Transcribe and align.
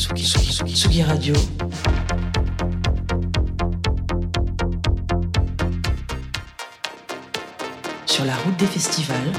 Tsugi, 0.00 0.24
Tsugi, 0.24 0.72
Tsugi, 0.72 1.02
Radio. 1.02 1.34
Sur 8.06 8.24
la 8.24 8.34
route 8.36 8.56
des 8.56 8.64
festivals. 8.64 9.30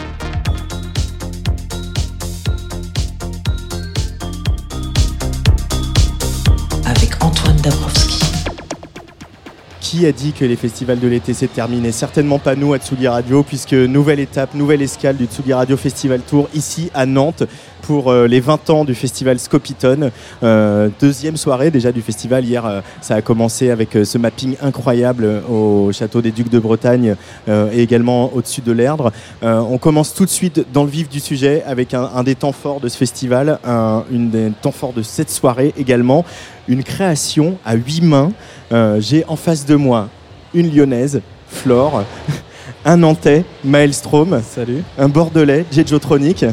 Qui 9.91 10.05
a 10.05 10.13
dit 10.13 10.31
que 10.31 10.45
les 10.45 10.55
festivals 10.55 11.01
de 11.01 11.07
l'été 11.09 11.33
s'est 11.33 11.47
terminé? 11.47 11.91
Certainement 11.91 12.39
pas 12.39 12.55
nous 12.55 12.71
à 12.71 12.77
Tsugi 12.77 13.09
Radio, 13.09 13.43
puisque 13.43 13.73
nouvelle 13.73 14.21
étape, 14.21 14.53
nouvelle 14.53 14.81
escale 14.81 15.17
du 15.17 15.25
Tsugi 15.25 15.51
Radio 15.51 15.75
Festival 15.75 16.21
Tour 16.21 16.47
ici 16.53 16.89
à 16.93 17.05
Nantes 17.05 17.43
pour 17.81 18.09
euh, 18.09 18.25
les 18.25 18.39
20 18.39 18.69
ans 18.69 18.85
du 18.85 18.95
festival 18.95 19.37
Scopitone. 19.37 20.11
Euh, 20.43 20.87
deuxième 21.01 21.35
soirée 21.35 21.71
déjà 21.71 21.91
du 21.91 22.01
festival. 22.01 22.45
Hier, 22.45 22.65
euh, 22.65 22.79
ça 23.01 23.15
a 23.15 23.21
commencé 23.21 23.69
avec 23.69 23.97
ce 24.05 24.17
mapping 24.17 24.55
incroyable 24.61 25.41
au 25.49 25.91
château 25.91 26.21
des 26.21 26.31
Ducs 26.31 26.49
de 26.49 26.59
Bretagne 26.59 27.15
et 27.49 27.81
également 27.81 28.31
au-dessus 28.33 28.61
de 28.61 28.71
l'Erdre. 28.71 29.11
On 29.41 29.77
commence 29.77 30.13
tout 30.13 30.23
de 30.23 30.29
suite 30.29 30.65
dans 30.71 30.83
le 30.83 30.89
vif 30.89 31.09
du 31.09 31.19
sujet 31.19 31.63
avec 31.65 31.93
un, 31.93 32.09
un 32.15 32.23
des 32.23 32.35
temps 32.35 32.53
forts 32.53 32.79
de 32.79 32.87
ce 32.87 32.95
festival, 32.97 33.59
un 33.65 34.03
une 34.11 34.29
des 34.29 34.51
temps 34.61 34.71
forts 34.71 34.93
de 34.93 35.01
cette 35.01 35.29
soirée 35.29 35.73
également, 35.77 36.23
une 36.67 36.83
création 36.83 37.57
à 37.65 37.75
huit 37.75 38.01
mains. 38.01 38.31
Euh, 38.71 38.99
J'ai 39.01 39.25
en 39.27 39.35
face 39.35 39.65
de 39.65 39.75
moi 39.75 40.09
une 40.53 40.73
lyonnaise, 40.73 41.21
Flore, 41.47 42.03
un 42.85 42.97
nantais, 42.97 43.45
Maelstrom, 43.63 44.41
Salut. 44.47 44.83
un 44.97 45.07
bordelais, 45.09 45.65
Jejotronic, 45.71 46.45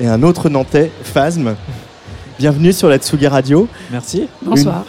et 0.00 0.06
un 0.06 0.22
autre 0.22 0.48
nantais, 0.48 0.90
Phasm. 1.02 1.54
Bienvenue 2.38 2.72
sur 2.72 2.88
la 2.88 2.98
Tsugi 2.98 3.26
Radio. 3.26 3.68
Merci. 3.90 4.28
Bonsoir. 4.42 4.84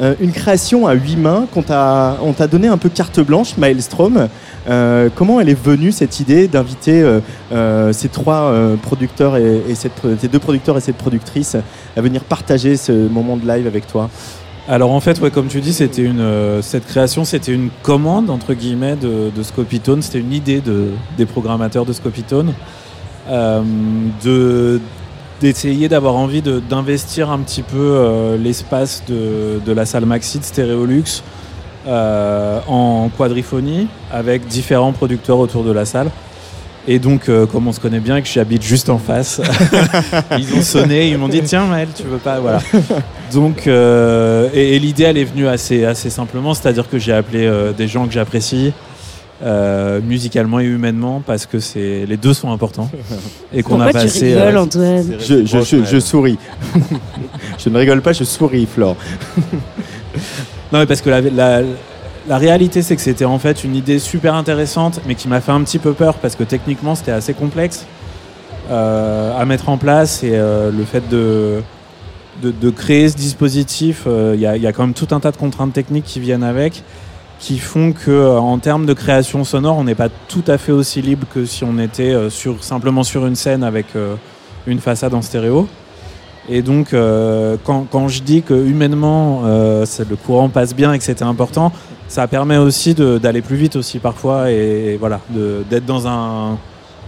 Euh, 0.00 0.14
une 0.20 0.32
création 0.32 0.86
à 0.86 0.94
huit 0.94 1.16
mains 1.16 1.46
qu'on 1.52 1.62
t'a, 1.62 2.18
on 2.22 2.32
t'a 2.32 2.48
donné 2.48 2.66
un 2.66 2.78
peu 2.78 2.88
carte 2.88 3.20
blanche, 3.20 3.56
Maelstrom. 3.56 4.28
Euh, 4.68 5.08
comment 5.14 5.40
elle 5.40 5.48
est 5.48 5.60
venue 5.60 5.92
cette 5.92 6.18
idée 6.18 6.48
d'inviter 6.48 7.20
euh, 7.52 7.92
ces 7.92 8.08
trois 8.08 8.52
producteurs 8.82 9.36
et, 9.36 9.62
et 9.68 9.74
cette, 9.74 10.00
ces 10.18 10.28
deux 10.28 10.38
producteurs 10.38 10.76
et 10.76 10.80
cette 10.80 10.96
productrice 10.96 11.56
à 11.96 12.00
venir 12.00 12.24
partager 12.24 12.76
ce 12.76 12.92
moment 12.92 13.36
de 13.36 13.46
live 13.46 13.66
avec 13.66 13.86
toi? 13.86 14.10
Alors 14.66 14.92
en 14.92 15.00
fait, 15.00 15.20
ouais, 15.20 15.30
comme 15.30 15.48
tu 15.48 15.60
dis, 15.60 15.74
c'était 15.74 16.02
une 16.02 16.62
cette 16.62 16.86
création, 16.86 17.24
c'était 17.24 17.52
une 17.52 17.68
commande 17.82 18.30
entre 18.30 18.54
guillemets 18.54 18.96
de, 18.96 19.30
Scopitone. 19.42 20.00
C'était 20.02 20.20
une 20.20 20.32
idée 20.32 20.60
de, 20.60 20.88
des 21.16 21.26
programmateurs 21.26 21.84
de 21.84 21.92
Scopitone 21.92 22.54
de 23.30 24.80
d'essayer 25.40 25.88
d'avoir 25.88 26.14
envie 26.14 26.42
d'investir 26.42 27.30
un 27.30 27.38
petit 27.40 27.62
peu 27.62 27.76
euh, 27.76 28.36
l'espace 28.36 29.02
de, 29.08 29.72
la 29.72 29.86
salle 29.86 30.06
Maxi 30.06 30.38
de 30.38 30.44
Stéréolux 30.44 31.22
euh, 31.86 32.60
en 32.66 33.10
quadriphonie 33.16 33.88
avec 34.12 34.46
différents 34.46 34.92
producteurs 34.92 35.38
autour 35.38 35.64
de 35.64 35.72
la 35.72 35.84
salle. 35.84 36.10
Et 36.86 36.98
donc, 36.98 37.28
euh, 37.28 37.46
comme 37.46 37.66
on 37.66 37.72
se 37.72 37.80
connaît 37.80 38.00
bien 38.00 38.18
et 38.18 38.22
que 38.22 38.28
j'habite 38.28 38.62
juste 38.62 38.90
en 38.90 38.98
face, 38.98 39.40
ils 40.38 40.54
ont 40.54 40.60
sonné, 40.60 41.08
ils 41.08 41.16
m'ont 41.16 41.28
dit 41.28 41.40
tiens 41.42 41.64
Maël, 41.64 41.88
tu 41.96 42.02
veux 42.02 42.18
pas, 42.18 42.40
voilà. 42.40 42.60
Donc, 43.32 43.66
et, 43.66 44.76
et 44.76 44.78
l'idée 44.78 45.04
elle 45.04 45.16
est 45.16 45.24
venue 45.24 45.48
assez 45.48 46.10
simplement, 46.10 46.52
c'est-à-dire 46.52 46.88
que 46.88 46.98
j'ai 46.98 47.12
appelé 47.12 47.50
des 47.76 47.88
gens 47.88 48.06
que 48.06 48.12
j'apprécie. 48.12 48.72
Euh, 49.42 50.00
musicalement 50.00 50.60
et 50.60 50.64
humainement 50.64 51.20
parce 51.26 51.44
que 51.46 51.58
c'est 51.58 52.06
les 52.06 52.16
deux 52.16 52.32
sont 52.34 52.52
importants 52.52 52.88
et 53.52 53.62
qu'on 53.62 53.80
a 53.80 53.84
Pourquoi 53.84 54.00
tu 54.02 54.06
passé 54.06 54.34
rigoles, 54.34 54.56
euh, 54.56 54.60
Antoine 54.62 55.16
je, 55.18 55.44
je- 55.44 55.62
je- 55.62 55.84
je 55.84 56.00
souris. 56.00 56.38
je 57.58 57.68
ne 57.68 57.78
rigole 57.78 58.00
pas, 58.00 58.12
je 58.12 58.24
souris, 58.24 58.66
Flore. 58.66 58.96
Non, 60.72 60.80
mais 60.80 60.86
parce 60.86 61.00
que 61.02 61.10
la, 61.10 61.20
la, 61.20 61.62
la 62.28 62.38
réalité, 62.38 62.82
c'est 62.82 62.96
que 62.96 63.02
c'était 63.02 63.24
en 63.24 63.38
fait 63.38 63.64
une 63.64 63.76
idée 63.76 63.98
super 63.98 64.34
intéressante, 64.34 65.00
mais 65.06 65.14
qui 65.14 65.28
m'a 65.28 65.40
fait 65.40 65.52
un 65.52 65.62
petit 65.62 65.78
peu 65.78 65.92
peur 65.92 66.14
parce 66.14 66.34
que 66.36 66.42
techniquement, 66.44 66.94
c'était 66.94 67.12
assez 67.12 67.34
complexe 67.34 67.84
euh, 68.70 69.36
à 69.38 69.44
mettre 69.44 69.68
en 69.68 69.76
place 69.76 70.22
et 70.24 70.30
euh, 70.32 70.70
le 70.70 70.84
fait 70.84 71.08
de, 71.08 71.62
de, 72.42 72.50
de 72.50 72.70
créer 72.70 73.08
ce 73.08 73.16
dispositif, 73.16 74.04
euh, 74.06 74.32
il 74.34 74.40
y, 74.40 74.62
y 74.62 74.66
a 74.66 74.72
quand 74.72 74.84
même 74.84 74.94
tout 74.94 75.08
un 75.12 75.20
tas 75.20 75.30
de 75.32 75.36
contraintes 75.36 75.72
techniques 75.72 76.04
qui 76.06 76.18
viennent 76.18 76.44
avec 76.44 76.82
qui 77.38 77.58
font 77.58 77.92
que 77.92 78.10
euh, 78.10 78.38
en 78.38 78.58
termes 78.58 78.86
de 78.86 78.94
création 78.94 79.44
sonore, 79.44 79.76
on 79.76 79.84
n'est 79.84 79.94
pas 79.94 80.08
tout 80.28 80.44
à 80.46 80.56
fait 80.58 80.72
aussi 80.72 81.02
libre 81.02 81.26
que 81.32 81.44
si 81.44 81.64
on 81.64 81.78
était 81.78 82.12
euh, 82.14 82.30
sur, 82.30 82.62
simplement 82.64 83.02
sur 83.02 83.26
une 83.26 83.36
scène 83.36 83.62
avec 83.62 83.86
euh, 83.96 84.14
une 84.66 84.78
façade 84.80 85.12
en 85.14 85.22
stéréo. 85.22 85.68
Et 86.48 86.60
donc, 86.60 86.88
quand, 87.64 87.86
quand 87.90 88.08
je 88.08 88.22
dis 88.22 88.42
que 88.42 88.52
humainement, 88.52 89.44
le 89.46 90.14
courant 90.26 90.50
passe 90.50 90.74
bien 90.74 90.92
et 90.92 90.98
que 90.98 91.04
c'était 91.04 91.22
important, 91.24 91.72
ça 92.06 92.26
permet 92.28 92.58
aussi 92.58 92.92
d'aller 92.94 93.40
plus 93.40 93.56
vite 93.56 93.76
aussi 93.76 93.98
parfois 93.98 94.50
et, 94.50 94.98
voilà, 95.00 95.20
de- 95.30 95.64
d'être 95.70 95.86
dans 95.86 96.06
un 96.06 96.58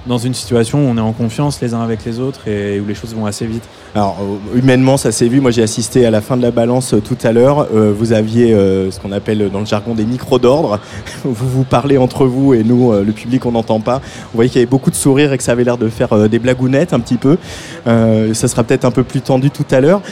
dans 0.06 0.18
une 0.18 0.34
situation 0.34 0.78
où 0.78 0.90
on 0.90 0.96
est 0.96 1.00
en 1.00 1.12
confiance 1.12 1.60
les 1.60 1.74
uns 1.74 1.82
avec 1.82 2.04
les 2.04 2.20
autres 2.20 2.48
et 2.48 2.80
où 2.80 2.86
les 2.86 2.94
choses 2.94 3.14
vont 3.14 3.26
assez 3.26 3.46
vite. 3.46 3.62
Alors, 3.94 4.18
euh, 4.20 4.58
humainement, 4.58 4.96
ça 4.96 5.10
s'est 5.10 5.28
vu. 5.28 5.40
Moi, 5.40 5.50
j'ai 5.50 5.62
assisté 5.62 6.04
à 6.04 6.10
la 6.10 6.20
fin 6.20 6.36
de 6.36 6.42
la 6.42 6.50
balance 6.50 6.94
euh, 6.94 7.00
tout 7.00 7.16
à 7.22 7.32
l'heure. 7.32 7.68
Euh, 7.74 7.92
vous 7.96 8.12
aviez 8.12 8.50
ce 8.50 9.00
qu'on 9.00 9.12
appelle 9.12 9.50
dans 9.50 9.60
le 9.60 9.66
jargon 9.66 9.94
des 9.94 10.04
micros 10.04 10.38
d'ordre. 10.38 10.80
vous 11.24 11.48
vous 11.48 11.64
parlez 11.64 11.98
entre 11.98 12.26
vous 12.26 12.54
et 12.54 12.62
nous, 12.62 12.92
le 12.92 13.12
public, 13.12 13.46
on 13.46 13.52
n'entend 13.52 13.80
pas. 13.80 13.96
Vous 13.96 14.34
voyez 14.34 14.50
qu'il 14.50 14.60
y 14.60 14.62
avait 14.62 14.70
beaucoup 14.70 14.90
de 14.90 14.96
sourires 14.96 15.32
et 15.32 15.38
que 15.38 15.42
ça 15.42 15.52
avait 15.52 15.64
l'air 15.64 15.78
de 15.78 15.88
faire 15.88 16.28
des 16.28 16.38
blagounettes 16.38 16.92
un 16.92 17.00
petit 17.00 17.16
peu. 17.16 17.38
Ça 17.86 18.48
sera 18.48 18.64
peut-être 18.64 18.84
un 18.84 18.90
peu 18.90 19.02
plus 19.02 19.20
tendu 19.20 19.50
tout 19.50 19.64
à 19.70 19.80
l'heure. 19.80 20.02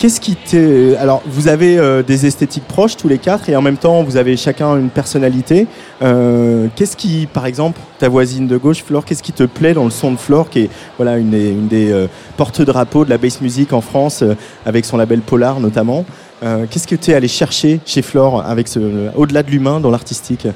Euh, 0.00 0.06
Qu'est-ce 0.08 0.20
qui 0.20 0.34
t'est... 0.34 0.96
Alors, 0.96 1.22
vous 1.26 1.48
avez 1.48 1.78
euh, 1.78 2.02
des 2.02 2.24
esthétiques 2.24 2.66
proches 2.66 2.96
tous 2.96 3.08
les 3.08 3.18
quatre 3.18 3.48
et 3.50 3.56
en 3.56 3.62
même 3.62 3.76
temps, 3.76 4.02
vous 4.02 4.16
avez 4.16 4.36
chacun 4.36 4.76
une 4.76 4.88
personnalité. 4.88 5.66
Euh, 6.02 6.68
qu'est-ce 6.74 6.96
qui, 6.96 7.28
par 7.30 7.44
exemple, 7.44 7.78
ta 7.98 8.08
voisine 8.08 8.46
de 8.46 8.56
gauche, 8.56 8.82
Flore, 8.82 9.04
qu'est-ce 9.04 9.22
qui 9.22 9.32
te 9.32 9.44
plaît 9.44 9.74
dans 9.74 9.84
le 9.84 9.90
son 9.90 10.12
de 10.12 10.16
Flore, 10.16 10.48
qui 10.48 10.60
est 10.60 10.70
voilà, 10.96 11.18
une 11.18 11.30
des, 11.30 11.50
une 11.50 11.68
des 11.68 11.92
euh, 11.92 12.06
porte-drapeaux 12.38 13.04
de 13.04 13.10
la 13.10 13.18
bass 13.18 13.40
music 13.42 13.72
en 13.74 13.82
France, 13.82 14.22
euh, 14.22 14.34
avec 14.64 14.84
son 14.86 14.96
label 14.96 15.20
Polar 15.20 15.60
notamment 15.60 16.04
Euh, 16.42 16.64
Qu'est-ce 16.70 16.88
que 16.88 16.96
tu 16.96 17.10
es 17.10 17.14
allé 17.14 17.28
chercher 17.28 17.80
chez 17.84 18.00
Flore, 18.00 18.42
avec 18.46 18.66
ce, 18.68 18.80
au-delà 19.14 19.42
de 19.42 19.50
l'humain, 19.50 19.78
dans 19.80 19.90
l'artistique? 19.90 20.46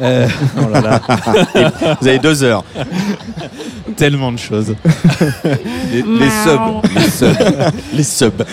Euh, 0.00 0.28
oh 0.58 0.68
là 0.72 0.80
là, 0.82 1.00
Vous 2.00 2.06
avez 2.08 2.18
deux 2.18 2.42
heures. 2.44 2.64
tellement 3.96 4.30
de 4.30 4.36
choses. 4.38 4.74
Les, 5.90 6.02
les 6.02 6.30
subs. 6.30 6.82
Les 6.94 7.10
subs. 7.10 7.72
Les 7.94 8.02
subs. 8.02 8.44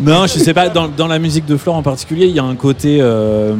Non, 0.00 0.22
je 0.26 0.38
sais 0.40 0.52
pas. 0.54 0.68
Dans, 0.68 0.88
dans 0.88 1.06
la 1.06 1.18
musique 1.20 1.46
de 1.46 1.56
Flore 1.56 1.76
en 1.76 1.82
particulier, 1.82 2.26
il 2.26 2.34
y 2.34 2.40
a 2.40 2.44
un 2.44 2.56
côté, 2.56 2.98
euh, 3.00 3.54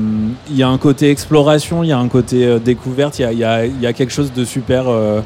il 0.50 0.56
y 0.56 0.62
a 0.64 0.68
un 0.68 0.78
côté 0.78 1.10
exploration, 1.10 1.84
il 1.84 1.88
y 1.90 1.92
a 1.92 1.98
un 1.98 2.08
côté 2.08 2.44
euh, 2.44 2.58
découverte, 2.58 3.18
il 3.20 3.22
y 3.22 3.24
a, 3.24 3.32
il 3.32 3.38
y 3.38 3.44
a- 3.44 3.66
il 3.66 3.80
y 3.80 3.86
a 3.86 3.92
quelque 3.92 4.12
chose 4.12 4.32
de 4.32 4.44
super 4.44 4.84
euh, 4.88 5.20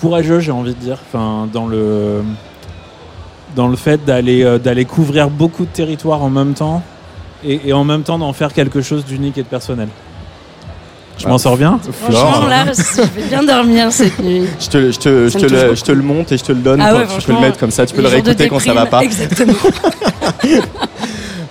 courageux, 0.00 0.40
j'ai 0.40 0.50
envie 0.52 0.74
de 0.74 0.80
dire. 0.80 0.98
Enfin, 1.08 1.48
dans 1.52 1.66
le 1.68 2.22
dans 3.54 3.68
le 3.68 3.76
fait 3.76 4.04
d'aller 4.04 4.42
euh, 4.42 4.58
d'aller 4.58 4.84
couvrir 4.84 5.30
beaucoup 5.30 5.64
de 5.64 5.70
territoires 5.70 6.22
en 6.22 6.30
même 6.30 6.54
temps 6.54 6.82
et, 7.44 7.60
et 7.68 7.72
en 7.72 7.84
même 7.84 8.02
temps 8.02 8.18
d'en 8.18 8.32
faire 8.32 8.52
quelque 8.52 8.80
chose 8.82 9.04
d'unique 9.04 9.38
et 9.38 9.42
de 9.42 9.48
personnel. 9.48 9.88
Je 11.18 11.26
m'en 11.26 11.38
sors 11.38 11.56
bien. 11.56 11.80
Franchement, 12.02 12.46
là, 12.46 12.64
je 12.66 13.02
vais 13.02 13.28
bien 13.28 13.42
dormir 13.42 13.90
cette 13.90 14.18
nuit. 14.22 14.44
Je 14.60 14.68
te, 14.68 14.90
je, 14.92 14.98
te, 14.98 15.28
je, 15.28 15.28
Ça 15.30 15.38
te 15.40 15.44
me 15.44 15.48
touche 15.48 15.52
le, 15.52 15.62
beaucoup. 15.64 15.76
je 15.76 15.82
te 15.84 15.92
le 15.92 16.02
monte 16.02 16.32
et 16.32 16.38
je 16.38 16.44
te 16.44 16.52
le 16.52 16.58
donne. 16.60 16.80
Ah 16.80 16.94
ouais, 16.94 17.06
tu 17.18 17.26
peux 17.26 17.32
le 17.32 17.40
mettre 17.40 17.58
comme 17.58 17.70
ça, 17.70 17.84
tu 17.86 17.94
peux 17.94 18.02
le 18.02 18.08
réécouter 18.08 18.48
quand 18.48 18.60
ça 18.60 18.72
va 18.74 18.86
pas. 18.86 19.02
Exactement. 19.02 19.52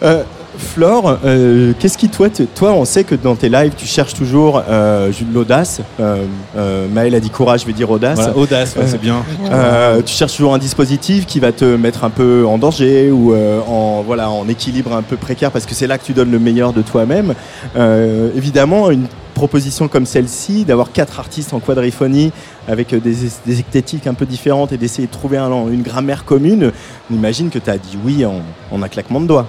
Euh, 0.04 0.22
Flore, 0.58 1.18
euh, 1.26 1.74
qu'est-ce 1.80 1.98
qui 1.98 2.10
toi, 2.10 2.28
toi, 2.56 2.74
on 2.74 2.86
sait 2.86 3.04
que 3.04 3.16
dans 3.16 3.36
tes 3.36 3.50
lives, 3.50 3.74
tu 3.78 3.86
cherches 3.86 4.14
toujours 4.14 4.62
euh, 4.70 5.10
de 5.10 5.34
l'audace. 5.34 5.82
Euh, 6.00 6.18
euh, 6.56 6.88
Maël 6.92 7.14
a 7.16 7.20
dit 7.20 7.30
courage, 7.30 7.62
je 7.62 7.66
vais 7.68 7.74
dire 7.74 7.90
audace. 7.90 8.18
Voilà, 8.18 8.38
audace, 8.38 8.76
ouais, 8.76 8.84
c'est 8.88 9.02
bien. 9.02 9.24
Euh, 9.52 10.02
tu 10.04 10.14
cherches 10.16 10.36
toujours 10.36 10.54
un 10.54 10.58
dispositif 10.60 11.26
qui 11.26 11.40
va 11.40 11.52
te 11.52 11.66
mettre 11.66 12.04
un 12.04 12.10
peu 12.10 12.46
en 12.48 12.58
danger 12.58 13.12
ou 13.12 13.34
euh, 13.34 13.60
en 13.68 14.04
voilà 14.06 14.30
en 14.30 14.48
équilibre 14.48 14.94
un 14.96 15.02
peu 15.04 15.16
précaire 15.16 15.52
parce 15.52 15.66
que 15.66 15.74
c'est 15.76 15.88
là 15.88 15.98
que 15.98 16.06
tu 16.06 16.14
donnes 16.14 16.32
le 16.32 16.40
meilleur 16.40 16.74
de 16.74 16.82
toi-même. 16.82 17.34
Euh, 17.76 18.30
évidemment, 18.36 18.90
une 18.92 19.08
proposition 19.38 19.88
comme 19.88 20.06
celle-ci, 20.08 20.66
d'avoir 20.66 20.92
quatre 20.92 21.20
artistes 21.20 21.54
en 21.54 21.60
quadriphonie 21.60 22.32
avec 22.68 22.92
euh, 22.94 23.00
des, 23.00 23.26
esthétiques 23.26 24.08
un 24.08 24.14
peu 24.16 24.26
différentes 24.26 24.72
et 24.74 24.78
d'essayer 24.78 25.08
de 25.08 25.12
trouver 25.12 25.38
un- 25.38 25.68
une 25.70 25.84
grammaire 25.84 26.26
commune, 26.26 26.72
on 27.10 27.14
imagine 27.14 27.50
que 27.50 27.60
tu 27.60 27.70
as 27.70 27.78
dit 27.78 27.98
oui 28.04 28.26
en, 28.26 28.42
en 28.72 28.82
un 28.82 28.88
claquement 28.90 29.22
de 29.22 29.28
doigts. 29.28 29.48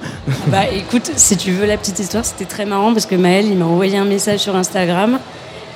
Bah 0.49 0.69
écoute, 0.73 1.11
si 1.17 1.37
tu 1.37 1.51
veux 1.53 1.67
la 1.67 1.77
petite 1.79 1.99
histoire, 1.99 2.25
c'était 2.25 2.45
très 2.45 2.67
marrant 2.67 2.93
parce 2.93 3.07
que 3.07 3.15
Maël, 3.17 3.47
il 3.47 3.57
m'a 3.57 3.65
envoyé 3.65 3.97
un 3.97 4.05
message 4.05 4.41
sur 4.41 4.55
Instagram 4.55 5.19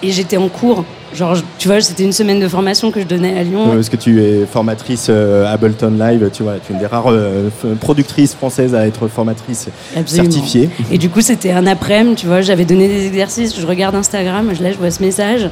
et 0.03 0.11
j'étais 0.11 0.37
en 0.37 0.49
cours. 0.49 0.85
Genre, 1.15 1.37
tu 1.59 1.69
vois, 1.69 1.81
c'était 1.83 2.05
une 2.05 2.13
semaine 2.13 2.41
de 2.41 2.49
formation 2.49 2.91
que 2.91 2.99
je 2.99 3.05
donnais 3.07 3.39
à 3.39 3.43
Lyon. 3.43 3.71
Parce 3.75 3.91
que 3.91 3.97
tu 3.97 4.23
es 4.23 4.47
formatrice 4.47 5.09
euh, 5.11 5.45
Ableton 5.53 5.91
Live, 5.99 6.31
tu 6.33 6.43
vois, 6.43 6.55
tu 6.55 6.73
es 6.73 6.75
une 6.75 6.81
des 6.81 6.87
rares 6.87 7.09
euh, 7.11 7.51
productrices 7.81 8.35
françaises 8.35 8.75
à 8.75 8.87
être 8.87 9.09
formatrice 9.09 9.69
Absolument. 9.95 10.33
certifiée. 10.33 10.71
Et 10.91 10.97
du 10.97 11.11
coup, 11.11 11.21
c'était 11.21 11.53
un 11.53 11.67
après-midi, 11.67 12.23
tu 12.23 12.27
vois, 12.27 12.41
j'avais 12.41 12.65
donné 12.65 12.89
des 12.89 13.07
exercices, 13.07 13.55
je 13.61 13.67
regarde 13.67 13.95
Instagram, 13.95 14.53
je- 14.57 14.63
là, 14.63 14.73
je 14.73 14.79
vois 14.79 14.91
ce 14.91 15.03
message. 15.03 15.51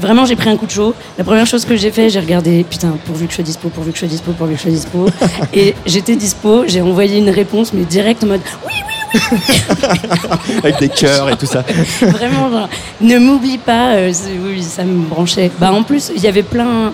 Vraiment, 0.00 0.24
j'ai 0.24 0.36
pris 0.36 0.48
un 0.48 0.56
coup 0.56 0.66
de 0.66 0.70
chaud. 0.70 0.94
La 1.16 1.24
première 1.24 1.46
chose 1.46 1.64
que 1.64 1.74
j'ai 1.76 1.90
fait, 1.90 2.08
j'ai 2.08 2.20
regardé, 2.20 2.64
putain, 2.68 2.96
pourvu 3.04 3.26
que 3.26 3.30
je 3.30 3.36
sois 3.36 3.44
dispo, 3.44 3.68
pourvu 3.68 3.90
que 3.90 3.96
je 3.96 4.00
sois 4.00 4.08
dispo, 4.08 4.30
pourvu 4.32 4.52
que 4.54 4.58
je 4.58 4.62
sois 4.62 4.70
dispo. 4.72 5.06
Et 5.54 5.74
j'étais 5.86 6.14
dispo, 6.16 6.64
j'ai 6.68 6.80
envoyé 6.82 7.18
une 7.18 7.30
réponse, 7.30 7.72
mais 7.72 7.82
direct 7.84 8.22
en 8.24 8.28
mode 8.28 8.40
oui, 8.66 8.72
oui, 8.74 8.94
Avec 10.62 10.78
des 10.78 10.88
cœurs 10.88 11.30
et 11.30 11.36
tout 11.36 11.46
ça. 11.46 11.64
Vraiment, 12.02 12.68
ne 13.00 13.18
m'oublie 13.18 13.58
pas. 13.58 13.94
euh, 13.94 14.12
ça 14.12 14.84
me 14.84 15.06
branchait. 15.08 15.50
Bah, 15.58 15.72
en 15.72 15.82
plus, 15.82 16.10
il 16.14 16.22
y 16.22 16.26
avait 16.26 16.42
plein. 16.42 16.92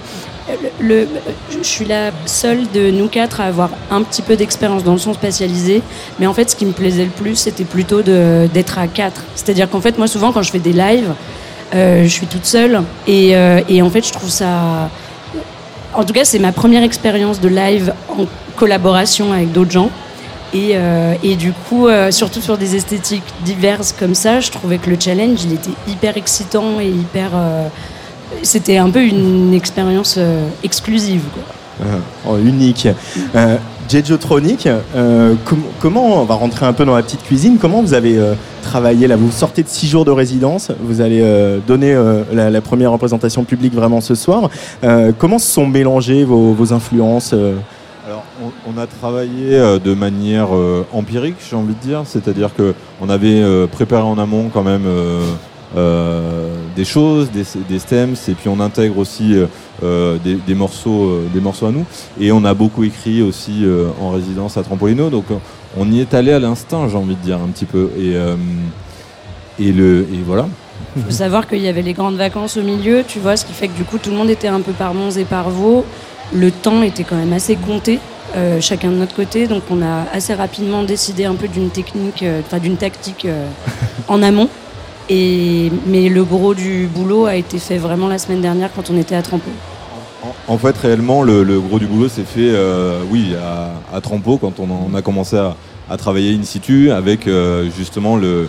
Le, 0.81 1.00
le- 1.00 1.08
je 1.50 1.62
suis 1.66 1.87
la 1.87 2.11
seule 2.26 2.70
de 2.75 2.90
nous 2.90 3.08
quatre 3.08 3.40
à 3.40 3.44
avoir 3.44 3.70
un 3.90 4.02
petit 4.02 4.20
peu 4.22 4.37
d'expérience 4.37 4.84
dans 4.84 4.93
le 4.93 4.99
son 4.99 5.14
spatialisé. 5.14 5.82
Mais 6.19 6.26
en 6.26 6.34
fait, 6.34 6.50
ce 6.50 6.56
qui 6.56 6.66
me 6.66 6.72
plaisait 6.72 7.05
le 7.05 7.11
plus, 7.11 7.37
c'était 7.37 7.64
plutôt 7.64 8.02
d'être 8.02 8.78
à 8.78 8.87
quatre. 8.87 9.22
C'est-à-dire 9.34 9.69
qu'en 9.70 9.81
fait, 9.81 9.96
moi, 9.99 10.06
souvent, 10.06 10.32
quand 10.32 10.43
je 10.43 10.50
fais 10.50 10.58
des 10.58 10.72
lives, 10.75 11.12
euh, 11.75 12.02
je 12.05 12.08
suis 12.08 12.26
toute 12.26 12.44
seule. 12.44 12.82
Euh, 13.08 13.60
et 13.69 13.82
en 13.82 13.90
fait, 13.90 14.06
je 14.06 14.12
trouve 14.12 14.31
ça. 14.31 14.90
En 15.94 16.05
tout 16.05 16.12
cas, 16.12 16.25
c'est 16.25 16.38
ma 16.40 16.52
première 16.52 16.82
expérience 16.82 17.40
de 17.40 17.49
live 17.49 17.94
en 18.10 18.26
collaboration 18.56 19.32
avec 19.32 19.52
d'autres 19.52 19.70
gens. 19.70 19.90
Et, 20.55 20.71
euh, 20.75 21.15
et 21.25 21.35
du 21.35 21.53
coup, 21.53 21.89
euh, 21.89 22.12
surtout 22.12 22.41
sur 22.41 22.56
des 22.56 22.77
esthétiques 22.77 23.25
diverses 23.45 23.93
comme 23.99 24.15
ça, 24.15 24.39
je 24.39 24.53
trouvais 24.53 24.79
que 24.79 24.89
le 24.89 24.97
challenge, 24.99 25.41
il 25.45 25.55
était 25.55 25.71
hyper 25.89 26.17
excitant 26.17 26.79
et 26.81 26.89
hyper. 26.89 27.31
euh, 27.35 27.67
C'était 28.43 28.77
un 28.79 28.89
peu 28.89 29.03
une 29.05 29.53
expérience 29.53 30.19
exclusive. 30.62 31.23
quoi. 31.35 31.87
Oh, 32.29 32.37
unique. 32.39 32.87
Jejotronic, 33.91 34.67
com- 35.45 35.62
comment, 35.81 36.23
on 36.23 36.25
va 36.25 36.37
rentrer 36.37 36.65
un 36.67 36.73
peu 36.73 36.85
dans 36.87 36.95
la 36.97 37.03
petite 37.03 37.23
cuisine, 37.23 37.59
comment 37.61 37.83
vous 37.83 37.93
avez 37.93 38.19
travaillé 38.62 39.06
là? 39.06 39.17
Vous 39.17 39.31
sortez 39.31 39.62
de 39.62 39.69
six 39.69 39.89
jours 39.89 40.05
de 40.06 40.11
résidence, 40.11 40.71
vous 40.81 41.01
allez 41.03 41.23
donner 41.67 41.95
la, 42.33 42.61
première 42.62 42.93
représentation 42.93 43.45
publique 43.45 43.75
vraiment 43.75 44.01
ce 44.01 44.15
soir. 44.15 44.49
Comment 45.19 45.39
se 45.39 45.51
sont 45.53 45.67
mélangées 45.67 46.25
vos, 46.25 46.73
influences 46.73 47.35
On, 48.66 48.78
a 48.78 48.87
travaillé 48.87 49.55
euh, 49.55 49.78
de 49.78 49.94
manière 49.94 50.55
euh, 50.55 50.87
empirique, 50.93 51.37
j'ai 51.49 51.56
envie 51.56 51.75
de 51.75 51.81
dire. 51.81 52.02
C'est-à-dire 52.05 52.55
que 52.55 52.75
on 53.00 53.08
avait 53.08 53.43
euh, 53.43 53.66
préparé 53.66 54.02
en 54.02 54.19
amont 54.19 54.50
quand 54.52 54.62
même 54.62 54.87
des 56.76 56.84
choses, 56.84 57.31
des, 57.32 57.78
stems, 57.78 58.14
et 58.28 58.32
puis 58.32 58.49
on 58.49 58.61
intègre 58.61 58.99
aussi 58.99 59.34
des, 59.82 60.55
morceaux, 60.55 61.20
à 61.62 61.70
nous. 61.70 61.84
Et 62.20 62.31
on 62.32 62.44
a 62.44 62.55
beaucoup 62.55 62.84
écrit 62.84 63.22
aussi 63.22 63.64
en 64.00 64.11
résidence 64.11 64.56
à 64.56 64.62
Trampolino. 64.62 65.10
Donc, 65.10 65.26
on 65.76 65.90
y 65.90 66.00
est 66.00 66.14
allé 66.14 66.32
à 66.32 66.38
l'instinct, 66.38 66.88
j'ai 66.88 66.96
envie 66.96 67.17
de 67.17 67.20
dire 67.20 67.38
un 67.38 67.49
petit 67.49 67.64
peu. 67.64 67.90
Et 67.99 69.72
voilà. 70.25 70.46
Il 70.96 71.02
faut 71.02 71.10
savoir 71.10 71.49
qu'il 71.49 71.58
y 71.60 71.69
avait 71.69 71.82
les 71.82 71.93
grandes 71.93 72.17
vacances 72.17 72.56
au 72.56 72.62
milieu, 72.62 73.02
tu 73.06 73.19
vois, 73.19 73.37
ce 73.37 73.44
qui 73.44 73.52
fait 73.52 73.67
que 73.67 73.76
du 73.76 73.84
coup, 73.84 73.99
tout 73.99 74.10
le 74.10 74.17
monde 74.17 74.31
était 74.31 74.49
un 74.49 74.60
peu 74.60 74.72
par 74.72 74.94
Mons 74.94 75.17
et 75.17 75.25
par 75.25 75.50
Vaux. 75.50 75.84
Le 76.32 76.50
temps 76.50 76.82
était 76.82 77.05
quand 77.05 77.17
même 77.17 77.32
assez 77.32 77.56
compté, 77.56 78.00
euh, 78.37 78.61
chacun 78.61 78.91
de 78.91 78.97
notre 78.97 79.15
côté. 79.15 79.47
Donc, 79.47 79.62
on 79.71 79.82
a 79.82 80.05
assez 80.12 80.35
rapidement 80.35 80.82
décidé 80.82 81.25
un 81.25 81.35
peu 81.35 81.49
d'une 81.49 81.71
technique, 81.71 82.23
euh, 82.23 82.41
enfin 82.44 82.59
d'une 82.59 82.76
tactique 82.76 83.26
euh, 83.26 83.47
en 84.09 84.23
amont. 84.23 84.49
Mais 85.09 86.09
le 86.09 86.25
gros 86.25 86.55
du 86.55 86.87
boulot 86.87 87.26
a 87.26 87.37
été 87.37 87.59
fait 87.59 87.79
vraiment 87.79 88.09
la 88.09 88.19
semaine 88.19 88.41
dernière 88.41 88.71
quand 88.75 88.91
on 88.91 88.97
était 88.99 89.15
à 89.15 89.23
Trampo. 89.23 89.50
En, 90.49 90.56
fait, 90.56 90.76
réellement, 90.79 91.23
le, 91.23 91.61
gros 91.61 91.79
du 91.79 91.87
boulot 91.87 92.09
s'est 92.09 92.25
fait, 92.25 92.50
oui, 93.11 93.35
à, 93.37 93.97
à 93.97 94.00
quand 94.00 94.59
on, 94.59 94.94
a 94.94 95.03
commencé 95.03 95.37
à, 95.37 95.55
à 95.91 95.99
travailler 95.99 96.35
in 96.35 96.43
situ 96.43 96.91
avec 96.91 97.29
justement 97.77 98.17
le, 98.17 98.49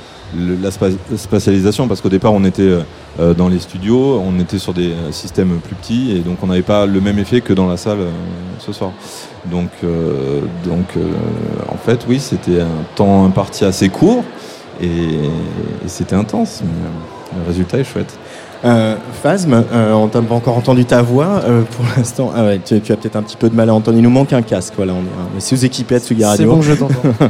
la 0.61 0.71
spa- 0.71 0.89
spatialisation, 1.15 1.87
parce 1.87 2.01
qu'au 2.01 2.09
départ, 2.09 2.33
on 2.33 2.43
était 2.43 2.77
euh, 3.19 3.33
dans 3.33 3.47
les 3.47 3.59
studios, 3.59 4.21
on 4.25 4.39
était 4.39 4.59
sur 4.59 4.73
des 4.73 4.91
euh, 4.91 5.11
systèmes 5.11 5.59
plus 5.63 5.75
petits, 5.75 6.11
et 6.11 6.19
donc 6.19 6.37
on 6.43 6.47
n'avait 6.47 6.61
pas 6.61 6.85
le 6.85 7.01
même 7.01 7.19
effet 7.19 7.41
que 7.41 7.53
dans 7.53 7.67
la 7.67 7.77
salle 7.77 7.99
euh, 7.99 8.11
ce 8.59 8.73
soir. 8.73 8.91
Donc, 9.45 9.69
euh, 9.83 10.41
donc 10.65 10.97
euh, 10.97 11.01
en 11.69 11.77
fait, 11.77 12.05
oui, 12.07 12.19
c'était 12.19 12.61
un 12.61 12.83
temps 12.95 13.25
imparti 13.25 13.65
assez 13.65 13.89
court, 13.89 14.23
et, 14.81 14.87
et 14.87 15.87
c'était 15.87 16.15
intense, 16.15 16.61
mais 16.63 16.69
euh, 16.71 17.41
le 17.41 17.47
résultat 17.47 17.77
est 17.77 17.83
chouette. 17.83 18.17
Euh, 18.65 18.95
Phasm, 19.21 19.53
euh, 19.53 19.93
on 19.93 20.07
t'a 20.07 20.21
pas 20.21 20.33
encore 20.33 20.57
entendu 20.57 20.85
ta 20.85 21.01
voix 21.03 21.41
euh, 21.45 21.61
pour 21.61 21.85
l'instant. 21.97 22.31
Ah 22.35 22.43
ouais, 22.45 22.59
tu, 22.65 22.81
tu 22.81 22.91
as 22.91 22.97
peut-être 22.97 23.15
un 23.15 23.21
petit 23.21 23.37
peu 23.37 23.49
de 23.49 23.55
mal 23.55 23.69
à 23.69 23.73
entendre. 23.75 23.97
Il 23.97 24.01
nous 24.03 24.09
manque 24.09 24.33
un 24.33 24.41
casque. 24.41 24.73
Voilà, 24.75 24.93
on 24.93 25.01
est, 25.01 25.33
on 25.33 25.37
est 25.37 25.41
sous-équipé 25.41 25.95
à 25.95 25.99
Tsugi 25.99 26.21
C'est 26.21 26.27
Radio. 26.27 26.55
bon, 26.55 26.61
je 26.61 26.73
t'entends. 26.73 26.93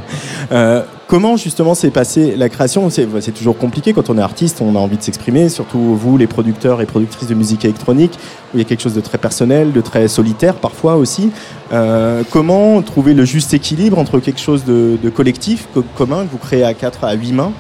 Euh, 0.52 0.84
comment 1.08 1.38
justement 1.38 1.74
s'est 1.74 1.90
passée 1.90 2.36
la 2.38 2.50
création? 2.50 2.90
C'est 2.92 3.08
c'est 3.20 3.32
toujours 3.32 3.58
compliqué 3.58 3.94
quand 3.94 4.10
on 4.12 4.18
est 4.18 4.22
artiste, 4.22 4.62
on 4.62 4.76
a 4.76 4.80
envie 4.80 4.96
de 4.98 5.02
s'exprimer, 5.02 5.50
surtout 5.50 5.80
vous, 5.96 6.18
les 6.18 6.28
producteurs 6.28 6.82
et 6.82 6.86
productrices 6.86 7.28
de 7.28 7.34
musique 7.34 7.66
électronique, 7.66 8.14
où 8.54 8.58
il 8.58 8.60
y 8.60 8.62
a 8.62 8.66
quelque 8.66 8.82
chose 8.84 8.94
de 8.94 9.02
très 9.02 9.18
personnel, 9.18 9.72
de 9.74 9.82
très 9.82 10.08
solitaire 10.08 10.54
parfois 10.56 10.96
aussi. 10.98 11.32
Euh, 11.74 12.22
comment 12.30 12.80
trouver 12.84 13.16
le 13.16 13.26
juste 13.26 13.54
équilibre 13.56 13.98
entre 13.98 14.20
quelque 14.20 14.40
chose 14.40 14.66
de, 14.66 14.98
de 15.02 15.10
collectif, 15.10 15.68
co- 15.74 15.84
commun, 15.98 16.26
que 16.26 16.32
vous 16.32 16.38
créez 16.38 16.64
à 16.64 16.76
4 16.76 17.04
à 17.06 17.14
8 17.14 17.32
mains 17.34 17.52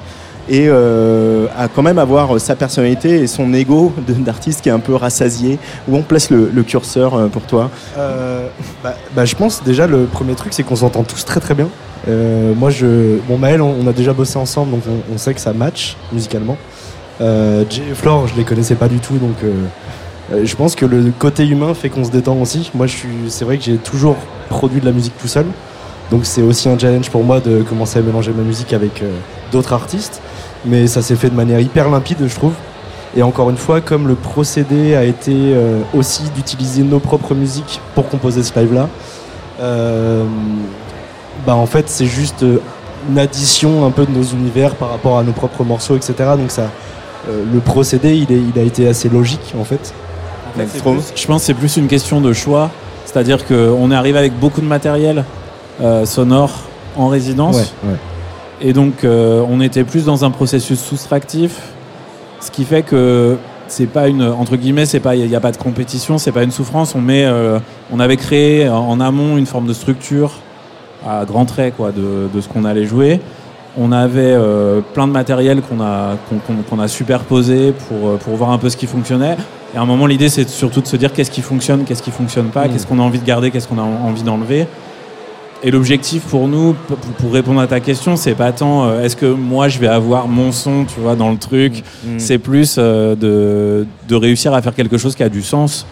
et 0.50 0.68
euh, 0.68 1.47
à 1.57 1.68
quand 1.68 1.81
même 1.81 1.97
avoir 1.97 2.39
sa 2.39 2.56
personnalité 2.56 3.21
et 3.21 3.27
son 3.27 3.53
ego 3.53 3.94
d'artiste 4.07 4.62
qui 4.62 4.69
est 4.69 4.74
un 4.74 4.80
peu 4.80 4.95
rassasié. 4.95 5.59
Où 5.88 5.95
on 5.95 6.01
place 6.01 6.30
le, 6.30 6.63
curseur 6.63 7.15
euh, 7.15 7.27
pour 7.27 7.44
toi? 7.44 7.69
Euh, 7.97 8.47
bah, 8.83 8.95
bah, 9.15 9.25
je 9.25 9.36
pense 9.36 9.63
déjà 9.63 9.88
le 9.88 10.06
premier 10.06 10.36
truc 10.36 10.53
c'est 10.53 10.63
qu'on 10.63 10.75
s'entend 10.75 11.03
tous 11.03 11.25
très 11.25 11.39
très 11.39 11.53
bien. 11.53 11.69
Euh, 12.07 12.53
moi 12.53 12.69
je, 12.69 13.18
bon 13.27 13.38
Maël 13.38 13.62
on, 13.62 13.88
a 13.88 13.94
déjà 13.94 14.13
bossé 14.13 14.38
ensemble 14.38 14.71
donc 14.71 14.83
on, 15.12 15.18
sait 15.18 15.33
que 15.33 15.42
ça 15.42 15.53
match 15.53 15.97
musicalement. 16.12 16.57
Euh, 17.21 17.63
Jay 17.69 17.81
et 17.92 17.95
Flore 17.95 18.27
je 18.27 18.36
les 18.36 18.44
connaissais 18.44 18.75
pas 18.75 18.88
du 18.88 19.00
tout 19.00 19.18
donc 19.18 19.38
euh, 19.44 20.44
je 20.44 20.56
pense 20.56 20.75
que 20.75 20.86
le 20.86 21.12
côté 21.18 21.47
humain 21.47 21.74
fait 21.74 21.89
qu'on 21.89 22.03
se 22.03 22.12
détend 22.12 22.36
aussi. 22.36 22.69
Moi 22.75 22.86
je 22.86 22.95
suis, 22.95 23.09
c'est 23.30 23.45
vrai 23.45 23.57
que 23.57 23.63
j'ai 23.63 23.77
toujours 23.77 24.18
produit 24.50 24.81
de 24.81 24.86
la 24.86 24.92
musique 24.92 25.18
tout 25.19 25.27
seul 25.27 25.45
donc 26.12 26.25
c'est 26.25 26.44
aussi 26.44 26.69
un 26.69 26.77
challenge 26.77 27.09
pour 27.09 27.24
moi 27.24 27.39
de 27.39 27.63
commencer 27.63 27.97
à 27.97 28.01
mélanger 28.03 28.31
ma 28.31 28.44
musique 28.44 28.74
avec 28.74 29.03
d'autres 29.51 29.74
artistes 29.74 30.21
mais 30.66 30.88
ça 30.88 31.02
s'est 31.02 31.16
fait 31.16 31.30
de 31.30 31.36
manière 31.36 31.60
hyper 31.60 31.90
limpide 31.90 32.18
je 32.28 32.36
trouve. 32.36 32.54
Et 33.18 33.24
encore 33.24 33.50
une 33.50 33.58
fois, 33.58 33.80
comme 33.80 34.08
le 34.10 34.16
procédé 34.16 34.94
a 34.96 35.04
été 35.06 35.32
euh, 35.34 35.80
aussi 35.94 36.24
d'utiliser 36.36 36.84
nos 36.84 37.00
propres 37.00 37.34
musiques 37.34 37.80
pour 37.94 38.10
composer 38.10 38.44
ce 38.44 38.58
live-là, 38.60 38.90
euh, 39.62 40.26
bah 41.46 41.56
en 41.56 41.66
fait 41.66 41.88
c'est 41.90 42.08
juste 42.08 42.44
euh, 42.44 42.58
une 43.10 43.18
addition 43.20 43.86
un 43.86 43.92
peu 43.92 44.06
de 44.06 44.12
nos 44.12 44.24
univers 44.24 44.76
par 44.76 44.90
rapport 44.90 45.18
à 45.18 45.24
nos 45.24 45.32
propres 45.32 45.64
morceaux, 45.64 45.96
etc. 45.96 46.14
Donc 46.38 46.52
ça, 46.52 46.64
euh, 47.30 47.44
le 47.54 47.60
procédé, 47.60 48.16
il, 48.16 48.32
est, 48.36 48.42
il 48.54 48.60
a 48.60 48.64
été 48.64 48.88
assez 48.88 49.08
logique 49.10 49.54
en 49.60 49.64
fait. 49.64 49.94
Plus- 50.96 51.14
je 51.16 51.28
pense 51.28 51.42
que 51.42 51.46
c'est 51.48 51.54
plus 51.54 51.78
une 51.78 51.88
question 51.88 52.20
de 52.22 52.34
choix. 52.34 52.70
C'est-à-dire 53.06 53.46
qu'on 53.46 53.92
est 53.92 53.96
arrivé 53.96 54.18
avec 54.20 54.38
beaucoup 54.38 54.60
de 54.60 54.66
matériel 54.66 55.24
euh, 55.82 56.06
sonore 56.06 56.52
en 56.98 57.08
résidence. 57.08 57.56
Et 58.62 58.74
donc, 58.74 59.04
euh, 59.04 59.44
on 59.50 59.59
était 59.62 59.83
plus 59.83 60.06
dans 60.06 60.24
un 60.26 60.31
processus 60.31 60.80
soustractif, 60.80 61.59
ce 62.40 62.52
qui 62.52 62.64
fait 62.64 62.83
que 62.83 63.38
c'est 63.68 63.88
pas 63.88 64.07
une 64.07 64.21
entre 64.24 64.56
guillemets, 64.56 64.85
c'est 64.85 65.00
pas 65.00 65.16
il 65.16 65.28
n'y 65.28 65.35
a 65.35 65.40
pas 65.40 65.52
de 65.52 65.57
compétition, 65.57 66.18
c'est 66.18 66.31
pas 66.31 66.44
une 66.44 66.52
souffrance. 66.52 66.95
On 66.95 67.02
met, 67.02 67.26
euh, 67.26 67.59
on 67.92 68.00
avait 68.00 68.18
créé 68.18 68.69
en, 68.69 69.00
amont 69.02 69.38
une 69.38 69.45
forme 69.47 69.68
de 69.68 69.74
structure 69.74 70.31
à 71.07 71.26
grands 71.26 71.45
traits 71.45 71.76
quoi 71.76 71.92
de, 71.92 72.28
de 72.33 72.42
ce 72.42 72.47
qu'on 72.47 72.64
allait 72.66 72.85
jouer. 72.85 73.19
On 73.78 73.92
avait 73.92 74.21
euh, 74.33 74.80
plein 74.94 75.06
de 75.07 75.12
matériel 75.12 75.62
qu'on 75.62 75.81
a 75.81 76.16
qu'on 76.69 76.80
a 76.80 76.88
superposé 76.88 77.74
pour 77.90 78.18
pour 78.19 78.35
voir 78.35 78.52
un 78.52 78.57
peu 78.57 78.69
ce 78.69 78.78
qui 78.78 78.88
fonctionnait. 78.88 79.35
Et 79.74 79.78
à 79.78 79.81
un 79.81 79.85
moment, 79.85 80.06
l'idée 80.06 80.30
c'est 80.30 80.47
surtout 80.47 80.80
de 80.81 80.88
se 80.88 80.95
dire 80.95 81.12
qu'est-ce 81.12 81.31
qui 81.31 81.42
fonctionne, 81.42 81.83
qu'est-ce 81.83 82.04
qui 82.04 82.12
fonctionne 82.12 82.47
pas, 82.47 82.68
Mm. 82.68 82.71
qu'est-ce 82.71 82.88
qu'on 82.88 83.00
a 83.00 83.04
envie 83.04 83.19
de 83.19 83.26
garder, 83.26 83.52
qu'est-ce 83.52 83.68
qu'on 83.68 83.80
a 83.80 83.81
en- 83.81 84.07
envie 84.07 84.24
d'enlever. 84.24 84.68
Et 85.66 85.72
l'objectif 85.72 86.22
pour 86.22 86.48
nous, 86.48 86.76
pour 87.18 87.34
répondre 87.34 87.60
à 87.60 87.66
ta 87.66 87.80
question, 87.80 88.16
c'est 88.18 88.36
pas 88.36 88.52
tant 88.52 88.86
euh, 88.86 89.02
est-ce 89.02 89.16
que 89.16 89.26
moi 89.26 89.68
je 89.68 89.80
vais 89.80 89.88
avoir 89.88 90.28
mon 90.28 90.52
son, 90.52 90.86
tu 90.86 91.00
vois, 91.00 91.16
dans 91.16 91.31
le 91.31 91.38
truc. 91.38 91.84
C'est 92.19 92.38
plus 92.38 92.76
euh, 92.78 93.16
de, 93.16 93.88
de 94.07 94.16
réussir 94.16 94.54
à 94.54 94.62
faire 94.62 94.76
quelque 94.76 95.00
chose 95.00 95.16
qui 95.16 95.24
a 95.24 95.30
du 95.30 95.42
sens 95.42 95.88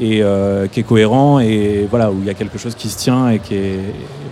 et 0.00 0.22
euh, 0.22 0.66
qui 0.66 0.80
est 0.80 0.82
cohérent 0.82 1.38
et 1.38 1.86
voilà 1.88 2.10
où 2.10 2.16
il 2.20 2.26
y 2.26 2.30
a 2.30 2.34
quelque 2.34 2.58
chose 2.58 2.74
qui 2.74 2.88
se 2.88 2.98
tient 2.98 3.30
et 3.30 3.38
qui 3.38 3.54
est 3.54 3.78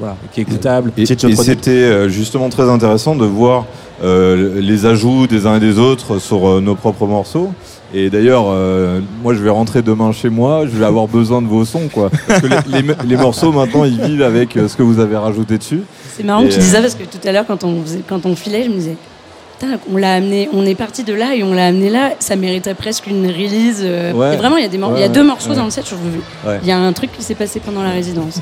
voilà, 0.01 0.17
qui 0.33 0.41
est 0.41 0.43
écoutable. 0.43 0.91
Et, 0.97 1.07
c'était 1.07 2.09
justement 2.09 2.49
très 2.49 2.69
intéressant 2.69 3.15
de 3.15 3.27
voir 3.27 3.67
euh, 4.03 4.61
les 4.61 4.87
ajouts 4.87 5.27
des 5.27 5.47
uns 5.47 5.57
et 5.57 5.61
des 5.61 5.79
autres 5.79 6.19
sur 6.19 6.49
euh, 6.49 6.61
nos 6.61 6.75
propres 6.75 7.07
morceaux. 7.07 7.53
Et 7.93 8.09
d'ailleurs, 8.09 8.45
euh, 8.49 9.01
moi, 9.23 9.35
je 9.35 9.41
vais 9.43 9.51
rentrer 9.51 9.83
demain 9.83 10.13
chez 10.13 10.29
moi, 10.29 10.65
je 10.67 10.77
vais 10.79 10.85
avoir 10.85 11.09
besoin 11.09 11.43
de 11.43 11.49
vos 11.49 11.65
sons, 11.65 11.89
quoi. 11.93 12.11
Parce 12.29 12.41
que 12.41 12.47
les, 12.47 12.83
les- 12.83 12.95
les 13.05 13.17
morceaux, 13.17 13.51
maintenant, 13.53 13.85
ils 13.85 14.01
vivent 14.01 14.23
avec 14.23 14.57
euh, 14.57 14.69
ce 14.69 14.77
que 14.77 14.83
vous 14.83 15.01
avez 15.01 15.17
rajouté 15.17 15.59
dessus. 15.59 15.83
C'est 16.17 16.23
marrant 16.23 16.43
Et, 16.43 16.49
que 16.49 16.53
tu 16.55 16.61
dises 16.61 16.71
euh, 16.73 16.77
ça 16.77 16.81
parce 16.83 16.95
que 16.95 17.03
tout 17.05 17.19
à 17.27 17.33
l'heure, 17.33 17.47
quand 17.47 17.65
on, 17.65 17.83
faisait- 17.83 18.03
quand 18.09 18.27
on 18.27 18.37
filait, 18.37 18.63
je 18.65 18.69
me 18.71 18.75
disais, 18.77 18.97
Putain, 19.59 19.79
on 19.93 19.97
l'a 19.97 20.15
amené, 20.15 20.49
on 20.55 20.65
est 20.65 20.75
parti 20.75 21.03
de 21.05 21.13
là 21.13 21.35
et 21.35 21.43
on 21.43 21.53
l'a 21.53 21.67
amené 21.67 21.91
là, 21.91 22.13
ça 22.19 22.35
mériterait 22.37 22.75
presque 22.75 23.09
une 23.09 23.27
release. 23.27 23.81
euh, 23.83 24.13
Ouais. 24.13 24.35
et 24.35 24.37
vraiment, 24.39 24.57
il 24.57 24.63
y 24.63 24.67
a, 24.67 24.69
des 24.69 24.79
mor- 24.79 24.93
Ouais, 24.93 24.99
il 24.99 25.03
y 25.03 25.05
a 25.05 25.09
deux 25.09 25.25
morceaux 25.25 25.51
ouais. 25.51 25.57
dans 25.57 25.65
le 25.65 25.71
set, 25.71 25.85
je. 25.91 25.95
Il 26.63 26.69
y 26.69 26.73
a 26.73 26.79
un 26.79 26.93
truc 26.93 27.11
qui 27.13 27.23
s'est 27.25 27.35
passé 27.35 27.61
pendant 27.61 27.83
la 27.83 27.91
résidence. 27.91 28.41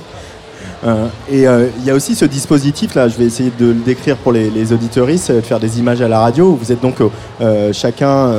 Euh, 0.87 1.06
et 1.30 1.49
euh, 1.49 1.66
il 1.80 1.85
y 1.85 1.90
a 1.90 1.94
aussi 1.94 2.14
ce 2.14 2.25
dispositif 2.25 2.94
là, 2.94 3.08
je 3.08 3.16
vais 3.16 3.25
essayer 3.25 3.50
de 3.58 3.66
le 3.66 3.75
décrire 3.75 4.16
pour 4.16 4.30
les, 4.32 4.49
les 4.49 4.73
auditeuristes, 4.73 5.32
de 5.32 5.40
faire 5.40 5.58
des 5.58 5.78
images 5.80 6.00
à 6.02 6.08
la 6.08 6.20
radio. 6.20 6.50
Où 6.50 6.56
vous 6.56 6.70
êtes 6.70 6.80
donc 6.80 6.97
euh, 7.40 7.73
chacun 7.73 8.32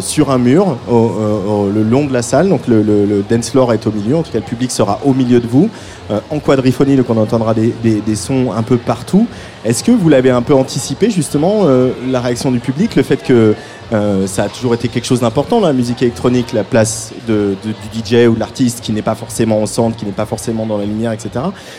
sur 0.00 0.30
un 0.30 0.38
mur 0.38 0.76
au, 0.90 0.94
au- 0.94 1.70
le 1.74 1.82
long 1.82 2.04
de 2.06 2.12
la 2.12 2.22
salle. 2.22 2.48
Donc 2.48 2.66
le, 2.68 2.82
le- 2.82 3.06
le 3.06 3.24
dance 3.28 3.50
floor 3.50 3.72
est 3.72 3.86
au 3.86 3.92
milieu, 3.92 4.16
en 4.16 4.22
tout 4.22 4.30
cas 4.32 4.38
le 4.38 4.44
public 4.44 4.70
sera 4.70 5.00
au 5.04 5.14
milieu 5.14 5.40
de 5.40 5.46
vous. 5.46 5.70
En 6.30 6.38
quadriphonie, 6.38 6.96
donc 6.96 7.10
on 7.10 7.16
entendra 7.16 7.52
des, 7.54 7.74
des- 7.82 8.00
des 8.00 8.14
sons 8.14 8.52
un 8.56 8.62
peu 8.62 8.76
partout. 8.76 9.26
Est-ce 9.64 9.82
que 9.82 9.90
vous 9.90 10.08
l'avez 10.08 10.30
un 10.30 10.42
peu 10.42 10.54
anticipé 10.54 11.10
justement 11.10 11.62
euh, 11.64 11.90
la 12.08 12.20
réaction 12.20 12.52
du 12.52 12.60
public, 12.60 12.94
le 12.94 13.02
fait 13.02 13.16
que 13.16 13.54
euh, 13.92 14.26
ça 14.26 14.44
a 14.44 14.48
toujours 14.48 14.74
été 14.74 14.88
quelque 14.88 15.04
chose 15.04 15.20
d'important 15.20 15.60
la 15.60 15.72
musique 15.72 16.02
électronique, 16.02 16.52
la 16.52 16.64
place 16.64 17.12
de, 17.28 17.54
de- 17.64 17.74
du 17.92 18.00
DJ 18.24 18.26
ou 18.28 18.34
de 18.34 18.40
l'artiste 18.40 18.80
qui 18.80 18.92
n'est 18.92 19.02
pas 19.02 19.14
forcément 19.14 19.62
au 19.62 19.66
centre, 19.66 19.96
qui 19.96 20.04
n'est 20.04 20.12
pas 20.12 20.26
forcément 20.26 20.66
dans 20.66 20.78
la 20.78 20.84
lumière, 20.84 21.12
etc. 21.12 21.30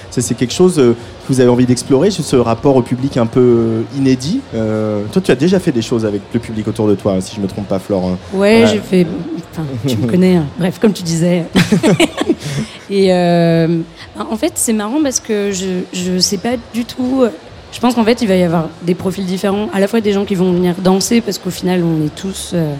Ça 0.09 0.21
c'est 0.21 0.35
quelque 0.35 0.53
chose 0.53 0.79
euh, 0.79 0.93
que 0.93 1.33
vous 1.33 1.39
avez 1.41 1.49
envie 1.49 1.65
d'explorer, 1.65 2.09
ce 2.11 2.35
rapport 2.37 2.75
au 2.75 2.81
public 2.81 3.17
un 3.17 3.25
peu 3.25 3.83
inédit. 3.97 4.39
Euh, 4.55 5.03
toi 5.11 5.21
tu 5.21 5.31
as 5.31 5.35
déjà 5.35 5.59
fait 5.59 5.71
des 5.71 5.81
choses 5.81 6.05
avec 6.05 6.21
le 6.33 6.39
public 6.39 6.67
autour 6.67 6.87
de 6.87 6.95
toi, 6.95 7.19
si 7.19 7.35
je 7.35 7.41
me 7.41 7.47
trompe 7.47 7.67
pas 7.67 7.79
Flore. 7.79 8.17
Ouais, 8.33 8.65
j'ai 8.71 8.79
fait. 8.79 9.05
Enfin, 9.51 9.63
tu 9.87 9.97
me 9.97 10.07
connais. 10.07 10.35
hein. 10.35 10.45
Bref, 10.59 10.77
comme 10.79 10.93
tu 10.93 11.03
disais. 11.03 11.45
Et 12.89 13.11
en 13.13 14.37
fait, 14.37 14.53
c'est 14.55 14.73
marrant 14.73 15.01
parce 15.03 15.19
que 15.19 15.51
je 15.51 15.81
je 15.93 16.19
sais 16.19 16.37
pas 16.37 16.55
du 16.73 16.85
tout. 16.85 17.25
Je 17.71 17.79
pense 17.79 17.95
qu'en 17.95 18.03
fait, 18.03 18.21
il 18.21 18.27
va 18.27 18.35
y 18.35 18.43
avoir 18.43 18.69
des 18.81 18.95
profils 18.95 19.25
différents. 19.25 19.69
À 19.73 19.79
la 19.79 19.87
fois 19.87 20.01
des 20.01 20.13
gens 20.13 20.25
qui 20.25 20.35
vont 20.35 20.51
venir 20.51 20.75
danser 20.79 21.21
parce 21.21 21.37
qu'au 21.37 21.49
final, 21.51 21.83
on 21.83 22.05
est 22.05 22.15
tous. 22.15 22.51
euh, 22.53 22.73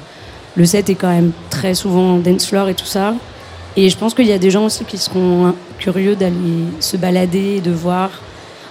le 0.56 0.66
set 0.66 0.90
est 0.90 0.96
quand 0.96 1.10
même 1.10 1.32
très 1.50 1.76
souvent 1.76 2.18
dance 2.18 2.48
floor 2.48 2.70
et 2.70 2.74
tout 2.74 2.86
ça. 2.86 3.14
Et 3.76 3.90
je 3.90 3.98
pense 3.98 4.16
qu'il 4.16 4.26
y 4.26 4.32
a 4.32 4.40
des 4.40 4.50
gens 4.50 4.66
aussi 4.66 4.86
qui 4.86 4.98
seront 4.98 5.54
curieux 5.78 6.16
d'aller 6.16 6.64
se 6.80 6.98
balader, 6.98 7.62
de 7.62 7.70
voir. 7.70 8.10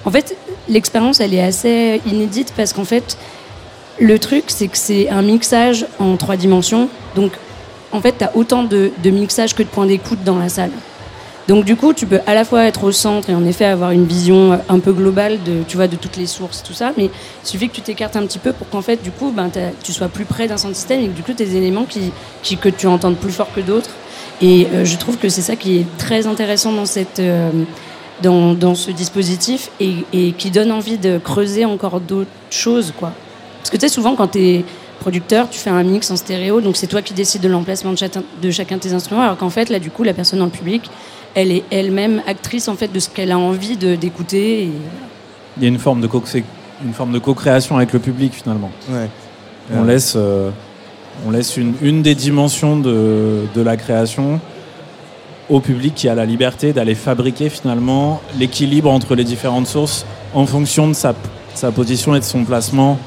En 0.05 0.11
fait, 0.11 0.37
l'expérience, 0.69 1.21
elle 1.21 1.33
est 1.33 1.43
assez 1.43 2.01
inédite 2.07 2.53
parce 2.57 2.73
qu'en 2.73 2.85
fait, 2.85 3.17
le 4.01 4.19
truc, 4.19 4.45
c'est 4.49 4.67
que 4.67 4.77
c'est 4.77 5.09
un 5.11 5.23
mixage 5.23 5.87
en 6.01 6.17
trois 6.17 6.37
dimensions. 6.37 6.89
Donc, 7.15 7.33
en 7.93 8.01
fait, 8.01 8.17
tu 8.19 8.25
as 8.25 8.37
autant 8.37 8.65
de, 8.65 8.91
de 9.03 9.11
mixage 9.11 9.55
que 9.55 9.63
de 9.63 9.69
points 9.69 9.87
d'écoute 9.87 10.25
dans 10.25 10.39
la 10.39 10.49
salle. 10.49 10.73
Donc, 11.49 11.65
du 11.65 11.77
coup, 11.77 11.93
tu 11.93 12.07
peux 12.07 12.21
à 12.27 12.35
la 12.35 12.45
fois 12.45 12.65
être 12.65 12.83
au 12.85 12.93
centre 12.93 13.31
et 13.31 13.35
en 13.35 13.45
effet 13.45 13.65
avoir 13.65 13.93
une 13.93 14.05
vision 14.05 14.59
un 14.69 14.79
peu 14.81 14.93
globale 14.93 15.39
de, 15.45 15.63
tu 15.69 15.77
vois, 15.77 15.87
de 15.87 15.97
toutes 15.97 16.17
les 16.17 16.27
sources, 16.27 16.63
tout 16.63 16.73
ça. 16.73 16.93
Mais 16.97 17.05
il 17.05 17.49
suffit 17.49 17.69
que 17.69 17.75
tu 17.75 17.83
t'écartes 17.83 18.17
un 18.17 18.27
petit 18.27 18.41
peu 18.41 18.53
pour 18.53 18.69
qu'en 18.69 18.83
fait, 18.83 19.03
du 19.03 19.11
coup, 19.13 19.31
ben, 19.31 19.51
tu 19.83 19.93
sois 19.93 20.09
plus 20.09 20.25
près 20.25 20.49
d'un 20.49 20.57
sound 20.57 20.75
system 20.75 21.01
et 21.01 21.07
que 21.07 21.13
du 21.13 21.23
coup, 21.23 21.33
tes 21.33 21.57
éléments 21.57 21.85
qui, 21.85 22.11
qui, 22.43 22.57
que 22.57 22.69
tu 22.69 22.87
entendes 22.87 23.17
plus 23.17 23.33
fort 23.33 23.49
que 23.55 23.61
d'autres. 23.61 23.91
Et 24.43 24.67
euh, 24.75 24.85
je 24.85 24.97
trouve 24.97 25.17
que 25.19 25.29
c'est 25.29 25.41
ça 25.43 25.57
qui 25.57 25.79
est 25.79 25.87
très 25.99 26.27
intéressant 26.27 26.73
dans 26.73 26.87
cette. 26.87 27.21
euh, 27.21 27.51
dans, 28.23 28.55
dans 28.55 28.75
ce 28.75 28.91
dispositif 28.91 29.71
et, 29.79 29.93
et 30.13 30.33
qui 30.33 30.51
donne 30.51 30.73
envie 30.73 30.97
de 30.99 31.19
creuser 31.19 31.65
encore 31.65 32.01
d'autres 32.01 32.31
choses. 32.51 32.93
Quoi. 32.99 33.13
Parce 33.59 33.71
que 33.71 33.77
tu 33.77 33.83
sais, 33.83 33.89
souvent, 33.93 34.17
quand 34.17 34.29
tu 34.29 34.39
es 34.41 34.65
producteur, 35.01 35.51
tu 35.51 35.59
fais 35.59 35.71
un 35.71 35.83
mix 35.83 36.11
en 36.11 36.17
stéréo, 36.17 36.63
donc 36.63 36.77
c'est 36.77 36.87
toi 36.87 37.03
qui 37.03 37.13
décides 37.13 37.43
de 37.43 37.49
l'emplacement 37.49 37.93
de 37.93 37.99
de 38.43 38.51
chacun 38.51 38.77
de 38.77 38.81
tes 38.81 38.95
instruments, 38.95 39.23
alors 39.23 39.37
qu'en 39.37 39.51
fait, 39.51 39.69
là, 39.69 39.79
du 39.79 39.91
coup, 39.91 40.03
la 40.03 40.15
personne 40.15 40.39
dans 40.39 40.47
le 40.47 40.51
public, 40.51 40.91
elle 41.37 41.53
est 41.53 41.63
elle-même 41.71 42.21
actrice 42.27 42.67
en 42.67 42.75
fait 42.75 42.89
de 42.93 42.99
ce 42.99 43.09
qu'elle 43.09 43.31
a 43.31 43.39
envie 43.39 43.77
de- 43.77 43.95
d'écouter. 43.95 44.65
et- 44.65 44.71
Il 45.59 45.63
y 45.63 45.67
a 45.67 45.69
une 45.69 45.79
forme 45.79 46.01
de 46.01 46.07
co- 46.09 46.23
c'est 46.25 46.43
une 46.85 46.93
forme 46.93 47.13
de 47.13 47.19
co-création 47.21 47.77
avec 47.77 47.93
le 47.93 47.99
public 48.01 48.33
finalement. 48.35 48.71
Ouais. 48.91 49.09
On 49.75 49.83
Ouais. 49.83 49.87
laisse, 49.95 50.15
euh, 50.17 50.51
on 51.27 51.31
laisse 51.31 51.57
une, 51.57 51.75
une 51.83 52.03
des 52.03 52.15
dimensions 52.15 52.77
de, 52.77 53.43
de 53.55 53.61
la 53.63 53.77
création 53.77 54.41
au 55.49 55.61
public 55.61 55.95
qui 55.95 56.09
a 56.09 56.15
la 56.15 56.25
liberté 56.27 56.73
d'aller 56.73 56.95
fabriquer 56.95 57.49
finalement 57.51 58.21
l'équilibre 58.39 58.91
entre 58.91 59.15
les 59.15 59.25
différentes 59.25 59.67
sources 59.69 60.05
en 60.35 60.45
fonction 60.47 60.89
de 60.89 60.93
sa, 60.93 61.15
sa 61.55 61.71
position 61.71 62.15
et 62.17 62.19
de 62.21 62.25
son 62.25 62.45
placement 62.45 62.99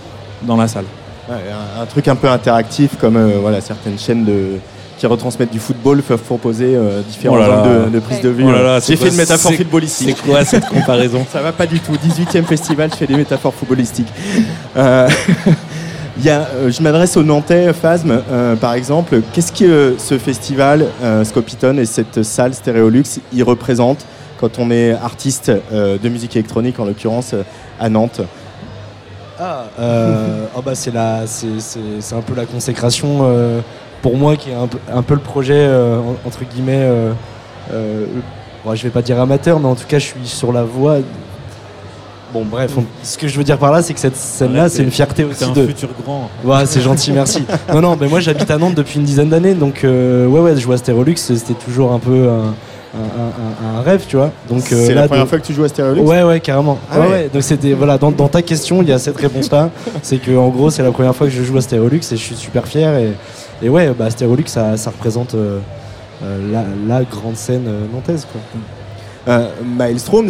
dans 0.44 0.56
la 0.56 0.68
salle. 0.68 0.86
Ouais, 1.30 1.36
un, 1.78 1.82
un 1.82 1.86
truc 1.86 2.08
un 2.08 2.16
peu 2.16 2.30
interactif 2.30 2.96
comme 3.00 3.18
euh, 3.18 3.38
voilà, 3.42 3.60
certaines 3.62 4.00
chaînes 4.00 4.26
de, 4.26 4.54
qui 5.00 5.08
retransmettent 5.08 5.52
du 5.52 5.60
football 5.60 6.02
peuvent 6.04 6.22
proposer 6.22 6.76
euh, 6.76 7.02
différents 7.02 7.38
Oh 7.40 7.42
angles 7.42 7.86
de, 7.86 7.90
de 7.96 8.00
prise 8.00 8.22
de 8.22 8.30
vue. 8.30 8.44
Oh 8.46 8.80
J'ai 8.86 8.98
fait 8.98 9.08
une 9.08 9.16
métaphore 9.16 9.54
footballistique. 9.54 10.18
C'est 10.18 10.30
quoi 10.30 10.44
cette 10.46 10.68
comparaison? 10.68 11.26
Ça 11.32 11.42
va 11.42 11.54
pas 11.54 11.66
du 11.66 11.80
tout. 11.80 11.94
18e 11.94 12.44
festival, 12.44 12.90
je 12.92 12.98
fais 12.98 13.08
des 13.08 13.16
métaphores 13.16 13.54
footballistiques. 13.54 14.12
Euh, 14.76 15.08
il 16.18 16.26
y 16.26 16.30
a, 16.30 16.42
euh, 16.42 16.70
je 16.70 16.82
m'adresse 16.84 17.16
aux 17.16 17.24
Nantais, 17.24 17.72
Phasm, 17.72 18.12
euh, 18.12 18.56
par 18.58 18.74
exemple. 18.74 19.22
Qu'est-ce 19.34 19.54
que 19.54 19.64
euh, 19.64 19.98
ce 19.98 20.18
festival, 20.18 20.86
euh, 21.02 21.24
Scopiton 21.24 21.78
et 21.78 21.86
cette 21.86 22.24
salle 22.24 22.54
Stéréolux, 22.54 23.20
y 23.34 23.42
représentent 23.42 24.06
quand 24.40 24.60
on 24.60 24.70
est 24.70 24.92
artiste 24.92 25.52
euh, 25.72 25.98
de 25.98 26.10
musique 26.10 26.36
électronique, 26.36 26.78
en 26.80 26.86
l'occurrence 26.86 27.34
euh, 27.34 27.44
à 27.80 27.88
Nantes? 27.88 28.22
Ah, 29.42 29.68
euh, 29.80 30.46
oh 30.58 30.62
bah 30.62 30.76
c'est 30.76 30.94
la, 30.94 31.26
c'est, 31.26 31.60
c'est, 31.60 31.80
c'est 32.02 32.16
un 32.16 32.22
peu 32.22 32.36
la 32.36 32.46
consécration 32.46 33.20
euh, 33.22 33.62
pour 34.02 34.18
moi 34.18 34.36
qui 34.36 34.50
est 34.52 34.56
un 34.56 34.68
peu, 34.68 34.78
un 34.94 35.02
peu 35.02 35.14
le 35.14 35.20
projet 35.20 35.56
euh, 35.58 36.00
en- 36.00 36.28
entre 36.28 36.42
guillemets. 36.44 36.82
Euh, 36.84 37.12
euh, 37.74 38.06
bon, 38.66 38.76
je 38.76 38.84
vais 38.84 38.90
pas 38.90 39.02
dire 39.02 39.20
amateur, 39.20 39.60
mais 39.60 39.68
en 39.68 39.76
tout 39.76 39.88
cas, 39.88 40.00
je 40.00 40.06
suis 40.06 40.26
sur 40.26 40.52
la 40.54 40.64
voie. 40.64 40.98
Bon, 42.34 42.44
bref, 42.46 42.72
on- 42.78 42.84
ce 43.02 43.18
que 43.18 43.28
je 43.28 43.36
veux 43.38 43.44
dire 43.44 43.58
par 43.58 43.72
là, 43.72 43.82
c'est 43.82 43.94
que 43.94 44.00
cette 44.00 44.16
scène-là, 44.16 44.70
c'est 44.70 44.84
une 44.84 44.92
fierté 44.92 45.26
C'est 45.32 45.46
aussi 45.46 45.52
un 45.52 45.54
de. 45.64 45.68
futur 45.68 45.90
grand. 46.04 46.30
Ouais, 46.44 46.66
c'est 46.68 46.82
gentil, 46.82 47.12
merci. 47.12 47.44
Non, 47.74 47.82
non, 47.82 47.98
mais 48.00 48.08
moi 48.08 48.20
j'habite 48.20 48.50
à 48.52 48.58
Nantes 48.60 48.76
depuis 48.76 49.00
une 49.00 49.06
dizaine 49.06 49.30
d'années, 49.30 49.56
donc 49.56 49.84
euh, 49.84 50.28
ouais, 50.28 50.40
ouais, 50.40 50.56
jouer 50.56 50.76
à 50.76 50.78
Stérolux, 50.78 51.16
c'était 51.18 51.56
toujours 51.56 51.92
un 51.92 51.98
peu 51.98 52.30
un, 52.30 52.54
un- 52.96 53.76
un- 53.76 53.80
un 53.80 53.82
rêve, 53.82 54.04
tu 54.08 54.16
vois. 54.16 54.32
Donc 54.48 54.62
euh, 54.72 54.86
C'est 54.86 54.94
là, 54.94 55.02
la 55.02 55.08
première 55.08 55.24
de- 55.26 55.30
fois 55.30 55.40
que 55.40 55.46
tu 55.46 55.54
joues 55.54 55.64
à 55.64 55.70
Stéréolux 55.70 56.02
Ouais, 56.02 56.22
ouais, 56.22 56.40
carrément. 56.40 56.78
Ah 56.92 57.00
ouais, 57.00 57.06
ouais. 57.08 57.12
ouais. 57.14 57.30
Donc 57.34 57.42
c'était 57.42 57.74
voilà, 57.74 57.98
dans, 57.98 58.12
dans 58.12 58.28
ta 58.28 58.44
question, 58.44 58.84
il 58.84 58.90
y 58.90 58.92
a 58.92 59.00
cette 59.00 59.18
réponse-là. 59.18 59.72
c'est 60.04 60.18
que 60.18 60.36
en 60.38 60.50
gros, 60.50 60.70
c'est 60.70 60.84
la 60.84 60.92
première 60.92 61.16
fois 61.16 61.26
que 61.26 61.34
je 61.34 61.42
joue 61.42 61.58
à 61.58 61.62
et 61.62 62.00
je 62.12 62.16
suis 62.16 62.36
super 62.36 62.68
fier. 62.68 62.96
Et, 62.96 63.14
et 63.62 63.70
ouais, 63.70 63.94
bah 63.94 64.10
Stérolux, 64.10 64.48
ça, 64.48 64.78
ça 64.78 64.90
représente 64.92 65.36
euh, 65.36 65.60
euh, 66.24 66.68
la, 66.88 67.04
grande 67.04 67.36
scène 67.36 67.66
euh, 67.68 67.86
nantaise, 67.94 68.26
quoi. 68.32 68.42
Maelstrom, 69.64 70.30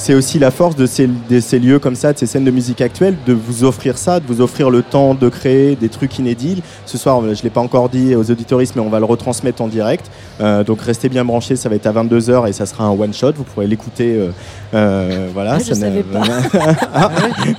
c'est 0.00 0.14
aussi 0.14 0.38
la 0.38 0.50
force 0.50 0.76
de 0.76 0.86
ces, 0.86 1.06
de 1.28 1.40
ces 1.40 1.58
lieux 1.58 1.78
comme 1.78 1.94
ça, 1.94 2.14
de 2.14 2.18
ces 2.18 2.24
scènes 2.26 2.44
de 2.44 2.50
musique 2.50 2.80
actuelle, 2.80 3.16
de 3.26 3.34
vous 3.34 3.64
offrir 3.64 3.98
ça, 3.98 4.18
de 4.18 4.24
vous 4.26 4.40
offrir 4.40 4.70
le 4.70 4.80
temps 4.82 5.12
de 5.14 5.28
créer 5.28 5.76
des 5.76 5.90
trucs 5.90 6.18
inédits. 6.18 6.62
Ce 6.86 6.96
soir, 6.96 7.20
je 7.22 7.26
ne 7.28 7.34
l'ai 7.42 7.50
pas 7.50 7.60
encore 7.60 7.90
dit 7.90 8.14
aux 8.14 8.30
auditoristes, 8.30 8.74
mais 8.76 8.80
on 8.82 8.88
va 8.88 8.98
le 8.98 9.04
retransmettre 9.04 9.60
en 9.60 9.68
direct. 9.68 10.06
Euh, 10.40 10.64
donc 10.64 10.80
restez 10.80 11.10
bien 11.10 11.22
branchés, 11.24 11.54
ça 11.56 11.68
va 11.68 11.74
être 11.76 11.86
à 11.86 11.92
22h 11.92 12.48
et 12.48 12.52
ça 12.54 12.64
sera 12.64 12.84
un 12.84 12.90
one-shot. 12.98 13.32
Vous 13.36 13.44
pourrez 13.44 13.66
l'écouter. 13.66 14.16
euh, 14.16 14.30
euh, 14.72 15.28
voilà, 15.34 15.56
Ah, 15.56 15.58
je 15.58 15.74
ça 15.74 15.74
n'a- 15.74 15.86
savais 15.88 16.02
pas. 16.02 16.20
Ah, 16.94 17.10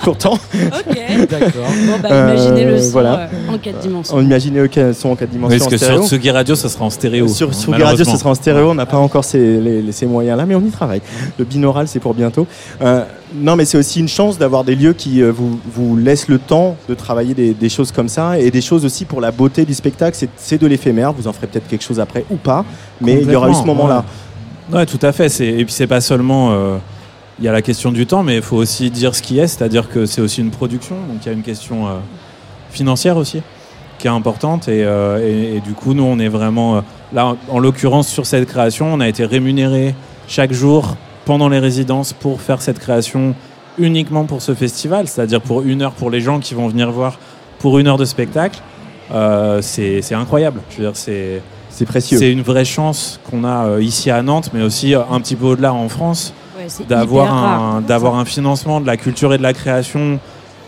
pourtant, 0.02 0.34
Ok. 0.34 0.98
D'accord. 1.30 1.50
Bon, 1.86 1.94
bah, 2.02 2.10
Euh, 2.12 2.34
imaginez 2.34 2.66
le 2.66 2.82
son 2.82 2.92
voilà. 2.92 3.20
euh, 3.50 3.54
en 3.54 3.58
quatre 3.60 3.80
dimensions. 3.80 4.18
on 4.18 4.22
imaginait 4.22 4.62
le 4.68 4.94
son 4.94 5.10
en 5.10 5.16
4 5.16 5.30
dimensions. 5.30 5.58
Parce 5.60 5.72
que 5.72 5.78
sur 5.78 6.08
Tsugi 6.08 6.32
Radio, 6.32 6.56
ça 6.56 6.70
sera 6.70 6.86
en 6.86 6.90
stéréo. 6.90 7.28
Sur, 7.28 7.54
sur 7.54 7.72
Radio, 7.74 8.04
ce 8.04 8.18
sera 8.18 8.30
en 8.32 8.36
stéréo. 8.36 8.72
On 8.72 8.76
n'a 8.76 8.86
pas 8.86 8.98
encore 8.98 9.24
ces, 9.26 9.60
les- 9.60 9.82
les- 9.82 9.92
ces 9.92 10.06
moyens-là, 10.06 10.46
mais 10.48 10.56
on 10.56 10.62
y 10.62 10.70
travaille. 10.72 11.02
Le 11.38 11.46
binaural, 11.46 11.88
c'est 11.88 12.00
pour 12.00 12.14
bientôt. 12.32 12.48
Euh, 12.82 13.04
non, 13.36 13.56
mais 13.56 13.66
c'est 13.66 13.78
aussi 13.78 14.00
une 14.00 14.08
chance 14.08 14.38
d'avoir 14.38 14.64
des 14.64 14.76
lieux 14.76 14.94
qui 14.94 15.22
euh, 15.22 15.32
vous, 15.32 15.60
vous 15.74 15.96
laissent 15.98 16.28
le 16.28 16.40
temps 16.40 16.76
de 16.90 16.94
travailler 16.96 17.34
des, 17.34 17.54
des 17.54 17.70
choses 17.70 17.92
comme 17.92 18.08
ça 18.10 18.40
et 18.40 18.52
des 18.52 18.62
choses 18.62 18.86
aussi 18.86 19.06
pour 19.06 19.22
la 19.22 19.32
beauté 19.32 19.66
du 19.66 19.74
spectacle. 19.74 20.18
C'est- 20.38 20.58
de 20.62 20.68
l'éphémère. 20.68 21.14
Vous 21.14 21.28
en 21.28 21.34
ferez 21.34 21.48
peut-être 21.48 21.68
quelque 21.68 21.84
chose 21.84 22.00
après 22.00 22.26
ou 22.30 22.36
pas, 22.36 22.64
mais 23.00 23.22
il 23.22 23.32
y 23.32 23.36
aura 23.36 23.50
eu 23.50 23.54
ce 23.54 23.64
moment-là. 23.66 24.04
Ouais, 24.72 24.86
tout 24.86 25.00
à 25.02 25.12
fait. 25.12 25.28
Et 25.42 25.64
puis 25.66 25.74
c'est 25.74 25.88
pas 25.88 26.02
seulement. 26.02 26.52
euh, 26.52 26.78
Il 27.40 27.46
y 27.46 27.48
a 27.48 27.52
la 27.52 27.62
question 27.64 27.92
du 27.92 28.06
temps, 28.06 28.22
mais 28.22 28.36
il 28.36 28.42
faut 28.44 28.58
aussi 28.58 28.92
dire 28.92 29.16
ce 29.16 29.22
qui 29.24 29.40
est, 29.40 29.48
c'est-à-dire 29.48 29.90
que 29.90 30.06
c'est 30.06 30.22
aussi 30.22 30.42
une 30.42 30.52
production, 30.52 30.96
donc 31.08 31.18
il 31.24 31.26
y 31.26 31.30
a 31.30 31.34
une 31.34 31.42
question 31.42 31.88
euh, 31.88 31.92
financière 32.70 33.18
aussi 33.18 33.42
qui 33.98 34.06
est 34.08 34.12
importante. 34.12 34.68
Et, 34.68 34.84
euh, 34.84 35.18
et- 35.26 35.56
et 35.56 35.60
du 35.62 35.74
coup, 35.74 35.94
nous, 35.96 36.04
on 36.04 36.20
est 36.20 36.28
vraiment. 36.30 36.78
euh, 36.78 36.82
là, 37.14 37.36
en 37.50 37.58
l'occurrence, 37.60 38.08
sur 38.08 38.26
cette 38.28 38.48
création, 38.48 38.94
on 38.94 39.00
a 39.00 39.08
été 39.08 39.26
rémunéré 39.26 39.96
chaque 40.28 40.54
jour 40.54 40.96
pendant 41.32 41.48
les 41.48 41.60
résidences 41.60 42.12
pour 42.12 42.42
faire 42.42 42.62
cette 42.62 42.78
création 42.78 43.36
uniquement 43.78 44.26
pour 44.26 44.42
ce 44.42 44.54
festival, 44.54 45.08
c'est-à-dire 45.08 45.40
pour 45.40 45.62
une 45.62 45.82
heure 45.82 45.94
pour 45.94 46.10
les 46.12 46.20
gens 46.20 46.40
qui 46.42 46.54
vont 46.56 46.68
venir 46.68 46.92
voir 46.92 47.20
pour 47.60 47.80
une 47.80 47.88
heure 47.88 47.96
de 47.96 48.04
spectacle. 48.04 48.60
Euh, 49.14 49.62
c'est 49.62 50.02
c'est 50.02 50.14
incroyable. 50.14 50.60
Je 50.72 50.76
veux 50.76 50.84
dire, 50.84 50.98
c'est. 50.98 51.42
C'est 51.70 51.86
précieux. 51.86 52.18
C'est 52.18 52.34
une 52.34 52.42
vraie 52.42 52.66
chance 52.66 53.22
qu'on 53.30 53.46
a 53.46 53.66
euh, 53.66 53.82
ici 53.82 54.12
à 54.12 54.22
Nantes, 54.22 54.50
mais 54.54 54.62
aussi 54.62 54.94
euh, 54.94 55.00
un 55.10 55.22
petit 55.22 55.38
peu 55.38 55.46
au-delà 55.46 55.74
en 55.74 55.88
France, 55.88 56.34
Ouais, 56.60 56.68
d'avoir 56.90 57.34
un, 57.34 57.80
d'avoir 57.80 58.16
un 58.18 58.26
financement 58.26 58.82
de 58.82 58.86
la 58.86 58.98
culture 58.98 59.34
et 59.34 59.38
de 59.38 59.44
la 59.44 59.54
création, 59.54 60.20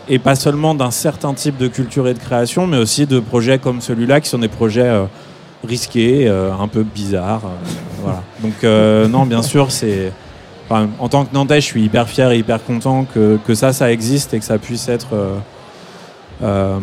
et 0.08 0.18
pas 0.18 0.34
seulement 0.34 0.74
d'un 0.74 0.90
certain 0.90 1.34
type 1.34 1.58
de 1.58 1.68
culture 1.68 2.08
et 2.08 2.14
de 2.14 2.18
création, 2.18 2.66
mais 2.66 2.78
aussi 2.78 3.04
de 3.04 3.20
projets 3.20 3.58
comme 3.58 3.82
celui-là, 3.82 4.22
qui 4.22 4.30
sont 4.30 4.38
des 4.38 4.48
projets 4.48 4.88
euh, 4.88 5.04
risqués, 5.62 6.26
euh, 6.26 6.54
un 6.58 6.68
peu 6.68 6.84
bizarres. 6.84 7.42
euh, 7.44 7.70
voilà. 8.02 8.22
Donc 8.42 8.64
euh, 8.64 9.08
non, 9.08 9.26
bien 9.26 9.42
sûr, 9.42 9.70
c'est... 9.70 10.10
en 10.70 11.08
tant 11.08 11.24
que 11.24 11.34
Nantais, 11.34 11.60
je 11.60 11.66
suis 11.66 11.82
hyper 11.82 12.08
fier 12.08 12.30
et 12.30 12.38
hyper 12.38 12.62
content 12.64 13.04
que, 13.04 13.38
que 13.46 13.54
ça, 13.54 13.72
ça 13.72 13.92
existe 13.92 14.34
et 14.34 14.38
que 14.38 14.44
ça 14.44 14.58
puisse 14.58 14.88
être... 14.88 15.14
euh, 15.14 15.38
euh, 16.42 16.78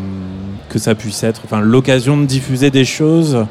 que 0.70 0.80
ça 0.80 0.96
puisse 0.96 1.24
être 1.24 1.42
enfin, 1.44 1.60
l'occasion 1.60 2.16
de 2.16 2.26
diffuser 2.26 2.72
des 2.72 2.86
choses 2.86 3.46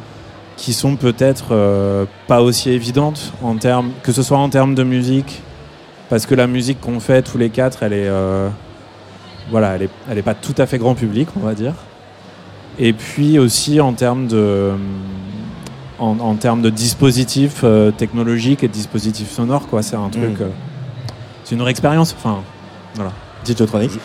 qui 0.56 0.72
sont 0.72 0.96
peut-être 0.96 1.49
euh, 1.52 2.06
pas 2.26 2.40
aussi 2.40 2.70
évidentes 2.70 3.34
en 3.42 3.56
termes 3.56 3.90
que 4.02 4.10
ce 4.10 4.22
soit 4.22 4.38
en 4.38 4.49
termes 4.49 4.75
de 4.75 4.82
musique 4.82 5.42
parce 6.08 6.25
que 6.25 6.34
la 6.34 6.46
musique 6.46 6.80
qu'on 6.80 7.00
fait 7.00 7.20
tous 7.20 7.37
les 7.37 7.50
quatre, 7.50 7.82
elle 7.82 7.92
est, 7.92 8.10
voilà, 9.50 9.76
elle 9.76 9.82
est, 9.82 9.90
elle 10.10 10.18
est 10.18 10.22
pas 10.22 10.34
tout 10.34 10.54
à 10.58 10.66
fait 10.66 10.78
grand 10.78 10.94
public, 10.96 11.28
on 11.37 11.40
va 11.40 11.54
dire. 11.54 11.75
Et 12.80 12.92
puis 12.92 13.38
aussi 13.38 13.80
en 13.80 13.92
termes 13.92 14.26
de, 14.26 14.72
en, 16.00 16.19
en 16.19 16.35
termes 16.35 16.62
de 16.62 16.71
dispositifs 16.71 17.61
euh, 17.62 17.90
technologiques 17.92 18.64
et 18.64 18.69
de 18.69 18.73
dispositifs 18.73 19.30
sonores, 19.30 19.69
quoi. 19.69 19.83
C'est 19.83 19.97
un 19.97 20.09
truc, 20.09 20.38
Mm. 20.40 20.42
euh, 20.42 20.49
c'est 21.45 21.54
une 21.54 21.61
vraie 21.61 21.71
expérience. 21.71 22.14
Enfin, 22.19 22.38
voilà. 22.97 23.12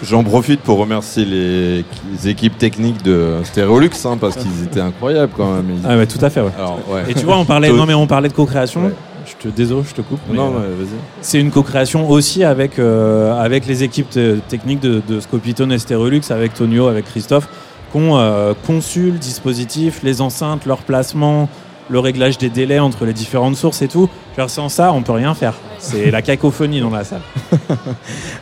J'en 0.04 0.24
profite 0.24 0.62
pour 0.62 0.78
remercier 0.78 1.25
les, 1.25 1.78
les 2.14 2.28
équipes 2.30 2.58
techniques 2.58 3.04
de 3.04 3.34
Stereolux 3.44 3.90
hein, 4.06 4.18
parce 4.20 4.38
qu'ils 4.38 4.64
étaient 4.64 4.80
incroyables 4.80 5.34
quand 5.36 5.54
même. 5.56 5.66
Ils- 5.72 5.86
Ah 5.88 6.06
tout 6.06 6.24
à 6.24 6.30
fait. 6.30 6.40
Ouais. 6.40 6.52
Alors, 6.58 6.80
ouais. 6.90 7.04
Et 7.10 7.14
tu 7.14 7.25
vois, 7.25 7.38
on 7.38 7.44
parlait, 7.46 7.70
non 7.74 7.86
mais 7.86 7.94
on 7.94 8.08
parlait 8.08 8.30
de 8.30 8.34
co-création. 8.34 8.86
Ouais. 8.86 8.94
Je 9.25 9.50
te 9.50 9.54
désolé, 9.54 9.82
je 9.90 9.94
te 9.96 10.02
coupe. 10.02 10.20
non, 10.32 10.54
euh. 10.56 10.86
C'est 11.22 11.40
une 11.40 11.52
co-création 11.52 12.10
aussi 12.10 12.44
avec, 12.44 12.80
euh, 12.80 13.34
avec 13.38 13.66
les 13.66 13.84
équipes 13.84 14.10
te- 14.10 14.38
techniques 14.48 14.80
de, 14.80 15.02
de 15.06 15.20
Scopitone 15.20 15.72
et 15.74 15.80
Stereolux, 15.80 16.22
avec 16.30 16.54
Tonio, 16.54 16.88
avec 16.88 17.06
Christophe, 17.06 17.50
qui 17.92 17.98
ont 17.98 18.18
euh, 18.18 18.54
conçu 18.68 19.12
le 19.12 19.18
dispositif, 19.18 20.02
les 20.04 20.22
enceintes, 20.22 20.66
leur 20.66 20.78
placement, 20.78 21.50
le 21.89 22.00
réglage 22.00 22.38
des 22.38 22.50
délais 22.50 22.80
entre 22.80 23.06
les 23.06 23.13
différentes 23.13 23.56
sources 23.56 23.82
et 23.82 23.88
tout. 23.88 24.10
Genre, 24.38 24.50
sans 24.50 24.68
ça, 24.70 24.92
on 24.92 25.01
peut 25.01 25.13
rien 25.13 25.34
faire. 25.34 25.54
C'est 25.80 26.12
la 26.12 26.22
cacophonie 26.22 26.82
dans 26.82 26.89
la 26.89 27.04
salle. 27.04 27.22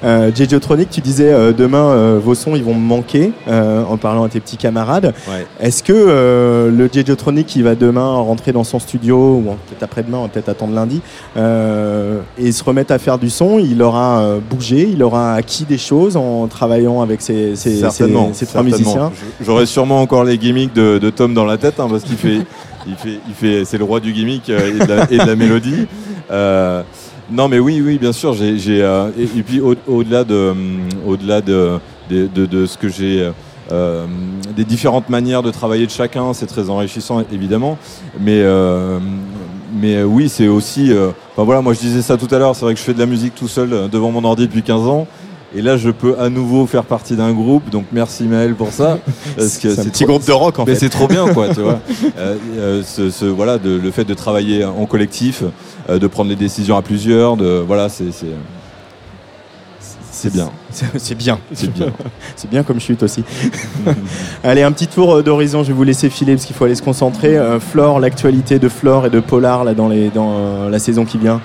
Euh, 0.05 0.31
Digiotronic, 0.31 0.89
tu 0.89 0.99
disais 0.99 1.31
euh, 1.31 1.53
demain 1.53 1.77
euh, 1.91 2.19
vos 2.21 2.35
sons 2.35 2.57
ils 2.57 2.63
vont 2.63 2.73
me 2.73 2.85
manquer 2.85 3.31
euh, 3.47 3.85
en 3.85 3.95
parlant 3.95 4.25
à 4.25 4.29
tes 4.29 4.41
petits 4.41 4.57
camarades. 4.57 5.13
Ouais. 5.29 5.45
Est-ce 5.61 5.81
que 5.81 5.93
euh, 5.95 6.69
le 6.69 6.89
Digiotronic 6.89 7.47
qui 7.47 7.61
va 7.61 7.75
demain 7.75 8.05
rentrer 8.17 8.51
dans 8.51 8.65
son 8.65 8.79
studio 8.79 9.35
ou 9.37 9.41
peut-être 9.69 9.83
après-demain, 9.83 10.17
on 10.17 10.21
va 10.23 10.27
peut-être 10.27 10.49
attendre 10.49 10.73
lundi 10.73 10.99
euh, 11.37 12.19
et 12.37 12.51
se 12.51 12.61
remettre 12.65 12.91
à 12.91 12.99
faire 12.99 13.17
du 13.17 13.29
son, 13.29 13.59
il 13.59 13.81
aura 13.81 14.19
euh, 14.23 14.39
bougé, 14.39 14.89
il 14.91 15.01
aura 15.03 15.35
acquis 15.35 15.63
des 15.63 15.77
choses 15.77 16.17
en 16.17 16.47
travaillant 16.47 17.01
avec 17.01 17.21
ses, 17.21 17.55
ses, 17.55 17.77
certainement, 17.77 18.29
ses- 18.33 18.39
ses 18.39 18.45
trois 18.47 18.61
certainement. 18.63 18.77
musiciens? 19.05 19.11
J'aurais 19.39 19.65
sûrement 19.65 20.01
encore 20.01 20.25
les 20.25 20.37
gimmicks 20.37 20.73
de, 20.73 20.97
de 20.97 21.09
Tom 21.11 21.33
dans 21.33 21.45
la 21.45 21.57
tête 21.57 21.79
hein, 21.79 21.87
parce 21.89 22.03
qu'il 22.03 22.17
fait, 22.17 22.39
il 22.85 22.95
fait, 22.95 23.19
il 23.29 23.33
fait, 23.33 23.63
c'est 23.63 23.77
le 23.77 23.85
roi 23.85 24.01
du 24.01 24.11
gimmick 24.11 24.49
et, 24.49 24.53
de 24.85 24.93
la, 24.93 25.03
et 25.09 25.17
de 25.17 25.25
la 25.25 25.35
mélodie. 25.37 25.82
Euh, 26.31 26.81
non, 27.31 27.47
mais 27.47 27.59
oui, 27.59 27.81
oui, 27.83 27.97
bien 27.97 28.11
sûr. 28.13 28.33
J'ai, 28.33 28.57
j'ai, 28.57 28.81
euh, 28.83 29.09
et, 29.17 29.23
et 29.23 29.43
puis 29.43 29.59
au- 29.61 29.75
au-delà 29.87 30.23
de, 30.23 30.49
hum, 30.51 30.79
au-delà 31.05 31.41
de, 31.41 31.79
de, 32.09 32.27
de- 32.27 32.45
de 32.45 32.65
ce 32.65 32.77
que 32.77 32.89
j'ai. 32.89 33.29
euh, 33.71 34.05
des 34.55 34.65
différentes 34.65 35.09
manières 35.09 35.41
de 35.41 35.49
travailler 35.51 35.85
de 35.85 35.91
chacun, 35.91 36.33
c'est 36.33 36.45
très 36.45 36.69
enrichissant 36.69 37.23
évidemment, 37.31 37.77
mais 38.19 38.41
euh, 38.43 38.99
mais 39.81 39.95
euh, 39.95 40.03
oui, 40.03 40.27
c'est 40.29 40.47
aussi. 40.49 40.91
euh, 40.91 41.09
enfin 41.31 41.43
voilà, 41.43 41.61
moi 41.61 41.73
je 41.73 41.79
disais 41.79 42.01
ça 42.01 42.17
tout 42.17 42.27
à 42.35 42.37
l'heure. 42.39 42.55
C'est 42.55 42.65
vrai 42.65 42.73
que 42.73 42.79
je 42.79 42.85
fais 42.85 42.93
de 42.93 42.99
la 42.99 43.05
musique 43.05 43.33
tout 43.35 43.47
seul 43.47 43.71
euh, 43.73 43.87
devant 43.87 44.11
mon 44.11 44.23
ordi 44.25 44.45
depuis 44.47 44.63
15 44.63 44.81
ans. 44.87 45.07
Et 45.55 45.61
là, 45.61 45.77
je 45.77 45.89
peux 45.91 46.19
à 46.19 46.29
nouveau 46.29 46.65
faire 46.65 46.83
partie 46.83 47.15
d'un 47.15 47.31
groupe. 47.31 47.69
Donc, 47.69 47.85
merci 47.91 48.23
Maël 48.23 48.55
pour 48.55 48.71
ça. 48.71 48.97
Parce 49.37 49.57
que 49.57 49.73
C'est 49.73 49.81
un 49.81 49.83
petit 49.85 50.03
trop- 50.05 50.13
groupe 50.13 50.27
de 50.27 50.31
rock 50.31 50.59
en 50.59 50.65
mais 50.65 50.73
fait. 50.73 50.79
c'est 50.79 50.89
trop 50.89 51.07
bien, 51.07 51.27
quoi, 51.33 51.49
tu 51.53 51.61
vois. 51.61 51.79
Euh, 52.17 52.35
euh, 52.57 52.81
ce, 52.85 53.09
ce- 53.09 53.25
voilà, 53.25 53.57
de- 53.57 53.77
le 53.77 53.91
fait 53.91 54.03
de 54.05 54.13
travailler 54.13 54.63
en 54.65 54.85
collectif, 54.85 55.43
euh, 55.89 55.99
de 55.99 56.07
prendre 56.07 56.29
les 56.29 56.35
décisions 56.35 56.75
à 56.77 56.81
plusieurs, 56.81 57.37
de 57.37 57.63
voilà, 57.65 57.89
c'est 57.89 58.05
c'est 60.13 60.31
bien, 60.31 60.51
C'est 60.69 61.15
bien. 61.15 61.39
c'est 61.53 61.71
bien. 61.73 61.87
C'est 62.35 62.49
bien 62.49 62.61
comme 62.63 62.79
chute 62.79 63.01
aussi. 63.01 63.23
Allez, 64.43 64.61
un 64.61 64.71
petit 64.71 64.87
tour 64.87 65.15
euh, 65.15 65.23
d'horizon, 65.23 65.63
je 65.63 65.69
vais 65.69 65.73
vous 65.73 65.83
laisser 65.83 66.09
filer 66.09 66.35
parce 66.35 66.45
qu'il 66.45 66.55
faut 66.55 66.65
aller 66.65 66.75
se 66.75 66.83
concentrer. 66.83 67.35
Euh, 67.35 67.59
Flore, 67.59 67.99
l'actualité 67.99 68.59
de 68.59 68.69
Flore 68.69 69.07
et 69.07 69.09
de 69.09 69.19
Polar 69.19 69.63
là, 69.63 69.73
dans, 69.73 69.87
les, 69.89 70.09
dans 70.09 70.33
euh, 70.35 70.69
la 70.69 70.77
saison 70.79 71.03
qui 71.03 71.17
vient. 71.17 71.41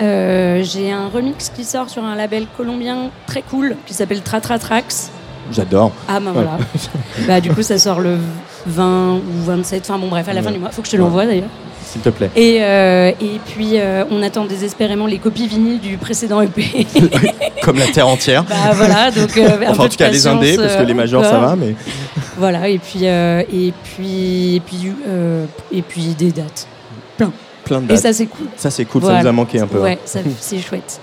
Euh, 0.00 0.62
J'ai 0.62 0.92
un 0.92 1.08
remix 1.08 1.50
qui 1.54 1.64
sort 1.64 1.90
sur 1.90 2.04
un 2.04 2.14
label 2.14 2.46
colombien 2.56 3.10
très 3.26 3.42
cool 3.42 3.76
qui 3.86 3.94
s'appelle 3.94 4.22
Tratra 4.22 4.58
Trax. 4.58 5.10
J'adore. 5.52 5.90
Ah 6.08 6.20
bah 6.20 6.30
voilà. 6.32 6.58
bah 7.26 7.40
du 7.40 7.50
coup 7.50 7.62
ça 7.62 7.76
sort 7.76 8.00
le 8.00 8.18
20 8.66 9.14
ou 9.14 9.44
27, 9.46 9.82
enfin 9.82 9.98
bon 9.98 10.06
bref 10.08 10.28
à 10.28 10.32
la 10.32 10.42
fin 10.42 10.52
du 10.52 10.58
mois, 10.60 10.70
faut 10.70 10.80
que 10.80 10.86
je 10.86 10.92
te 10.92 10.96
l'envoie 10.96 11.26
d'ailleurs. 11.26 11.48
S'il 11.90 12.02
te 12.02 12.08
plaît. 12.10 12.30
Et, 12.36 12.58
euh, 12.62 13.10
et 13.20 13.40
puis 13.46 13.70
euh, 13.80 14.04
on 14.12 14.22
attend 14.22 14.44
désespérément 14.44 15.06
les 15.06 15.18
copies 15.18 15.48
vinyles 15.48 15.80
du 15.80 15.96
précédent 15.96 16.40
EP. 16.40 16.86
Comme 17.64 17.78
la 17.78 17.86
terre 17.88 18.06
entière. 18.06 18.44
bah 18.44 18.54
voilà, 18.74 19.10
donc 19.10 19.36
euh, 19.36 19.42
un 19.48 19.70
Enfin, 19.70 19.74
peu 19.74 19.80
en 19.80 19.84
de 19.84 19.88
tout 19.90 19.96
cas, 19.96 20.08
les 20.08 20.26
indés, 20.26 20.56
parce 20.56 20.76
que 20.76 20.82
les 20.82 20.94
majors, 20.94 21.24
ça 21.24 21.38
va, 21.40 21.56
mais 21.56 21.74
Voilà, 22.38 22.68
et 22.68 22.78
puis 22.78 23.04
et 23.06 23.72
puis 23.82 24.56
et 24.56 24.60
puis 24.60 24.92
et 25.72 25.82
puis 25.82 26.02
des 26.16 26.30
dates. 26.32 26.66
plein 27.64 27.80
de 27.80 27.84
Et 27.86 27.88
dates. 27.88 27.98
ça 27.98 28.12
c'est 28.12 28.26
cool. 28.26 28.46
Ça, 28.56 28.70
c'est 28.70 28.84
cool, 28.84 29.02
ça 29.02 29.20
nous 29.20 29.26
a 29.28 29.32
manqué 29.32 29.58
un 29.60 29.66
peu. 29.66 29.78
Ouais, 29.80 29.98
ça 30.04 30.20
c'est 30.40 30.58
chouette. 30.60 31.00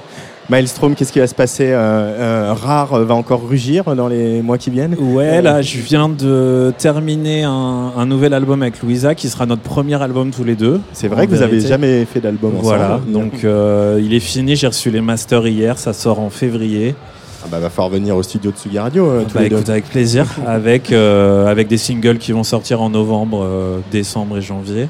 Maelstrom, 0.49 0.95
qu'est-ce 0.95 1.11
qui 1.11 1.19
va 1.19 1.27
se 1.27 1.35
passer 1.35 1.71
euh, 1.71 1.75
euh, 1.77 2.53
Rare 2.53 3.03
va 3.03 3.13
encore 3.13 3.47
rugir 3.47 3.95
dans 3.95 4.07
les 4.07 4.41
mois 4.41 4.57
qui 4.57 4.69
viennent? 4.69 4.95
Ouais, 4.97 5.41
là, 5.41 5.61
je 5.61 5.79
viens 5.79 6.07
de 6.07 6.73
terminer 6.77 7.43
un, 7.43 7.93
un 7.97 8.05
nouvel 8.05 8.33
album 8.33 8.61
avec 8.61 8.81
Louisa 8.81 9.13
qui 9.13 9.29
sera 9.29 9.45
notre 9.45 9.61
premier 9.61 10.01
album 10.01 10.31
tous 10.31 10.45
les 10.45 10.55
deux. 10.55 10.79
C'est 10.93 11.09
vrai 11.09 11.27
que 11.27 11.31
vous 11.31 11.41
avez 11.41 11.59
jamais 11.59 12.05
fait 12.05 12.21
d'album 12.21 12.51
ensemble. 12.51 12.65
Voilà, 12.65 12.99
donc 13.07 13.43
euh, 13.43 13.99
il 14.01 14.13
est 14.13 14.21
fini, 14.21 14.55
j'ai 14.55 14.67
reçu 14.67 14.89
les 14.89 15.01
masters 15.01 15.47
hier, 15.47 15.77
ça 15.77 15.91
sort 15.93 16.19
en 16.19 16.29
février. 16.29 16.95
Ah 17.43 17.47
bah, 17.51 17.59
va 17.59 17.69
falloir 17.69 17.89
venir 17.89 18.15
au 18.15 18.23
studio 18.23 18.51
de 18.51 18.57
Tsugi 18.57 18.79
Radio 18.79 19.09
euh, 19.09 19.23
tous 19.23 19.35
Bah 19.35 19.45
écoute, 19.45 19.69
avec 19.69 19.85
plaisir, 19.85 20.25
avec, 20.47 20.91
euh, 20.91 21.47
avec 21.47 21.67
des 21.67 21.77
singles 21.77 22.17
qui 22.17 22.31
vont 22.31 22.43
sortir 22.43 22.81
en 22.81 22.89
novembre, 22.89 23.41
euh, 23.43 23.79
décembre 23.91 24.39
et 24.39 24.41
janvier. 24.41 24.89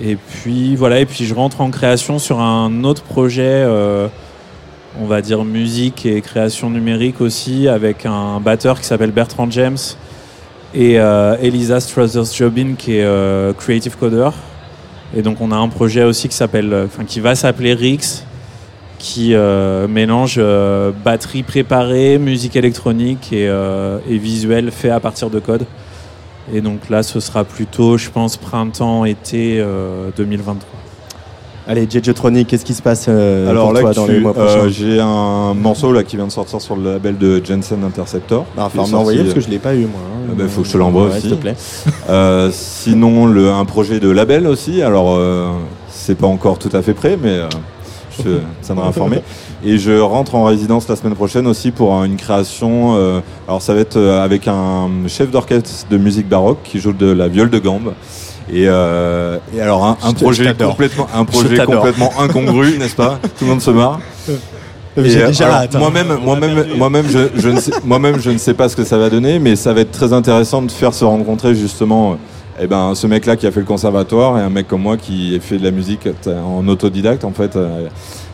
Et 0.00 0.16
puis 0.16 0.76
voilà, 0.76 1.00
et 1.00 1.06
puis 1.06 1.24
je 1.24 1.34
rentre 1.34 1.60
en 1.60 1.70
création 1.70 2.18
sur 2.18 2.40
un 2.40 2.84
autre 2.84 3.02
projet, 3.02 3.66
on 5.00 5.06
va 5.06 5.22
dire 5.22 5.44
musique 5.44 6.06
et 6.06 6.20
création 6.20 6.70
numérique 6.70 7.20
aussi, 7.20 7.68
avec 7.68 8.06
un 8.06 8.40
batteur 8.40 8.80
qui 8.80 8.86
s'appelle 8.86 9.12
Bertrand 9.12 9.50
James 9.50 9.78
et 10.74 10.98
euh, 10.98 11.36
Elisa 11.40 11.80
Struthers-Jobin 11.80 12.74
qui 12.76 12.96
est 12.96 13.04
euh, 13.04 13.52
creative 13.52 13.96
coder. 13.96 14.30
Et 15.14 15.22
donc 15.22 15.40
on 15.40 15.50
a 15.50 15.56
un 15.56 15.68
projet 15.68 16.04
aussi 16.04 16.28
qui 16.28 16.36
s'appelle, 16.36 16.72
euh, 16.72 16.86
enfin 16.86 17.04
qui 17.04 17.20
va 17.20 17.34
s'appeler 17.34 17.74
Rix, 17.74 18.24
qui 18.98 19.34
mélange 19.88 20.40
batterie 21.04 21.42
préparée, 21.42 22.18
musique 22.18 22.54
électronique 22.54 23.32
et, 23.32 23.46
et 23.46 24.16
visuel 24.16 24.70
fait 24.70 24.90
à 24.90 25.00
partir 25.00 25.28
de 25.28 25.40
code. 25.40 25.66
Et 26.50 26.60
donc 26.60 26.88
là, 26.88 27.02
ce 27.02 27.20
sera 27.20 27.44
plutôt, 27.44 27.96
je 27.98 28.10
pense, 28.10 28.36
printemps-été 28.36 29.60
euh, 29.60 30.10
2023. 30.16 30.81
Allez, 31.72 31.88
Jejotronic, 31.90 32.48
qu'est-ce 32.48 32.66
qui 32.66 32.74
se 32.74 32.82
passe 32.82 33.06
euh, 33.08 33.48
Alors 33.48 33.68
pour 33.68 33.72
là, 33.72 33.80
toi 33.80 33.92
dans 33.94 34.04
les 34.06 34.20
mois 34.20 34.34
euh, 34.36 34.44
prochains 34.44 34.68
j'ai 34.68 35.00
un 35.00 35.54
morceau 35.54 35.90
là 35.90 36.02
qui 36.04 36.16
vient 36.16 36.26
de 36.26 36.30
sortir 36.32 36.60
sur 36.60 36.76
le 36.76 36.92
label 36.92 37.16
de 37.16 37.40
Jensen 37.42 37.82
Interceptor. 37.82 38.44
Est 38.58 38.60
Enfin, 38.60 38.86
m'envoyer 38.88 39.22
parce 39.22 39.32
que 39.32 39.40
je 39.40 39.48
l'ai 39.48 39.58
pas 39.58 39.74
eu 39.74 39.86
moi. 39.86 40.00
hein. 40.04 40.26
Ah 40.30 40.34
bah, 40.36 40.44
faut 40.48 40.60
que 40.60 40.66
je 40.68 40.72
te 40.74 40.76
l'envoie 40.76 41.04
Ouais, 41.04 41.08
aussi. 41.12 41.20
S'il 41.22 41.30
te 41.30 41.34
plaît. 41.36 41.56
Euh, 42.10 42.50
sinon, 42.52 43.24
le, 43.24 43.50
un 43.50 43.64
projet 43.64 44.00
de 44.00 44.10
label 44.10 44.46
aussi. 44.46 44.82
Alors, 44.82 45.14
euh, 45.16 45.48
c'est 45.88 46.14
pas 46.18 46.26
encore 46.26 46.58
tout 46.58 46.68
à 46.74 46.82
fait 46.82 46.92
prêt, 46.92 47.16
mais 47.22 47.30
euh, 47.38 47.48
je 48.18 48.22
te 48.24 48.28
tiendrai 48.62 48.86
informé. 48.88 49.22
Et 49.64 49.78
je 49.78 49.98
rentre 49.98 50.34
en 50.34 50.44
résidence 50.44 50.88
la 50.88 50.96
semaine 50.96 51.14
prochaine 51.14 51.46
aussi 51.46 51.70
pour 51.70 51.96
euh, 51.98 52.04
une 52.04 52.16
création. 52.16 52.96
euh, 52.96 53.20
alors, 53.48 53.62
ça 53.62 53.72
va 53.72 53.80
être 53.80 53.96
euh, 53.96 54.22
avec 54.22 54.46
un 54.46 54.90
chef 55.08 55.30
d'orchestre 55.30 55.86
de 55.90 55.96
musique 55.96 56.28
baroque 56.28 56.58
qui 56.64 56.80
joue 56.80 56.92
de 56.92 57.06
la 57.10 57.28
viole 57.28 57.48
de 57.48 57.58
gambe. 57.58 57.94
Et, 58.50 58.64
euh, 58.68 59.38
et 59.54 59.60
alors, 59.60 59.84
un, 60.02 60.12
projet 60.12 60.54
complètement, 60.54 61.06
un 61.14 61.20
Je 61.20 61.24
projet 61.24 61.64
complètement 61.64 62.10
incongru, 62.18 62.78
n'est-ce 62.78 62.96
pas? 62.96 63.18
Tout 63.38 63.44
le 63.44 63.50
monde 63.50 63.60
se 63.60 63.70
marre. 63.70 64.00
Euh, 64.28 64.36
hein. 64.98 65.78
Moi-même, 65.78 66.18
moi-même, 66.22 66.64
moi-même, 66.76 67.06
je, 67.08 67.28
je 67.34 67.48
ne 67.48 67.58
sais, 67.60 67.72
moi-même, 67.84 68.20
je 68.20 68.30
ne 68.30 68.38
sais 68.38 68.54
pas 68.54 68.68
ce 68.68 68.76
que 68.76 68.84
ça 68.84 68.98
va 68.98 69.08
donner, 69.08 69.38
mais 69.38 69.56
ça 69.56 69.72
va 69.72 69.80
être 69.80 69.92
très 69.92 70.12
intéressant 70.12 70.60
de 70.62 70.70
faire 70.70 70.92
se 70.92 71.04
rencontrer 71.04 71.54
justement, 71.54 72.18
eh 72.60 72.66
ben, 72.66 72.94
ce 72.94 73.06
mec-là 73.06 73.36
qui 73.36 73.46
a 73.46 73.50
fait 73.50 73.60
le 73.60 73.66
conservatoire 73.66 74.38
et 74.38 74.42
un 74.42 74.50
mec 74.50 74.68
comme 74.68 74.82
moi 74.82 74.96
qui 74.98 75.38
fait 75.40 75.56
de 75.56 75.64
la 75.64 75.70
musique 75.70 76.08
en 76.26 76.66
autodidacte 76.68 77.24
en 77.24 77.32
fait 77.32 77.56
euh, 77.56 77.88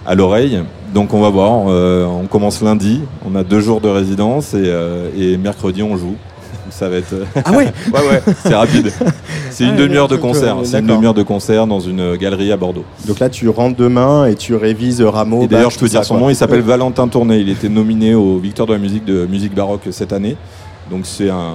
à 0.05 0.14
l'oreille. 0.14 0.61
Donc 0.94 1.14
on 1.14 1.21
va 1.21 1.29
voir. 1.31 1.68
euh, 1.68 2.05
on 2.07 2.27
commence 2.27 2.61
lundi. 2.62 3.03
On 3.25 3.37
a 3.37 3.44
deux 3.44 3.61
jours 3.61 3.81
de 3.81 3.88
résidence 3.88 4.55
et, 4.55 4.62
euh, 4.64 5.11
et 5.16 5.37
mercredi 5.37 5.83
on 5.83 5.97
joue. 5.97 6.16
Ça 6.70 6.88
va 6.88 6.96
être. 6.96 7.12
euh, 7.12 7.24
Ah 7.44 7.52
ouais 7.52 7.66
ouais 7.92 8.00
ouais. 8.11 8.22
C'est 8.42 8.54
rapide. 8.54 8.92
C'est 9.50 9.64
une 9.64 9.70
Ah, 9.74 9.76
demi-heure 9.76 10.09
de 10.09 10.16
donc, 10.16 10.24
euh, 10.24 10.28
concert. 10.28 10.57
C'est 10.64 10.78
une 10.81 10.87
demi-heure 10.87 11.14
de 11.14 11.22
concert 11.22 11.66
dans 11.66 11.81
une 11.81 12.16
galerie 12.16 12.52
à 12.52 12.57
Bordeaux. 12.57 12.85
Donc 13.07 13.18
là, 13.18 13.28
tu 13.28 13.48
rentres 13.48 13.76
demain 13.76 14.26
et 14.26 14.35
tu 14.35 14.54
révises 14.54 15.00
Rameau. 15.02 15.42
Et 15.42 15.46
d'ailleurs, 15.48 15.70
je 15.70 15.78
peux 15.78 15.88
dire 15.88 16.00
ça, 16.00 16.04
son 16.04 16.14
quoi. 16.14 16.22
nom, 16.24 16.31
il 16.31 16.37
s'appelle 16.37 16.61
Valentin 16.61 17.09
Tourné. 17.09 17.38
Il 17.38 17.48
était 17.48 17.68
nominé 17.68 18.14
au 18.14 18.38
Victoire 18.38 18.66
de 18.68 18.72
la 18.74 18.78
musique 18.78 19.04
de 19.04 19.26
musique 19.26 19.54
baroque 19.54 19.83
cette 19.90 20.12
année. 20.12 20.37
Donc 20.90 21.00
c'est 21.04 21.31
un. 21.31 21.54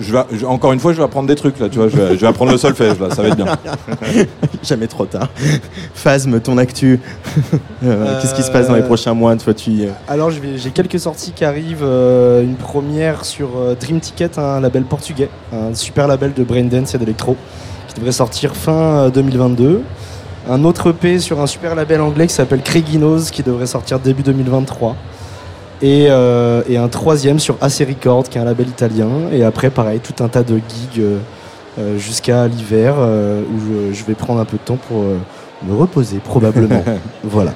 Je 0.00 0.12
vais, 0.12 0.20
je- 0.32 0.46
encore 0.46 0.72
une 0.72 0.80
fois, 0.80 0.92
je 0.92 0.96
vais 0.98 1.04
apprendre 1.04 1.28
des 1.28 1.34
trucs 1.34 1.58
là, 1.58 1.68
tu 1.68 1.78
vois. 1.78 1.88
Je 1.88 1.96
vais, 1.96 2.14
je 2.14 2.20
vais 2.20 2.26
apprendre 2.26 2.50
le 2.52 2.56
solfège 2.58 2.98
là, 2.98 3.10
ça 3.14 3.20
va 3.22 3.28
être 3.28 3.36
bien. 3.36 3.46
Jamais 4.62 4.86
trop 4.86 5.04
tard. 5.06 5.28
Phasme, 5.94 6.40
ton 6.40 6.58
actu. 6.58 7.00
Euh, 7.82 8.20
Qu'est-ce 8.20 8.34
qui 8.34 8.42
se 8.42 8.50
passe 8.50 8.68
dans 8.68 8.74
les 8.74 8.82
Euh, 8.82 8.86
prochains 8.86 9.14
mois 9.14 9.34
Toi, 9.36 9.54
tu. 9.54 9.70
euh, 9.84 9.88
Alors 10.06 10.30
j'ai 10.30 10.70
quelques 10.70 11.00
sorties 11.00 11.32
qui 11.32 11.44
arrivent. 11.46 11.82
euh, 11.82 12.42
une 12.42 12.56
première 12.56 13.24
sur 13.24 13.48
euh, 13.56 13.74
Dream 13.74 14.00
Ticket, 14.00 14.38
un 14.38 14.60
label 14.60 14.82
portugais, 14.84 15.30
un 15.52 15.74
super 15.74 16.06
label 16.06 16.34
de 16.34 16.44
braindance 16.44 16.94
et 16.94 16.98
d'électro, 16.98 17.36
qui 17.88 17.94
devrait 17.94 18.12
sortir 18.12 18.54
fin 18.54 18.72
euh, 19.06 19.10
2022. 19.10 19.82
un 20.50 20.64
autre 20.64 20.90
EP 20.90 21.18
sur 21.20 21.40
un 21.40 21.46
super 21.46 21.74
label 21.74 22.00
anglais 22.02 22.26
qui 22.26 22.34
s'appelle 22.34 22.60
Craiginos 22.62 23.30
qui 23.30 23.42
devrait 23.42 23.66
sortir 23.66 23.98
début 23.98 24.22
2023. 24.22 24.94
Et, 25.82 26.06
euh, 26.10 26.62
et 26.68 26.76
un 26.76 26.88
troisième 26.88 27.38
sur 27.38 27.56
AC 27.62 27.78
Records 27.88 28.24
qui 28.24 28.36
est 28.38 28.40
un 28.40 28.44
label 28.44 28.68
italien. 28.68 29.08
Et 29.32 29.42
après, 29.44 29.70
pareil, 29.70 30.00
tout 30.00 30.22
un 30.22 30.28
tas 30.28 30.42
de 30.42 30.56
gigs 30.56 31.00
euh, 31.00 31.18
euh, 31.78 31.98
jusqu'à 31.98 32.46
l'hiver 32.48 32.94
euh, 32.98 33.40
où 33.42 33.90
je, 33.92 33.94
je 33.98 34.04
vais 34.04 34.14
prendre 34.14 34.40
un 34.40 34.44
peu 34.44 34.58
de 34.58 34.62
temps 34.62 34.78
pour 34.88 35.02
euh, 35.02 35.16
me 35.66 35.74
reposer 35.74 36.18
probablement. 36.18 36.82
voilà. 37.24 37.54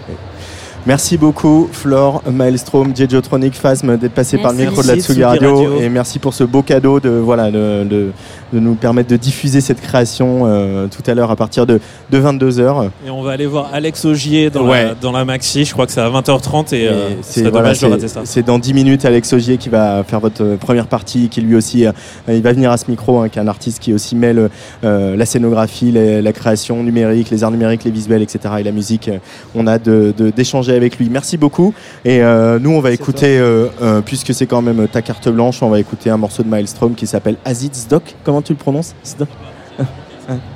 Merci 0.86 1.16
beaucoup, 1.16 1.68
Flore, 1.72 2.22
Maelstrom, 2.30 2.92
Diegotronic, 2.92 3.54
Phasm, 3.54 3.96
d'être 3.96 4.12
passé 4.12 4.36
par 4.36 4.52
le 4.52 4.58
micro 4.58 4.82
de 4.82 4.88
la 4.88 4.94
Tsugi 4.94 5.06
Tsugi 5.06 5.24
Radio. 5.24 5.56
Radio. 5.56 5.80
Et 5.80 5.88
merci 5.88 6.18
pour 6.18 6.34
ce 6.34 6.44
beau 6.44 6.60
cadeau 6.60 7.00
de, 7.00 7.08
voilà, 7.08 7.50
de, 7.50 7.84
de- 7.84 8.10
de 8.54 8.60
nous 8.60 8.74
permettre 8.76 9.10
de 9.10 9.16
diffuser 9.16 9.60
cette 9.60 9.80
création 9.80 10.42
euh, 10.46 10.86
tout 10.86 11.02
à 11.10 11.14
l'heure 11.14 11.30
à 11.30 11.36
partir 11.36 11.66
de, 11.66 11.80
de 12.10 12.20
22h. 12.20 12.88
Et 13.06 13.10
on 13.10 13.22
va 13.22 13.32
aller 13.32 13.46
voir 13.46 13.70
Alex 13.72 14.04
Augier 14.04 14.48
dans, 14.48 14.66
Ouais. 14.68 14.84
la, 14.84 14.94
dans 14.94 15.12
la 15.12 15.24
maxi. 15.24 15.64
Je 15.64 15.72
crois 15.72 15.86
que 15.86 15.92
c'est 15.92 16.00
à 16.00 16.08
20h30 16.08 16.74
et, 16.74 16.86
euh, 16.88 17.10
Et 17.10 17.16
c'est 17.22 17.40
c'est 17.44 17.50
voilà, 17.50 17.58
dommage 17.58 17.76
de 17.76 17.80
c'est- 17.80 17.92
rater 17.92 18.08
ça. 18.08 18.20
c'est 18.24 18.42
dans 18.44 18.58
10 18.58 18.72
minutes 18.74 19.04
Alex 19.04 19.32
Augier 19.32 19.56
qui 19.58 19.68
va 19.68 20.04
faire 20.04 20.20
votre 20.20 20.42
euh, 20.44 20.56
première 20.56 20.86
partie, 20.86 21.28
qui 21.28 21.40
lui 21.40 21.56
aussi, 21.56 21.84
euh, 21.86 21.92
il 22.28 22.42
va 22.42 22.52
venir 22.52 22.70
à 22.70 22.76
ce 22.76 22.88
micro, 22.90 23.18
hein, 23.20 23.28
qui 23.28 23.38
est 23.38 23.42
un 23.42 23.48
artiste 23.48 23.80
qui 23.80 23.92
aussi 23.92 24.14
mêle 24.14 24.48
euh, 24.84 25.16
la 25.16 25.26
scénographie, 25.26 25.90
les- 25.90 26.22
la 26.22 26.32
création 26.32 26.82
numérique, 26.82 27.30
les 27.30 27.42
arts 27.42 27.50
numériques, 27.50 27.82
les 27.84 27.90
visuels, 27.90 28.22
etc. 28.22 28.54
et 28.60 28.62
la 28.62 28.72
musique. 28.72 29.10
On 29.56 29.66
a 29.66 29.78
de- 29.78 30.14
de- 30.16 30.30
d'échanger 30.30 30.74
avec 30.74 30.98
lui. 30.98 31.08
Merci 31.10 31.36
beaucoup. 31.36 31.74
Et 32.04 32.22
euh, 32.22 32.58
nous, 32.60 32.70
on 32.70 32.80
va 32.80 32.92
écouter, 32.92 33.38
euh, 33.38 33.66
euh, 33.82 34.00
puisque 34.00 34.32
c'est 34.32 34.46
quand 34.46 34.62
même 34.62 34.86
ta 34.86 35.02
carte 35.02 35.28
blanche, 35.28 35.62
on 35.62 35.70
va 35.70 35.80
écouter 35.80 36.10
un 36.10 36.16
morceau 36.16 36.42
de 36.44 36.48
Maelstrom 36.48 36.94
qui 36.94 37.06
s'appelle 37.06 37.36
Acid 37.44 37.74
Zdoc. 37.74 38.14
Comment 38.24 38.42
tu 38.44 38.52
le 38.52 38.58
prononces 38.58 38.94
Zdoc 39.04 39.28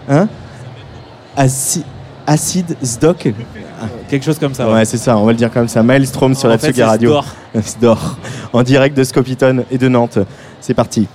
Hein 0.09 0.29
Acid, 1.37 1.85
Acid 2.27 2.77
Zdoc 2.83 3.33
Quelque 4.09 4.25
chose 4.25 4.39
comme 4.39 4.55
ça. 4.55 4.71
Ouais, 4.71 4.85
c'est 4.85 4.97
ça, 4.97 5.17
on 5.17 5.25
va 5.25 5.33
le 5.33 5.39
dire 5.39 5.53
comme 5.53 5.69
ça. 5.69 5.83
Maelstrom 5.83 6.35
sur 6.35 6.49
En 6.49 6.53
la 6.53 6.59
fait, 6.59 6.81
Radio. 6.83 7.11
Sdor. 7.11 7.27
Sdor. 7.63 8.17
En 8.53 8.63
direct 8.63 8.97
de 8.97 9.05
Scopiton 9.05 9.65
et 9.71 9.79
de 9.79 9.89
Nantes. 9.89 10.19
C'est 10.61 10.75
parti. 10.75 11.07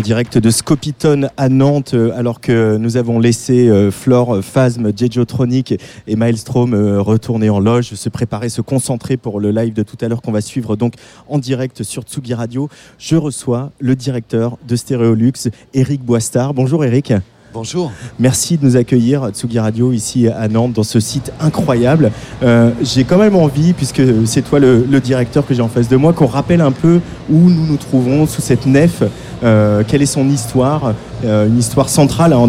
En 0.00 0.02
direct 0.02 0.38
de 0.38 0.48
Scopitone 0.48 1.28
à 1.36 1.50
Nantes, 1.50 1.92
euh, 1.92 2.10
alors 2.16 2.40
que 2.40 2.78
nous 2.78 2.96
avons 2.96 3.18
laissé 3.18 3.68
euh, 3.68 3.90
Flore, 3.90 4.36
euh, 4.36 4.40
Phasm, 4.40 4.92
Jejotronic 4.96 5.74
et 6.06 6.16
Maelstrom 6.16 6.72
euh, 6.72 7.02
retourner 7.02 7.50
en 7.50 7.60
loge, 7.60 7.92
se 7.92 8.08
préparer, 8.08 8.48
se 8.48 8.62
concentrer 8.62 9.18
pour 9.18 9.40
le 9.40 9.50
live 9.50 9.74
de 9.74 9.82
tout 9.82 9.98
à 10.00 10.08
l'heure 10.08 10.22
qu'on 10.22 10.32
va 10.32 10.40
suivre 10.40 10.74
donc 10.74 10.94
en 11.28 11.38
direct 11.38 11.82
sur 11.82 12.04
Tsugi 12.04 12.32
Radio. 12.32 12.70
Je 12.96 13.16
reçois 13.16 13.72
le 13.78 13.94
directeur 13.94 14.56
de 14.66 14.74
Stéréolux, 14.74 15.50
Eric 15.74 16.02
Boistard. 16.02 16.54
Bonjour 16.54 16.82
Eric. 16.82 17.12
Bonjour. 17.52 17.90
Merci 18.20 18.58
de 18.58 18.64
nous 18.64 18.76
accueillir 18.76 19.24
à 19.24 19.32
Tsugi 19.32 19.58
Radio 19.58 19.92
ici 19.92 20.28
à 20.28 20.46
Nantes 20.46 20.72
dans 20.72 20.84
ce 20.84 21.00
site 21.00 21.32
incroyable. 21.40 22.12
Euh, 22.44 22.70
j'ai 22.80 23.02
quand 23.02 23.18
même 23.18 23.34
envie, 23.34 23.72
puisque 23.72 24.02
c'est 24.24 24.42
toi 24.42 24.60
le, 24.60 24.86
le 24.88 25.00
directeur 25.00 25.44
que 25.44 25.52
j'ai 25.52 25.60
en 25.60 25.68
face 25.68 25.88
de 25.88 25.96
moi, 25.96 26.12
qu'on 26.12 26.26
rappelle 26.26 26.60
un 26.60 26.70
peu 26.70 27.00
où 27.28 27.50
nous 27.50 27.66
nous 27.66 27.76
trouvons 27.76 28.26
sous 28.26 28.40
cette 28.40 28.66
nef, 28.66 29.02
euh, 29.42 29.82
quelle 29.86 30.02
est 30.02 30.06
son 30.06 30.28
histoire, 30.28 30.94
euh, 31.24 31.46
une 31.46 31.58
histoire 31.58 31.88
centrale 31.88 32.32
hein, 32.32 32.48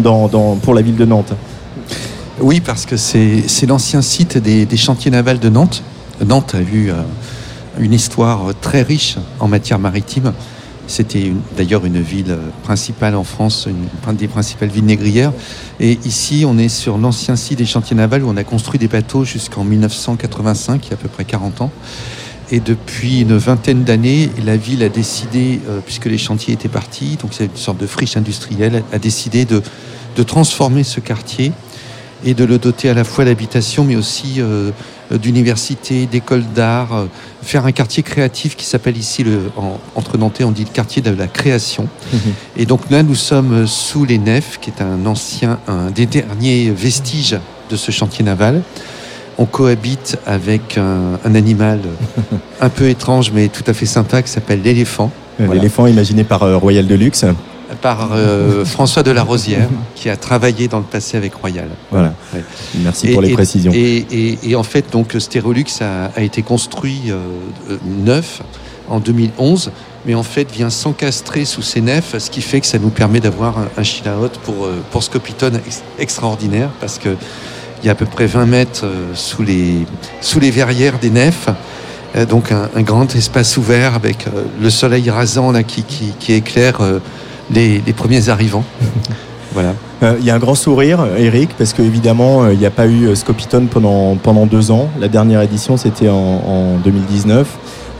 pour 0.62 0.74
la 0.74 0.82
ville 0.82 0.96
de 0.96 1.04
Nantes. 1.04 1.32
Oui, 2.40 2.60
parce 2.60 2.86
que 2.86 2.96
c'est 2.96 3.66
l'ancien 3.66 4.02
site 4.02 4.38
des, 4.38 4.76
chantiers 4.76 5.10
navals 5.10 5.38
de 5.38 5.48
Nantes. 5.48 5.82
Nantes 6.24 6.54
a 6.54 6.60
eu 6.60 6.90
une 7.78 7.92
histoire 7.92 8.52
très 8.60 8.82
riche 8.82 9.16
en 9.38 9.48
matière 9.48 9.78
maritime. 9.78 10.32
C'était 10.88 11.32
d'ailleurs 11.56 11.86
une 11.86 12.00
ville 12.02 12.36
principale 12.64 13.14
en 13.14 13.24
France, 13.24 13.68
une 13.68 14.16
des 14.16 14.28
principales 14.28 14.68
villes 14.68 14.84
négrières. 14.84 15.32
Et 15.78 15.98
ici, 16.04 16.44
on 16.46 16.58
est 16.58 16.68
sur 16.68 16.98
l'ancien 16.98 17.36
site 17.36 17.58
des 17.58 17.64
chantiers 17.64 17.96
navals 17.96 18.24
où 18.24 18.28
on 18.28 18.36
a 18.36 18.44
construit 18.44 18.78
des 18.78 18.88
bateaux 18.88 19.24
jusqu'en 19.24 19.64
1985, 19.64 20.84
il 20.84 20.90
y 20.90 20.92
a 20.92 20.94
à 20.94 20.96
peu 20.96 21.08
près 21.08 21.24
40 21.24 21.62
ans. 21.62 21.70
Et 22.52 22.60
depuis 22.60 23.22
une 23.22 23.36
vingtaine 23.38 23.82
d'années, 23.82 24.28
la 24.44 24.56
ville 24.58 24.82
a 24.82 24.90
décidé, 24.90 25.58
euh, 25.68 25.80
puisque 25.84 26.04
les 26.04 26.18
chantiers 26.18 26.52
étaient 26.52 26.68
partis, 26.68 27.16
donc 27.20 27.32
c'est 27.32 27.46
une 27.46 27.56
sorte 27.56 27.78
de 27.78 27.86
friche 27.86 28.16
industrielle, 28.18 28.84
a 28.92 28.98
décidé 28.98 29.46
de, 29.46 29.62
de 30.16 30.22
transformer 30.22 30.84
ce 30.84 31.00
quartier 31.00 31.52
et 32.24 32.34
de 32.34 32.44
le 32.44 32.58
doter 32.58 32.90
à 32.90 32.94
la 32.94 33.04
fois 33.04 33.24
d'habitation, 33.24 33.84
mais 33.84 33.96
aussi 33.96 34.34
euh, 34.38 34.70
d'universités, 35.10 36.04
d'écoles 36.06 36.44
d'art, 36.54 36.92
euh, 36.94 37.06
faire 37.42 37.64
un 37.64 37.72
quartier 37.72 38.02
créatif 38.02 38.54
qui 38.54 38.66
s'appelle 38.66 38.98
ici, 38.98 39.24
le, 39.24 39.50
en- 39.56 39.80
entre 39.94 40.18
Nantais, 40.18 40.44
on 40.44 40.52
dit 40.52 40.64
le 40.64 40.70
quartier 40.70 41.00
de 41.00 41.10
la 41.10 41.28
création. 41.28 41.88
Et 42.58 42.66
donc 42.66 42.82
là, 42.90 43.02
nous 43.02 43.14
sommes 43.16 43.66
sous 43.66 44.04
les 44.04 44.18
nefs, 44.18 44.58
qui 44.60 44.68
est 44.70 44.82
un 44.82 45.06
ancien, 45.06 45.58
un 45.66 45.90
des 45.90 46.04
derniers 46.06 46.70
vestiges 46.70 47.38
de 47.70 47.76
ce 47.76 47.90
chantier 47.90 48.24
naval. 48.24 48.62
On 49.38 49.44
cohabite 49.46 50.18
avec 50.26 50.76
un, 50.78 51.18
un 51.24 51.34
animal 51.34 51.80
un 52.60 52.68
peu 52.68 52.88
étrange, 52.88 53.32
mais 53.34 53.48
tout 53.48 53.64
à 53.66 53.72
fait 53.72 53.86
sympa, 53.86 54.22
qui 54.22 54.30
s'appelle 54.30 54.62
l'éléphant, 54.62 55.10
Euh, 55.40 55.46
Voilà. 55.46 55.54
L'éléphant 55.60 55.86
imaginé 55.86 56.24
par 56.24 56.42
euh, 56.42 56.56
Royal 56.58 56.86
Deluxe. 56.86 57.24
par 57.80 58.10
euh, 58.12 58.64
François 58.76 59.02
de 59.02 59.10
la 59.10 59.22
Rosière, 59.22 59.68
qui 59.94 60.10
a 60.10 60.16
travaillé 60.16 60.68
dans 60.68 60.78
le 60.78 60.84
passé 60.84 61.16
avec 61.16 61.34
Royal. 61.34 61.68
Voilà. 61.90 62.12
Ouais. 62.34 62.42
Merci 62.84 63.08
pour 63.08 63.22
les 63.22 63.32
précisions. 63.32 63.72
Et, 63.74 64.54
en 64.54 64.62
fait, 64.62 64.92
donc, 64.92 65.16
Stérolux 65.18 65.64
a, 65.80 66.10
a 66.14 66.20
été 66.20 66.42
construit 66.42 67.04
euh, 67.08 67.78
neuf 68.04 68.42
en 68.88 69.00
2011, 69.00 69.70
mais 70.04 70.14
en 70.14 70.22
fait 70.24 70.50
vient 70.52 70.68
s'encastrer 70.68 71.44
sous 71.46 71.62
ces 71.62 71.80
nefs, 71.80 72.18
ce 72.18 72.28
qui 72.30 72.42
fait 72.42 72.60
que 72.60 72.66
ça 72.66 72.78
nous 72.78 72.90
permet 72.90 73.20
d'avoir 73.20 73.56
un, 73.58 73.68
un 73.78 73.82
chill 73.84 74.04
out 74.22 74.32
pour, 74.44 74.68
pour 74.90 75.02
Scopitone 75.02 75.60
ex- 75.66 75.82
extraordinaire, 75.98 76.68
parce 76.80 76.98
que 76.98 77.10
il 77.82 77.86
y 77.86 77.88
a 77.88 77.92
à 77.92 77.94
peu 77.96 78.06
près 78.06 78.26
20 78.26 78.46
mètres 78.46 78.84
euh, 78.84 79.12
sous, 79.14 79.42
les, 79.42 79.86
sous 80.20 80.38
les 80.40 80.50
verrières 80.50 80.98
des 81.00 81.10
nefs. 81.10 81.48
Euh, 82.14 82.26
donc 82.26 82.52
un, 82.52 82.68
un 82.76 82.82
grand 82.82 83.14
espace 83.14 83.56
ouvert 83.56 83.94
avec 83.94 84.26
euh, 84.26 84.44
le 84.60 84.70
soleil 84.70 85.10
rasant 85.10 85.50
là, 85.50 85.62
qui, 85.62 85.82
qui, 85.82 86.12
qui 86.18 86.34
éclaire 86.34 86.78
les, 87.50 87.82
les 87.84 87.92
premiers 87.92 88.28
arrivants. 88.28 88.64
voilà. 89.52 89.74
Euh, 90.02 90.16
Il 90.20 90.24
y 90.24 90.30
a 90.30 90.34
un 90.34 90.38
grand 90.38 90.54
sourire, 90.54 91.06
Eric, 91.16 91.50
parce 91.58 91.72
qu'évidemment, 91.72 92.48
il 92.48 92.58
n'y 92.58 92.66
a 92.66 92.70
pas 92.70 92.86
eu 92.86 93.14
Scopitone 93.16 93.66
pendant, 93.68 94.16
pendant 94.16 94.46
deux 94.46 94.70
ans. 94.70 94.88
La 95.00 95.08
dernière 95.08 95.42
édition, 95.42 95.76
c'était 95.76 96.08
en, 96.08 96.14
en 96.14 96.76
2019. 96.84 97.46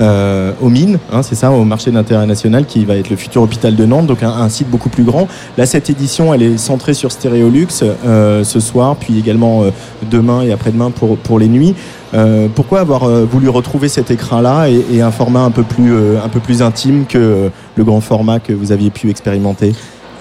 Euh, 0.00 0.52
au 0.60 0.68
Mines, 0.68 0.98
hein, 1.12 1.22
c'est 1.22 1.34
ça, 1.34 1.50
au 1.50 1.64
marché 1.64 1.90
d'intérêt 1.90 2.26
national, 2.26 2.64
qui 2.66 2.84
va 2.84 2.96
être 2.96 3.10
le 3.10 3.16
futur 3.16 3.42
hôpital 3.42 3.76
de 3.76 3.84
Nantes, 3.84 4.06
donc 4.06 4.22
un, 4.22 4.30
un 4.30 4.48
site 4.48 4.68
beaucoup 4.68 4.88
plus 4.88 5.04
grand. 5.04 5.28
Là, 5.56 5.66
cette 5.66 5.90
édition, 5.90 6.34
elle 6.34 6.42
est 6.42 6.58
centrée 6.58 6.94
sur 6.94 7.12
Stéréolux 7.12 7.68
euh, 7.82 8.42
ce 8.42 8.58
soir, 8.58 8.96
puis 8.96 9.18
également 9.18 9.62
euh, 9.62 9.70
demain 10.10 10.42
et 10.42 10.50
après-demain 10.50 10.90
pour, 10.90 11.16
pour 11.18 11.38
les 11.38 11.46
nuits. 11.46 11.74
Euh, 12.14 12.48
pourquoi 12.52 12.80
avoir 12.80 13.04
euh, 13.04 13.24
voulu 13.30 13.48
retrouver 13.48 13.88
cet 13.88 14.10
écran-là 14.10 14.68
et, 14.68 14.84
et 14.92 15.02
un 15.02 15.10
format 15.10 15.40
un 15.40 15.50
peu 15.50 15.62
plus, 15.62 15.94
un 16.18 16.28
peu 16.28 16.40
plus 16.40 16.62
intime 16.62 17.04
que 17.06 17.50
le 17.76 17.84
grand 17.84 18.00
format 18.00 18.40
que 18.40 18.52
vous 18.52 18.72
aviez 18.72 18.90
pu 18.90 19.08
expérimenter? 19.08 19.72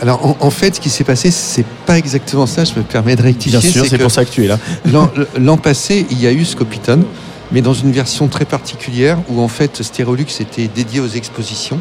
Alors 0.01 0.25
en, 0.25 0.47
en 0.47 0.49
fait, 0.49 0.75
ce 0.75 0.81
qui 0.81 0.89
s'est 0.89 1.03
passé, 1.03 1.31
c'est 1.31 1.65
pas 1.85 1.97
exactement 1.97 2.45
ça. 2.45 2.63
Je 2.63 2.73
me 2.75 2.81
permets 2.81 3.15
de 3.15 3.21
rectifier. 3.21 3.59
Bien 3.59 3.69
sûr, 3.69 3.85
c'est 3.85 3.97
pour 3.97 4.11
ça 4.11 4.25
que 4.25 4.31
tu 4.31 4.45
es 4.45 4.47
là. 4.47 4.57
L'an 5.39 5.57
passé, 5.57 6.05
il 6.09 6.21
y 6.21 6.27
a 6.27 6.31
eu 6.31 6.43
Scopitone, 6.43 7.03
mais 7.51 7.61
dans 7.61 7.73
une 7.73 7.91
version 7.91 8.27
très 8.27 8.45
particulière 8.45 9.17
où 9.29 9.41
en 9.41 9.47
fait 9.47 9.81
Stérolux 9.83 10.25
était 10.39 10.67
dédié 10.67 10.99
aux 10.99 11.07
expositions. 11.07 11.79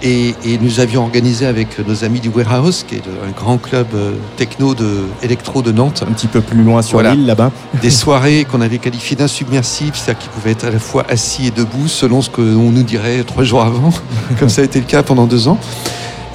Et, 0.00 0.36
et 0.44 0.58
nous 0.60 0.78
avions 0.78 1.02
organisé 1.02 1.44
avec 1.44 1.84
nos 1.84 2.04
amis 2.04 2.20
du 2.20 2.28
Warehouse, 2.28 2.84
qui 2.86 2.94
est 2.94 3.02
le- 3.04 3.28
un 3.28 3.32
grand 3.32 3.58
club 3.58 3.88
euh, 3.96 4.12
techno 4.36 4.72
de 4.76 5.00
électro 5.24 5.60
de 5.60 5.72
Nantes, 5.72 6.04
Un 6.08 6.12
petit 6.12 6.28
peu 6.28 6.40
plus 6.40 6.62
loin 6.62 6.82
sur 6.82 6.92
Voilà. 7.00 7.16
l'île 7.16 7.26
là-bas. 7.26 7.50
des 7.82 7.90
soirées 8.02 8.44
qu'on 8.48 8.60
avait 8.60 8.78
qualifiées 8.78 9.16
d'insubmersibles, 9.16 9.96
c'est-à-dire 9.96 10.22
qu'ils 10.22 10.30
pouvaient 10.30 10.52
être 10.52 10.66
à 10.66 10.70
la 10.70 10.78
fois 10.78 11.04
assis 11.08 11.48
et 11.48 11.50
debout 11.50 11.88
selon 11.88 12.22
ce 12.22 12.30
qu'on 12.30 12.42
nous 12.42 12.84
dirait 12.84 13.24
trois 13.24 13.42
jours 13.42 13.62
avant, 13.64 13.90
comme 14.38 14.48
ça 14.48 14.60
a 14.60 14.64
été 14.64 14.78
le 14.78 14.86
cas 14.86 15.02
pendant 15.02 15.26
deux 15.26 15.48
ans. 15.48 15.58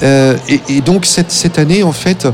Euh, 0.01 0.35
et, 0.49 0.59
et 0.67 0.81
donc 0.81 1.05
cette, 1.05 1.31
cette 1.31 1.57
année, 1.57 1.83
en 1.83 1.93
fait, 1.93 2.27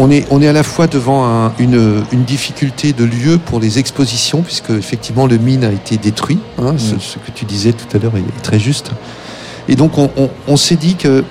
on 0.00 0.10
est, 0.10 0.24
on 0.30 0.40
est 0.40 0.46
à 0.48 0.52
la 0.52 0.62
fois 0.62 0.86
devant 0.86 1.24
un- 1.26 1.52
une, 1.58 2.02
une 2.12 2.22
difficulté 2.24 2.92
de 2.92 3.04
lieu 3.04 3.36
pour 3.38 3.58
les 3.60 3.78
expositions, 3.78 4.42
puisque 4.42 4.70
effectivement 4.70 5.26
le 5.26 5.38
mine 5.38 5.64
a 5.64 5.72
été 5.72 5.96
détruit. 5.96 6.38
hein, 6.58 6.74
ce, 6.78 6.94
Mm. 6.94 7.00
ce 7.00 7.14
que 7.18 7.30
tu 7.34 7.44
disais 7.44 7.72
tout 7.72 7.86
à 7.96 8.00
l'heure 8.00 8.16
est, 8.16 8.20
est 8.20 8.42
très 8.42 8.58
juste. 8.60 8.90
Et 9.68 9.74
donc 9.76 9.98
on, 9.98 10.10
on- 10.16 10.30
on 10.46 10.56
s'est 10.56 10.76
dit 10.76 10.94
que 10.94 11.24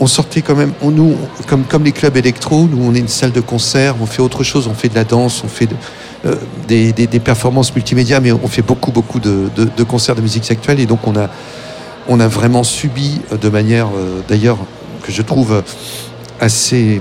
on 0.00 0.08
sortait 0.08 0.42
quand 0.42 0.56
même, 0.56 0.72
on, 0.82 0.90
nous, 0.90 1.14
comme, 1.46 1.62
comme 1.62 1.84
les 1.84 1.92
clubs 1.92 2.16
électro, 2.16 2.66
nous 2.70 2.82
on 2.84 2.92
est 2.96 2.98
une 2.98 3.06
salle 3.08 3.30
de 3.30 3.40
concert, 3.40 3.94
on 4.02 4.06
fait 4.06 4.22
autre 4.22 4.42
chose, 4.42 4.66
on 4.66 4.74
fait 4.74 4.88
de 4.88 4.96
la 4.96 5.04
danse, 5.04 5.42
on 5.44 5.48
fait 5.48 5.66
de- 5.66 5.76
euh, 6.26 6.34
des, 6.66 6.92
des- 6.92 7.06
des 7.06 7.20
performances 7.20 7.72
multimédia, 7.74 8.18
mais 8.18 8.32
on 8.32 8.48
fait 8.48 8.62
beaucoup 8.62 8.90
beaucoup 8.90 9.20
de, 9.20 9.48
de- 9.54 9.68
de 9.76 9.82
concerts 9.84 10.16
de 10.16 10.20
musique 10.20 10.50
actuelle 10.50 10.80
et 10.80 10.86
donc 10.86 11.06
on 11.06 11.14
a, 11.16 11.28
on 12.08 12.18
a 12.18 12.26
vraiment 12.26 12.64
subi 12.64 13.20
euh, 13.32 13.36
de 13.36 13.48
manière 13.48 13.86
euh, 13.96 14.20
d'ailleurs 14.28 14.58
que 15.04 15.12
je 15.12 15.22
trouve 15.22 15.62
assez, 16.40 17.00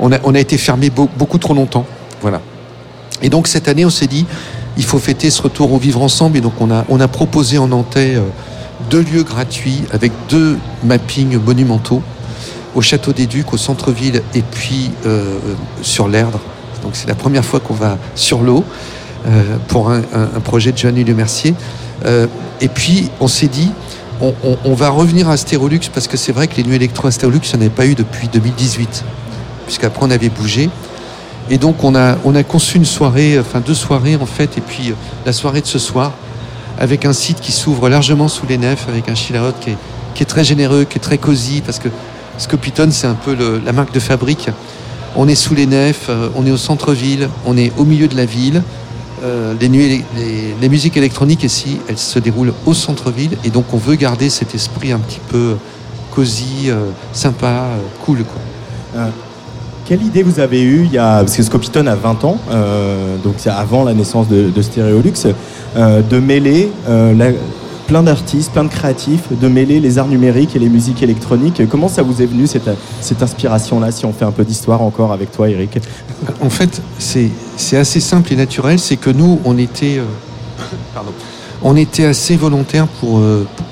on 0.00 0.34
a, 0.34 0.38
été 0.38 0.56
fermé 0.58 0.90
beau- 0.90 1.08
beaucoup 1.16 1.38
trop 1.38 1.54
longtemps, 1.54 1.86
voilà. 2.20 2.40
Et 3.22 3.28
donc 3.28 3.46
cette 3.46 3.68
année 3.68 3.84
on 3.84 3.90
s'est 3.90 4.06
dit, 4.06 4.26
il 4.76 4.84
faut 4.84 4.98
fêter 4.98 5.30
ce 5.30 5.42
retour 5.42 5.72
au 5.72 5.78
vivre 5.78 6.02
ensemble 6.02 6.38
et 6.38 6.40
donc 6.40 6.54
on 6.60 6.70
a, 6.70 7.08
proposé 7.08 7.58
en 7.58 7.68
Nantais 7.68 8.14
euh, 8.16 8.22
deux 8.88 9.02
lieux 9.02 9.24
gratuits 9.24 9.82
avec 9.92 10.12
deux 10.28 10.58
mappings 10.84 11.38
monumentaux 11.38 12.02
au 12.74 12.80
Château 12.80 13.12
des 13.12 13.26
Ducs, 13.26 13.52
au 13.52 13.56
centre-ville 13.56 14.22
et 14.34 14.42
puis 14.42 14.90
euh, 15.04 15.38
sur 15.82 16.08
l'Erdre. 16.08 16.40
Donc 16.82 16.92
c'est 16.94 17.08
la 17.08 17.14
première 17.14 17.44
fois 17.44 17.60
qu'on 17.60 17.74
va 17.74 17.98
sur 18.14 18.40
l'eau 18.40 18.64
euh, 19.26 19.56
pour 19.68 19.90
un, 19.90 20.00
projet 20.42 20.72
de 20.72 20.78
Joanny 20.78 21.04
Le 21.04 21.14
Mercier. 21.14 21.54
Et 22.62 22.68
puis 22.68 23.10
on 23.20 23.28
s'est 23.28 23.48
dit, 23.48 23.70
on, 24.20 24.74
va 24.74 24.90
revenir 24.90 25.28
à 25.28 25.32
Astérolux 25.32 25.80
parce 25.92 26.08
que 26.08 26.16
c'est 26.16 26.32
vrai 26.32 26.46
que 26.46 26.56
les 26.56 26.64
nuits 26.64 26.76
électro 26.76 27.08
Astérolux, 27.08 27.40
il 27.44 27.56
n'y 27.56 27.58
en 27.58 27.60
avait 27.66 27.74
pas 27.74 27.86
eu 27.86 27.94
depuis 27.94 28.28
2018, 28.28 29.04
puisqu'après 29.70 30.04
on 30.04 30.10
avait 30.10 30.28
bougé. 30.28 30.68
Et 31.48 31.58
donc 31.58 31.84
on 31.84 31.94
a, 31.94 32.16
on 32.24 32.34
a 32.34 32.42
conçu 32.42 32.76
une 32.76 32.84
soirée, 32.84 33.38
enfin 33.38 33.60
deux 33.60 33.74
soirées 33.74 34.16
en 34.16 34.26
fait, 34.26 34.58
et 34.58 34.60
puis 34.60 34.90
euh, 34.90 34.94
la 35.24 35.32
soirée 35.32 35.60
de 35.60 35.66
ce 35.66 35.78
soir, 35.78 36.12
avec 36.78 37.04
un 37.04 37.12
site 37.12 37.40
qui 37.40 37.52
s'ouvre 37.52 37.88
largement 37.88 38.26
sous 38.26 38.46
les 38.48 38.58
nefs, 38.58 38.88
avec 38.88 39.08
un 39.08 39.14
chill 39.14 39.38
qui 39.60 39.70
est, 39.70 39.76
qui 40.14 40.22
est 40.24 40.26
très 40.26 40.42
généreux, 40.42 40.84
qui 40.84 40.98
est 40.98 41.00
très 41.00 41.18
cosy, 41.18 41.62
parce 41.64 41.78
que 41.78 41.88
Scopitone, 42.38 42.90
c'est 42.90 43.06
un 43.06 43.14
peu 43.14 43.36
la 43.64 43.72
marque 43.72 43.92
de 43.94 44.00
fabrique. 44.00 44.48
On 45.14 45.28
est 45.28 45.34
sous 45.34 45.54
les 45.54 45.66
nefs, 45.66 46.06
euh, 46.08 46.28
on 46.34 46.46
est 46.46 46.50
au 46.50 46.56
centre-ville, 46.56 47.28
on 47.46 47.56
est 47.56 47.72
au 47.76 47.84
milieu 47.84 48.08
de 48.08 48.16
la 48.16 48.24
ville. 48.24 48.62
Euh, 49.22 49.54
les, 49.60 50.68
musiques 50.68 50.96
électroniques 50.96 51.44
ici, 51.44 51.78
elles 51.88 51.98
se 51.98 52.18
déroulent 52.18 52.54
au 52.66 52.74
centre-ville, 52.74 53.36
et 53.44 53.50
donc 53.50 53.66
on 53.72 53.76
veut 53.76 53.96
garder 53.96 54.30
cet 54.30 54.54
esprit 54.54 54.92
un 54.92 54.98
petit 54.98 55.20
peu 55.28 55.56
cosy, 56.10 56.68
euh, 56.68 56.90
sympa, 57.12 57.46
euh, 57.46 57.78
cool. 58.04 58.24
Quelle 59.90 60.04
idée 60.04 60.22
vous 60.22 60.38
avez 60.38 60.62
eue 60.62 60.84
il 60.84 60.92
y 60.92 60.98
a, 60.98 61.18
Parce 61.18 61.36
que 61.36 61.42
Scopitone 61.42 61.88
a 61.88 61.96
20 61.96 62.22
ans, 62.22 62.38
euh, 62.52 63.16
donc 63.24 63.34
c'est 63.38 63.50
avant 63.50 63.82
la 63.82 63.92
naissance 63.92 64.28
de, 64.28 64.48
de 64.48 64.62
Stéréolux, 64.62 65.26
euh, 65.74 66.00
de 66.00 66.20
mêler 66.20 66.70
euh, 66.88 67.32
plein 67.88 68.04
d'artistes, 68.04 68.52
plein 68.52 68.62
de 68.62 68.68
créatifs, 68.68 69.24
de 69.32 69.48
mêler 69.48 69.80
les 69.80 69.98
arts 69.98 70.06
numériques 70.06 70.54
et 70.54 70.60
les 70.60 70.68
musiques 70.68 71.02
électroniques. 71.02 71.68
Comment 71.68 71.88
ça 71.88 72.02
vous 72.02 72.22
est 72.22 72.26
venu 72.26 72.46
cette, 72.46 72.70
inspiration-là, 73.20 73.90
si 73.90 74.06
on 74.06 74.12
fait 74.12 74.24
un 74.24 74.30
peu 74.30 74.44
d'histoire 74.44 74.80
encore 74.80 75.12
avec 75.12 75.32
toi, 75.32 75.50
Eric? 75.50 75.80
En 76.40 76.50
fait, 76.50 76.80
c'est 77.00 77.76
assez 77.76 77.98
simple 77.98 78.32
et 78.32 78.36
naturel. 78.36 78.78
C'est 78.78 78.96
que 78.96 79.10
nous, 79.10 79.40
on 79.44 79.58
était, 79.58 80.00
assez 82.04 82.36
volontaires 82.36 82.86
pour, 82.86 83.20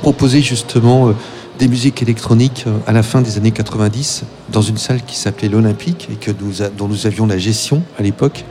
proposer 0.02 0.42
justement 0.42 1.12
des 1.58 1.68
musiques 1.68 2.02
électroniques 2.02 2.64
euh, 2.66 2.78
à 2.86 2.92
la 2.92 3.02
fin 3.02 3.20
des 3.20 3.36
années 3.36 3.50
90 3.50 4.24
dans 4.50 4.62
une 4.62 4.78
salle 4.78 5.02
qui 5.04 5.16
s'appelait 5.16 5.48
l'Olympique 5.48 6.08
et 6.10 6.14
que 6.16 6.30
nous 6.40 6.62
a- 6.62 6.68
dont 6.68 6.88
nous 6.88 7.06
avions 7.06 7.26
la 7.26 7.38
gestion 7.38 7.82
à 7.98 8.02
l'époque. 8.02 8.44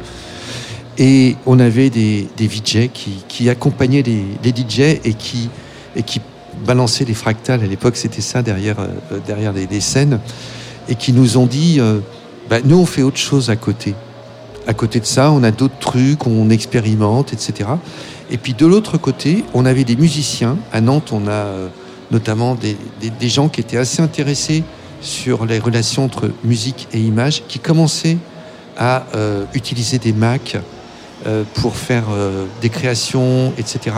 Et 0.97 1.35
on 1.45 1.59
avait 1.59 1.89
des, 1.89 2.27
des 2.37 2.47
VJ 2.47 2.89
qui, 2.93 3.23
qui 3.27 3.49
accompagnaient 3.49 4.01
les, 4.01 4.23
les 4.43 4.49
DJ 4.49 4.99
et 5.03 5.13
qui, 5.13 5.49
et 5.95 6.03
qui 6.03 6.21
balançaient 6.65 7.05
les 7.05 7.13
fractales. 7.13 7.61
À 7.63 7.67
l'époque, 7.67 7.95
c'était 7.95 8.21
ça 8.21 8.41
derrière, 8.41 8.79
euh, 8.79 9.19
derrière 9.25 9.53
les, 9.53 9.79
scènes. 9.79 10.19
Et 10.89 10.95
qui 10.95 11.13
nous 11.13 11.37
ont 11.37 11.45
dit 11.45 11.77
euh, 11.79 11.99
bah, 12.49 12.57
nous, 12.63 12.77
on 12.77 12.85
fait 12.85 13.03
autre 13.03 13.17
chose 13.17 13.49
à 13.49 13.55
côté. 13.55 13.93
À 14.65 14.73
côté 14.73 14.99
de 14.99 15.05
ça, 15.05 15.31
on 15.31 15.43
a 15.43 15.51
d'autres 15.51 15.79
trucs, 15.79 16.25
on 16.27 16.49
expérimente, 16.49 17.31
etc. 17.31 17.69
Et 18.31 18.37
puis 18.37 18.53
de 18.53 18.65
l'autre 18.65 18.97
côté, 18.97 19.45
on 19.53 19.65
avait 19.65 19.85
des 19.85 19.95
musiciens. 19.95 20.57
À 20.73 20.81
Nantes, 20.81 21.11
on 21.13 21.27
a 21.27 21.31
euh, 21.31 21.67
notamment 22.11 22.55
des, 22.55 22.77
des- 23.01 23.09
des 23.09 23.29
gens 23.29 23.49
qui 23.49 23.61
étaient 23.61 23.77
assez 23.77 24.01
intéressés 24.01 24.63
sur 25.01 25.45
les 25.45 25.59
relations 25.59 26.05
entre 26.05 26.31
musique 26.43 26.87
et 26.93 26.99
image, 26.99 27.43
qui 27.47 27.59
commençaient 27.59 28.17
à 28.77 29.05
euh, 29.15 29.43
utiliser 29.53 29.97
des 29.99 30.13
Macs 30.13 30.57
euh, 31.25 31.43
pour 31.55 31.75
faire 31.75 32.05
euh, 32.11 32.45
des 32.61 32.69
créations, 32.69 33.51
etc. 33.57 33.97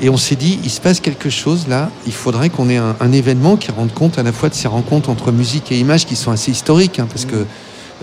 Et 0.00 0.08
on 0.10 0.16
s'est 0.16 0.34
dit, 0.36 0.58
il 0.64 0.70
se 0.70 0.80
passe 0.80 1.00
quelque 1.00 1.30
chose 1.30 1.66
là, 1.68 1.90
il 2.06 2.12
faudrait 2.12 2.50
qu'on 2.50 2.68
ait 2.68 2.76
un, 2.76 2.96
un 3.00 3.12
événement 3.12 3.56
qui 3.56 3.70
rende 3.70 3.92
compte 3.92 4.18
à 4.18 4.22
la 4.22 4.32
fois 4.32 4.48
de 4.48 4.54
ces 4.54 4.68
rencontres 4.68 5.10
entre 5.10 5.32
musique 5.32 5.70
et 5.72 5.78
image 5.78 6.06
qui 6.06 6.16
sont 6.16 6.30
assez 6.30 6.50
historiques, 6.50 6.98
hein, 6.98 7.06
parce 7.08 7.24
que 7.24 7.46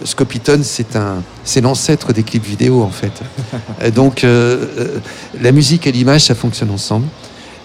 Scopitone, 0.06 0.64
c'est 0.64 0.96
un, 0.96 1.22
c'est 1.44 1.60
l'ancêtre 1.60 2.14
des 2.14 2.24
clips 2.24 2.46
vidéo 2.46 2.84
en 2.84 2.90
fait. 2.90 3.12
Donc 3.94 4.24
euh, 4.24 4.66
euh, 4.78 5.00
la 5.42 5.52
musique 5.52 5.88
et 5.88 5.92
l'image, 5.92 6.22
ça 6.22 6.36
fonctionne 6.36 6.72
ensemble. 6.72 7.06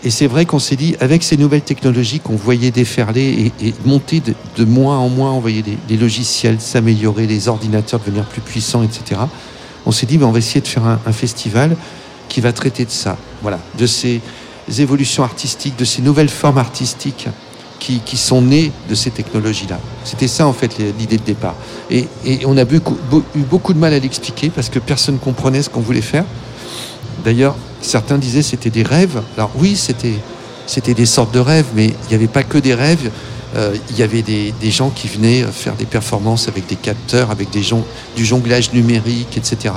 Et 0.05 0.11
c'est 0.11 0.27
vrai 0.27 0.45
qu'on 0.45 0.59
s'est 0.59 0.77
dit, 0.77 0.97
avec 1.01 1.23
ces 1.23 1.39
nouvelles 1.39 1.63
technologies 1.63 2.21
qu'on 2.21 2.37
voyait 2.37 2.71
déferler 2.71 3.53
et, 3.63 3.75
monter 3.87 4.21
de, 4.21 4.35
de 4.57 4.65
mois 4.65 4.97
en 4.97 5.09
mois, 5.09 5.31
on 5.31 5.41
voyait 5.41 5.65
les, 5.89 5.97
logiciels 5.97 6.61
s'améliorer, 6.61 7.27
les 7.27 7.49
ordinateurs 7.49 8.01
devenir 8.01 8.27
plus 8.27 8.43
puissants, 8.43 8.83
etc. 8.83 9.23
On 9.87 9.93
s'est 9.93 10.05
dit, 10.05 10.19
ben, 10.19 10.27
on 10.27 10.33
va 10.33 10.39
essayer 10.39 10.61
de 10.61 10.69
faire 10.69 10.85
un, 10.85 11.13
festival 11.13 11.75
qui 12.29 12.43
va 12.43 12.53
traiter 12.53 12.85
de 12.85 12.91
ça, 12.91 13.17
voilà, 13.41 13.59
de 13.79 13.87
ces 13.87 14.21
évolutions 14.79 15.25
artistiques, 15.25 15.77
de 15.79 15.87
ces 15.87 16.03
nouvelles 16.03 16.29
formes 16.29 16.59
artistiques 16.59 17.29
qui, 17.79 18.17
sont 18.17 18.41
nées 18.41 18.73
de 18.89 18.95
ces 18.95 19.11
technologies-là. 19.11 19.79
C'était 20.05 20.29
ça, 20.29 20.47
en 20.47 20.53
fait, 20.53 20.79
l'idée 20.99 21.19
de 21.19 21.23
départ. 21.23 21.55
Et, 21.91 22.09
on 22.47 22.57
a 22.57 22.63
eu 22.63 22.81
beaucoup 23.51 23.75
de 23.75 23.79
mal 23.79 23.93
à 23.93 23.99
l'expliquer 23.99 24.51
parce 24.51 24.69
que 24.69 24.79
personne 24.79 25.17
ne 25.17 25.21
comprenait 25.21 25.63
ce 25.63 25.71
qu'on 25.71 25.81
voulait 25.81 26.01
faire. 26.01 26.25
D'ailleurs, 27.25 27.57
certains 27.81 28.19
disaient 28.19 28.43
c'était 28.43 28.71
des 28.71 28.83
rêves. 28.83 29.21
Alors 29.37 29.51
oui, 29.57 29.77
c'était 29.77 30.95
des 30.95 31.07
sortes 31.07 31.33
de 31.35 31.41
rêves, 31.41 31.67
mais 31.75 31.87
il 31.87 32.09
n'y 32.11 32.15
avait 32.15 32.27
pas 32.27 32.43
que 32.43 32.59
des 32.59 32.75
rêves. 32.75 33.11
Euh, 33.57 33.75
il 33.91 33.99
y 33.99 34.03
avait 34.03 34.23
des, 34.23 34.71
gens 34.71 34.91
qui 34.91 35.07
venaient 35.07 35.45
faire 35.45 35.75
des 35.75 35.87
performances 35.87 36.49
avec 36.49 36.67
des 36.67 36.77
capteurs, 36.77 37.31
avec 37.31 37.51
des 37.51 37.63
du 38.17 38.25
jonglage 38.25 38.73
numérique, 38.73 39.37
etc. 39.37 39.75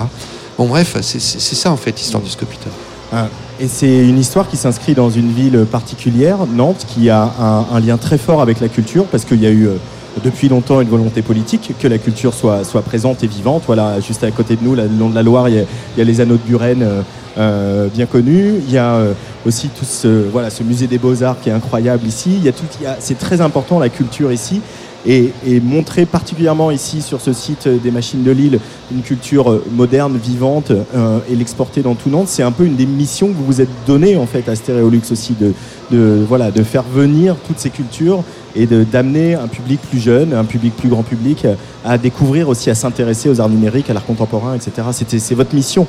Bon 0.58 0.66
bref, 0.66 0.98
c'est 1.02 1.20
ça 1.20 1.72
en 1.72 1.78
fait 1.78 1.92
l'histoire 1.92 2.24
du 2.24 2.30
Scopitor. 2.30 2.74
Ah, 3.14 3.30
Et 3.60 3.68
c'est 3.68 4.06
une 4.06 4.20
histoire 4.20 4.50
qui 4.50 4.58
s'inscrit 4.58 4.94
dans 4.94 5.10
une 5.10 5.32
ville 5.32 5.66
particulière, 5.72 6.40
Nantes, 6.48 6.86
qui 6.88 7.10
a 7.10 7.32
un, 7.40 7.76
un 7.76 7.80
lien 7.80 7.98
très 7.98 8.18
fort 8.18 8.42
avec 8.42 8.60
la 8.60 8.68
culture, 8.68 9.06
parce 9.06 9.24
qu'il 9.24 9.42
y 9.42 9.46
a 9.46 9.52
eu 9.52 9.68
euh, 9.68 9.78
depuis 10.24 10.50
longtemps 10.50 10.82
une 10.82 10.90
volonté 10.90 11.22
politique 11.22 11.74
que 11.80 11.88
la 11.88 11.98
culture 11.98 12.34
soit, 12.34 12.64
soit 12.64 12.82
présente 12.82 13.24
et 13.24 13.28
vivante. 13.28 13.64
Voilà, 13.68 14.00
juste 14.00 14.24
à 14.24 14.32
côté 14.32 14.56
de 14.56 14.64
nous, 14.64 14.76
le 14.76 14.88
long 15.00 15.10
de 15.10 15.16
la 15.16 15.24
Loire, 15.24 15.50
il 15.50 15.56
y 15.56 15.60
a, 15.60 15.64
il 15.64 16.00
y 16.00 16.02
a 16.02 16.04
les 16.04 16.22
anneaux 16.22 16.38
de 16.38 16.48
Buren, 16.48 16.82
euh, 16.82 17.02
euh, 17.38 17.88
bien 17.88 18.06
connus. 18.06 18.56
Il 18.68 18.72
y 18.72 18.78
a 18.78 18.96
euh, 18.96 19.14
aussi 19.46 19.70
tout 19.70 19.86
ce, 19.86 20.08
voilà, 20.30 20.50
ce 20.50 20.64
musée 20.64 20.88
des 20.88 20.98
beaux-arts 20.98 21.40
qui 21.42 21.50
est 21.50 21.54
incroyable 21.54 22.06
ici. 22.06 22.32
Il 22.36 22.44
y 22.44 22.50
a 22.50 22.52
tout, 22.52 22.66
c'est 23.00 23.18
très 23.18 23.42
important 23.42 23.80
la 23.80 23.90
culture 23.90 24.32
ici. 24.32 24.62
Et, 25.06 25.32
et 25.46 25.62
montrer 25.62 26.06
particulièrement 26.06 26.70
ici 26.70 27.02
sur 27.02 27.22
ce 27.22 27.32
site 27.32 27.68
des 27.68 27.92
machines 27.92 28.24
de 28.24 28.32
Lille 28.32 28.60
une 28.92 29.02
culture 29.02 29.52
euh, 29.52 29.64
moderne, 29.72 30.18
vivante 30.18 30.72
euh, 30.72 31.20
et 31.30 31.36
l'exporter 31.36 31.82
dans 31.82 31.96
tout 31.96 32.10
Nantes, 32.10 32.28
c'est 32.28 32.44
un 32.44 32.52
peu 32.52 32.66
une 32.66 32.76
des 32.76 32.86
missions 32.86 33.28
que 33.28 33.34
vous 33.34 33.46
vous 33.46 33.62
êtes 33.62 33.70
donné 33.86 34.18
en 34.18 34.26
fait 34.26 34.48
à 34.50 34.56
Stéréolux 34.56 35.02
aussi 35.12 35.34
de, 35.40 35.54
de, 35.92 36.24
voilà, 36.28 36.52
de 36.52 36.64
faire 36.64 36.84
venir 36.84 37.36
toutes 37.48 37.60
ces 37.60 37.70
cultures 37.70 38.24
et 38.56 38.66
d'amener 38.66 39.36
un 39.36 39.48
public 39.48 39.80
plus 39.82 40.00
jeune, 40.00 40.34
un 40.34 40.44
public 40.44 40.76
plus 40.76 40.90
grand 40.90 41.04
public 41.04 41.46
euh, 41.46 41.56
à 41.86 41.98
découvrir 41.98 42.50
aussi, 42.50 42.70
à 42.70 42.76
s'intéresser 42.76 43.30
aux 43.30 43.40
arts 43.40 43.50
numériques, 43.50 43.90
à 43.90 43.94
l'art 43.94 44.06
contemporain, 44.06 44.56
etc. 44.56 44.88
C'est 44.94 45.36
votre 45.36 45.54
mission. 45.54 45.88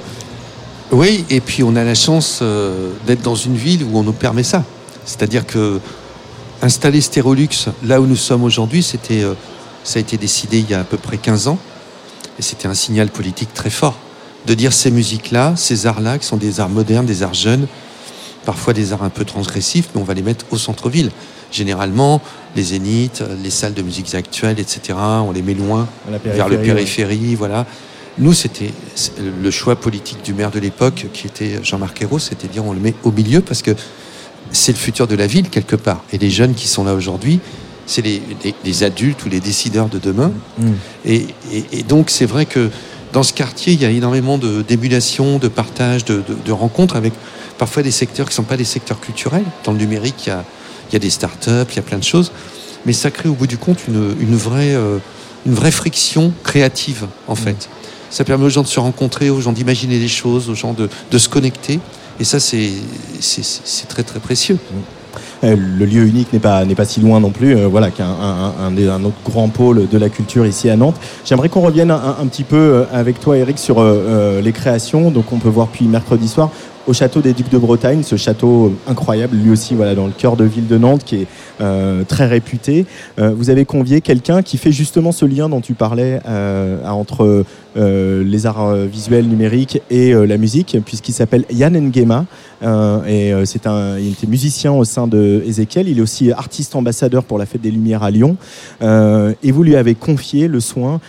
Oui, 0.90 1.24
et 1.30 1.40
puis 1.40 1.62
on 1.62 1.76
a 1.76 1.84
la 1.84 1.94
chance 1.94 2.40
euh, 2.42 2.90
d'être 3.06 3.22
dans 3.22 3.34
une 3.34 3.56
ville 3.56 3.84
où 3.84 3.98
on 3.98 4.02
nous 4.02 4.12
permet 4.12 4.42
ça. 4.42 4.64
C'est-à-dire 5.04 5.46
que 5.46 5.80
installer 6.62 7.00
Stérolux 7.00 7.68
là 7.84 8.00
où 8.00 8.06
nous 8.06 8.16
sommes 8.16 8.44
aujourd'hui, 8.44 8.82
c'était, 8.82 9.22
euh, 9.22 9.34
ça 9.84 9.98
a 9.98 10.00
été 10.00 10.16
décidé 10.16 10.58
il 10.58 10.70
y 10.70 10.74
a 10.74 10.80
à 10.80 10.84
peu 10.84 10.96
près 10.96 11.16
15 11.16 11.48
ans, 11.48 11.58
et 12.38 12.42
c'était 12.42 12.68
un 12.68 12.74
signal 12.74 13.08
politique 13.08 13.52
très 13.54 13.70
fort 13.70 13.98
de 14.46 14.54
dire 14.54 14.72
ces 14.72 14.90
musiques-là, 14.90 15.54
ces 15.56 15.86
arts-là, 15.86 16.18
qui 16.18 16.26
sont 16.26 16.36
des 16.36 16.60
arts 16.60 16.68
modernes, 16.68 17.06
des 17.06 17.22
arts 17.22 17.34
jeunes, 17.34 17.66
parfois 18.48 18.72
des 18.72 18.94
arts 18.94 19.02
un 19.02 19.10
peu 19.10 19.26
transgressifs, 19.26 19.90
mais 19.94 20.00
on 20.00 20.04
va 20.04 20.14
les 20.14 20.22
mettre 20.22 20.46
au 20.50 20.56
centre-ville. 20.56 21.10
Généralement, 21.52 22.22
les 22.56 22.62
zéniths, 22.62 23.22
les 23.44 23.50
salles 23.50 23.74
de 23.74 23.82
musique 23.82 24.14
actuelles, 24.14 24.58
etc., 24.58 24.80
on 25.28 25.32
les 25.32 25.42
met 25.42 25.52
loin 25.52 25.86
vers 26.34 26.48
le 26.48 26.56
périphérie, 26.74 27.28
ouais. 27.30 27.34
voilà. 27.34 27.66
Nous, 28.16 28.32
c'était 28.32 28.72
le 29.42 29.50
choix 29.50 29.76
politique 29.76 30.24
du 30.24 30.32
maire 30.32 30.50
de 30.50 30.60
l'époque, 30.60 31.08
qui 31.12 31.26
était 31.26 31.60
Jean-Marc 31.62 32.00
Ayrault, 32.00 32.18
c'était 32.18 32.48
de 32.48 32.52
dire 32.54 32.64
on 32.64 32.72
le 32.72 32.80
met 32.80 32.94
au 33.04 33.12
milieu 33.12 33.42
parce 33.42 33.60
que 33.60 33.72
c'est 34.50 34.72
le 34.72 34.78
futur 34.78 35.06
de 35.06 35.14
la 35.14 35.26
ville 35.26 35.50
quelque 35.50 35.76
part. 35.76 36.02
Et 36.14 36.16
les 36.16 36.30
jeunes 36.30 36.54
qui 36.54 36.68
sont 36.68 36.84
là 36.84 36.94
aujourd'hui, 36.94 37.40
c'est 37.84 38.00
les, 38.00 38.22
les- 38.44 38.54
les 38.64 38.82
adultes 38.82 39.26
ou 39.26 39.28
les 39.28 39.40
décideurs 39.40 39.90
de 39.90 39.98
demain. 39.98 40.32
Mm. 40.58 40.70
Et, 41.04 41.26
et- 41.52 41.64
et 41.72 41.82
donc, 41.82 42.08
c'est 42.08 42.24
vrai 42.24 42.46
que 42.46 42.70
dans 43.12 43.22
ce 43.22 43.34
quartier, 43.34 43.74
il 43.74 43.82
y 43.82 43.84
a 43.84 43.90
énormément 43.90 44.38
de- 44.38 44.62
d'émulation, 44.62 45.38
de, 45.38 45.48
partage, 45.48 46.06
de, 46.06 46.14
de- 46.26 46.36
de 46.46 46.52
rencontres 46.52 46.96
avec 46.96 47.12
parfois 47.58 47.82
des 47.82 47.90
secteurs 47.90 48.26
qui 48.26 48.32
ne 48.32 48.36
sont 48.36 48.42
pas 48.44 48.56
des 48.56 48.64
secteurs 48.64 49.00
culturels. 49.00 49.44
Dans 49.64 49.72
le 49.72 49.78
numérique, 49.78 50.26
il 50.26 50.30
y 50.30 50.32
a, 50.32 50.44
il 50.90 50.92
y 50.94 50.96
a 50.96 51.00
des 51.00 51.10
startups, 51.10 51.50
il 51.70 51.76
y 51.76 51.78
a 51.80 51.82
plein 51.82 51.98
de 51.98 52.04
choses. 52.04 52.32
Mais 52.86 52.92
ça 52.92 53.10
crée 53.10 53.28
au 53.28 53.34
bout 53.34 53.46
du 53.46 53.58
compte 53.58 53.80
une, 53.88 54.14
une 54.20 54.36
vraie, 54.36 54.74
euh, 54.74 54.98
une 55.46 55.54
vraie 55.54 55.72
friction 55.72 56.32
créative, 56.44 57.06
en 57.26 57.34
fait. 57.34 57.68
Ça 58.10 58.24
permet 58.24 58.46
aux 58.46 58.50
gens 58.50 58.62
de 58.62 58.68
se 58.68 58.80
rencontrer, 58.80 59.28
aux 59.28 59.40
gens 59.40 59.52
d'imaginer 59.52 59.98
des 59.98 60.08
choses, 60.08 60.48
aux 60.48 60.54
gens 60.54 60.72
de, 60.72 60.88
de 61.10 61.18
se 61.18 61.28
connecter. 61.28 61.80
Et 62.20 62.24
ça, 62.24 62.40
c'est 62.40 62.70
très, 63.88 64.02
très 64.02 64.20
précieux. 64.20 64.58
Euh, 65.44 65.54
le 65.56 65.84
lieu 65.84 66.04
unique 66.04 66.32
n'est 66.32 66.38
pas, 66.40 66.64
n'est 66.64 66.74
pas 66.74 66.84
si 66.84 67.00
loin 67.00 67.20
non 67.20 67.30
plus, 67.30 67.56
euh, 67.56 67.68
voilà, 67.68 67.90
qu'un 67.90 68.06
un, 68.06 68.52
un- 68.60 68.76
un- 68.76 68.88
un 68.90 69.04
autre 69.04 69.16
grand 69.24 69.48
pôle 69.48 69.88
de 69.88 69.98
la 69.98 70.08
culture 70.08 70.44
ici 70.46 70.68
à 70.70 70.76
Nantes. 70.76 70.96
J'aimerais 71.24 71.48
qu'on 71.48 71.60
revienne 71.60 71.90
un, 71.90 72.16
un 72.20 72.26
petit 72.26 72.42
peu 72.44 72.86
avec 72.92 73.20
toi, 73.20 73.36
Eric, 73.36 73.58
sur 73.58 73.76
euh, 73.78 74.40
les 74.40 74.52
créations. 74.52 75.10
Donc, 75.10 75.32
on 75.32 75.38
peut 75.38 75.48
voir 75.48 75.68
puis 75.68 75.84
mercredi 75.86 76.28
soir 76.28 76.50
au 76.88 76.94
château 76.94 77.20
des 77.20 77.34
Ducs 77.34 77.50
de 77.50 77.58
Bretagne, 77.58 78.02
ce 78.02 78.16
château 78.16 78.74
incroyable, 78.86 79.36
lui 79.36 79.50
aussi, 79.50 79.74
voilà, 79.74 79.94
dans 79.94 80.06
le 80.06 80.12
cœur 80.12 80.36
de 80.36 80.44
ville 80.44 80.66
de 80.66 80.78
Nantes, 80.78 81.04
qui 81.04 81.16
est 81.16 81.26
euh, 81.60 82.02
très 82.04 82.26
réputé. 82.26 82.86
Euh, 83.18 83.32
vous 83.36 83.50
avez 83.50 83.66
convié 83.66 84.00
quelqu'un 84.00 84.42
qui 84.42 84.56
fait 84.56 84.72
justement 84.72 85.12
ce 85.12 85.26
lien 85.26 85.50
dont 85.50 85.60
tu 85.60 85.74
parlais 85.74 86.20
euh, 86.26 86.82
entre 86.86 87.44
les 87.76 88.46
arts 88.46 88.74
visuels 88.74 89.28
numériques 89.28 89.80
et 89.88 90.12
la 90.12 90.36
musique, 90.36 90.76
puisqu'il 90.84 91.12
s'appelle 91.12 91.44
Yann 91.48 91.78
Nguema. 91.78 92.24
Euh, 92.62 93.04
et 93.06 93.32
euh, 93.32 93.44
c'est 93.44 93.66
un, 93.66 93.98
il 93.98 94.10
était 94.12 94.26
musicien 94.26 94.72
au 94.72 94.84
sein 94.84 95.06
de 95.06 95.42
Ezekiel. 95.46 95.88
Il 95.88 95.98
est 95.98 96.02
aussi 96.02 96.32
artiste 96.32 96.74
ambassadeur 96.74 97.24
pour 97.24 97.38
la 97.38 97.46
Fête 97.46 97.60
des 97.62 97.70
Lumières 97.70 98.02
à 98.02 98.10
Lyon. 98.10 98.36
Euh, 98.82 99.32
et 99.42 99.52
vous 99.52 99.62
lui 99.62 99.76
avez 99.76 99.94
confié 99.94 100.48
le 100.48 100.60
soin 100.60 101.00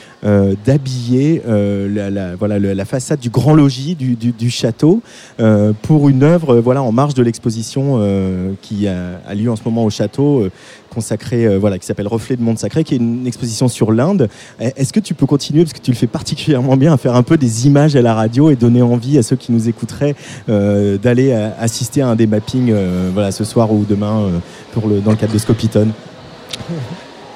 d'habiller 0.65 1.41
la, 1.47 2.35
voilà, 2.35 2.59
la 2.59 2.85
façade 2.85 3.19
du 3.21 3.29
grand 3.29 3.53
logis 3.53 3.95
du, 3.95 4.15
du- 4.15 4.49
château 4.49 5.01
pour 5.83 6.09
une 6.09 6.23
œuvre 6.23 6.57
voilà, 6.57 6.83
en 6.83 6.91
marge 6.91 7.13
de 7.13 7.23
l'exposition 7.23 8.01
qui 8.61 8.87
a 8.87 9.33
lieu 9.33 9.49
en 9.49 9.55
ce 9.55 9.63
moment 9.63 9.85
au 9.85 9.89
château. 9.89 10.49
Consacrée, 10.89 11.45
euh, 11.45 11.57
voilà, 11.57 11.79
qui 11.79 11.85
s'appelle 11.85 12.07
Reflet 12.07 12.35
de 12.35 12.41
Monde 12.41 12.59
Sacré, 12.59 12.83
qui 12.83 12.95
est 12.95 12.97
une 12.97 13.25
exposition 13.27 13.67
sur 13.67 13.91
l'Inde. 13.91 14.29
Eh, 14.59 14.71
Est-ce 14.75 14.91
que 14.91 14.99
tu 14.99 15.13
peux 15.13 15.25
continuer, 15.25 15.63
parce 15.63 15.73
que 15.73 15.79
tu 15.79 15.91
le 15.91 15.97
fais 15.97 16.07
particulièrement 16.07 16.77
bien, 16.77 16.93
à 16.93 16.97
faire 16.97 17.15
un 17.15 17.23
peu 17.23 17.37
des 17.37 17.67
images 17.67 17.95
à 17.95 18.01
la 18.01 18.13
radio 18.13 18.49
et 18.49 18.55
donner 18.55 18.81
envie 18.81 19.17
à 19.17 19.23
ceux 19.23 19.35
qui 19.35 19.51
nous 19.51 19.69
écouteraient 19.69 20.15
euh, 20.49 20.97
d'aller 20.97 21.31
euh, 21.31 21.49
assister 21.59 22.01
à 22.01 22.09
un 22.09 22.15
des 22.15 22.27
mappings 22.27 22.73
voilà, 23.13 23.31
ce 23.31 23.43
soir 23.43 23.71
ou 23.71 23.85
demain 23.87 24.29
pour 24.73 24.87
le, 24.87 24.99
dans 24.99 25.11
le 25.11 25.17
cadre 25.17 25.33
de 25.33 25.37
Scopiton? 25.37 25.89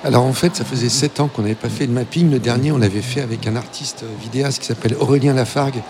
Alors 0.03 0.25
en 0.25 0.33
fait, 0.33 0.55
ça 0.55 0.65
faisait 0.65 0.89
sept 0.89 1.19
ans 1.19 1.29
qu'on 1.29 1.43
n'avait 1.43 1.55
pas 1.55 1.69
fait 1.69 1.87
de 1.87 1.91
mapping. 1.91 2.29
Le 2.29 2.39
dernier, 2.39 2.71
on 2.71 2.77
l'avait 2.77 3.01
fait 3.01 3.21
avec 3.21 3.47
un 3.47 3.55
artiste 3.55 4.03
vidéaste 4.21 4.59
qui 4.59 4.67
s'appelle 4.67 4.95
Aurélien 4.99 5.33
Lafargue 5.33 5.81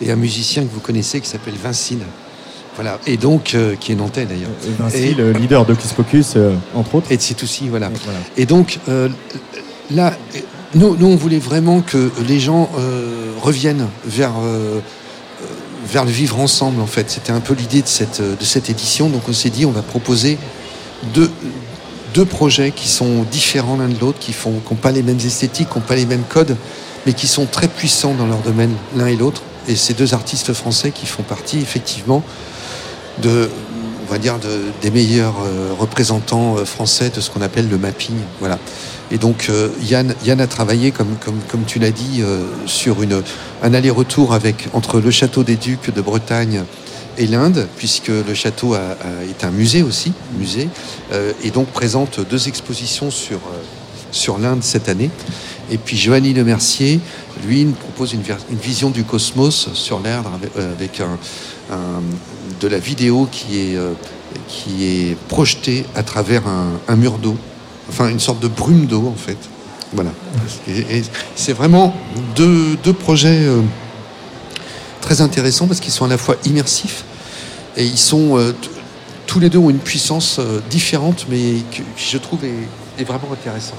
et 0.00 0.12
un 0.12 0.16
musicien 0.16 0.62
que 0.62 0.72
vous 0.72 0.80
connaissez 0.80 1.20
qui 1.20 1.28
s'appelle 1.28 1.54
Vincine. 1.62 2.02
Voilà. 2.76 2.98
Et 3.06 3.16
donc, 3.16 3.54
euh, 3.54 3.74
qui 3.74 3.92
est 3.92 3.94
nantais 3.94 4.26
d'ailleurs. 4.26 4.50
Et 4.66 4.70
Vinci, 4.82 4.96
Et- 4.98 5.14
le 5.14 5.32
leader 5.32 5.64
d'Hocus 5.64 5.92
Pocus, 5.92 6.34
euh, 6.36 6.54
entre 6.74 6.96
autres. 6.96 7.10
Et 7.10 7.16
de 7.16 7.22
Sitoussi, 7.22 7.68
voilà. 7.68 7.90
Voilà. 8.04 8.18
Et 8.36 8.46
donc, 8.46 8.78
euh, 8.88 9.08
là, 9.90 10.12
nous, 10.74 10.94
nous, 10.96 11.06
on 11.06 11.16
voulait 11.16 11.38
vraiment 11.38 11.80
que 11.80 12.10
les 12.28 12.38
gens 12.38 12.68
reviennent 13.40 13.86
vers, 14.04 14.32
vers 15.86 16.04
le 16.04 16.10
vivre 16.10 16.38
ensemble, 16.38 16.80
en 16.82 16.86
fait. 16.86 17.10
C'était 17.10 17.32
un 17.32 17.40
peu 17.40 17.54
l'idée 17.54 17.80
de 17.82 17.86
cette, 17.88 18.20
de 18.20 18.44
cette 18.44 18.68
édition. 18.68 19.08
Donc, 19.08 19.22
on 19.28 19.32
s'est 19.32 19.50
dit, 19.50 19.64
on 19.64 19.70
va 19.70 19.82
proposer 19.82 20.36
deux, 21.14 21.30
deux 22.14 22.24
projets 22.24 22.72
qui 22.72 22.88
sont 22.88 23.22
différents 23.30 23.76
l'un 23.76 23.88
de 23.88 23.98
l'autre, 23.98 24.18
qui 24.18 24.34
n'ont 24.46 24.60
qui 24.60 24.74
pas 24.74 24.90
les 24.92 25.02
mêmes 25.02 25.20
esthétiques, 25.24 25.68
qui 25.70 25.78
n'ont 25.78 25.84
pas 25.84 25.96
les 25.96 26.06
mêmes 26.06 26.24
codes, 26.28 26.56
mais 27.06 27.12
qui 27.12 27.26
sont 27.26 27.46
très 27.46 27.68
puissants 27.68 28.14
dans 28.14 28.26
leur 28.26 28.38
domaine, 28.40 28.74
l'un 28.96 29.06
et 29.06 29.16
l'autre. 29.16 29.42
Et 29.68 29.76
ces 29.76 29.94
deux 29.94 30.14
artistes 30.14 30.52
français 30.52 30.90
qui 30.90 31.06
font 31.06 31.22
partie, 31.22 31.58
effectivement, 31.58 32.22
de, 33.22 33.48
on 34.06 34.12
va 34.12 34.18
dire, 34.18 34.38
de- 34.38 34.60
des 34.82 34.90
meilleurs 34.90 35.34
euh, 35.44 35.72
représentants 35.78 36.56
euh, 36.58 36.64
français 36.64 37.10
de 37.14 37.20
ce 37.20 37.30
qu'on 37.30 37.42
appelle 37.42 37.68
le 37.68 37.78
mapping. 37.78 38.16
Voilà. 38.40 38.58
Et 39.10 39.18
donc 39.18 39.46
euh, 39.50 39.68
Yann, 39.82 40.14
Yann 40.24 40.40
a 40.40 40.46
travaillé, 40.46 40.90
comme, 40.90 41.16
comme, 41.24 41.38
comme 41.48 41.64
tu 41.64 41.78
l'as 41.78 41.92
dit, 41.92 42.22
sur 42.66 43.02
une, 43.02 43.22
un 43.62 43.74
aller-retour 43.74 44.34
avec 44.34 44.68
entre 44.72 45.00
le 45.00 45.10
château 45.10 45.42
des 45.44 45.56
Ducs 45.56 45.94
de 45.94 46.00
Bretagne 46.00 46.64
et 47.18 47.26
l'Inde, 47.26 47.66
puisque 47.78 48.08
le 48.08 48.34
château 48.34 48.74
a- 48.74 48.78
a- 48.78 49.24
est 49.24 49.44
un 49.44 49.50
musée 49.50 49.82
aussi, 49.82 50.12
musée, 50.38 50.68
euh, 51.12 51.32
et 51.42 51.50
donc 51.50 51.68
présente 51.68 52.20
deux 52.28 52.48
expositions 52.48 53.10
sur, 53.10 53.36
euh, 53.38 53.62
sur 54.10 54.38
l'Inde 54.38 54.62
cette 54.62 54.88
année. 54.88 55.10
Et 55.70 55.78
puis 55.78 55.96
Joanny 55.96 56.34
Le 56.34 56.44
Mercier, 56.44 57.00
lui, 57.46 57.64
nous 57.64 57.72
propose 57.72 58.12
une, 58.12 58.22
une 58.50 58.58
vision 58.58 58.90
du 58.90 59.04
cosmos 59.04 59.68
sur 59.72 60.00
l'Erdre 60.00 60.30
avec, 60.34 60.50
euh, 60.58 60.72
avec 60.72 61.00
un, 61.00 61.18
un- 61.74 62.02
de 62.60 62.68
la 62.68 62.78
vidéo 62.78 63.28
qui 63.30 63.58
est, 63.60 63.76
euh, 63.76 63.92
qui 64.48 64.84
est 64.84 65.16
projetée 65.28 65.84
à 65.94 66.02
travers 66.02 66.46
un, 66.46 66.72
un 66.88 66.96
mur 66.96 67.18
d'eau, 67.18 67.36
enfin 67.88 68.08
une 68.08 68.20
sorte 68.20 68.40
de 68.40 68.48
brume 68.48 68.86
d'eau 68.86 69.06
en 69.06 69.18
fait. 69.18 69.38
Voilà. 69.92 70.10
Et, 70.68 70.98
et 70.98 71.02
c'est 71.36 71.52
vraiment 71.52 71.94
deux, 72.34 72.76
deux 72.82 72.92
projets 72.92 73.42
euh, 73.44 73.60
très 75.00 75.20
intéressants 75.20 75.66
parce 75.66 75.80
qu'ils 75.80 75.92
sont 75.92 76.04
à 76.04 76.08
la 76.08 76.18
fois 76.18 76.36
immersifs 76.44 77.04
et 77.76 77.84
ils 77.84 77.98
sont 77.98 78.36
euh, 78.38 78.52
tous 79.26 79.38
les 79.40 79.48
deux 79.50 79.58
ont 79.58 79.70
une 79.70 79.78
puissance 79.78 80.40
différente 80.70 81.26
mais 81.30 81.38
que- 81.70 81.82
qui 81.96 82.10
je 82.10 82.18
trouve 82.18 82.44
est, 82.44 83.00
est 83.00 83.04
vraiment 83.04 83.28
intéressante. 83.32 83.78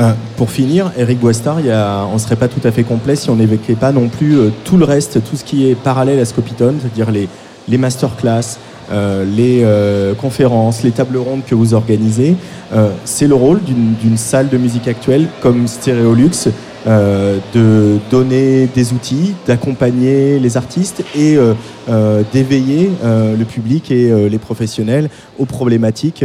Euh, 0.00 0.12
pour 0.36 0.50
finir, 0.50 0.90
Eric 0.96 1.20
Boistard, 1.20 1.60
il 1.60 1.66
y 1.66 1.70
a- 1.70 2.04
on 2.10 2.14
ne 2.14 2.18
serait 2.18 2.34
pas 2.36 2.48
tout 2.48 2.66
à 2.66 2.72
fait 2.72 2.82
complet 2.82 3.14
si 3.14 3.30
on 3.30 3.36
n'évoquait 3.36 3.76
pas 3.76 3.92
non 3.92 4.08
plus 4.08 4.36
euh, 4.38 4.50
tout 4.64 4.76
le 4.76 4.84
reste, 4.84 5.22
tout 5.28 5.36
ce 5.36 5.44
qui 5.44 5.68
est 5.68 5.76
parallèle 5.76 6.18
à 6.18 6.24
Scopitone, 6.24 6.78
c'est-à-dire 6.80 7.12
les, 7.12 7.28
les 7.68 7.78
masterclass, 7.78 8.58
euh, 8.90 9.24
les 9.24 9.62
euh, 9.64 10.14
conférences, 10.14 10.82
les 10.82 10.90
tables 10.90 11.16
rondes 11.16 11.44
que 11.46 11.54
vous 11.54 11.74
organisez. 11.74 12.36
Euh, 12.74 12.90
c'est 13.04 13.26
le 13.26 13.34
rôle 13.34 13.60
d'une 13.62 14.16
salle 14.16 14.48
de 14.48 14.58
musique 14.58 14.88
actuelle 14.88 15.28
comme 15.40 15.66
Stéréolux 15.66 16.48
euh, 16.86 17.38
de 17.54 17.98
donner 18.10 18.66
des 18.66 18.92
outils, 18.92 19.34
d'accompagner 19.46 20.38
les 20.38 20.56
artistes 20.56 21.02
et 21.14 21.36
euh, 21.36 21.54
euh, 21.88 22.22
d'éveiller 22.32 22.90
euh, 23.02 23.36
le 23.36 23.44
public 23.44 23.90
et 23.90 24.10
euh, 24.10 24.28
les 24.28 24.38
professionnels 24.38 25.10
aux 25.38 25.44
problématiques 25.44 26.24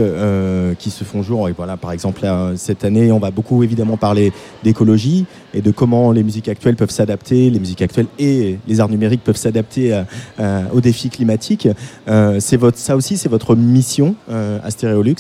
qui 0.78 0.90
se 0.90 1.04
font 1.04 1.22
jour. 1.24 1.50
Et 1.50 1.54
voilà, 1.54 1.76
par 1.76 1.92
exemple, 1.92 2.22
là, 2.24 2.52
cette 2.56 2.86
année, 2.86 3.12
on 3.12 3.20
va 3.20 3.32
beaucoup 3.32 3.64
évidemment 3.64 3.98
parler 3.98 4.32
d'écologie 4.64 5.26
et 5.54 5.62
de 5.62 5.72
comment 5.72 6.12
les 6.12 6.24
musiques 6.24 6.48
actuelles 6.48 6.76
peuvent 6.76 6.92
s'adapter, 6.92 7.50
les 7.50 7.60
musiques 7.60 7.82
actuelles 7.82 8.08
et 8.20 8.60
les 8.68 8.80
arts 8.80 8.90
numériques 8.90 9.24
peuvent 9.24 9.36
s'adapter 9.36 10.04
aux 10.74 10.82
défis 10.82 11.10
climatiques. 11.10 11.68
C'est 12.08 12.58
votre, 12.58 12.78
ça 12.78 12.96
aussi, 12.96 13.18
c'est 13.18 13.30
votre 13.30 13.56
mission 13.56 14.16
à 14.30 14.70
Stéréolux. 14.70 15.16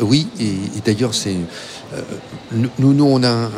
Oui, 0.00 0.28
et, 0.40 0.80
d'ailleurs, 0.84 1.14
c'est 1.14 1.36
nous, 2.52 2.94
nous, 2.94 3.04
on 3.04 3.22
a 3.24 3.30
un, 3.30 3.50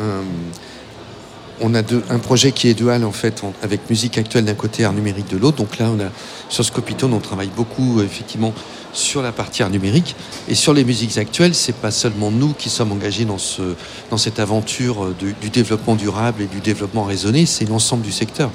on 1.61 1.73
a 1.73 1.81
deux- 1.81 2.03
un 2.09 2.19
projet 2.19 2.51
qui 2.51 2.67
est 2.67 2.73
dual 2.73 3.03
en 3.03 3.11
fait, 3.11 3.41
avec 3.61 3.89
musique 3.89 4.17
actuelle 4.17 4.45
d'un 4.45 4.53
côté, 4.53 4.83
art 4.83 4.93
numérique 4.93 5.29
de 5.29 5.37
l'autre. 5.37 5.57
Donc 5.57 5.77
là, 5.77 5.89
on 5.95 5.99
a 5.99 6.09
sur 6.49 6.65
Scopitone, 6.65 7.13
on 7.13 7.19
travaille 7.19 7.49
beaucoup 7.55 7.99
euh, 7.99 8.03
effectivement 8.03 8.53
sur 8.93 9.21
la 9.21 9.31
partie 9.31 9.63
art 9.63 9.69
numérique 9.69 10.15
et 10.47 10.55
sur 10.55 10.73
les 10.73 10.83
musiques 10.83 11.17
actuelles. 11.17 11.55
C'est 11.55 11.75
pas 11.75 11.91
seulement 11.91 12.31
nous 12.31 12.53
qui 12.53 12.69
sommes 12.69 12.91
engagés 12.91 13.25
dans 13.25 13.37
ce 13.37 13.75
dans 14.09 14.17
cette 14.17 14.39
aventure 14.39 15.05
euh, 15.05 15.15
du, 15.41 15.49
développement 15.49 15.95
durable 15.95 16.43
et 16.43 16.47
du 16.47 16.59
développement 16.59 17.03
raisonné, 17.03 17.45
c'est 17.45 17.65
l'ensemble 17.65 18.03
du 18.03 18.11
secteur. 18.11 18.51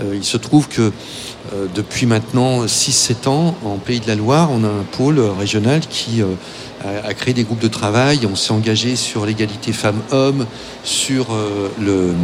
Euh, 0.00 0.14
il 0.14 0.24
se 0.24 0.36
trouve 0.36 0.68
que 0.68 0.92
depuis 1.74 2.06
maintenant 2.06 2.64
6-7 2.66 3.28
ans, 3.28 3.56
en 3.64 3.78
Pays 3.78 3.98
de 3.98 4.06
la 4.06 4.14
Loire, 4.14 4.50
on 4.52 4.62
a 4.62 4.68
un 4.68 4.84
pôle 4.92 5.18
régional 5.18 5.80
qui 5.80 6.22
a, 6.84 7.08
a 7.08 7.14
créé 7.14 7.34
des 7.34 7.44
groupes 7.44 7.60
de 7.60 7.68
travail. 7.68 8.20
On 8.30 8.36
s'est 8.36 8.52
engagé 8.52 8.96
sur 8.96 9.26
l'égalité 9.26 9.72
femmes-hommes, 9.72 10.46
sur 10.84 11.28
euh, 11.32 12.14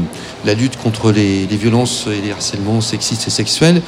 la 0.44 0.54
lutte 0.54 0.76
contre 0.76 1.12
les, 1.12 1.46
violences 1.46 2.06
et 2.06 2.20
les 2.20 2.32
harcèlements 2.32 2.80
sexistes 2.80 3.26
et 3.26 3.30
sexuels. 3.30 3.82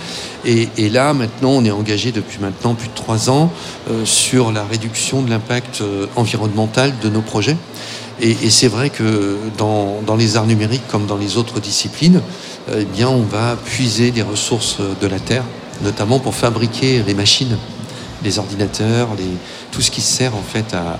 Et, 0.44 0.88
là, 0.88 1.12
maintenant, 1.14 1.50
on 1.50 1.64
est 1.64 1.70
engagé 1.70 2.12
depuis 2.12 2.38
maintenant 2.40 2.74
plus 2.74 2.88
de 2.88 2.94
trois 2.94 3.30
ans 3.30 3.52
euh, 3.90 4.04
sur 4.04 4.52
la 4.52 4.64
réduction 4.64 5.22
de 5.22 5.30
l'impact 5.30 5.80
euh, 5.80 6.06
environnemental 6.16 6.92
de 7.02 7.08
nos 7.08 7.22
projets. 7.22 7.56
Et, 8.20 8.50
c'est 8.50 8.68
vrai 8.68 8.90
que 8.90 9.36
dans, 9.58 10.00
dans 10.04 10.16
les 10.16 10.36
arts 10.36 10.46
numériques 10.46 10.86
comme 10.88 11.06
dans 11.06 11.16
les 11.16 11.36
autres 11.36 11.60
disciplines, 11.60 12.20
eh 12.76 12.84
bien, 12.84 13.08
on 13.08 13.22
va 13.22 13.56
puiser 13.56 14.10
des 14.10 14.22
ressources 14.22 14.78
de 15.00 15.06
la 15.06 15.20
Terre, 15.20 15.44
notamment 15.82 16.18
pour 16.18 16.34
fabriquer 16.34 17.02
les 17.06 17.14
machines, 17.14 17.56
les 18.24 18.40
ordinateurs, 18.40 19.10
les, 19.16 19.24
tout 19.72 19.80
ce 19.82 19.90
qui 19.90 20.00
sert 20.00 20.34
en 20.34 20.42
fait 20.42 20.74
à, 20.74 20.98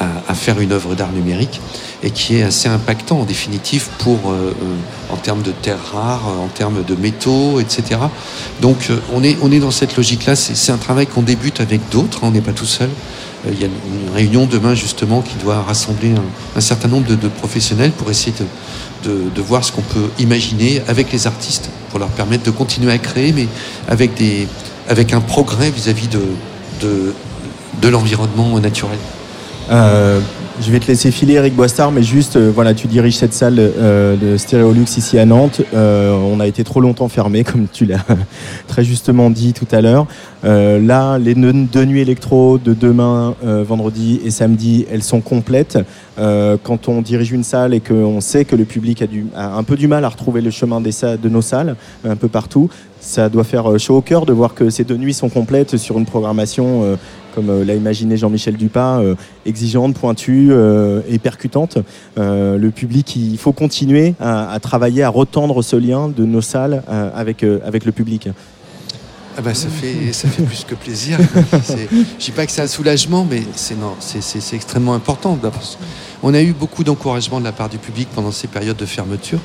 à- 0.00 0.34
faire 0.34 0.60
une 0.60 0.70
œuvre 0.72 0.94
d'art 0.94 1.10
numérique 1.10 1.60
et 2.04 2.10
qui 2.12 2.36
est 2.36 2.44
assez 2.44 2.68
impactant 2.68 3.20
en 3.20 3.24
définitive 3.24 3.88
pour, 3.98 4.30
euh, 4.30 4.54
euh, 4.62 5.12
en 5.12 5.16
termes 5.16 5.42
de 5.42 5.50
terres 5.50 5.82
rares, 5.92 6.28
en 6.28 6.46
termes 6.46 6.84
de 6.84 6.94
métaux, 6.94 7.58
etc. 7.58 8.00
Donc 8.60 8.76
euh, 8.90 8.98
on, 9.12 9.24
est, 9.24 9.36
on 9.42 9.50
est 9.50 9.58
dans 9.58 9.72
cette 9.72 9.96
logique-là. 9.96 10.36
C'est 10.36 10.70
un 10.70 10.76
travail 10.76 11.06
qu'on 11.08 11.22
débute 11.22 11.60
avec 11.60 11.80
d'autres, 11.90 12.18
hein, 12.18 12.28
on 12.28 12.30
n'est 12.30 12.40
pas 12.40 12.52
tout 12.52 12.66
seul. 12.66 12.88
Euh, 13.46 13.50
Il 13.52 13.60
y 13.60 13.64
a 13.64 13.66
une 13.66 14.14
réunion 14.14 14.46
demain 14.46 14.74
justement 14.74 15.22
qui 15.22 15.34
doit 15.42 15.60
rassembler 15.62 16.14
un, 16.56 16.60
certain 16.60 16.88
nombre 16.88 17.06
de, 17.08 17.28
professionnels 17.28 17.90
pour 17.90 18.08
essayer 18.10 18.34
de, 19.04 19.30
de, 19.34 19.42
voir 19.42 19.64
ce 19.64 19.72
qu'on 19.72 19.82
peut 19.82 20.10
imaginer 20.20 20.82
avec 20.86 21.10
les 21.12 21.26
artistes 21.26 21.68
pour 21.90 21.98
leur 21.98 22.10
permettre 22.10 22.44
de 22.44 22.50
continuer 22.52 22.92
à 22.92 22.98
créer, 22.98 23.32
mais 23.32 23.48
avec, 23.88 24.14
des, 24.14 24.46
avec 24.88 25.12
un 25.12 25.20
progrès 25.20 25.70
vis-à-vis 25.70 26.08
de, 26.08 27.12
de 27.80 27.88
l'environnement 27.88 28.58
naturel. 28.60 28.98
Euh, 29.70 30.20
je 30.60 30.72
vais 30.72 30.80
te 30.80 30.88
laisser 30.88 31.10
filer 31.10 31.34
Eric 31.34 31.54
Boistard, 31.54 31.92
mais 31.92 32.02
juste, 32.02 32.36
euh, 32.36 32.50
voilà, 32.52 32.74
tu 32.74 32.88
diriges 32.88 33.16
cette 33.16 33.34
salle 33.34 33.58
euh, 33.58 34.16
de 34.16 34.36
Stéréolux 34.36 34.96
ici 34.96 35.18
à 35.18 35.24
Nantes. 35.24 35.60
On 35.72 36.40
a 36.40 36.46
été 36.46 36.64
trop 36.64 36.80
longtemps 36.80 37.08
fermé, 37.08 37.44
comme 37.44 37.66
tu 37.72 37.84
l'as 37.84 38.04
très 38.66 38.82
justement 38.82 39.30
dit 39.30 39.52
tout 39.52 39.68
à 39.70 39.80
l'heure. 39.80 40.06
Là, 40.42 41.18
les 41.18 41.34
deux 41.34 41.84
nuits 41.84 42.00
électro 42.00 42.58
de 42.58 42.74
demain, 42.74 43.34
vendredi 43.42 44.20
et 44.24 44.30
samedi, 44.30 44.86
elles 44.90 45.02
sont 45.02 45.20
complètes. 45.20 45.78
Quand 46.16 46.88
on 46.88 47.02
dirige 47.02 47.32
une 47.32 47.44
salle 47.44 47.74
et 47.74 47.80
qu'on 47.80 48.20
sait 48.20 48.44
que 48.44 48.56
le 48.56 48.64
public 48.64 49.02
a, 49.36 49.56
un 49.56 49.62
peu 49.62 49.76
du 49.76 49.88
mal 49.88 50.04
à 50.04 50.08
retrouver 50.08 50.40
le 50.40 50.50
chemin 50.50 50.80
de 50.80 51.28
nos 51.28 51.42
salles, 51.42 51.76
un 52.08 52.16
peu 52.16 52.28
partout, 52.28 52.68
ça 53.00 53.28
doit 53.28 53.44
faire 53.44 53.78
chaud 53.78 53.96
au 53.96 54.00
cœur 54.00 54.26
de 54.26 54.32
voir 54.32 54.54
que 54.54 54.70
ces 54.70 54.84
deux 54.84 54.96
nuits 54.96 55.14
sont 55.14 55.28
complètes 55.28 55.76
sur 55.76 55.98
une 55.98 56.06
programmation, 56.06 56.96
comme 57.38 57.50
euh, 57.50 57.64
l'a 57.64 57.76
imaginé 57.76 58.16
Jean-Michel 58.16 58.56
Dupin, 58.56 59.00
euh, 59.00 59.14
exigeante, 59.46 59.94
pointue 59.94 60.48
euh, 60.50 61.02
et 61.08 61.20
percutante. 61.20 61.78
Le 62.16 62.68
public, 62.70 63.14
il 63.14 63.38
faut 63.38 63.52
continuer 63.52 64.14
à, 64.18 64.58
travailler, 64.60 65.04
à 65.04 65.08
retendre 65.08 65.62
ce 65.62 65.76
lien 65.76 66.08
de 66.08 66.24
nos 66.24 66.40
salles 66.40 66.82
avec, 67.14 67.44
avec 67.44 67.84
le 67.84 67.92
public. 67.92 68.28
Ah 69.36 69.40
bah, 69.40 69.54
ça, 69.54 69.68
fait, 69.68 70.12
ça 70.12 70.28
fait 70.28 70.42
plus 70.42 70.64
que 70.64 70.74
plaisir. 70.74 71.18
Je 72.18 72.24
dis 72.24 72.32
pas 72.32 72.44
que 72.44 72.50
c'est 72.50 72.62
un 72.62 72.66
soulagement, 72.66 73.26
mais 73.30 73.42
c'est 73.54 74.56
extrêmement 74.56 74.94
important. 74.94 75.38
D'abord, 75.40 75.62
On 76.24 76.34
a 76.34 76.42
eu 76.42 76.52
beaucoup 76.52 76.82
d'encouragement 76.82 77.38
de 77.38 77.44
la 77.44 77.52
part 77.52 77.68
du 77.68 77.78
public 77.78 78.08
pendant 78.14 78.32
ces 78.32 78.48
périodes 78.48 78.76
de 78.76 78.86
fermeture. 78.86 79.40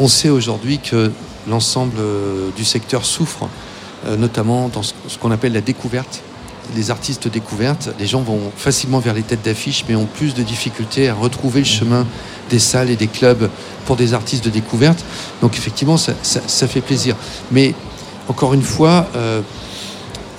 On 0.00 0.08
sait 0.08 0.30
aujourd'hui 0.30 0.78
que 0.78 1.12
l'ensemble 1.48 1.98
du 2.56 2.64
secteur 2.64 3.04
souffre, 3.04 3.48
notamment 4.18 4.68
dans 4.68 4.82
ce 4.82 5.18
qu'on 5.20 5.30
appelle 5.30 5.52
la 5.52 5.60
découverte. 5.60 6.22
Les 6.74 6.90
artistes 6.90 7.28
découvertes, 7.28 7.90
les 7.98 8.06
gens 8.06 8.22
vont 8.22 8.50
facilement 8.56 8.98
vers 8.98 9.14
les 9.14 9.22
têtes 9.22 9.44
d'affiche, 9.44 9.84
mais 9.88 9.94
ont 9.94 10.06
plus 10.06 10.34
de 10.34 10.42
difficultés 10.42 11.08
à 11.08 11.14
retrouver 11.14 11.60
le 11.60 11.66
chemin 11.66 12.06
des 12.50 12.58
salles 12.58 12.90
et 12.90 12.96
des 12.96 13.06
clubs 13.06 13.48
pour 13.84 13.96
des 13.96 14.14
artistes 14.14 14.44
de 14.44 14.50
découverte. 14.50 15.04
Donc 15.40 15.56
effectivement, 15.56 15.96
ça, 15.96 16.68
fait 16.68 16.80
plaisir. 16.80 17.16
Mais 17.50 17.74
encore 18.28 18.54
une 18.54 18.62
fois, 18.62 19.06
euh, 19.16 19.40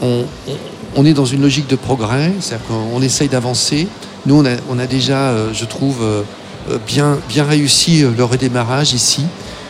on, 0.01 1.05
est 1.05 1.13
dans 1.13 1.25
une 1.25 1.41
logique 1.41 1.67
de 1.67 1.75
progrès, 1.75 2.33
c'est-à-dire 2.39 2.67
qu'on 2.67 3.01
essaye 3.01 3.29
d'avancer. 3.29 3.87
Nous, 4.25 4.43
on 4.69 4.79
a, 4.79 4.87
déjà, 4.87 5.29
euh, 5.29 5.53
je 5.53 5.65
trouve, 5.65 6.01
euh, 6.01 6.23
bien, 6.85 7.17
réussi 7.43 8.01
le 8.01 8.23
redémarrage 8.23 8.93
ici. 8.93 9.25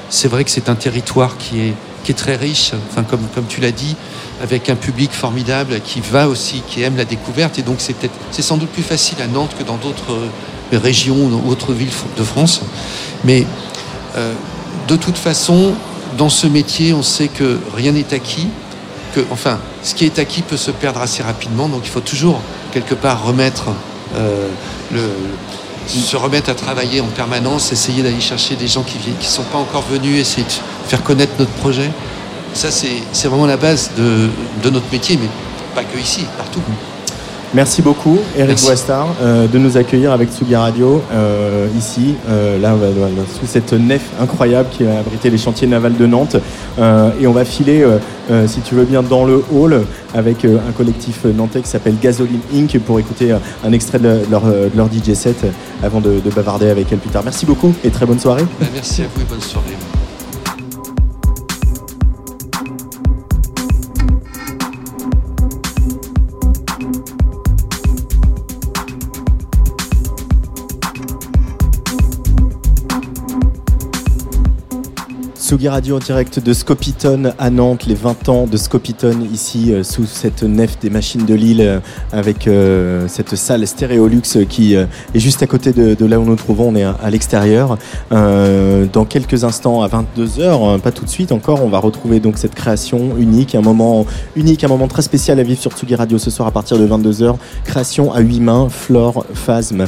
C'est 0.09 0.27
vrai 0.27 0.43
que 0.43 0.49
c'est 0.49 0.69
un 0.69 0.75
territoire 0.75 1.37
qui 1.37 1.59
est, 1.59 1.73
très 2.15 2.37
riche, 2.37 2.71
enfin, 2.89 3.03
comme 3.03 3.47
tu 3.49 3.59
l'as 3.59 3.73
dit, 3.73 3.97
avec 4.41 4.69
un 4.69 4.75
public 4.75 5.11
formidable 5.11 5.79
qui 5.83 5.99
va 6.01 6.27
aussi, 6.27 6.61
qui 6.67 6.83
aime 6.83 6.97
la 6.97 7.05
découverte. 7.05 7.57
Et 7.59 7.63
donc, 7.63 7.77
c'est 7.79 8.41
sans 8.41 8.57
doute 8.57 8.69
plus 8.69 8.83
facile 8.83 9.21
à 9.21 9.27
Nantes 9.27 9.55
que 9.57 9.63
dans 9.63 9.77
d'autres 9.77 10.11
euh, 10.11 10.77
régions 10.77 11.15
ou 11.15 11.49
autres 11.49 11.73
villes 11.73 11.91
de 12.17 12.23
France. 12.23 12.61
Mais 13.23 13.45
euh, 14.15 14.33
de 14.87 14.95
toute 14.95 15.17
façon, 15.17 15.73
dans 16.17 16.29
ce 16.29 16.47
métier, 16.47 16.93
on 16.93 17.03
sait 17.03 17.27
que 17.27 17.59
rien 17.75 17.91
n'est 17.91 18.13
acquis. 18.13 18.47
Que, 19.15 19.21
enfin, 19.31 19.59
ce 19.83 19.95
qui 19.95 20.05
est 20.05 20.19
acquis 20.19 20.41
peut 20.41 20.57
se 20.57 20.71
perdre 20.71 21.01
assez 21.01 21.23
rapidement. 21.23 21.67
Donc, 21.67 21.81
il 21.85 21.89
faut 21.89 22.01
toujours 22.01 22.41
quelque 22.71 22.95
part 22.95 23.25
remettre 23.25 23.69
euh, 24.15 24.47
le, 24.91 25.01
se 25.87 26.17
remettre 26.17 26.49
à 26.49 26.53
travailler 26.53 27.01
en 27.01 27.07
permanence, 27.07 27.71
essayer 27.71 28.03
d'aller 28.03 28.19
chercher 28.19 28.55
des 28.55 28.67
gens 28.67 28.83
qui 28.83 28.97
ne 28.97 29.15
qui 29.15 29.27
sont 29.27 29.43
pas 29.43 29.57
encore 29.57 29.83
venus, 29.89 30.19
essayer 30.19 30.43
de 30.43 30.89
faire 30.89 31.03
connaître 31.03 31.33
notre 31.39 31.51
projet. 31.51 31.89
Ça, 32.57 32.69
c'est 32.71 33.27
vraiment 33.27 33.45
la 33.45 33.55
base 33.55 33.91
de, 33.95 34.29
de, 34.63 34.69
notre 34.71 34.91
métier, 34.91 35.15
mais 35.21 35.29
pas 35.75 35.83
que 35.83 35.95
ici, 35.99 36.25
partout. 36.37 36.59
Merci 37.53 37.83
beaucoup, 37.83 38.17
Eric 38.35 38.59
Boistard, 38.63 39.09
euh, 39.21 39.45
de 39.47 39.59
nous 39.59 39.77
accueillir 39.77 40.11
avec 40.11 40.31
Tsugi 40.31 40.55
Radio 40.55 41.03
euh, 41.13 41.67
ici, 41.77 42.15
euh, 42.27 42.59
là, 42.59 42.75
sous 43.39 43.45
cette 43.45 43.73
nef 43.73 44.01
incroyable 44.19 44.69
qui 44.71 44.87
a 44.87 44.97
abrité 44.97 45.29
les 45.29 45.37
chantiers 45.37 45.67
navals 45.67 45.97
de 45.97 46.07
Nantes. 46.07 46.37
Et 47.21 47.27
on 47.27 47.31
va 47.31 47.45
filer, 47.45 47.85
si 48.47 48.61
tu 48.61 48.73
veux 48.73 48.85
bien, 48.85 49.03
dans 49.03 49.23
le 49.23 49.43
hall 49.53 49.83
avec 50.15 50.43
un 50.43 50.71
collectif 50.75 51.25
nantais 51.25 51.61
qui 51.61 51.69
s'appelle 51.69 51.97
Gasoline 52.01 52.41
Inc. 52.55 52.79
pour 52.79 52.99
écouter 52.99 53.35
un 53.63 53.71
extrait 53.71 53.99
de 53.99 54.21
leur, 54.31 54.41
de 54.41 54.71
leur 54.75 54.87
DJ 54.87 55.13
set 55.13 55.45
avant 55.83 56.01
de, 56.01 56.19
de, 56.19 56.29
bavarder 56.31 56.71
avec 56.71 56.91
elle 56.91 56.97
plus 56.97 57.11
tard. 57.11 57.21
Merci 57.23 57.45
beaucoup 57.45 57.73
et 57.83 57.91
très 57.91 58.07
bonne 58.07 58.19
soirée. 58.19 58.45
Merci 58.73 59.03
à 59.03 59.05
vous 59.13 59.21
et 59.21 59.25
bonne 59.25 59.41
soirée. 59.41 59.77
Sugi 75.47 75.69
Radio 75.69 75.95
en 75.95 75.99
direct 75.99 76.41
de 76.41 76.51
Scopiton 76.51 77.31
à 77.39 77.49
Nantes, 77.49 77.85
les 77.85 77.95
20 77.95 78.27
ans 78.27 78.47
de 78.47 78.57
Scopiton 78.57 79.15
ici 79.31 79.71
euh, 79.71 79.81
sous 79.81 80.05
cette 80.05 80.43
nef 80.43 80.77
des 80.79 80.89
machines 80.89 81.25
de 81.25 81.33
Lille 81.33 81.61
euh, 81.61 81.79
avec 82.11 82.49
euh, 82.49 83.07
cette 83.07 83.33
salle 83.37 83.65
Stéréolux 83.65 84.45
qui 84.49 84.73
est 84.73 84.87
juste 85.15 85.43
à 85.43 85.47
côté 85.47 85.71
de, 85.71 86.05
là 86.05 86.19
où 86.19 86.25
nous 86.25 86.31
nous 86.31 86.35
trouvons, 86.35 86.67
on 86.67 86.75
est 86.75 86.83
à, 86.83 87.09
l'extérieur. 87.09 87.77
dans 88.11 89.05
quelques 89.07 89.45
instants 89.45 89.83
à 89.83 89.87
22h, 89.87 90.81
pas 90.81 90.91
tout 90.91 91.05
de 91.05 91.09
suite 91.09 91.31
encore, 91.31 91.63
on 91.63 91.69
va 91.69 91.79
retrouver 91.79 92.19
donc 92.19 92.37
cette 92.37 92.53
création 92.53 93.15
unique, 93.17 93.55
un 93.55 93.61
moment 93.61 94.05
unique, 94.35 94.65
un 94.65 94.67
moment 94.67 94.89
très 94.89 95.01
spécial 95.01 95.39
à 95.39 95.43
vivre 95.43 95.61
sur 95.61 95.71
Tsugi 95.71 95.95
Radio 95.95 96.17
ce 96.17 96.29
soir 96.29 96.49
à 96.49 96.51
partir 96.51 96.77
de 96.77 96.85
22h. 96.85 97.35
Création 97.63 98.11
à 98.11 98.19
huit 98.19 98.41
mains, 98.41 98.67
Flore, 98.69 99.25
Phasm 99.33 99.85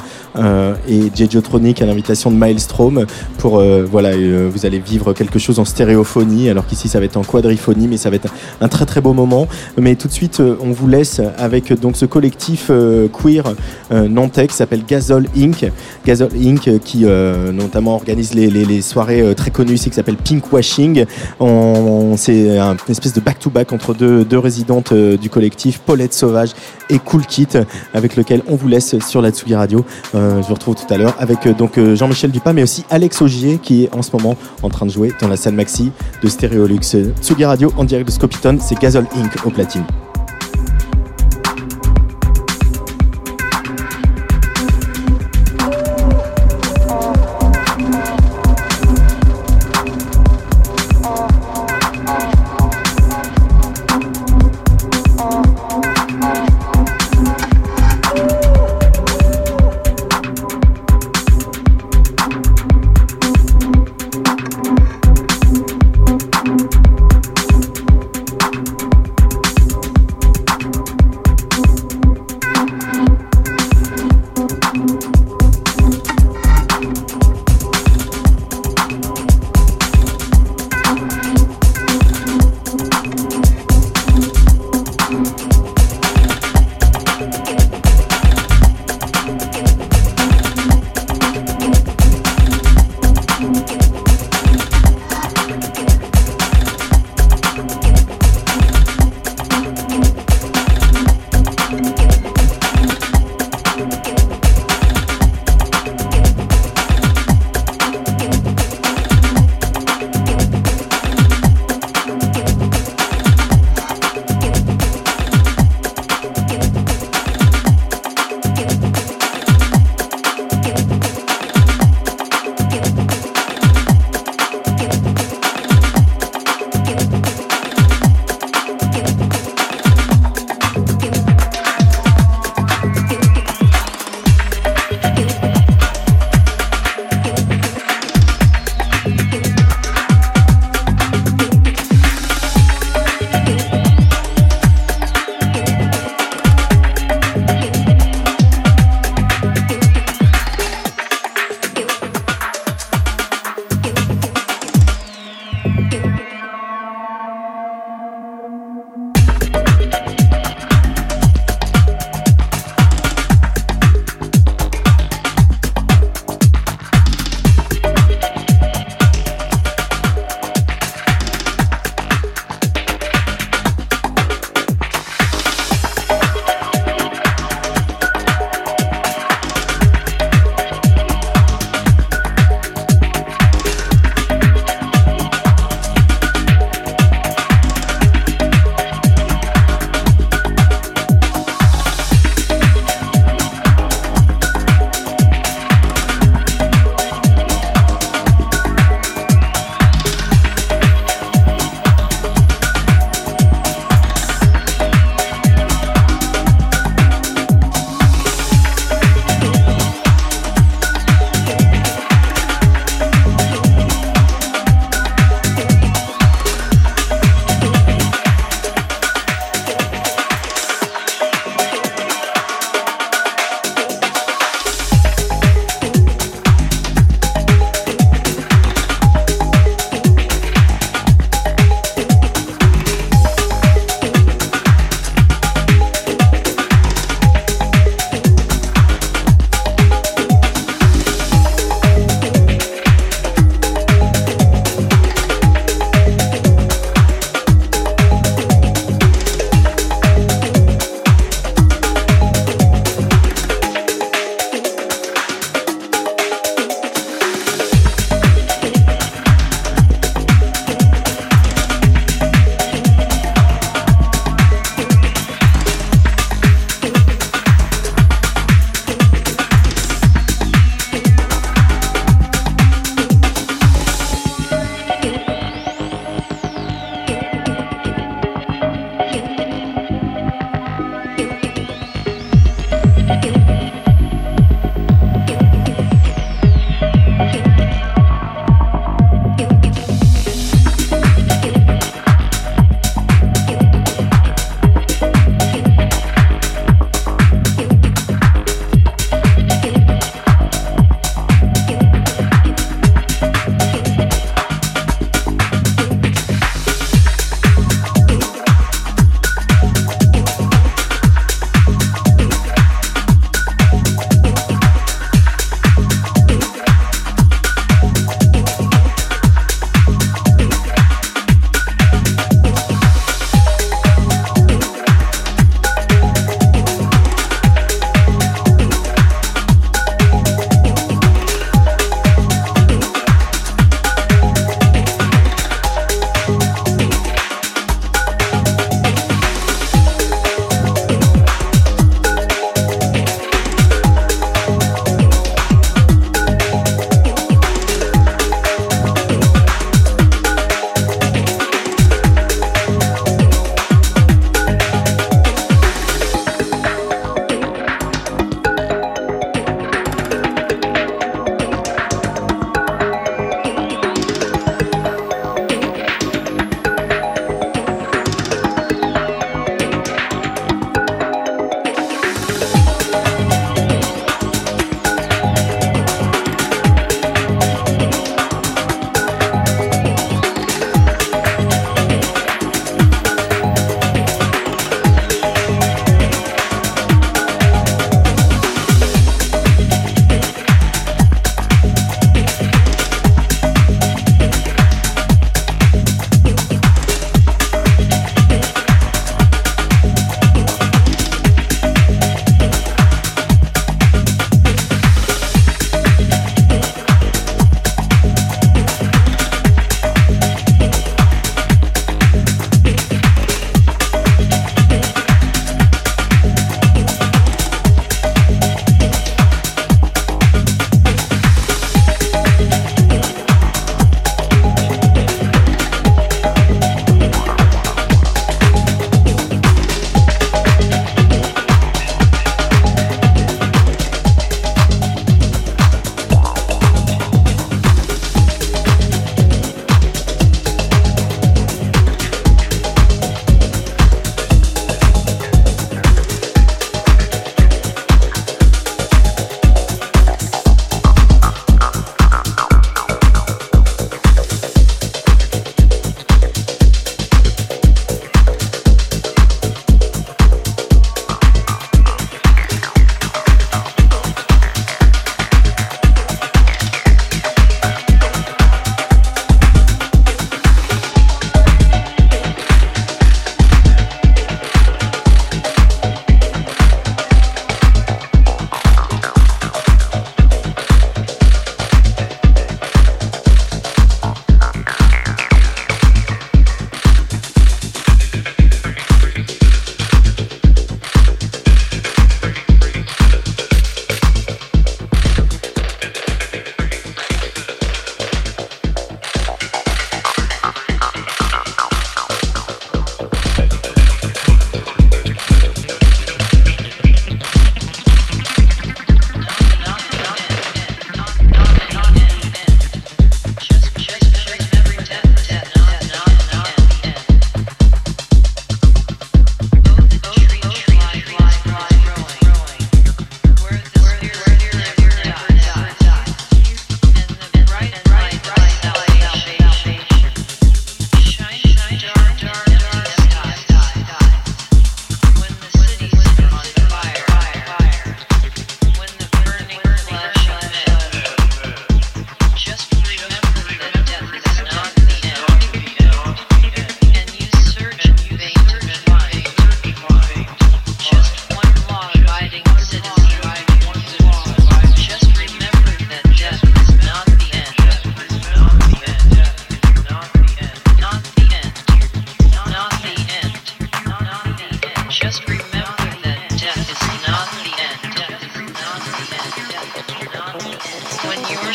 et 0.87 1.11
Jejiotronic 1.13 1.81
à 1.81 1.85
l'invitation 1.85 2.31
de 2.31 2.37
Maelstrom 2.37 3.05
pour 3.37 3.61
voilà, 3.91 4.11
vous 4.49 4.65
allez 4.65 4.79
vivre 4.79 5.11
quelque 5.11 5.37
chose 5.39 5.48
en 5.57 5.65
stéréophonie, 5.65 6.49
alors 6.49 6.67
qu'ici 6.67 6.87
ça 6.87 6.99
va 6.99 7.05
être 7.05 7.17
en 7.17 7.23
quadriphonie, 7.23 7.87
mais 7.87 7.97
ça 7.97 8.09
va 8.09 8.17
être 8.17 8.31
un 8.61 8.67
très 8.67 8.85
très 8.85 9.01
beau 9.01 9.13
moment. 9.13 9.47
Mais 9.77 9.95
tout 9.95 10.07
de 10.07 10.13
suite, 10.13 10.39
euh, 10.39 10.55
on 10.61 10.71
vous 10.71 10.87
laisse 10.87 11.21
avec 11.37 11.73
donc 11.79 11.95
ce 11.95 12.05
collectif 12.05 12.67
euh, 12.69 13.07
queer 13.07 13.43
euh, 13.91 14.07
nantais 14.07 14.47
qui 14.47 14.55
s'appelle 14.55 14.83
Gazol 14.85 15.27
Inc. 15.37 15.71
Gazol 16.05 16.29
Inc. 16.35 16.79
qui 16.83 17.05
notamment 17.53 17.95
organise 17.95 18.33
les, 18.33 18.81
soirées 18.81 19.33
très 19.35 19.51
connues 19.51 19.73
ici 19.73 19.89
qui 19.89 19.95
s'appelle 19.95 20.17
Pink 20.17 20.51
Washing. 20.51 21.05
C'est 22.17 22.57
une 22.57 22.77
espèce 22.89 23.13
de 23.13 23.21
back-to-back 23.21 23.71
entre 23.71 23.93
deux, 23.93 24.25
deux 24.25 24.37
résidentes 24.37 24.93
du 24.93 25.29
collectif, 25.29 25.79
Paulette 25.79 26.13
Sauvage 26.13 26.51
et 26.89 26.99
Cool 26.99 27.25
Kit, 27.25 27.47
avec 27.93 28.15
lequel 28.15 28.41
on 28.47 28.55
vous 28.55 28.67
laisse 28.67 28.97
sur 28.99 29.21
la 29.21 29.31
Tsugi 29.31 29.55
Radio. 29.55 29.85
je 30.13 30.47
vous 30.47 30.53
retrouve 30.53 30.75
tout 30.75 30.91
à 30.93 30.97
l'heure 30.97 31.15
avec 31.19 31.47
donc 31.47 31.79
Jean-Michel 31.95 32.31
Dupin, 32.31 32.53
mais 32.53 32.63
aussi 32.63 32.83
Alex 32.89 33.21
Augier 33.21 33.59
qui 33.61 33.85
est 33.85 33.95
en 33.95 34.01
ce 34.01 34.11
moment 34.15 34.35
en 34.61 34.69
train 34.69 34.85
de 34.85 34.91
jouer 34.91 35.13
dans 35.21 35.27
la 35.27 35.37
salle 35.39 35.55
maxi 35.55 35.91
de 36.21 36.27
Stéréolux. 36.27 36.95
Tsugi 37.21 37.45
Radio 37.45 37.73
en 37.77 37.83
direct 37.83 38.07
de 38.07 38.11
Scopiton, 38.11 38.57
c'est 38.61 38.79
Gazol 38.79 39.05
Inc. 39.15 39.45
au 39.45 39.49
platine. 39.49 39.85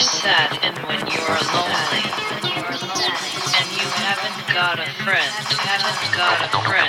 Then 0.05 0.75
when 0.85 1.01
you 1.09 1.21
are 1.25 1.41
lonely 1.57 2.05
and 3.57 3.69
you 3.73 3.89
haven't 4.05 4.53
got 4.53 4.79
a 4.79 4.91
friend, 5.01 5.33
haven't 5.65 6.17
got 6.17 6.45
a 6.45 6.61
friend. 6.69 6.85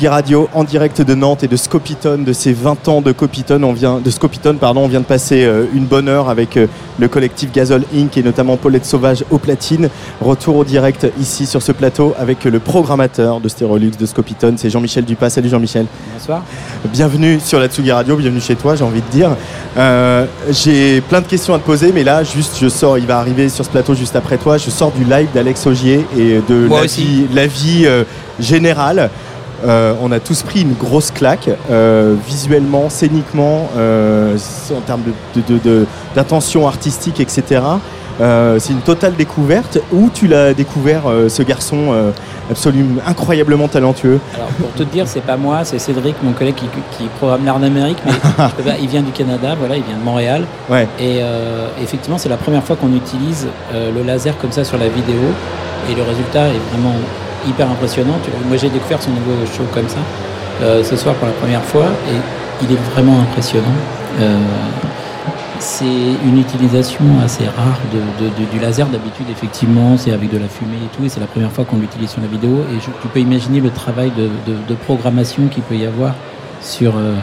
Tsugi 0.00 0.08
Radio 0.08 0.48
en 0.54 0.64
direct 0.64 1.02
de 1.02 1.14
Nantes 1.14 1.42
et 1.44 1.46
de 1.46 1.56
Scopitone, 1.56 2.24
de 2.24 2.32
ces 2.32 2.54
20 2.54 2.88
ans 2.88 3.02
de 3.02 3.12
Copitone, 3.12 3.64
on 3.64 3.74
vient 3.74 4.00
de 4.02 4.08
Scopitone, 4.08 4.56
pardon, 4.56 4.80
on 4.84 4.88
vient 4.88 5.00
de 5.00 5.04
passer 5.04 5.44
euh, 5.44 5.66
une 5.74 5.84
bonne 5.84 6.08
heure 6.08 6.30
avec 6.30 6.56
euh, 6.56 6.68
le 6.98 7.06
collectif 7.06 7.52
Gazole 7.52 7.82
Inc 7.94 8.16
et 8.16 8.22
notamment 8.22 8.56
Paulette 8.56 8.86
Sauvage 8.86 9.24
au 9.30 9.36
platine. 9.36 9.90
Retour 10.22 10.56
au 10.56 10.64
direct 10.64 11.06
ici 11.20 11.44
sur 11.44 11.60
ce 11.60 11.72
plateau 11.72 12.14
avec 12.18 12.44
le 12.44 12.58
programmateur 12.60 13.40
de 13.40 13.48
Stérolux 13.50 13.90
de 13.90 14.06
Scopitone, 14.06 14.56
c'est 14.56 14.70
Jean-Michel 14.70 15.04
Dupas. 15.04 15.28
Salut 15.28 15.50
Jean-Michel. 15.50 15.84
Bonsoir. 16.14 16.44
Bienvenue 16.90 17.38
sur 17.38 17.60
la 17.60 17.68
Tsugi 17.68 17.92
Radio, 17.92 18.16
bienvenue 18.16 18.40
chez 18.40 18.56
toi, 18.56 18.76
j'ai 18.76 18.84
envie 18.84 19.02
de 19.02 19.10
dire. 19.12 19.36
Euh, 19.76 20.24
j'ai 20.48 21.02
plein 21.02 21.20
de 21.20 21.26
questions 21.26 21.52
à 21.52 21.58
te 21.58 21.66
poser, 21.66 21.92
mais 21.92 22.04
là, 22.04 22.24
juste, 22.24 22.56
je 22.58 22.70
sors, 22.70 22.96
il 22.96 23.04
va 23.04 23.18
arriver 23.18 23.50
sur 23.50 23.66
ce 23.66 23.70
plateau 23.70 23.94
juste 23.94 24.16
après 24.16 24.38
toi. 24.38 24.56
Je 24.56 24.70
sors 24.70 24.92
du 24.92 25.04
live 25.04 25.28
d'Alex 25.34 25.66
Augier 25.66 26.06
et 26.16 26.40
de 26.48 26.66
Moi 26.68 26.78
la 26.78 26.84
aussi. 26.86 27.02
vie, 27.04 27.26
la 27.34 27.46
vie 27.46 27.82
euh, 27.84 28.04
générale. 28.38 29.10
Euh, 29.66 29.92
on 30.02 30.10
a 30.12 30.20
tous 30.20 30.42
pris 30.42 30.62
une 30.62 30.72
grosse 30.74 31.10
claque, 31.10 31.50
euh, 31.70 32.14
visuellement, 32.26 32.88
scéniquement, 32.88 33.68
euh, 33.76 34.36
en 34.76 34.80
termes 34.80 35.02
de- 35.34 35.40
de- 35.40 35.54
de- 35.54 35.58
de- 35.62 35.86
d'intention 36.14 36.66
artistique, 36.66 37.20
etc. 37.20 37.60
C'est 38.58 38.72
une 38.74 38.80
totale 38.82 39.14
découverte. 39.16 39.78
Où 39.92 40.10
tu 40.12 40.26
l'as 40.26 40.52
découvert, 40.52 41.04
ce 41.28 41.42
garçon 41.42 42.12
absolument 42.50 43.00
incroyablement 43.06 43.66
talentueux? 43.66 44.20
Alors 44.34 44.48
pour 44.48 44.70
te 44.74 44.82
dire, 44.82 45.08
c'est 45.08 45.22
pas 45.22 45.38
moi, 45.38 45.60
c'est 45.64 45.78
Cédric, 45.78 46.16
mon 46.22 46.32
collègue 46.32 46.54
qui, 46.56 46.66
qui 46.98 47.04
programme 47.18 47.46
l'art 47.46 47.58
d'Amérique, 47.58 47.96
mais 48.04 48.12
je 48.50 48.54
peux 48.56 48.62
pas- 48.62 48.76
il 48.78 48.88
vient 48.88 49.00
du 49.00 49.12
Canada, 49.12 49.54
voilà, 49.58 49.76
il 49.76 49.84
vient 49.84 49.96
de 49.96 50.04
Montréal. 50.04 50.44
Ouais. 50.68 50.86
Et 50.98 51.20
effectivement, 51.82 52.18
c'est 52.18 52.28
la 52.28 52.36
première 52.36 52.62
fois 52.62 52.76
qu'on 52.76 52.94
utilise 52.94 53.46
le 53.72 54.02
laser 54.02 54.36
comme 54.36 54.52
ça 54.52 54.64
sur 54.64 54.76
la 54.76 54.88
vidéo, 54.88 55.20
et 55.90 55.94
le 55.94 56.02
résultat 56.02 56.48
est 56.48 56.60
vraiment 56.74 56.96
hyper 57.46 57.70
impressionnant. 57.70 58.18
Moi, 58.48 58.56
j'ai 58.56 58.68
découvert 58.68 59.00
son 59.00 59.10
nouveau 59.10 59.32
show 59.46 59.64
comme 59.72 59.88
ça 59.88 59.98
euh, 60.62 60.84
ce 60.84 60.96
soir 60.96 61.14
pour 61.16 61.26
la 61.26 61.32
première 61.34 61.62
fois, 61.62 61.86
et 62.08 62.64
il 62.64 62.72
est 62.72 62.80
vraiment 62.92 63.20
impressionnant. 63.20 63.66
Euh, 64.20 64.38
c'est 65.58 65.84
une 65.84 66.38
utilisation 66.38 67.04
assez 67.22 67.44
rare 67.44 67.78
du 67.92 68.58
laser. 68.58 68.86
D'habitude, 68.86 69.26
effectivement, 69.30 69.96
c'est 69.98 70.12
avec 70.12 70.30
de 70.30 70.38
la 70.38 70.48
fumée 70.48 70.76
et 70.76 70.96
tout, 70.96 71.04
et 71.04 71.08
c'est 71.08 71.20
la 71.20 71.26
première 71.26 71.52
fois 71.52 71.64
qu'on 71.64 71.76
l'utilise 71.76 72.10
sur 72.10 72.22
la 72.22 72.28
vidéo. 72.28 72.64
Et 72.72 72.78
tu 72.78 73.08
peux 73.08 73.20
imaginer 73.20 73.60
le 73.60 73.70
travail 73.70 74.10
de 74.16 74.74
programmation 74.86 75.48
qu'il 75.48 75.62
peut 75.62 75.76
y 75.76 75.86
avoir 75.86 76.14
sur, 76.60 76.96
euh, 76.96 77.14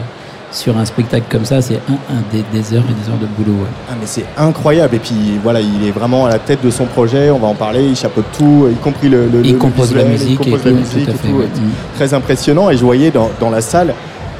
sur 0.50 0.76
un 0.78 0.84
spectacle 0.84 1.26
comme 1.30 1.44
ça. 1.44 1.60
C'est 1.60 1.76
un, 1.88 2.14
un 2.14 2.22
des, 2.32 2.42
des 2.52 2.74
heures 2.74 2.84
et 2.88 2.92
des 2.94 3.10
heures 3.10 3.18
de 3.20 3.26
boulot. 3.26 3.58
ouais. 3.62 3.68
Ah 3.90 3.94
mais 4.00 4.06
c'est 4.06 4.24
incroyable 4.36 4.94
et 4.96 4.98
puis 4.98 5.38
voilà 5.42 5.60
il 5.60 5.86
est 5.86 5.90
vraiment 5.90 6.26
à 6.26 6.30
la 6.30 6.38
tête 6.38 6.64
de 6.64 6.70
son 6.70 6.86
projet 6.86 7.30
on 7.30 7.38
va 7.38 7.48
en 7.48 7.54
parler 7.54 7.84
il 7.84 7.96
chapeaute 7.96 8.24
tout 8.36 8.68
y 8.70 8.74
compris 8.76 9.08
le, 9.08 9.26
le 9.28 9.44
Il 9.44 9.52
le 9.52 9.58
compose 9.58 9.94
la 9.94 10.02
il 10.02 10.08
musique 10.08 10.40
et 10.40 10.50
compose 10.50 10.62
tout, 10.62 10.68
la 10.68 10.74
musique 10.74 11.04
tout 11.04 11.10
et 11.10 11.14
fait. 11.14 11.28
tout, 11.28 11.34
ouais. 11.36 11.44
et 11.44 11.96
très 11.96 12.14
impressionnant 12.14 12.70
et 12.70 12.76
je 12.76 12.84
voyais 12.84 13.10
dans, 13.10 13.30
dans 13.40 13.50
la 13.50 13.60
salle 13.60 13.94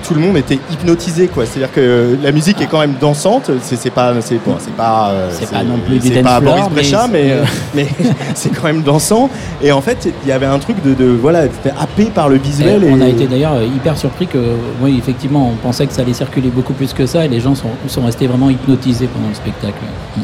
tout 0.09 0.15
le 0.15 0.21
monde 0.21 0.37
était 0.37 0.59
hypnotisé 0.73 1.29
quoi 1.29 1.45
c'est 1.47 1.63
à 1.63 1.67
dire 1.67 1.73
que 1.73 2.19
la 2.23 2.33
musique 2.33 2.61
est 2.61 2.67
quand 2.67 2.81
même 2.81 2.95
dansante 3.01 3.51
c'est 3.63 3.77
c'est 3.77 3.91
pas 3.91 4.15
c'est 4.21 4.37
bon, 4.45 4.57
c'est 4.59 4.75
pas 4.75 5.11
euh, 5.11 5.31
C'est 5.33 5.51
pas 5.51 5.63
non 5.63 5.79
plus 5.79 5.99
du 5.99 6.09
c'est 6.09 6.23
pas 6.23 6.41
Boris 6.41 6.65
mais 6.73 7.09
mais 7.13 7.33
euh, 7.33 7.45
mais 7.75 7.89
c'est 8.35 8.51
quand 8.51 8.65
même 8.65 8.83
dansant 8.83 9.31
et 9.63 9.71
en 9.71 9.81
fait 9.81 10.09
il 10.25 10.29
y 10.29 10.33
avait 10.33 10.47
un 10.47 10.59
truc 10.59 10.83
de, 10.83 10.95
de 10.95 11.07
voilà 11.07 11.43
c'était 11.45 11.75
happé 11.79 12.07
par 12.07 12.29
le 12.29 12.37
visuel 12.37 12.83
Et 12.85 12.89
et, 12.89 12.93
on 12.93 13.01
a 13.01 13.09
été 13.09 13.27
d'ailleurs 13.27 13.63
hyper 13.63 13.97
surpris 13.97 14.27
que, 14.27 14.39
oui, 14.81 14.97
effectivement, 14.99 15.51
on 15.53 15.57
pensait 15.57 15.87
que 15.87 15.93
ça 15.93 16.03
allait 16.03 16.13
circuler 16.13 16.49
beaucoup 16.49 16.73
plus 16.73 16.93
que 16.93 17.07
ça, 17.07 17.25
et 17.25 17.29
les 17.29 17.41
gens 17.41 17.55
sont, 17.55 17.71
sont 17.87 18.03
restés 18.03 18.27
vraiment 18.27 18.51
hypnotisés 18.51 19.09
pendant 19.09 19.29
le 19.29 19.35
spectacle. 19.35 19.79
Mm. 20.17 20.21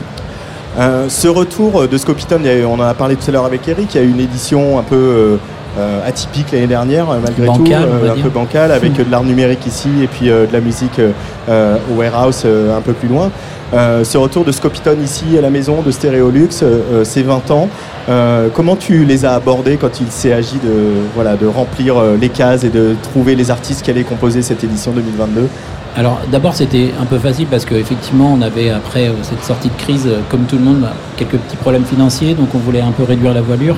Euh, 0.78 1.08
ce 1.08 1.28
retour 1.28 1.86
de 1.86 1.98
Scopitone, 1.98 2.46
on 2.66 2.74
en 2.74 2.80
a 2.80 2.94
parlé 2.94 3.16
tout 3.16 3.28
à 3.28 3.32
l'heure 3.32 3.44
avec 3.44 3.66
Eric, 3.68 3.94
il 3.94 3.98
y 3.98 4.00
a 4.00 4.04
eu 4.04 4.10
une 4.10 4.20
édition 4.20 4.78
un 4.78 4.82
peu 4.82 5.38
euh, 5.78 5.84
euh, 5.84 6.08
atypique 6.08 6.52
l'année 6.52 6.66
dernière, 6.66 7.10
euh, 7.10 7.18
malgré 7.22 7.46
tout, 7.46 7.64
va 7.64 8.12
un 8.12 8.22
peu 8.22 8.28
bancale, 8.28 8.72
avec 8.72 8.98
euh, 8.98 9.04
de 9.04 9.10
l'art 9.10 9.24
numérique 9.24 9.66
ici 9.66 9.88
et 10.02 10.06
puis 10.06 10.30
euh, 10.30 10.46
de 10.46 10.52
la 10.52 10.60
musique 10.60 10.98
euh, 10.98 11.10
euh, 11.48 11.76
au 11.92 11.98
warehouse 11.98 12.42
euh, 12.44 12.76
un 12.76 12.80
peu 12.80 12.92
plus 12.92 13.08
loin. 13.08 13.30
Euh, 13.72 14.04
ce 14.04 14.18
retour 14.18 14.44
de 14.44 14.52
Scopitone 14.52 15.02
ici 15.02 15.36
à 15.36 15.40
la 15.40 15.50
maison 15.50 15.82
de 15.82 15.90
Stéréolux, 15.90 16.48
euh, 16.62 16.80
euh, 16.92 17.04
ces 17.04 17.22
20 17.22 17.50
ans, 17.50 17.68
euh, 18.08 18.48
comment 18.54 18.76
tu 18.76 19.04
les 19.04 19.24
as 19.24 19.34
abordés 19.34 19.78
quand 19.78 20.00
il 20.00 20.10
s'est 20.10 20.32
agi 20.32 20.58
de, 20.62 20.92
voilà, 21.14 21.34
de 21.36 21.46
remplir 21.46 21.98
euh, 21.98 22.16
les 22.20 22.28
cases 22.28 22.62
et 22.64 22.68
de 22.68 22.94
trouver 23.02 23.34
les 23.34 23.50
artistes 23.50 23.82
qui 23.82 23.90
allaient 23.90 24.04
composer 24.04 24.42
cette 24.42 24.62
édition 24.62 24.92
2022 24.92 25.48
Alors 25.96 26.20
d'abord 26.30 26.54
c'était 26.54 26.92
un 27.00 27.06
peu 27.06 27.18
facile 27.18 27.46
parce 27.50 27.64
qu'effectivement 27.64 28.32
on 28.38 28.42
avait 28.42 28.70
après 28.70 29.08
euh, 29.08 29.12
cette 29.22 29.42
sortie 29.42 29.68
de 29.68 29.76
crise, 29.82 30.06
euh, 30.06 30.20
comme 30.28 30.42
tout 30.42 30.56
le 30.56 30.62
monde, 30.62 30.80
bah, 30.82 30.92
quelques 31.16 31.38
petits 31.38 31.56
problèmes 31.56 31.84
financiers, 31.84 32.34
donc 32.34 32.54
on 32.54 32.58
voulait 32.58 32.82
un 32.82 32.92
peu 32.92 33.02
réduire 33.02 33.34
la 33.34 33.42
voilure. 33.42 33.76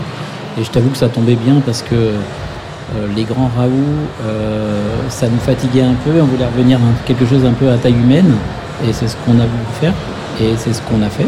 Et 0.58 0.64
je 0.64 0.70
t'avoue 0.70 0.88
que 0.90 0.96
ça 0.98 1.08
tombait 1.08 1.36
bien 1.36 1.56
parce 1.64 1.82
que 1.82 1.94
euh, 1.94 3.06
les 3.14 3.24
grands 3.24 3.50
Raoult, 3.56 3.70
euh, 4.24 4.80
ça 5.08 5.28
nous 5.28 5.38
fatiguait 5.38 5.82
un 5.82 5.94
peu, 6.04 6.12
on 6.20 6.24
voulait 6.24 6.46
revenir 6.46 6.78
à 6.78 7.06
quelque 7.06 7.26
chose 7.26 7.44
un 7.44 7.52
peu 7.52 7.68
à 7.70 7.76
taille 7.76 7.92
humaine, 7.94 8.32
et 8.88 8.92
c'est 8.92 9.08
ce 9.08 9.16
qu'on 9.24 9.32
a 9.34 9.44
voulu 9.44 9.66
faire, 9.80 9.92
et 10.40 10.54
c'est 10.56 10.72
ce 10.72 10.80
qu'on 10.82 11.02
a 11.02 11.08
fait. 11.08 11.26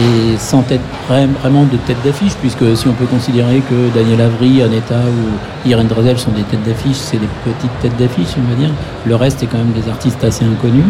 Et 0.00 0.38
sans 0.38 0.62
tête, 0.62 0.80
vra- 1.08 1.28
vraiment 1.42 1.64
de 1.64 1.76
tête 1.86 1.98
d'affiche, 2.02 2.32
puisque 2.40 2.64
si 2.76 2.88
on 2.88 2.94
peut 2.94 3.04
considérer 3.04 3.60
que 3.60 3.94
Daniel 3.94 4.22
Avery, 4.22 4.62
Aneta 4.62 4.94
ou 4.96 5.68
Irene 5.68 5.86
Drezel 5.86 6.18
sont 6.18 6.30
des 6.30 6.42
têtes 6.42 6.62
d'affiche, 6.64 6.96
c'est 6.96 7.18
des 7.18 7.28
petites 7.44 7.78
têtes 7.82 7.96
d'affiche, 7.98 8.34
on 8.38 8.50
va 8.50 8.56
dire. 8.58 8.70
Le 9.04 9.14
reste 9.14 9.42
est 9.42 9.46
quand 9.46 9.58
même 9.58 9.72
des 9.72 9.88
artistes 9.90 10.24
assez 10.24 10.44
inconnus. 10.46 10.86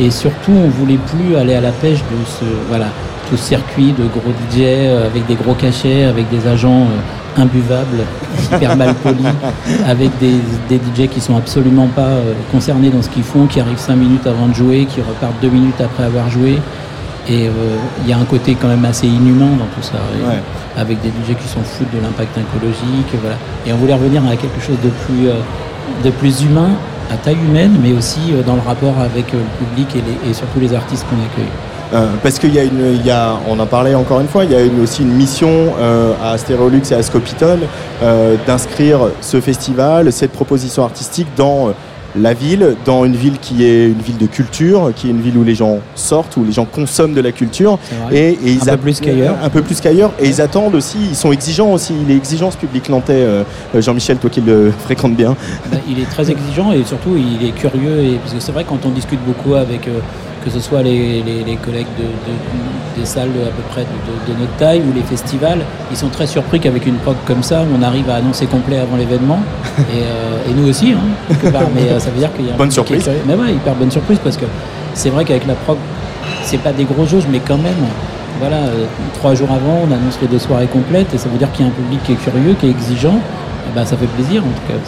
Et 0.00 0.10
surtout, 0.10 0.52
on 0.52 0.68
voulait 0.68 0.98
plus 0.98 1.36
aller 1.36 1.54
à 1.54 1.60
la 1.60 1.72
pêche 1.72 1.98
de 1.98 2.24
ce, 2.26 2.44
voilà, 2.68 2.86
tout 3.28 3.36
ce 3.36 3.42
circuit 3.44 3.92
de 3.92 4.04
gros 4.06 4.30
DJ 4.30 4.60
euh, 4.60 5.06
avec 5.06 5.26
des 5.26 5.34
gros 5.34 5.54
cachets, 5.54 6.04
avec 6.04 6.28
des 6.30 6.46
agents 6.46 6.82
euh, 6.86 7.42
imbuvables, 7.42 7.98
hyper 8.52 8.76
mal 8.76 8.94
polis, 8.94 9.26
avec 9.86 10.10
des, 10.18 10.36
des 10.68 10.76
DJ 10.76 11.08
qui 11.08 11.20
sont 11.20 11.36
absolument 11.36 11.88
pas 11.88 12.02
euh, 12.02 12.32
concernés 12.52 12.90
dans 12.90 13.02
ce 13.02 13.08
qu'ils 13.08 13.24
font, 13.24 13.46
qui 13.46 13.60
arrivent 13.60 13.78
5 13.78 13.96
minutes 13.96 14.26
avant 14.26 14.46
de 14.46 14.54
jouer, 14.54 14.86
qui 14.86 15.00
repartent 15.00 15.40
2 15.42 15.48
minutes 15.48 15.80
après 15.80 16.04
avoir 16.04 16.30
joué. 16.30 16.58
Et 17.28 17.48
euh, 17.48 17.50
il 18.04 18.08
y 18.08 18.12
a 18.12 18.18
un 18.18 18.24
côté 18.24 18.54
quand 18.54 18.68
même 18.68 18.84
assez 18.84 19.08
inhumain 19.08 19.50
dans 19.58 19.66
tout 19.74 19.82
ça. 19.82 19.98
Ouais. 20.24 20.40
Avec 20.76 21.00
des 21.02 21.08
DJ 21.08 21.34
qui 21.36 21.48
s'en 21.48 21.62
foutent 21.62 21.92
de 21.92 22.00
l'impact 22.00 22.38
écologique. 22.38 23.08
et 23.12 23.16
Voilà. 23.20 23.36
Et 23.66 23.72
on 23.72 23.76
voulait 23.76 23.94
revenir 23.94 24.22
à 24.24 24.36
quelque 24.36 24.60
chose 24.60 24.76
de 24.84 24.90
plus, 24.90 25.28
de 26.04 26.10
plus 26.10 26.42
humain, 26.42 26.70
à 27.10 27.16
taille 27.16 27.34
humaine, 27.48 27.76
mais 27.82 27.92
aussi 27.92 28.20
dans 28.46 28.54
le 28.54 28.60
rapport 28.64 28.94
avec 29.00 29.32
le 29.32 29.40
public 29.58 29.88
et, 29.96 30.02
les- 30.06 30.30
et 30.30 30.34
surtout 30.34 30.60
les 30.60 30.72
artistes 30.72 31.04
qu'on 31.10 31.16
accueille. 31.16 31.50
Euh, 31.94 32.06
parce 32.22 32.38
qu'il 32.38 32.52
y 32.54 32.58
a 32.58 32.64
une, 32.64 32.94
il 32.94 33.06
y 33.06 33.10
a, 33.10 33.34
on 33.48 33.58
en 33.60 33.66
parlait 33.66 33.94
encore 33.94 34.20
une 34.20 34.26
fois, 34.28 34.44
il 34.44 34.50
y 34.50 34.54
a 34.56 34.62
une- 34.62 34.82
aussi 34.82 35.02
une 35.02 35.12
mission 35.12 35.48
euh, 35.80 36.12
à 36.22 36.36
Stéréolux 36.36 36.82
et 36.90 36.94
à 36.94 37.02
Scopitone 37.02 37.60
euh, 38.02 38.34
d'inscrire 38.46 38.98
ce 39.20 39.40
festival, 39.40 40.12
cette 40.12 40.32
proposition 40.32 40.82
artistique 40.84 41.28
dans 41.36 41.72
la 42.18 42.32
ville, 42.32 42.74
dans 42.86 43.04
une 43.04 43.14
ville 43.14 43.38
qui 43.38 43.62
est 43.64 43.86
une 43.88 44.00
ville 44.00 44.16
de 44.16 44.26
culture, 44.26 44.90
qui 44.96 45.06
est 45.08 45.10
une 45.10 45.20
ville 45.20 45.36
où 45.36 45.44
les 45.44 45.54
gens 45.54 45.78
sortent, 45.94 46.36
où 46.38 46.44
les 46.44 46.50
gens 46.52 46.64
consomment 46.64 47.12
de 47.14 47.20
la 47.20 47.30
culture. 47.30 47.78
Et, 48.10 48.30
et 48.30 48.38
ils 48.52 48.58
peu 48.58 48.70
a- 48.70 48.76
plus 48.78 49.00
qu'ailleurs. 49.00 49.36
Un 49.42 49.50
peu 49.50 49.60
plus 49.62 49.80
qu'ailleurs. 49.82 50.10
Et 50.18 50.26
ils 50.26 50.40
attendent 50.40 50.74
aussi, 50.74 50.96
ils 51.10 51.14
sont 51.16 51.30
exigeants 51.30 51.72
aussi. 51.72 51.92
Il 52.04 52.10
est 52.10 52.16
exigeant 52.16 52.50
ce 52.50 52.56
public 52.56 52.88
nantais. 52.88 53.12
euh, 53.12 53.42
Jean-Michel, 53.74 54.16
toi 54.16 54.30
qui 54.30 54.40
le 54.40 54.72
fréquentes 54.84 55.14
bien. 55.14 55.36
Ben, 55.70 55.78
il 55.88 56.00
est 56.00 56.10
très 56.10 56.30
exigeant 56.30 56.72
et 56.72 56.82
surtout 56.84 57.16
il 57.16 57.46
est 57.46 57.52
curieux. 57.52 57.98
Et, 58.02 58.14
parce 58.16 58.32
que 58.32 58.40
c'est 58.40 58.52
vrai 58.52 58.64
quand 58.66 58.78
on 58.86 58.90
discute 58.90 59.20
beaucoup 59.26 59.54
avec 59.54 59.86
euh, 59.86 59.98
que 60.46 60.52
ce 60.52 60.60
soit 60.60 60.80
les, 60.82 61.22
les- 61.22 61.42
les 61.44 61.56
collègues 61.56 61.92
de, 61.98 62.04
de- 62.04 63.00
des 63.00 63.04
salles 63.04 63.30
à 63.44 63.50
peu 63.50 63.62
près 63.68 63.82
de, 63.82 64.32
notre 64.40 64.52
taille 64.56 64.80
ou 64.80 64.92
les 64.94 65.02
festivals, 65.02 65.58
ils 65.90 65.96
sont 65.96 66.08
très 66.08 66.26
surpris 66.28 66.60
qu'avec 66.60 66.86
une 66.86 66.94
prog 66.96 67.16
comme 67.26 67.42
ça, 67.42 67.64
on 67.76 67.82
arrive 67.82 68.08
à 68.08 68.14
annoncer 68.14 68.46
complet 68.46 68.78
avant 68.78 68.96
l'événement. 68.96 69.40
Et, 69.78 69.82
euh, 70.02 70.48
et 70.50 70.54
nous 70.54 70.68
aussi, 70.70 70.92
hein, 70.92 71.00
quelque 71.28 71.48
part. 71.52 71.68
Mais 71.74 71.90
euh, 71.90 71.98
ça 71.98 72.10
veut 72.10 72.18
dire 72.20 72.32
qu'il 72.34 72.46
y 72.46 72.50
a 72.50 72.52
Bonne 72.52 72.68
public 72.68 72.86
qui 72.86 72.94
est 72.94 73.00
surprise. 73.00 73.22
Mais 73.26 73.34
ouais, 73.34 73.52
hyper 73.54 73.74
bonne 73.74 73.90
surprise 73.90 74.18
parce 74.24 74.36
que 74.38 74.46
c'est 74.94 75.10
vrai 75.10 75.24
qu'avec 75.26 75.46
la 75.46 75.54
prog, 75.54 75.76
c'est 76.44 76.58
pas 76.58 76.72
des 76.72 76.84
gros 76.84 77.04
jauges, 77.04 77.26
mais 77.30 77.40
quand 77.40 77.58
même. 77.58 77.74
Voilà, 78.38 78.56
euh, 78.56 78.84
trois 79.14 79.34
jours 79.34 79.48
avant, 79.50 79.80
on 79.82 79.92
annonce 79.92 80.18
les 80.22 80.28
deux 80.28 80.38
soirées 80.38 80.66
complètes 80.68 81.12
et 81.14 81.18
ça 81.18 81.28
veut 81.28 81.38
dire 81.38 81.50
qu'il 81.52 81.66
y 81.66 81.68
a 81.68 81.72
un 81.72 81.74
public 81.74 82.00
qui 82.04 82.12
est 82.12 82.16
curieux, 82.16 82.54
qui 82.60 82.66
est 82.66 82.70
exigeant. 82.70 83.16
Et 83.66 83.74
ben, 83.74 83.84
ça 83.84 83.96
fait 83.96 84.06
plaisir 84.06 84.42
en 84.44 84.48
tout 84.48 84.66
cas. 84.68 84.78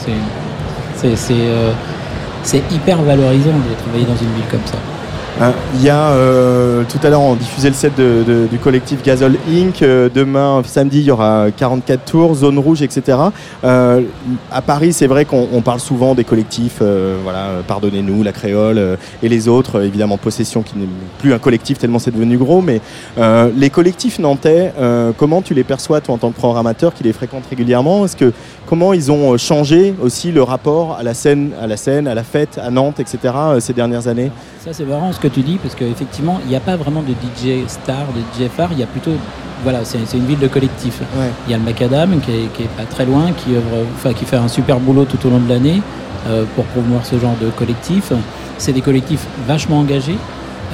C'est 2.45 2.63
hyper 2.73 3.03
valorisant 3.03 3.51
de 3.51 3.75
travailler 3.83 4.05
dans 4.07 4.17
une 4.17 4.33
ville 4.35 4.49
comme 4.51 4.65
ça. 4.65 4.79
Euh, 5.41 5.51
Il 5.77 5.85
y 5.85 5.89
a 5.91 6.11
euh, 6.11 6.83
tout 6.89 6.99
à 7.07 7.11
l'heure 7.11 7.21
on 7.21 7.35
diffusait 7.37 7.69
le 7.69 7.75
set 7.75 7.95
de- 7.97 8.25
de- 8.27 8.47
du 8.51 8.59
collectif 8.59 9.03
Gazol 9.05 9.37
Inc. 9.49 9.83
Euh, 9.83 10.09
demain 10.13 10.61
samedi 10.65 10.99
il 10.99 11.05
y 11.05 11.11
aura 11.13 11.47
44 11.57 12.05
tours, 12.05 12.35
zone 12.35 12.59
rouge, 12.59 12.83
etc. 12.83 13.17
Euh, 13.63 14.01
à 14.51 14.63
Paris 14.63 14.93
c'est 14.93 15.07
vrai 15.07 15.25
qu'on 15.25 15.47
on 15.53 15.61
parle 15.61 15.79
souvent 15.79 16.17
des 16.17 16.25
collectifs, 16.25 16.79
euh, 16.83 17.17
voilà, 17.23 17.51
pardonnez-nous, 17.69 18.25
la 18.25 18.33
Créole 18.33 18.79
euh, 18.79 18.97
et 19.23 19.29
les 19.29 19.47
autres, 19.47 19.79
euh, 19.79 19.87
évidemment 19.87 20.17
Possession 20.17 20.63
qui 20.63 20.77
n'est 20.77 20.89
plus 21.21 21.33
un 21.33 21.39
collectif 21.39 21.79
tellement 21.79 22.01
c'est 22.01 22.11
devenu 22.11 22.37
gros, 22.37 22.61
mais 22.61 22.81
les 23.57 23.71
collectifs 23.71 24.19
nantais, 24.19 24.73
comment 25.17 25.43
tu 25.43 25.55
les 25.55 25.65
perçois 25.65 26.01
toi 26.01 26.15
en 26.15 26.19
tant 26.19 26.31
que 26.31 26.37
programmateur 26.37 26.93
qui 26.95 27.05
les 27.05 27.13
fréquente 27.13 27.45
régulièrement? 27.49 28.05
Est-ce 28.05 28.17
que 28.17 28.33
comment 28.67 28.93
ils 28.93 29.13
ont 29.13 29.37
changé 29.39 29.95
aussi 30.03 30.33
le 30.33 30.43
rapport 30.43 30.97
à 30.99 31.03
la 31.03 31.15
scène, 31.15 31.51
à 31.61 31.67
la 31.67 31.77
scène, 31.77 32.09
à 32.09 32.15
la 32.15 32.25
fête, 32.25 32.59
à 32.63 32.71
Nantes, 32.71 32.99
etc. 33.01 33.19
ces 33.61 33.73
dernières 33.73 34.09
années? 34.09 34.31
Ça, 34.59 34.73
c'est 34.73 34.85
marrant 34.85 35.13
ce 35.13 35.21
que 35.21 35.29
tu 35.29 35.43
dis, 35.43 35.57
parce 35.57 35.77
qu'effectivement, 35.77 36.41
il 36.43 36.49
n'y 36.49 36.57
a 36.57 36.61
pas 36.61 36.77
vraiment 36.77 37.03
de 37.03 37.13
DJ 37.13 37.65
star, 37.69 38.07
de 38.09 38.21
DJ 38.45 38.49
phare, 38.49 38.71
il 38.73 38.79
y 38.81 38.83
a 38.83 38.87
plutôt. 38.87 39.13
Voilà, 39.63 39.85
c'est 39.85 39.99
une 40.15 40.27
ville 40.27 40.39
de 40.39 40.49
collectif. 40.49 41.01
Ouais. 41.17 41.31
Il 41.47 41.53
y 41.53 41.55
a 41.55 41.59
le 41.59 41.65
Macadam 41.65 42.21
qui 42.21 42.31
est, 42.33 42.53
qui 42.55 42.65
est 42.65 42.77
pas 42.77 42.85
très 42.85 43.05
loin, 43.07 43.33
qui, 43.33 43.55
œuvre, 43.55 43.87
enfin, 43.95 44.13
qui 44.13 44.25
fait 44.25 44.37
un 44.37 44.49
super 44.49 44.81
boulot 44.81 45.05
tout 45.05 45.25
au 45.27 45.31
long 45.31 45.39
de 45.39 45.49
l'année 45.49 45.81
euh, 46.27 46.45
pour 46.57 46.65
promouvoir 46.67 47.07
ce 47.07 47.19
genre 47.19 47.37
de 47.41 47.51
collectif. 47.51 48.13
C'est 48.59 48.73
des 48.73 48.81
collectifs 48.81 49.25
vachement 49.47 49.79
engagés, 49.79 50.19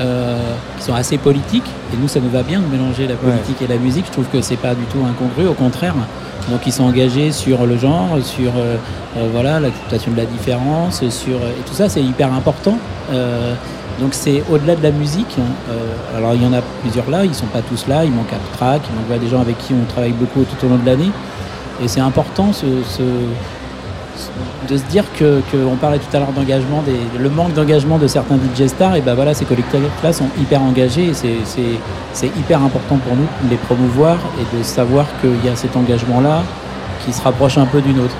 euh, 0.01 0.39
qui 0.79 0.85
sont 0.85 0.95
assez 0.95 1.19
politiques, 1.19 1.67
et 1.93 1.97
nous, 1.97 2.09
ça 2.09 2.21
nous 2.21 2.31
va 2.31 2.43
bien 2.43 2.61
de 2.61 2.67
mélanger 2.67 3.07
la 3.07 3.15
politique 3.15 3.63
et 3.63 3.67
la 3.67 3.77
musique. 3.77 4.07
Je 4.07 4.13
trouve 4.13 4.27
que 4.27 4.41
c'est 4.41 4.57
pas 4.57 4.75
du 4.75 4.85
tout 4.85 4.99
incongru, 5.09 5.47
au 5.49 5.55
contraire. 5.55 5.95
Donc, 6.51 6.61
ils 6.67 6.73
sont 6.73 6.85
engagés 6.85 7.33
sur 7.33 7.65
le 7.67 7.77
genre, 7.79 8.09
sur 8.23 8.51
euh, 8.57 8.77
euh, 9.17 9.29
voilà 9.33 9.61
l'acceptation 9.61 10.13
de 10.13 10.17
la 10.17 10.25
différence, 10.27 10.97
sur 11.09 11.37
et 11.37 11.63
tout 11.67 11.75
ça, 11.75 11.89
c'est 11.89 12.03
hyper 12.03 12.33
important. 12.33 12.77
Euh, 13.13 13.55
donc 14.01 14.09
c'est 14.13 14.43
au-delà 14.51 14.75
de 14.75 14.83
la 14.83 14.91
musique. 14.91 15.37
hein. 15.39 15.43
Euh, 15.71 16.19
alors 16.19 16.35
il 16.35 16.43
y 16.43 16.47
en 16.47 16.53
a 16.53 16.61
plusieurs 16.83 17.09
là, 17.09 17.25
ils 17.25 17.33
sont 17.33 17.47
pas 17.47 17.63
tous 17.63 17.87
là, 17.87 18.05
il 18.05 18.11
manque 18.11 18.33
un 18.33 18.57
track, 18.57 18.81
il 18.91 18.95
manque 19.13 19.21
des 19.23 19.29
gens 19.29 19.41
avec 19.41 19.57
qui 19.59 19.73
on 19.73 19.85
travaille 19.89 20.11
beaucoup 20.11 20.43
tout 20.43 20.67
au 20.67 20.69
long 20.69 20.79
de 20.79 20.85
l'année. 20.85 21.11
Et 21.81 21.87
c'est 21.87 22.01
important 22.01 22.53
ce, 22.53 22.67
ce- 22.89 23.03
de 24.69 24.77
se 24.77 24.83
dire 24.85 25.05
que, 25.19 25.41
on 25.71 25.77
parlait 25.77 25.99
tout 25.99 26.17
à 26.17 26.21
l'heure 26.21 26.33
d'engagement, 26.33 26.83
le 27.19 27.31
manque 27.31 27.53
d'engagement 27.55 27.99
de 27.99 28.07
certains 28.07 28.37
DJ 28.37 28.67
stars, 28.69 28.97
et 28.97 29.01
ben 29.01 29.15
voilà, 29.15 29.35
ces 29.35 29.45
collectifs-là 29.45 30.13
sont 30.13 30.29
hyper 30.41 30.63
engagés 30.63 31.09
et 31.09 31.15
c'est- 31.15 32.27
hyper 32.39 32.63
important 32.63 32.97
pour 32.97 33.17
nous 33.17 33.27
de 33.45 33.51
les 33.51 33.57
promouvoir 33.57 34.17
et 34.41 34.57
de 34.57 34.63
savoir 34.63 35.07
qu'il 35.21 35.45
y 35.45 35.53
a 35.53 35.57
cet 35.57 35.77
engagement-là 35.77 36.43
qui 37.05 37.13
se 37.13 37.23
rapproche 37.23 37.59
un 37.59 37.67
peu 37.67 37.81
du 37.81 37.93
nôtre. 37.93 38.15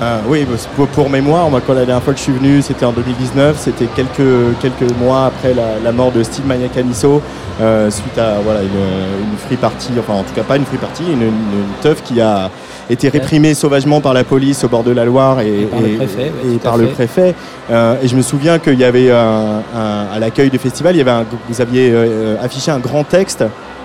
Ah, 0.00 0.18
oui, 0.26 0.46
bah, 0.48 0.86
pour, 0.94 1.10
mémoire, 1.10 1.48
moi, 1.50 1.60
quand 1.64 1.74
la 1.74 1.84
dernière 1.84 2.02
fois 2.02 2.12
que 2.12 2.18
je 2.18 2.24
suis 2.24 2.32
venu, 2.32 2.60
c'était 2.62 2.84
en 2.84 2.92
2019, 2.92 3.56
c'était 3.58 3.86
quelques, 3.86 4.58
quelques 4.60 4.90
mois 4.98 5.26
après 5.26 5.54
la, 5.54 5.92
mort 5.92 6.10
de 6.12 6.22
Steve 6.22 6.46
Maniacaniso, 6.46 7.22
euh, 7.60 7.90
suite 7.90 8.18
à 8.18 8.40
voilà, 8.42 8.62
une, 8.62 8.68
une 8.68 9.36
free 9.46 9.56
party, 9.56 9.92
enfin 9.98 10.14
en 10.14 10.22
tout 10.22 10.34
cas 10.34 10.42
pas 10.42 10.56
une 10.56 10.64
free 10.64 10.78
party, 10.78 11.04
une, 11.12 11.22
une 11.22 11.32
teuf 11.82 12.02
qui 12.02 12.20
a 12.20 12.50
été 12.92 13.08
réprimée 13.08 13.54
sauvagement 13.54 14.00
par 14.00 14.14
la 14.14 14.24
police 14.24 14.64
au 14.64 14.68
bord 14.68 14.82
de 14.84 14.90
la 14.92 15.04
Loire 15.04 15.40
et, 15.40 15.62
Et 15.62 15.64
par 15.66 15.80
le 15.80 15.88
préfet, 15.96 16.32
et 16.54 16.58
par 16.58 16.76
le. 16.76 16.84
Euh, 17.70 17.94
et 18.02 18.08
je 18.08 18.16
me 18.16 18.22
souviens 18.22 18.58
qu'il 18.58 18.78
y 18.78 18.84
avait 18.84 19.10
un- 19.10 19.62
un- 19.74 20.06
à 20.14 20.18
l'accueil 20.18 20.50
du 20.50 20.58
festival, 20.58 20.94
il 20.94 20.98
y 20.98 21.00
avait 21.00 21.10
un- 21.10 21.24
vous 21.48 21.60
aviez 21.60 21.90
euh, 21.92 22.36
affiché 22.42 22.70
un 22.70 22.78
grand 22.78 23.04
texte 23.04 23.44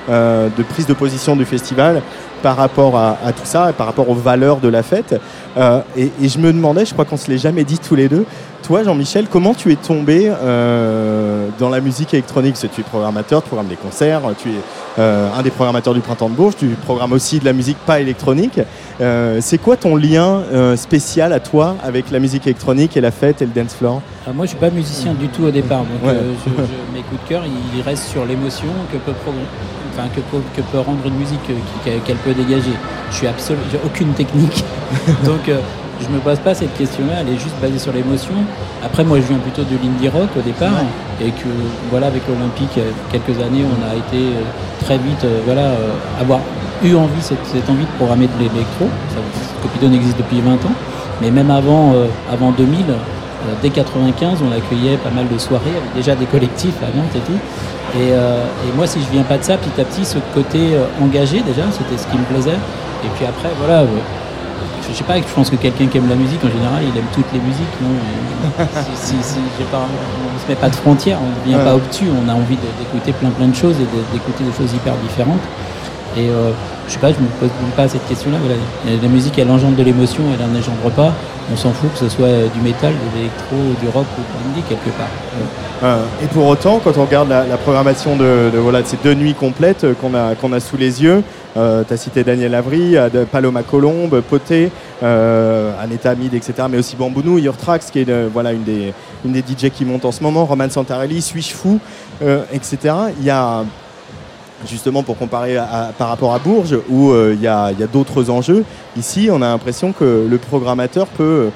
euh, 0.09 0.47
de 0.57 0.63
prise 0.63 0.85
de 0.87 0.93
position 0.93 1.35
du 1.35 1.43
festival 1.45 2.01
par 2.41 2.55
rapport 2.55 2.97
à, 2.97 3.17
à 3.25 3.31
tout 3.33 3.45
ça, 3.45 3.71
par 3.77 3.87
rapport 3.87 4.09
aux 4.09 4.15
valeurs 4.15 4.57
de 4.57 4.67
la 4.67 4.83
fête. 4.83 5.19
Euh, 5.57 5.79
et, 5.97 6.11
et 6.21 6.29
je 6.29 6.37
me 6.39 6.51
demandais, 6.53 6.85
je 6.85 6.93
crois 6.93 7.05
qu'on 7.05 7.17
se 7.17 7.29
l'est 7.31 7.37
jamais 7.37 7.63
dit 7.63 7.79
tous 7.79 7.95
les 7.95 8.07
deux, 8.09 8.25
toi 8.63 8.83
Jean-Michel, 8.83 9.27
comment 9.31 9.53
tu 9.53 9.71
es 9.71 9.75
tombé 9.75 10.29
euh, 10.29 11.47
dans 11.59 11.69
la 11.69 11.79
musique 11.79 12.13
électronique? 12.13 12.53
Parce 12.53 12.63
que 12.63 12.67
Tu 12.75 12.81
es 12.81 12.83
programmateur, 12.83 13.41
tu 13.41 13.47
programmes 13.47 13.67
des 13.69 13.75
concerts, 13.75 14.21
tu 14.41 14.49
es 14.49 14.53
euh, 14.99 15.29
un 15.37 15.41
des 15.41 15.51
programmateurs 15.51 15.93
du 15.93 16.01
Printemps 16.01 16.29
de 16.29 16.35
Bourges, 16.35 16.55
tu 16.57 16.67
programmes 16.85 17.13
aussi 17.13 17.39
de 17.39 17.45
la 17.45 17.53
musique 17.53 17.77
pas 17.85 17.99
électronique. 17.99 18.59
C'est 19.39 19.57
quoi 19.59 19.77
ton 19.77 19.95
lien 19.95 20.41
spécial 20.75 21.31
à 21.33 21.39
toi 21.39 21.75
avec 21.83 22.09
la 22.11 22.19
musique 22.19 22.45
électronique 22.47 22.97
et 22.97 23.01
la 23.01 23.11
fête 23.11 23.41
et 23.41 23.45
le 23.45 23.51
dance 23.51 23.73
floor? 23.75 24.01
Ah, 24.27 24.31
moi, 24.33 24.45
je 24.45 24.49
suis 24.49 24.59
pas 24.59 24.69
musicien 24.71 25.13
du 25.13 25.27
tout 25.29 25.43
au 25.45 25.51
départ, 25.51 25.79
donc 25.81 26.03
Ouais. 26.03 26.17
je- 26.45 26.51
je- 26.51 26.93
mes 26.93 27.01
coups 27.03 27.21
de 27.23 27.29
cœur, 27.29 27.43
ils 27.75 27.81
restent 27.81 28.09
sur 28.09 28.25
l'émotion 28.25 28.67
que 28.91 28.97
peut, 28.97 29.13
enfin, 29.93 30.07
que, 30.13 30.19
peut- 30.19 30.43
que 30.55 30.61
peut 30.61 30.79
rendre 30.79 31.05
une 31.05 31.15
musique, 31.15 31.39
qu'elle- 31.85 32.01
qu'elle 32.01 32.17
dégager. 32.33 32.73
Je 33.11 33.15
suis 33.15 33.27
absolument, 33.27 33.65
j'ai 33.71 33.79
aucune 33.85 34.13
technique, 34.13 34.63
donc 35.23 35.47
euh, 35.49 35.59
je 36.01 36.07
me 36.09 36.19
pose 36.19 36.39
pas 36.39 36.53
cette 36.53 36.75
question-là. 36.77 37.21
Elle 37.21 37.33
est 37.33 37.39
juste 37.39 37.55
basée 37.61 37.79
sur 37.79 37.93
l'émotion. 37.93 38.33
Après, 38.83 39.03
moi, 39.03 39.17
je 39.19 39.27
viens 39.27 39.39
plutôt 39.39 39.63
de 39.63 39.75
l'indie 39.81 40.09
rock 40.09 40.29
au 40.37 40.41
départ, 40.41 40.83
et 41.21 41.31
que 41.31 41.49
voilà, 41.89 42.07
avec 42.07 42.21
l'Olympique, 42.27 42.79
quelques 43.11 43.41
années, 43.41 43.65
on 43.65 43.89
a 43.89 43.95
été 43.95 44.35
euh, 44.35 44.41
très 44.83 44.97
vite, 44.97 45.23
euh, 45.23 45.39
voilà, 45.45 45.61
euh, 45.61 45.91
avoir 46.19 46.39
eu 46.83 46.93
envie 46.95 47.21
cette, 47.21 47.45
cette 47.45 47.69
envie 47.69 47.85
de 47.85 47.91
programmer 47.97 48.27
de 48.27 48.37
l'électro. 48.39 48.87
Copidone 49.61 49.93
existe 49.95 50.17
depuis 50.17 50.41
20 50.41 50.53
ans, 50.53 50.75
mais 51.21 51.31
même 51.31 51.49
avant, 51.51 51.93
euh, 51.93 52.05
avant 52.31 52.51
2000. 52.51 52.85
Euh, 53.45 53.53
dès 53.61 53.69
95, 53.69 54.39
on 54.41 54.51
accueillait 54.51 54.97
pas 54.97 55.11
mal 55.11 55.27
de 55.27 55.37
soirées 55.37 55.69
avec 55.69 55.93
déjà 55.95 56.15
des 56.15 56.25
collectifs 56.25 56.75
à 56.81 56.95
Nantes 56.97 57.13
et 57.15 57.19
tout. 57.19 57.37
Et, 57.95 58.11
euh, 58.11 58.43
et 58.67 58.75
moi, 58.75 58.87
si 58.87 58.99
je 58.99 59.09
viens 59.11 59.23
pas 59.23 59.37
de 59.37 59.43
ça, 59.43 59.57
petit 59.57 59.79
à 59.79 59.85
petit, 59.85 60.03
ce 60.05 60.17
côté 60.33 60.73
euh, 60.75 60.85
engagé 61.01 61.41
déjà, 61.41 61.63
c'était 61.71 61.97
ce 62.01 62.07
qui 62.07 62.17
me 62.17 62.23
plaisait. 62.25 62.57
Et 63.05 63.09
puis 63.15 63.25
après, 63.25 63.49
voilà, 63.59 63.81
euh, 63.81 63.85
je 64.89 64.93
sais 64.95 65.03
pas, 65.03 65.17
je 65.17 65.33
pense 65.35 65.49
que 65.49 65.55
quelqu'un 65.55 65.85
qui 65.87 65.97
aime 65.99 66.09
la 66.09 66.15
musique, 66.15 66.43
en 66.43 66.49
général, 66.49 66.81
il 66.81 66.97
aime 66.97 67.05
toutes 67.13 67.31
les 67.31 67.39
musiques, 67.39 67.75
non 67.81 67.89
si, 68.95 69.13
si- 69.13 69.23
si- 69.23 69.63
pas, 69.71 69.85
On 69.85 70.39
se 70.43 70.47
met 70.49 70.55
pas 70.55 70.69
de 70.69 70.75
frontières, 70.75 71.19
on 71.21 71.29
ne 71.29 71.47
vient 71.47 71.59
Ouais. 71.59 71.63
pas 71.71 71.75
obtus, 71.75 72.05
on 72.09 72.27
a 72.29 72.33
envie 72.33 72.57
d'écouter 72.79 73.11
plein 73.13 73.29
plein 73.29 73.47
de 73.47 73.55
choses 73.55 73.75
et 73.79 73.87
d'écouter 74.13 74.43
des 74.43 74.53
choses 74.57 74.73
hyper 74.73 74.93
différentes. 75.07 75.41
Et 76.17 76.29
euh, 76.29 76.51
je 76.87 76.93
sais 76.93 76.99
pas, 76.99 77.11
je 77.11 77.19
me 77.19 77.27
pose 77.39 77.49
pas 77.75 77.87
cette 77.87 78.07
question-là. 78.07 78.37
La 79.01 79.07
musique, 79.07 79.37
elle 79.37 79.51
engendre 79.51 79.75
de 79.75 79.83
l'émotion, 79.83 80.23
elle 80.33 80.45
n'en 80.45 80.57
engendre 80.57 80.91
pas. 80.95 81.13
On 81.51 81.55
s'en 81.55 81.71
fout 81.71 81.91
que 81.93 81.99
ce 81.99 82.09
soit 82.09 82.25
euh, 82.25 82.47
du 82.49 82.59
métal, 82.59 82.93
de 82.93 83.17
l'électro, 83.17 83.55
du 83.81 83.87
rock 83.87 84.05
ou 84.17 84.59
de 84.59 84.67
quelque 84.67 84.89
part. 84.97 85.07
Euh, 85.83 86.03
et 86.21 86.27
pour 86.27 86.45
autant, 86.47 86.81
quand 86.83 86.97
on 86.97 87.05
regarde 87.05 87.29
la, 87.29 87.57
programmation 87.57 88.17
de, 88.17 88.51
ces 88.83 88.97
deux 88.97 89.13
nuits 89.13 89.33
complètes 89.33 89.85
euh, 89.85 89.93
qu'on 89.93 90.53
a, 90.53 90.59
sous 90.59 90.75
les 90.77 91.03
yeux, 91.03 91.23
tu 91.55 91.93
as 91.93 91.97
cité 91.97 92.23
Daniel 92.23 92.53
Avry, 92.53 92.95
Paloma 93.31 93.63
Colombe, 93.63 94.21
Poté, 94.21 94.69
Aneta 95.01 96.13
Mid, 96.13 96.33
etc., 96.35 96.53
mais 96.69 96.77
aussi 96.77 96.95
Bambounou, 96.95 97.39
Your 97.39 97.57
Tracks, 97.57 97.85
qui 97.91 97.99
est 97.99 98.09
une, 98.09 98.63
des, 98.63 98.93
une 99.25 99.31
des 99.31 99.39
DJ 99.39 99.71
qui 99.71 99.83
monte 99.83 100.05
en 100.05 100.11
ce 100.11 100.21
moment, 100.21 100.45
Roman 100.45 100.69
Santarelli, 100.69 101.19
Suis-je 101.19 101.55
fou, 101.55 101.79
etc. 102.53 102.93
Il 103.19 103.25
y 103.25 103.31
a, 103.31 103.63
justement 104.65 105.03
pour 105.03 105.17
comparer 105.17 105.57
à- 105.57 105.63
à- 105.65 105.85
par 105.91 106.07
rapport 106.09 106.33
à 106.33 106.39
Bourges, 106.39 106.77
où 106.89 107.11
euh, 107.11 107.33
il 107.35 107.41
y 107.41 107.47
a, 107.47 107.71
il 107.71 107.79
y 107.79 107.83
a 107.83 107.87
d'autres 107.87 108.29
enjeux, 108.29 108.63
ici 108.97 109.29
on 109.31 109.41
a 109.41 109.47
l'impression 109.49 109.91
que 109.91 110.25
le 110.29 110.37
programmateur 110.37 111.07
peut 111.07 111.49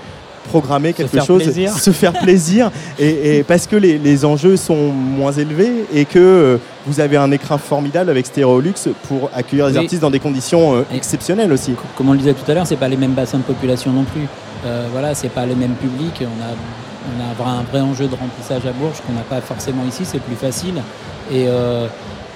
programmer 0.50 0.92
quelque 0.94 1.22
chose, 1.24 1.44
plaisir. 1.44 1.72
se 1.72 1.92
faire 1.92 2.14
plaisir, 2.14 2.72
et, 3.00 3.38
et 3.38 3.44
parce 3.44 3.68
que 3.68 3.76
les, 3.76 3.98
les 4.00 4.26
enjeux 4.26 4.58
sont 4.58 4.92
moins 4.92 5.32
élevés 5.32 5.86
et 5.94 6.06
que 6.06 6.18
euh, 6.20 6.58
vous 6.88 7.00
avez 7.00 7.16
un 7.18 7.32
écran 7.32 7.58
formidable 7.60 8.10
avec 8.10 8.26
Stéréolux 8.26 8.74
pour 9.08 9.30
accueillir 9.36 9.68
les 9.68 9.74
Oui. 9.74 9.78
artistes 9.80 10.02
dans 10.02 10.10
des 10.10 10.20
conditions 10.20 10.76
euh, 10.76 10.82
exceptionnelles 10.94 11.52
aussi. 11.54 11.74
Comme 11.96 12.10
on 12.10 12.14
le 12.14 12.18
disait 12.18 12.34
tout 12.34 12.50
à 12.50 12.56
l'heure, 12.56 12.66
c'est 12.68 12.76
pas 12.76 12.88
les 12.90 12.98
mêmes 12.98 13.14
bassins 13.14 13.38
de 13.38 13.44
population 13.44 13.92
non 13.92 14.04
plus. 14.04 14.28
Euh, 14.66 14.88
voilà, 14.92 15.14
c'est 15.14 15.30
pas 15.30 15.46
les 15.46 15.56
mêmes 15.56 15.76
publics. 15.76 16.22
On 16.22 16.44
a, 16.44 16.50
on 17.08 17.22
a 17.22 17.30
un 17.32 17.34
vrai, 17.34 17.60
un 17.62 17.64
vrai 17.72 17.82
enjeu 17.82 18.08
de 18.08 18.16
remplissage 18.16 18.66
à 18.68 18.72
Bourges 18.74 18.98
qu'on 19.06 19.14
n'a 19.14 19.22
pas 19.22 19.42
forcément 19.42 19.84
ici. 19.88 20.04
C'est 20.06 20.22
plus 20.22 20.36
facile. 20.36 20.76
Et, 21.32 21.46
euh, 21.48 21.86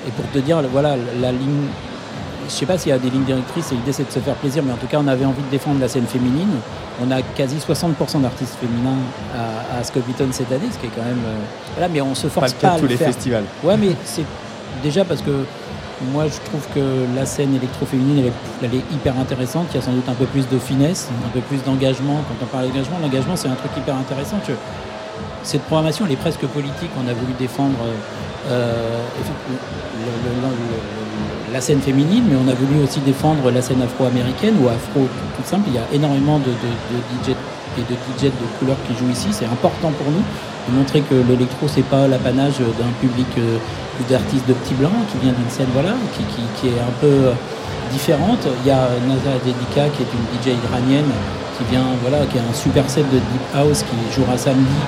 et 0.07 0.11
pour 0.11 0.30
te 0.32 0.38
dire, 0.40 0.61
voilà, 0.72 0.95
la 1.22 1.32
ligne. 1.32 1.68
Je 2.48 2.53
sais 2.53 2.68
pas 2.68 2.77
s'il 2.77 2.90
y 2.90 2.94
a 2.94 2.99
des 2.99 3.10
lignes 3.10 3.23
directrices. 3.23 3.72
L'idée 3.72 3.91
c'est 3.91 4.06
de 4.07 4.11
se 4.11 4.19
faire 4.19 4.36
plaisir, 4.36 4.61
mais 4.64 4.72
en 4.72 4.77
tout 4.77 4.86
cas, 4.86 4.98
on 5.03 5.07
avait 5.07 5.26
envie 5.26 5.41
de 5.41 5.49
défendre 5.49 5.80
la 5.80 5.88
scène 5.88 6.06
féminine. 6.06 6.52
On 7.03 7.10
a 7.10 7.22
quasi 7.23 7.57
60% 7.57 8.22
d'artistes 8.22 8.56
féminins 8.61 8.99
à, 9.36 9.80
à 9.80 9.84
Scopitone 9.84 10.32
cette 10.32 10.52
année, 10.52 10.68
ce 10.72 10.77
qui 10.77 10.86
est 10.86 10.91
quand 10.95 11.02
même. 11.03 11.22
euh, 11.26 11.36
voilà, 11.76 11.90
mais 11.91 12.02
on 12.02 12.14
se 12.14 12.27
Pas 12.27 12.34
force 12.48 12.52
le 12.53 12.57
pas, 12.60 12.68
cas 12.68 12.73
à 12.73 12.76
de 12.76 12.80
tous 12.82 12.86
le 12.86 12.90
les 12.91 12.98
faire. 12.98 13.07
festivals. 13.07 13.45
Ouais, 13.64 13.76
mais 13.77 13.95
c'est 14.03 14.26
déjà 14.84 15.03
parce 15.03 15.22
que 15.23 15.44
moi 16.11 16.26
je 16.27 16.38
trouve 16.48 16.61
que 16.76 17.06
la 17.15 17.26
scène 17.26 17.56
électro-féminine 17.56 18.19
elle, 18.19 18.26
est- 18.27 18.34
elle 18.72 18.76
est 18.80 18.84
hyper 18.94 19.18
intéressante. 19.18 19.65
Il 19.72 19.77
y 19.77 19.80
a 19.80 19.82
sans 19.82 19.94
doute 19.94 20.07
un 20.07 20.14
peu 20.14 20.26
plus 20.26 20.48
de 20.48 20.60
finesse, 20.60 21.10
un 21.26 21.30
peu 21.30 21.40
plus 21.40 21.64
d'engagement. 21.64 22.18
Quand 22.30 22.44
on 22.44 22.45
parle 22.45 22.68
d'engagement, 22.68 22.98
l'engagement 23.02 23.36
c'est 23.36 23.48
un 23.48 23.56
truc 23.56 23.72
hyper 23.76 23.95
intéressant. 23.95 24.38
que 24.45 24.53
cette 25.41 25.61
programmation 25.64 26.06
elle 26.06 26.11
est 26.11 26.15
presque 26.18 26.45
politique. 26.45 26.91
On 27.03 27.10
a 27.10 27.14
voulu 27.14 27.34
défendre 27.40 27.77
euh, 28.49 28.99
la 31.53 31.61
scène 31.61 31.81
féminine, 31.81 32.23
mais 32.30 32.35
on 32.35 32.47
a 32.49 32.53
voulu 32.53 32.84
aussi 32.84 32.99
défendre 32.99 33.49
la 33.51 33.61
scène 33.61 33.81
afro-américaine 33.81 34.55
ou 34.61 34.67
afro 34.67 35.07
tout, 35.35 35.43
simple. 35.43 35.63
Il 35.67 35.76
y 35.76 35.77
a 35.77 35.88
énormément 35.93 36.39
de, 36.39 36.45
de, 36.45 37.31
DJ 37.31 37.35
et 37.77 37.81
de 37.81 37.95
DJ 37.95 38.31
de 38.31 38.59
couleur 38.59 38.77
qui 38.88 38.95
jouent 38.97 39.11
ici. 39.11 39.27
C'est 39.31 39.45
important 39.45 39.91
pour 39.91 40.11
nous 40.11 40.23
de 40.67 40.77
montrer 40.77 41.01
que 41.01 41.15
l'électro 41.15 41.67
c'est 41.67 41.85
pas 41.85 42.07
l'apanage 42.07 42.59
d'un 42.59 42.91
public 42.99 43.27
euh, 43.38 43.57
d'artistes 44.09 44.47
de 44.47 44.53
petits 44.53 44.73
blancs 44.73 44.91
qui 45.11 45.17
vient 45.19 45.34
d'une 45.34 45.49
scène 45.49 45.67
voilà 45.73 45.93
qui, 46.13 46.23
qui, 46.23 46.41
qui 46.59 46.67
est 46.67 46.80
un 46.80 46.93
peu 46.99 47.31
différente. 47.91 48.47
Il 48.63 48.67
y 48.67 48.72
a 48.72 48.89
Naza 49.07 49.38
Dedika 49.45 49.89
qui 49.89 50.03
est 50.03 50.11
une 50.11 50.26
DJ 50.41 50.57
iranienne 50.65 51.11
qui 51.57 51.64
vient 51.72 51.86
voilà 52.02 52.26
qui 52.26 52.38
a 52.38 52.41
un 52.41 52.53
super 52.53 52.90
set 52.90 53.06
de 53.11 53.18
deep 53.18 53.45
house 53.53 53.84
qui 53.84 53.98
jouera 54.15 54.38
samedi 54.38 54.80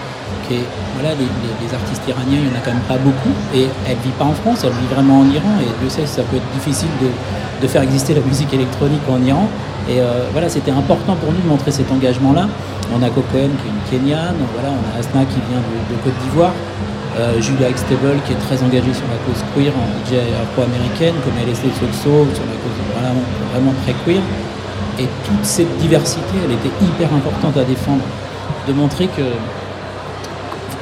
voilà, 0.95 1.13
les, 1.15 1.73
artistes 1.73 2.03
iraniens, 2.07 2.39
il 2.39 2.49
n'y 2.49 2.55
en 2.55 2.59
a 2.59 2.63
quand 2.63 2.71
même 2.71 2.87
pas 2.87 2.97
beaucoup. 2.97 3.33
Et 3.53 3.67
elle 3.87 3.97
vit 4.03 4.15
pas 4.17 4.25
en 4.25 4.33
France, 4.33 4.63
elle 4.63 4.71
vit 4.71 4.93
vraiment 4.93 5.19
en 5.21 5.29
Iran. 5.29 5.59
Et 5.61 5.69
Dieu 5.81 5.89
sait, 5.89 6.05
ça 6.05 6.23
peut 6.23 6.37
être 6.37 6.51
difficile 6.53 6.89
de, 7.01 7.09
de 7.61 7.67
faire 7.67 7.81
exister 7.81 8.13
la 8.13 8.21
musique 8.21 8.53
électronique 8.53 9.01
en 9.09 9.21
Iran. 9.23 9.47
Et 9.89 9.99
euh, 9.99 10.27
voilà, 10.31 10.49
c'était 10.49 10.71
important 10.71 11.15
pour 11.15 11.31
nous 11.31 11.41
de 11.41 11.47
montrer 11.47 11.71
cet 11.71 11.91
engagement-là. 11.91 12.47
On 12.93 13.03
a 13.03 13.09
Cocoen 13.09 13.51
qui 13.59 13.67
est 13.67 13.99
une 13.99 14.03
Kenyane, 14.03 14.39
voilà, 14.53 14.71
on 14.71 14.83
a 14.95 14.99
Asna 14.99 15.25
qui 15.25 15.39
vient 15.49 15.59
de, 15.59 15.95
Côte 16.03 16.17
d'Ivoire. 16.23 16.53
Euh, 17.17 17.41
Julia 17.41 17.69
Extable 17.69 18.21
qui 18.27 18.33
est 18.33 18.41
très 18.45 18.61
engagée 18.61 18.93
sur 18.93 19.07
la 19.09 19.17
cause 19.25 19.41
queer 19.55 19.73
en 19.73 19.89
DJ 20.05 20.21
afro-américaine, 20.37 21.15
comme 21.25 21.33
LSD 21.33 21.73
Soso 21.73 22.29
sur 22.29 22.45
la 22.45 22.57
cause 22.61 22.77
vraiment 23.51 23.73
très 23.83 23.95
queer. 24.05 24.21
Et 24.99 25.07
toute 25.25 25.43
cette 25.45 25.77
diversité, 25.77 26.37
elle 26.43 26.53
était 26.53 26.73
hyper 26.83 27.13
importante 27.13 27.55
à 27.57 27.63
défendre. 27.63 28.03
De 28.67 28.73
montrer 28.73 29.07
que 29.07 29.21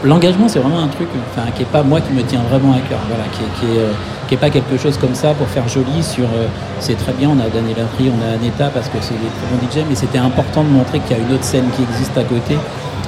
l'engagement, 0.04 0.48
c'est 0.48 0.60
vraiment 0.60 0.80
un 0.80 0.88
truc 0.88 1.08
qui 1.56 1.60
n'est 1.60 1.66
pas 1.66 1.84
moi 1.84 2.02
qui 2.02 2.14
me 2.14 2.24
tient 2.24 2.42
vraiment 2.50 2.74
à 2.74 2.80
cœur. 2.80 3.00
Voilà, 3.08 3.26
qui 3.26 3.44
est, 3.44 3.60
qui 3.60 3.78
est, 3.78 3.80
euh, 3.82 4.38
pas 4.40 4.50
quelque 4.50 4.78
chose 4.78 4.98
comme 4.98 5.16
ça 5.16 5.34
pour 5.34 5.48
faire 5.48 5.68
joli 5.68 6.02
sur 6.02 6.26
euh, 6.26 6.48
c'est 6.80 6.96
très 6.96 7.14
bien, 7.14 7.30
on 7.30 7.40
a 7.40 7.50
Daniel 7.50 7.78
Lapri, 7.78 8.10
on 8.10 8.22
a 8.26 8.36
Aneta 8.36 8.70
parce 8.70 8.88
que 8.90 8.98
c'est 9.02 9.14
des 9.14 9.70
très 9.70 9.82
DJ, 9.82 9.86
mais 9.88 9.96
c'était 9.96 10.18
important 10.18 10.64
de 10.64 10.70
montrer 10.70 11.00
qu'il 11.00 11.18
y 11.18 11.20
a 11.20 11.24
une 11.24 11.34
autre 11.34 11.44
scène 11.44 11.66
qui 11.76 11.84
existe 11.84 12.18
à 12.18 12.24
côté 12.24 12.58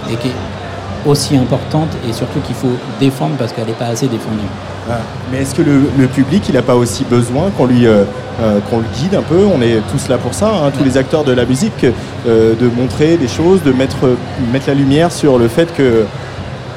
et 0.10 0.16
qui 0.16 0.30
aussi 1.08 1.36
importante 1.38 1.90
et 2.08 2.14
surtout 2.14 2.40
qu'il 2.42 2.56
faut 2.56 2.72
défendre 3.00 3.36
parce 3.38 3.52
qu'elle 3.54 3.66
n'est 3.68 3.72
pas 3.74 3.86
assez 3.88 4.08
défendue. 4.08 4.48
Ah, 4.90 4.96
Mais 5.32 5.40
est-ce 5.42 5.54
que 5.56 5.62
le, 5.62 5.90
le 5.98 6.08
public, 6.08 6.44
il 6.48 6.56
n'a 6.56 6.62
pas 6.62 6.76
aussi 6.76 7.04
besoin 7.04 7.50
qu'on 7.58 7.66
lui, 7.66 7.86
euh, 7.86 8.04
euh, 8.42 8.60
qu'on 8.70 8.78
le 8.80 8.86
guide 9.00 9.16
un 9.16 9.22
peu? 9.22 9.40
On 9.54 9.62
est 9.62 9.82
tous 9.92 10.08
là 10.10 10.18
pour 10.18 10.34
ça, 10.34 10.48
hein, 10.50 10.72
tous 10.78 10.84
les 10.84 10.98
acteurs 10.98 11.24
de 11.24 11.32
la 11.34 11.46
musique, 11.46 11.86
euh, 12.28 12.54
de 12.56 12.68
montrer 12.70 13.18
des 13.18 13.28
choses, 13.28 13.62
de 13.64 13.72
mettre, 13.72 14.08
mettre 14.54 14.68
la 14.68 14.74
lumière 14.76 15.12
sur 15.12 15.38
le 15.38 15.48
fait 15.48 15.74
que 15.76 16.06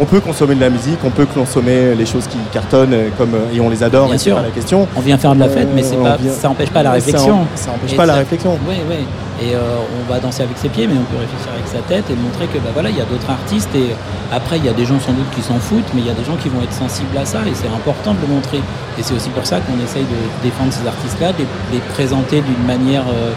on 0.02 0.06
peut 0.06 0.20
consommer 0.20 0.54
de 0.54 0.60
la 0.62 0.70
musique, 0.70 0.98
on 1.04 1.10
peut 1.10 1.26
consommer 1.26 1.94
les 1.94 2.06
choses 2.06 2.26
qui 2.26 2.38
cartonnent 2.52 2.96
comme, 3.18 3.36
et 3.54 3.60
on 3.60 3.68
les 3.68 3.82
adore, 3.82 4.08
Bien 4.08 4.16
sûr. 4.16 4.34
pas 4.36 4.42
la 4.42 4.48
question. 4.48 4.88
On 4.96 5.00
vient 5.00 5.18
faire 5.18 5.34
de 5.34 5.40
la 5.40 5.48
fête, 5.50 5.68
mais 5.74 5.82
c'est 5.82 5.96
pas, 5.96 6.16
on 6.18 6.22
vient- 6.22 6.32
ça 6.32 6.48
n'empêche 6.48 6.70
pas 6.70 6.82
la 6.82 6.92
réflexion. 6.92 7.40
Ça 7.54 7.70
n'empêche 7.70 7.94
pas 7.96 8.06
la 8.06 8.14
réflexion. 8.14 8.56
Oui, 8.66 8.76
oui. 8.88 8.96
Et 9.42 9.54
euh, 9.54 9.58
on 9.98 10.12
va 10.12 10.20
danser 10.20 10.42
avec 10.42 10.58
ses 10.58 10.68
pieds, 10.68 10.86
mais 10.86 10.94
on 10.98 11.04
peut 11.04 11.16
réfléchir 11.16 11.48
avec 11.54 11.66
sa 11.66 11.78
tête 11.88 12.04
et 12.10 12.14
montrer 12.14 12.46
que 12.46 12.58
bah, 12.58 12.70
voilà, 12.74 12.90
il 12.90 12.96
y 12.96 13.00
a 13.00 13.06
d'autres 13.06 13.30
artistes. 13.30 13.74
Et 13.74 13.94
après, 14.30 14.58
il 14.58 14.66
y 14.66 14.68
a 14.68 14.74
des 14.74 14.84
gens 14.84 15.00
sans 15.00 15.12
doute 15.12 15.30
qui 15.34 15.40
s'en 15.40 15.58
foutent, 15.58 15.88
mais 15.94 16.02
il 16.02 16.06
y 16.06 16.10
a 16.10 16.14
des 16.14 16.24
gens 16.24 16.36
qui 16.36 16.50
vont 16.50 16.60
être 16.62 16.74
sensibles 16.74 17.16
à 17.16 17.24
ça 17.24 17.38
et 17.46 17.54
c'est 17.54 17.68
important 17.68 18.12
de 18.12 18.20
le 18.20 18.26
montrer. 18.34 18.58
Et 18.98 19.02
c'est 19.02 19.14
aussi 19.14 19.30
pour 19.30 19.46
ça 19.46 19.60
qu'on 19.60 19.82
essaye 19.82 20.04
de 20.04 20.20
défendre 20.42 20.72
ces 20.72 20.86
artistes-là, 20.86 21.32
de 21.32 21.44
les- 21.72 21.78
présenter 21.96 22.42
d'une 22.42 22.66
manière. 22.66 23.02
euh, 23.08 23.32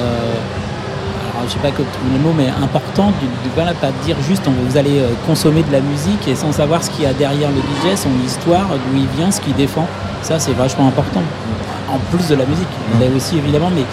euh, 0.00 0.32
je 1.46 1.52
sais 1.52 1.58
pas 1.58 1.70
que 1.70 1.82
le 1.82 2.18
mot, 2.18 2.32
mais 2.36 2.48
important, 2.48 3.12
du, 3.20 3.26
du- 3.26 3.50
voilà, 3.54 3.72
pas 3.74 3.88
de 3.88 4.04
dire 4.04 4.16
juste 4.26 4.42
on- 4.48 4.68
vous 4.68 4.76
allez 4.78 5.02
consommer 5.26 5.62
de 5.62 5.70
la 5.70 5.80
musique 5.80 6.26
et 6.26 6.34
sans 6.34 6.50
savoir 6.50 6.82
ce 6.82 6.90
qu'il 6.90 7.04
y 7.04 7.06
a 7.06 7.12
derrière 7.12 7.50
le 7.50 7.60
DJ, 7.60 7.94
son 7.96 8.08
histoire, 8.24 8.66
d'où 8.68 8.96
il 8.96 9.06
vient, 9.16 9.30
ce 9.30 9.40
qu'il 9.42 9.54
défend. 9.54 9.86
Ça, 10.22 10.38
c'est 10.40 10.54
vachement 10.54 10.88
important. 10.88 11.22
En 11.92 11.98
plus 12.10 12.26
de 12.28 12.34
la 12.34 12.46
musique, 12.46 12.66
il 12.98 13.06
y 13.06 13.08
a 13.12 13.14
aussi 13.14 13.36
évidemment, 13.38 13.70
mais 13.72 13.84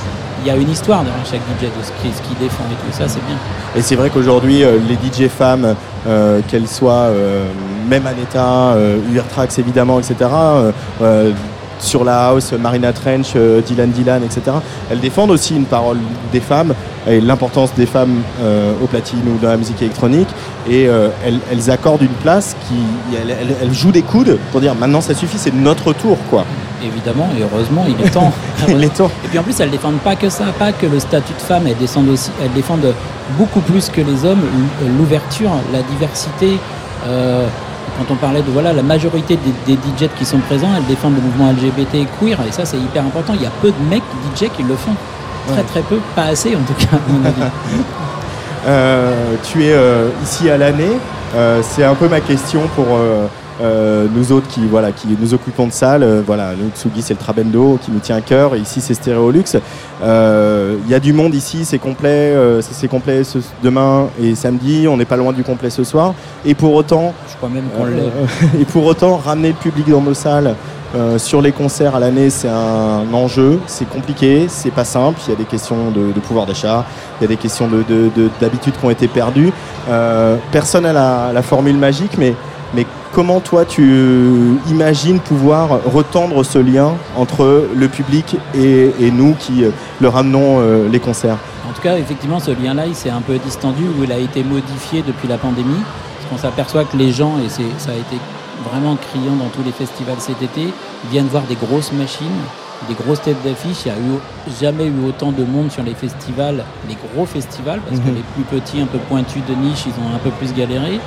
il 0.43 0.47
y 0.47 0.51
a 0.51 0.55
une 0.55 0.69
histoire 0.69 1.03
derrière 1.03 1.25
chaque 1.25 1.39
DJ 1.41 1.65
de 1.65 1.83
ce 1.83 1.91
qu'il 2.01 2.13
ce 2.13 2.21
qu'il 2.21 2.37
défend 2.37 2.63
et 2.65 2.75
tout 2.75 2.97
ça, 2.97 3.07
c'est 3.07 3.25
bien. 3.25 3.37
Et 3.75 3.81
c'est 3.81 3.95
vrai 3.95 4.09
qu'aujourd'hui, 4.09 4.63
euh, 4.63 4.77
les 4.87 4.95
DJ 4.95 5.29
femmes, 5.29 5.75
euh, 6.05 6.41
qu'elles 6.49 6.67
soient 6.67 7.07
euh, 7.11 7.45
même 7.87 8.05
Aneta, 8.05 8.73
euh, 8.73 8.97
Urtrax 9.13 9.57
évidemment, 9.57 9.99
etc., 9.99 10.29
sur 11.83 12.03
la 12.03 12.27
house, 12.29 12.53
Marina 12.53 12.93
Trench, 12.93 13.33
euh, 13.35 13.61
Dylan 13.61 13.91
Dylan, 13.91 14.23
etc., 14.23 14.41
elles 14.89 14.99
défendent 14.99 15.31
aussi 15.31 15.55
une 15.55 15.65
parole 15.65 15.97
des 16.31 16.39
femmes 16.39 16.73
et 17.07 17.19
l'importance 17.21 17.73
des 17.75 17.85
femmes 17.85 18.21
euh, 18.41 18.71
au 18.81 18.87
platine 18.87 19.19
ou 19.27 19.37
dans 19.41 19.49
la 19.49 19.57
musique 19.57 19.81
électronique. 19.81 20.29
Et 20.69 20.87
euh, 20.87 21.09
elles, 21.25 21.39
elles 21.51 21.69
accordent 21.69 22.01
une 22.01 22.07
place 22.23 22.55
qui. 22.67 22.75
Elles, 23.15 23.29
elles- 23.31 23.55
elles 23.61 23.73
jouent 23.73 23.91
des 23.91 24.01
coudes 24.01 24.37
pour 24.51 24.61
dire 24.61 24.73
maintenant 24.75 25.01
ça 25.01 25.13
suffit, 25.13 25.37
c'est 25.37 25.53
notre 25.53 25.93
tour, 25.93 26.17
quoi. 26.29 26.45
Évidemment, 26.83 27.29
et 27.37 27.41
heureusement, 27.43 27.85
il 27.87 28.05
est 28.05 28.09
temps. 28.09 28.31
Il 28.67 28.83
est 28.83 28.93
temps. 28.93 29.09
Et 29.23 29.27
puis 29.29 29.39
en 29.39 29.43
plus, 29.43 29.57
elles 29.61 29.69
défendent 29.71 29.99
pas 29.99 30.15
que 30.17 30.29
ça, 30.29 30.45
pas 30.59 30.71
que 30.73 30.85
le 30.85 30.99
statut 30.99 31.33
de 31.33 31.41
femme, 31.41 31.63
elles 31.67 31.77
défendent 31.77 32.09
aussi, 32.09 32.29
elles 32.43 32.51
défendent 32.53 32.93
beaucoup 33.37 33.61
plus 33.61 33.89
que 33.89 34.01
les 34.01 34.25
hommes 34.25 34.41
l'ouverture, 34.97 35.51
la 35.71 35.81
diversité. 35.83 36.57
euh, 37.07 37.47
quand 37.97 38.13
on 38.13 38.15
parlait 38.17 38.41
de 38.41 38.49
voilà 38.51 38.73
la 38.73 38.83
majorité 38.83 39.37
des, 39.37 39.75
des 39.75 39.79
DJ 39.81 40.09
qui 40.17 40.25
sont 40.25 40.39
présents, 40.39 40.69
elles 40.75 40.85
défendent 40.85 41.15
le 41.15 41.21
mouvement 41.21 41.51
LGBT 41.51 41.95
et 41.95 42.07
queer, 42.19 42.37
et 42.47 42.51
ça 42.51 42.65
c'est 42.65 42.77
hyper 42.77 43.03
important. 43.03 43.33
Il 43.35 43.41
y 43.43 43.45
a 43.45 43.51
peu 43.61 43.69
de 43.69 43.89
mecs 43.89 44.03
DJ 44.35 44.49
qui 44.55 44.63
le 44.63 44.75
font, 44.75 44.95
très 45.47 45.57
Ouais. 45.57 45.63
très 45.63 45.81
peu, 45.81 45.97
pas 46.15 46.23
assez 46.23 46.55
en 46.55 46.59
tout 46.61 46.73
cas. 46.73 46.97
à 46.97 47.11
mon 47.11 47.25
avis. 47.25 47.41
Euh, 48.65 49.35
tu 49.43 49.65
es 49.65 49.73
euh, 49.73 50.07
ici 50.23 50.49
à 50.49 50.57
l'année. 50.57 50.97
Euh, 51.35 51.59
c'est 51.61 51.83
un 51.83 51.95
peu 51.95 52.07
ma 52.07 52.21
question 52.21 52.61
pour 52.75 52.85
nous 54.15 54.31
autres 54.31 54.47
qui, 54.47 54.61
voilà, 54.67 54.91
qui 54.91 55.07
nous 55.19 55.33
occupons 55.33 55.67
de 55.67 55.71
salle. 55.73 56.01
Euh, 56.03 56.21
voilà, 56.25 56.51
nous, 56.57 56.69
Tsugi, 56.75 57.01
c'est 57.01 57.13
le 57.13 57.19
Trabendo 57.19 57.77
qui 57.83 57.91
nous 57.91 57.99
tient 57.99 58.15
à 58.15 58.21
cœur. 58.21 58.55
Ici, 58.55 58.81
c'est 58.81 58.93
Stéréolux. 58.93 59.43
Il 60.01 60.89
y 60.91 60.93
a 60.95 60.99
du 60.99 61.13
monde 61.13 61.35
ici, 61.35 61.65
c'est 61.65 61.77
complet. 61.77 62.33
c'est 62.61 62.87
complet 62.87 63.23
ce- 63.23 63.39
demain 63.61 64.07
et 64.21 64.33
samedi. 64.35 64.87
On 64.87 64.97
n'est 64.97 65.05
pas 65.05 65.17
loin 65.17 65.33
du 65.33 65.43
complet 65.43 65.69
ce 65.69 65.83
soir. 65.83 66.13
Et 66.45 66.55
pour 66.55 66.73
autant, 66.73 67.13
crois 67.43 67.49
même 67.49 67.69
qu'on 67.75 67.85
l'est. 67.85 68.01
euh, 68.01 68.61
et 68.61 68.65
pour 68.65 68.85
autant, 68.85 69.17
ramener 69.17 69.49
le 69.49 69.53
public 69.55 69.89
dans 69.89 70.01
nos 70.01 70.13
salles 70.13 70.55
euh, 70.95 71.17
sur 71.17 71.41
les 71.41 71.51
concerts 71.51 71.95
à 71.95 71.99
l'année, 71.99 72.29
c'est 72.29 72.47
un 72.49 73.11
enjeu. 73.13 73.59
C'est 73.67 73.89
compliqué, 73.89 74.45
c'est 74.47 74.71
pas 74.71 74.85
simple. 74.85 75.19
Il 75.27 75.31
y 75.31 75.33
a 75.33 75.37
des 75.37 75.43
questions 75.45 75.91
de, 75.91 76.11
de 76.13 76.19
pouvoir 76.19 76.45
d'achat, 76.45 76.85
il 77.19 77.23
y 77.23 77.25
a 77.25 77.27
des 77.27 77.37
questions 77.37 77.67
de- 77.67 77.83
de- 77.83 78.09
de- 78.15 78.29
d'habitudes 78.39 78.75
qui 78.79 78.85
ont 78.85 78.89
été 78.91 79.07
perdues. 79.07 79.51
Euh, 79.89 80.37
personne 80.51 80.83
n'a 80.83 80.93
la, 80.93 81.31
la 81.33 81.41
formule 81.41 81.75
magique, 81.77 82.17
mais, 82.17 82.33
mais 82.75 82.85
comment 83.11 83.39
toi 83.39 83.65
tu 83.65 84.55
imagines 84.69 85.19
pouvoir 85.19 85.79
retendre 85.91 86.43
ce 86.43 86.59
lien 86.59 86.93
entre 87.17 87.65
le 87.75 87.87
public 87.87 88.37
et, 88.55 88.91
et 89.01 89.11
nous 89.11 89.33
qui 89.37 89.65
leur 89.99 90.15
amenons 90.15 90.59
euh, 90.59 90.87
les 90.89 90.99
concerts? 90.99 91.37
En 91.69 91.73
tout 91.75 91.81
cas, 91.81 91.97
effectivement, 91.97 92.39
ce 92.39 92.51
lien-là, 92.51 92.85
il 92.85 92.93
s'est 92.95 93.09
un 93.09 93.21
peu 93.21 93.37
distendu 93.39 93.83
ou 93.97 94.03
il 94.03 94.11
a 94.11 94.17
été 94.17 94.43
modifié 94.43 95.03
depuis 95.05 95.27
la 95.27 95.37
pandémie. 95.37 95.81
Parce 96.23 96.41
qu'on 96.41 96.47
s'aperçoit 96.47 96.85
que 96.85 96.95
les 96.95 97.11
gens, 97.11 97.33
et 97.45 97.49
c'est- 97.49 97.63
ça 97.77 97.91
a 97.91 97.95
été 97.95 98.17
vraiment 98.69 98.95
criant 98.95 99.35
dans 99.35 99.49
tous 99.49 99.63
les 99.63 99.71
festivals 99.73 100.15
cet 100.19 100.41
été, 100.41 100.73
viennent 101.11 101.27
voir 101.27 101.43
des 101.43 101.55
grosses 101.55 101.91
machines, 101.91 102.27
des 102.87 102.93
grosses 102.93 103.21
têtes 103.21 103.41
d'affiche. 103.43 103.85
Il 103.85 103.91
n'y 103.91 103.97
a 103.97 103.99
eu, 103.99 104.19
jamais 104.61 104.85
eu 104.85 105.05
autant 105.07 105.31
de 105.33 105.43
monde 105.43 105.69
sur 105.71 105.83
les 105.83 105.93
festivals, 105.93 106.63
les 106.87 106.95
gros 107.13 107.25
festivals, 107.25 107.81
parce 107.81 107.99
que 107.99 108.07
Mhm. 108.07 108.15
les 108.15 108.23
plus 108.35 108.43
petits, 108.59 108.79
un 108.81 108.85
peu 108.85 108.99
pointus 108.99 109.41
de 109.49 109.53
niche, 109.55 109.83
ils 109.85 109.91
ont 110.01 110.15
un 110.15 110.19
peu 110.19 110.29
plus 110.31 110.53
galéré. 110.53 110.99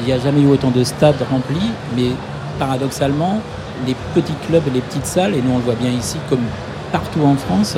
Il 0.00 0.04
n'y 0.06 0.12
a 0.12 0.18
jamais 0.20 0.42
eu 0.42 0.48
autant 0.48 0.70
de 0.70 0.84
stades 0.84 1.22
remplis, 1.30 1.70
mais 1.96 2.10
paradoxalement, 2.58 3.40
les 3.86 3.96
petits 4.14 4.34
clubs 4.46 4.62
et 4.68 4.70
les 4.70 4.80
petites 4.80 5.06
salles, 5.06 5.34
et 5.34 5.42
nous 5.42 5.52
on 5.54 5.58
le 5.58 5.64
voit 5.64 5.74
bien 5.74 5.90
ici 5.90 6.18
comme 6.28 6.44
partout 6.92 7.20
en 7.24 7.34
France, 7.34 7.76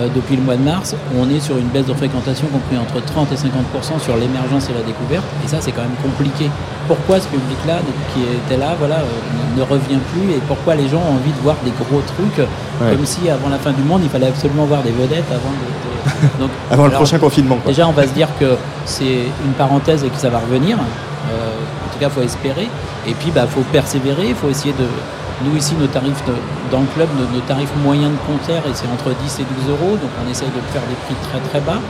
euh, 0.00 0.08
depuis 0.14 0.36
le 0.36 0.42
mois 0.42 0.56
de 0.56 0.62
mars, 0.62 0.94
on 1.18 1.28
est 1.30 1.40
sur 1.40 1.56
une 1.56 1.68
baisse 1.68 1.86
de 1.86 1.94
fréquentation 1.94 2.46
compris 2.48 2.76
entre 2.78 3.04
30 3.04 3.30
et 3.32 3.36
50% 3.36 4.00
sur 4.02 4.16
l'émergence 4.16 4.68
et 4.70 4.74
la 4.74 4.82
découverte, 4.82 5.24
et 5.44 5.48
ça 5.48 5.58
c'est 5.60 5.72
quand 5.72 5.82
même 5.82 5.98
compliqué. 6.02 6.50
Pourquoi 6.88 7.20
ce 7.20 7.28
public-là, 7.28 7.78
qui 8.12 8.20
était 8.22 8.56
là, 8.60 8.74
voilà, 8.78 8.96
euh, 8.96 9.56
ne 9.56 9.62
revient 9.62 9.98
plus, 10.12 10.32
et 10.32 10.40
pourquoi 10.48 10.74
les 10.74 10.88
gens 10.88 10.98
ont 10.98 11.14
envie 11.14 11.32
de 11.32 11.40
voir 11.42 11.56
des 11.64 11.72
gros 11.72 12.00
trucs, 12.02 12.46
Ouais. 12.80 12.90
comme 12.96 13.06
si 13.06 13.30
avant 13.30 13.48
la 13.50 13.58
fin 13.58 13.70
du 13.70 13.82
monde, 13.82 14.00
il 14.02 14.10
fallait 14.10 14.26
absolument 14.26 14.64
voir 14.64 14.82
des 14.82 14.90
vedettes 14.90 15.30
avant 15.30 15.52
de... 15.52 15.64
de- 15.64 16.38
Donc, 16.40 16.50
avant 16.70 16.86
le 16.86 16.90
prochain 16.90 17.18
confinement 17.18 17.56
quoi. 17.56 17.70
Déjà, 17.70 17.86
on 17.88 17.92
va 17.92 18.02
se 18.02 18.12
dire 18.12 18.28
que 18.40 18.56
c'est 18.84 19.24
une 19.44 19.52
parenthèse 19.56 20.02
et 20.04 20.08
que 20.08 20.16
ça 20.18 20.28
va 20.28 20.38
revenir. 20.40 20.76
Euh, 20.76 21.30
en 21.32 21.92
tout 21.92 21.98
cas, 22.00 22.06
il 22.06 22.10
faut 22.10 22.20
espérer. 22.22 22.68
Et 23.06 23.14
puis, 23.14 23.32
il 23.34 23.42
faut 23.48 23.60
persévérer. 23.72 24.28
Il 24.30 24.34
faut 24.34 24.48
essayer 24.50 24.72
de. 24.74 24.84
Nous, 25.42 25.56
ici, 25.56 25.74
nos 25.74 25.86
tarifs 25.86 26.22
dans 26.70 26.80
le 26.80 26.86
club, 26.94 27.08
nos, 27.18 27.26
nos 27.34 27.40
tarifs 27.40 27.74
moyens 27.82 28.12
de 28.12 28.18
concert, 28.26 28.62
et 28.66 28.74
c'est 28.74 28.86
entre 28.86 29.10
10 29.10 29.40
et 29.40 29.44
12 29.66 29.70
euros. 29.70 29.96
Donc, 29.96 30.10
on 30.24 30.30
essaye 30.30 30.48
de 30.48 30.60
faire 30.72 30.82
des 30.82 30.94
prix 31.06 31.14
très 31.28 31.40
très 31.40 31.60
bas. 31.60 31.80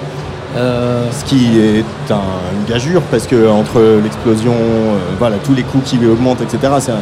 Euh, 0.57 1.11
Ce 1.11 1.25
qui 1.25 1.59
est 1.59 1.85
un- 2.13 2.15
une 2.59 2.73
gageure 2.73 3.03
parce 3.11 3.27
que 3.27 3.49
entre 3.49 3.81
l'explosion, 4.03 4.53
euh, 4.55 4.99
voilà, 5.19 5.37
tous 5.39 5.55
les 5.55 5.63
coûts 5.65 5.81
qui 5.85 5.99
augmentent, 6.07 6.41
etc. 6.43 6.73
C'est 6.79 6.93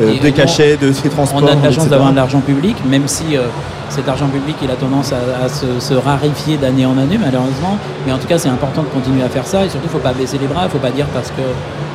euh, 0.00 0.14
des 0.22 0.32
cachets, 0.32 0.76
de 0.78 0.92
ces 0.92 1.08
transports. 1.10 1.42
on 1.42 1.46
a 1.46 1.54
de 1.54 1.62
la 1.62 1.70
chance 1.72 1.88
d'avoir 1.88 2.10
de 2.10 2.16
l'argent 2.16 2.40
public, 2.40 2.76
même 2.88 3.06
si 3.06 3.36
euh, 3.36 3.42
cet 3.90 4.08
argent 4.08 4.28
public 4.28 4.56
il 4.62 4.70
a 4.70 4.74
tendance 4.76 5.12
à, 5.12 5.44
à 5.44 5.48
se, 5.50 5.66
se 5.78 5.92
raréfier 5.94 6.56
d'année 6.56 6.86
en 6.86 6.96
année 6.96 7.18
malheureusement. 7.20 7.76
Mais 8.06 8.12
en 8.12 8.18
tout 8.18 8.26
cas 8.26 8.38
c'est 8.38 8.48
important 8.48 8.82
de 8.82 8.88
continuer 8.88 9.22
à 9.22 9.28
faire 9.28 9.46
ça 9.46 9.64
et 9.64 9.68
surtout 9.68 9.88
il 9.92 9.94
ne 9.94 10.00
faut 10.00 10.08
pas 10.08 10.14
baisser 10.14 10.38
les 10.38 10.46
bras, 10.46 10.62
il 10.62 10.66
ne 10.66 10.70
faut 10.70 10.78
pas 10.78 10.90
dire 10.90 11.06
parce 11.12 11.28
que 11.28 11.42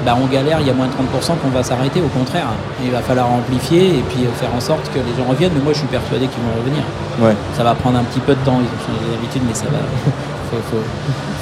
bah, 0.05 0.15
on 0.21 0.27
galère, 0.27 0.59
il 0.61 0.67
y 0.67 0.69
a 0.69 0.73
moins 0.73 0.85
de 0.85 0.91
30% 0.93 1.35
qu'on 1.41 1.49
va 1.49 1.63
s'arrêter, 1.63 1.99
au 1.99 2.07
contraire. 2.07 2.45
Il 2.85 2.91
va 2.91 2.99
falloir 2.99 3.27
amplifier 3.33 3.87
et 3.97 4.03
puis 4.07 4.19
faire 4.39 4.53
en 4.55 4.61
sorte 4.61 4.85
que 4.93 4.99
les 4.99 5.13
gens 5.17 5.27
reviennent, 5.27 5.51
mais 5.55 5.63
moi 5.63 5.73
je 5.73 5.79
suis 5.79 5.87
persuadé 5.87 6.27
qu'ils 6.27 6.43
vont 6.45 6.55
revenir. 6.61 6.83
Ouais. 7.19 7.35
Ça 7.57 7.63
va 7.63 7.73
prendre 7.73 7.97
un 7.97 8.03
petit 8.03 8.19
peu 8.21 8.33
de 8.35 8.43
temps, 8.45 8.61
ils 8.61 8.69
ont 8.69 8.81
changé 8.85 9.01
les 9.09 9.15
habitudes, 9.17 9.41
mais 9.47 9.55
ça 9.55 9.65
va. 9.65 9.81
faut, 10.51 10.57
faut, 10.71 10.83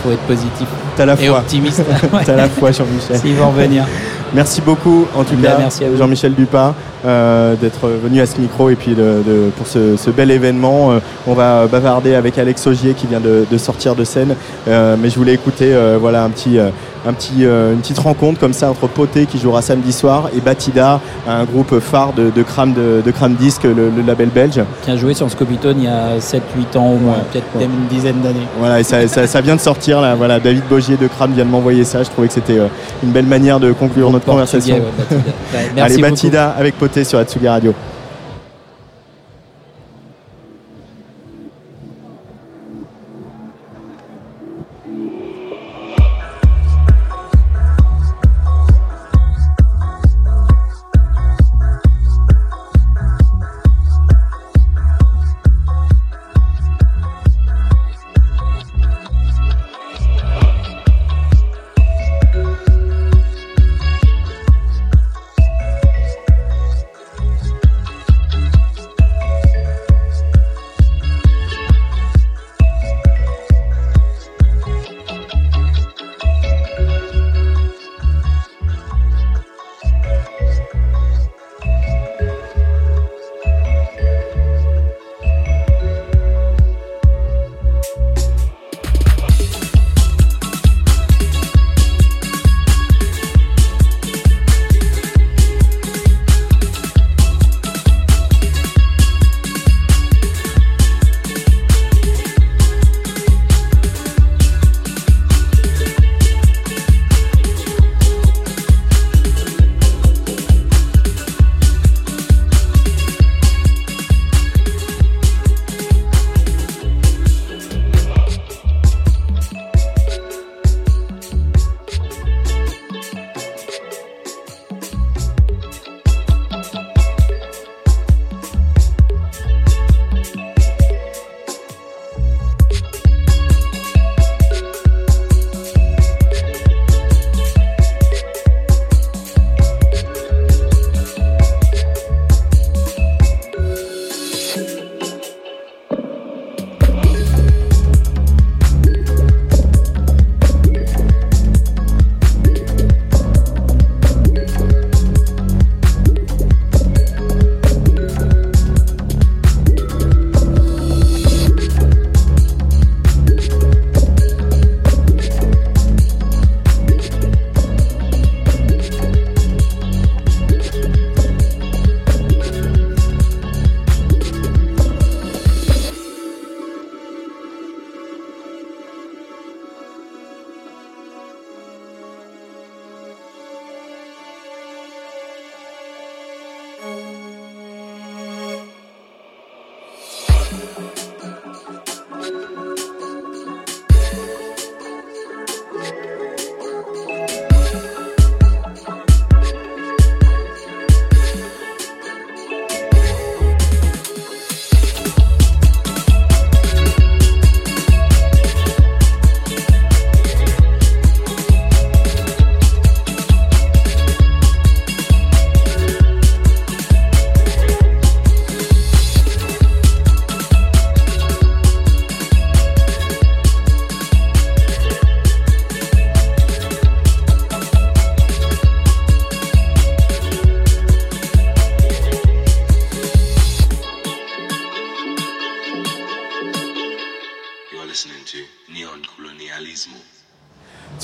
faut 0.04 0.12
être 0.12 0.22
positif 0.22 0.68
T'as 0.98 1.06
la 1.06 1.14
et 1.14 1.28
foi. 1.28 1.40
optimiste. 1.40 1.84
T'as 2.26 2.36
la 2.36 2.48
foi, 2.50 2.72
Jean-Michel. 2.72 3.18
S'ils 3.20 3.36
vont 3.36 3.50
revenir. 3.50 3.84
Merci 4.34 4.62
beaucoup, 4.62 5.06
en 5.16 5.24
tout 5.24 5.36
Ben, 5.36 5.52
cas. 5.58 5.70
Jean-Michel 5.98 6.34
Dupas, 6.34 6.74
euh, 7.06 7.56
d'être 7.56 7.88
venu 8.04 8.20
à 8.22 8.26
ce 8.26 8.38
micro 8.40 8.70
et 8.70 8.76
puis 8.76 8.92
de- 8.96 9.22
de- 9.26 9.50
pour 9.56 9.68
ce, 9.68 9.96
ce 9.98 10.10
bel 10.10 10.32
événement. 10.32 10.92
événement. 10.92 10.92
Euh, 10.94 11.00
on 11.28 11.34
va 11.34 11.68
bavarder 11.68 12.16
avec 12.16 12.38
Alex 12.38 12.66
Augier 12.68 12.94
qui 12.94 13.08
vient 13.08 13.20
de, 13.22 13.46
de 13.50 13.58
sortir 13.58 13.96
de 13.96 14.04
scène. 14.04 14.36
Euh, 14.68 14.96
mais 15.00 15.10
je 15.10 15.16
voulais 15.16 15.34
écouter 15.34 15.74
euh, 15.74 15.98
voilà, 16.00 16.24
un 16.24 16.30
petit, 16.30 16.58
euh, 16.60 16.70
un 17.08 17.14
petit, 17.14 17.46
euh, 17.46 17.74
une 17.74 17.80
petite 17.80 18.00
rencontre 18.00 18.40
comme 18.40 18.54
ça 18.54 18.70
entre 18.70 18.88
Poté 18.88 19.26
qui 19.26 19.38
jouera 19.38 19.62
samedi 19.62 19.94
soir 19.94 20.30
et 20.36 20.42
Batida, 20.42 21.00
un 21.28 21.44
groupe 21.44 21.80
phare 21.80 22.14
de, 22.14 22.30
de 22.30 22.44
Cram, 22.44 22.74
de, 22.74 23.02
Disc, 23.40 23.64
le, 23.64 23.74
le 23.90 24.02
label 24.06 24.30
belge. 24.30 24.62
Qui 24.84 24.92
a 24.92 24.98
joué 24.98 25.14
sur 25.14 25.30
Scopitone 25.30 25.78
il 25.80 25.86
y 25.86 25.88
a 25.88 26.18
7-8 26.18 26.78
ans 26.78 26.92
au 26.92 26.98
moins, 26.98 27.18
peut-être 27.32 27.46
ouais. 27.56 27.62
même 27.62 27.72
une 27.72 27.88
dizaine 27.88 28.22
d'années. 28.22 28.48
Voilà, 28.60 28.80
et 28.80 28.84
ça, 28.84 29.08
ça, 29.08 29.28
ça 29.28 29.42
vient 29.42 29.56
de 29.56 29.62
sortir 29.62 30.02
là. 30.02 30.16
Voilà, 30.16 30.40
David 30.40 30.64
Bogier 30.70 30.98
de 30.98 31.08
Cram 31.08 31.32
vient 31.34 31.46
de 31.46 31.50
m'envoyer 31.50 31.84
ça. 31.84 32.04
Je 32.04 32.10
trouvais 32.10 32.28
que 32.28 32.34
c'était 32.34 32.60
euh, 32.60 32.68
une 33.04 33.12
belle 33.12 33.26
manière 33.26 33.60
de 33.60 33.72
conclure 33.72 34.12
notre 34.12 34.26
conversation. 34.26 34.78
Portugais, 34.78 35.16
ouais, 35.16 35.18
Batida. 35.18 35.32
Ouais, 35.54 35.72
merci 35.76 35.94
Allez, 35.94 36.02
beaucoup. 36.02 36.12
Batida 36.12 36.50
avec 36.58 36.78
Poté 36.78 37.04
sur 37.04 37.20
Atsugi 37.20 37.48
Radio. 37.48 37.74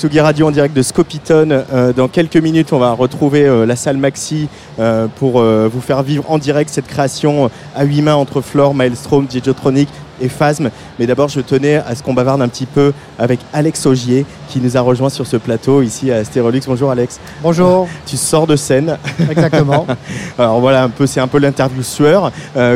Tsugi 0.02 0.18
Radio 0.18 0.48
en 0.48 0.50
direct 0.50 0.74
de 0.74 0.82
Scopitone. 0.82 1.62
Euh, 1.72 1.92
dans 1.92 2.08
quelques 2.08 2.36
minutes, 2.36 2.72
on 2.72 2.80
va 2.80 2.90
retrouver 2.90 3.46
euh, 3.46 3.64
la 3.64 3.76
salle 3.76 3.98
Maxi 3.98 4.48
euh, 4.80 5.06
pour 5.06 5.38
euh, 5.38 5.70
vous 5.72 5.80
faire 5.80 6.02
vivre 6.02 6.28
en 6.28 6.38
direct 6.38 6.70
cette 6.70 6.88
création 6.88 7.52
à 7.76 7.84
huit 7.84 8.02
mains 8.02 8.16
entre 8.16 8.40
Flore, 8.40 8.74
Maelstrom, 8.74 9.26
Digitronic 9.26 9.88
et 10.20 10.28
Phasm. 10.28 10.70
Mais 10.98 11.06
d'abord, 11.06 11.28
je 11.28 11.40
tenais 11.40 11.76
à 11.76 11.94
ce 11.94 12.02
qu'on 12.02 12.14
bavarde 12.14 12.42
un 12.42 12.48
petit 12.48 12.66
peu 12.66 12.92
avec 13.16 13.38
Alex 13.52 13.86
Augier 13.86 14.26
qui 14.48 14.60
nous 14.60 14.76
a 14.76 14.80
rejoint 14.80 15.08
sur 15.08 15.24
ce 15.24 15.36
plateau 15.36 15.82
ici 15.82 16.10
à 16.10 16.24
Stérolux. 16.24 16.62
Bonjour 16.66 16.90
Alex. 16.90 17.20
Bonjour, 17.40 17.88
Tu 18.06 18.16
sors 18.16 18.48
de 18.48 18.56
scène. 18.56 18.98
exactement. 19.30 19.86
Alors 20.36 20.58
voilà, 20.58 20.82
un 20.82 20.88
peu, 20.88 21.06
c'est 21.06 21.20
un 21.20 21.28
peu 21.28 21.38
l'interview 21.38 21.84
sueur. 21.84 22.32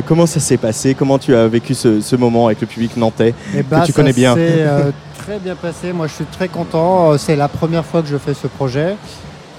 Comment 0.06 0.26
ça 0.26 0.38
s'est 0.38 0.58
passé? 0.58 0.94
Comment 0.94 1.18
tu 1.18 1.34
as 1.34 1.48
vécu 1.48 1.74
ce, 1.74 2.00
ce 2.00 2.14
moment 2.14 2.46
avec 2.46 2.60
le 2.60 2.68
public 2.68 2.96
nantais? 2.96 3.34
Et 3.52 3.64
bah, 3.64 3.82
tu 3.84 3.90
ça 3.90 3.96
connais 3.96 4.12
bien. 4.12 4.36
très 5.26 5.38
bien 5.40 5.56
passé. 5.56 5.92
Moi, 5.92 6.06
je 6.06 6.12
suis 6.12 6.24
très 6.24 6.48
content. 6.48 7.10
Euh, 7.12 7.18
C'est 7.18 7.34
la 7.36 7.48
première 7.48 7.84
fois 7.84 8.00
que 8.00 8.08
je 8.08 8.16
fais 8.16 8.34
ce 8.34 8.46
projet. 8.46 8.96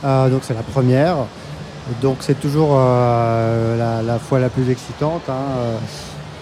Euh, 0.05 0.29
donc, 0.29 0.41
c'est 0.43 0.53
la 0.53 0.63
première. 0.63 1.17
Donc, 2.01 2.17
c'est 2.21 2.39
toujours 2.39 2.69
euh, 2.73 3.77
la, 3.77 4.01
la 4.01 4.17
fois 4.19 4.39
la 4.39 4.47
plus 4.49 4.69
excitante. 4.69 5.23
hein. 5.29 5.77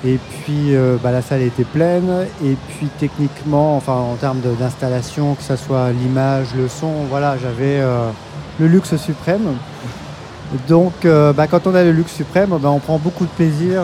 Et 0.06 0.18
puis, 0.18 0.76
euh, 0.76 0.98
bah, 1.02 1.12
la 1.12 1.24
salle 1.24 1.42
était 1.42 1.64
pleine. 1.64 2.28
Et 2.44 2.56
puis, 2.70 2.88
techniquement, 3.00 3.76
enfin, 3.76 3.94
en 3.94 4.16
termes 4.16 4.42
d'installation, 4.60 5.34
que 5.34 5.42
ce 5.42 5.56
soit 5.56 5.90
l'image, 5.92 6.48
le 6.56 6.68
son, 6.68 6.92
voilà, 7.10 7.36
j'avais 7.42 7.82
le 8.60 8.68
luxe 8.68 8.96
suprême. 8.98 9.56
Donc, 10.68 10.94
bah, 11.04 11.48
quand 11.50 11.66
on 11.66 11.74
a 11.74 11.84
le 11.84 11.92
luxe 11.92 12.14
suprême, 12.14 12.50
bah, 12.62 12.70
on 12.70 12.80
prend 12.80 13.00
beaucoup 13.00 13.26
de 13.26 13.32
plaisir 13.32 13.82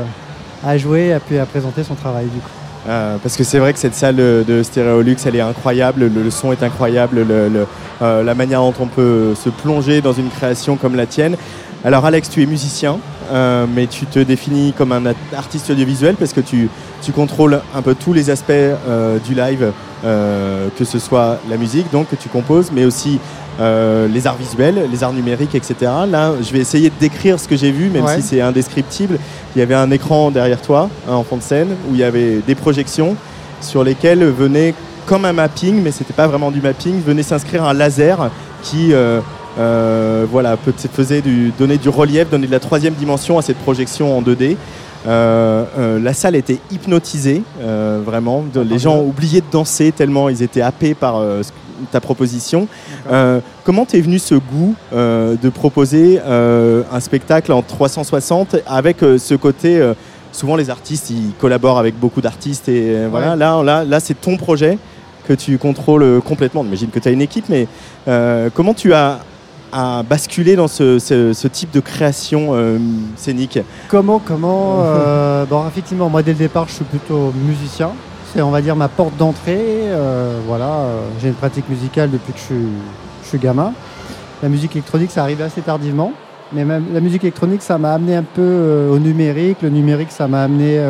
à 0.64 0.78
jouer 0.78 1.08
et 1.08 1.18
puis 1.18 1.38
à 1.38 1.46
présenter 1.46 1.82
son 1.82 1.94
travail. 1.96 2.26
Du 2.26 2.38
coup. 2.38 2.57
Euh, 2.88 3.16
parce 3.22 3.36
que 3.36 3.44
c'est 3.44 3.58
vrai 3.58 3.72
que 3.74 3.78
cette 3.78 3.94
salle 3.94 4.16
de 4.16 4.62
Stéréolux, 4.62 5.16
elle 5.26 5.36
est 5.36 5.40
incroyable, 5.42 6.06
le, 6.12 6.30
son 6.30 6.52
est 6.52 6.62
incroyable, 6.62 7.18
le- 7.28 7.48
le- 7.48 7.66
euh, 8.00 8.22
la 8.22 8.34
manière 8.34 8.60
dont 8.60 8.72
on 8.80 8.86
peut 8.86 9.34
se 9.34 9.50
plonger 9.50 10.00
dans 10.00 10.14
une 10.14 10.30
création 10.30 10.76
comme 10.76 10.96
la 10.96 11.04
tienne. 11.04 11.36
Alors 11.84 12.06
Alex, 12.06 12.30
tu 12.30 12.42
es 12.42 12.46
musicien, 12.46 12.98
euh, 13.30 13.66
mais 13.72 13.86
tu 13.88 14.06
te 14.06 14.18
définis 14.18 14.72
comme 14.72 14.92
un 14.92 15.02
artiste 15.36 15.68
audiovisuel 15.70 16.14
parce 16.14 16.32
que 16.32 16.40
tu, 16.40 16.70
tu 17.02 17.12
contrôles 17.12 17.60
un 17.74 17.82
peu 17.82 17.94
tous 17.94 18.14
les 18.14 18.30
aspects 18.30 18.52
du 19.26 19.34
live, 19.34 19.70
que 20.02 20.84
ce 20.84 20.98
soit 20.98 21.38
la 21.50 21.56
musique 21.58 21.90
donc 21.92 22.08
que 22.08 22.16
tu 22.16 22.28
composes, 22.30 22.70
mais 22.72 22.84
aussi 22.86 23.18
euh, 23.60 24.06
les 24.08 24.26
arts 24.26 24.36
visuels, 24.36 24.88
les 24.90 25.02
arts 25.02 25.12
numériques, 25.12 25.54
etc. 25.54 25.90
Là, 26.08 26.32
je 26.40 26.52
vais 26.52 26.60
essayer 26.60 26.90
de 26.90 26.94
décrire 27.00 27.40
ce 27.40 27.48
que 27.48 27.56
j'ai 27.56 27.70
vu, 27.72 27.88
même 27.90 28.04
Ouais. 28.04 28.16
si 28.16 28.22
c'est 28.22 28.40
indescriptible. 28.40 29.18
Il 29.54 29.58
y 29.58 29.62
avait 29.62 29.74
un 29.74 29.90
écran 29.90 30.30
derrière 30.30 30.60
toi, 30.62 30.88
un 31.08 31.14
en 31.14 31.24
fond 31.24 31.36
de 31.36 31.42
scène, 31.42 31.68
où 31.90 31.94
il 31.94 31.98
y 32.00 32.04
avait 32.04 32.36
des 32.46 32.54
projections 32.54 33.16
sur 33.60 33.82
lesquelles 33.82 34.24
venait 34.24 34.74
comme 35.06 35.24
un 35.24 35.32
mapping, 35.32 35.82
mais 35.82 35.90
c'était 35.90 36.12
pas 36.12 36.26
vraiment 36.26 36.50
du 36.50 36.60
mapping, 36.60 37.02
venait 37.02 37.22
s'inscrire 37.22 37.64
un 37.64 37.72
laser 37.72 38.30
qui 38.62 38.92
euh, 38.92 39.20
euh, 39.58 40.26
voilà, 40.30 40.56
faisait 40.92 41.20
du, 41.22 41.52
donner 41.58 41.78
du 41.78 41.88
relief, 41.88 42.30
donner 42.30 42.46
de 42.46 42.52
la 42.52 42.60
troisième 42.60 42.94
dimension 42.94 43.38
à 43.38 43.42
cette 43.42 43.58
projection 43.58 44.16
en 44.16 44.22
2D. 44.22 44.56
Euh, 45.06 45.64
euh, 45.78 45.98
la 46.00 46.12
salle 46.12 46.36
était 46.36 46.58
hypnotisée, 46.70 47.42
euh, 47.62 48.00
vraiment. 48.04 48.44
Les 48.54 48.78
gens 48.78 49.00
oubliaient 49.00 49.40
de 49.40 49.46
danser 49.50 49.92
tellement 49.92 50.28
ils 50.28 50.42
étaient 50.42 50.60
happés 50.60 50.94
par 50.94 51.22
ta 51.90 52.00
proposition. 52.00 52.68
Euh, 53.10 53.40
comment 53.64 53.84
t'es 53.84 54.00
venu 54.00 54.18
ce 54.18 54.34
goût 54.34 54.74
euh, 54.92 55.36
de 55.42 55.48
proposer 55.48 56.20
euh, 56.24 56.82
un 56.92 57.00
spectacle 57.00 57.52
en 57.52 57.62
360 57.62 58.56
avec 58.66 58.98
ce 59.00 59.34
côté 59.34 59.92
Souvent 60.30 60.56
les 60.56 60.68
artistes 60.70 61.08
ils 61.10 61.32
collaborent 61.40 61.78
avec 61.78 61.98
beaucoup 61.98 62.20
d'artistes 62.20 62.68
et 62.68 63.06
voilà. 63.10 63.30
Ouais. 63.32 63.36
Là, 63.36 63.62
là, 63.62 63.84
là 63.84 63.98
c'est 64.00 64.20
ton 64.20 64.36
projet 64.36 64.78
que 65.26 65.32
tu 65.32 65.56
contrôles 65.58 66.20
complètement. 66.22 66.62
J'imagine 66.64 66.90
que 66.90 66.98
tu 66.98 67.08
as 67.08 67.12
une 67.12 67.22
équipe, 67.22 67.46
mais 67.48 67.66
comment 68.54 68.74
tu 68.74 68.92
as 68.92 69.20
à 69.72 70.02
basculer 70.02 70.56
dans 70.56 70.68
ce, 70.68 70.98
ce- 70.98 71.34
ce 71.34 71.46
type 71.48 71.70
de 71.72 71.80
création 71.80 72.50
euh, 72.52 72.78
scénique? 73.16 73.58
Comment, 73.88 74.18
comment 74.18 74.76
euh, 74.82 75.44
Bon, 75.44 75.66
effectivement, 75.68 76.08
moi 76.08 76.22
dès 76.22 76.32
le 76.32 76.38
départ, 76.38 76.66
je 76.68 76.74
suis 76.74 76.84
plutôt 76.84 77.32
musicien. 77.46 77.90
C'est, 78.38 78.42
on 78.42 78.52
va 78.52 78.62
dire, 78.62 78.76
ma 78.76 78.86
porte 78.86 79.16
d'entrée. 79.16 79.58
euh, 79.58 80.38
voilà, 80.46 80.66
euh, 80.66 81.00
j'ai 81.20 81.26
une 81.26 81.34
pratique 81.34 81.68
musicale 81.68 82.08
depuis 82.08 82.32
que 82.32 82.38
je 82.38 82.44
suis, 82.44 82.68
je 83.24 83.28
suis 83.30 83.38
gamin. 83.38 83.72
La 84.44 84.48
musique 84.48 84.76
électronique, 84.76 85.10
ça 85.10 85.22
arrivait 85.22 85.42
assez 85.42 85.60
tardivement. 85.60 86.12
Mais 86.52 86.64
même 86.64 86.84
la 86.94 87.00
musique 87.00 87.24
électronique, 87.24 87.62
ça 87.62 87.78
m'a 87.78 87.94
amené 87.94 88.14
un 88.14 88.22
peu 88.22 88.42
euh, 88.44 88.92
au 88.92 89.00
numérique. 89.00 89.62
Le 89.62 89.70
numérique, 89.70 90.12
ça 90.12 90.28
m'a 90.28 90.44
amené 90.44 90.80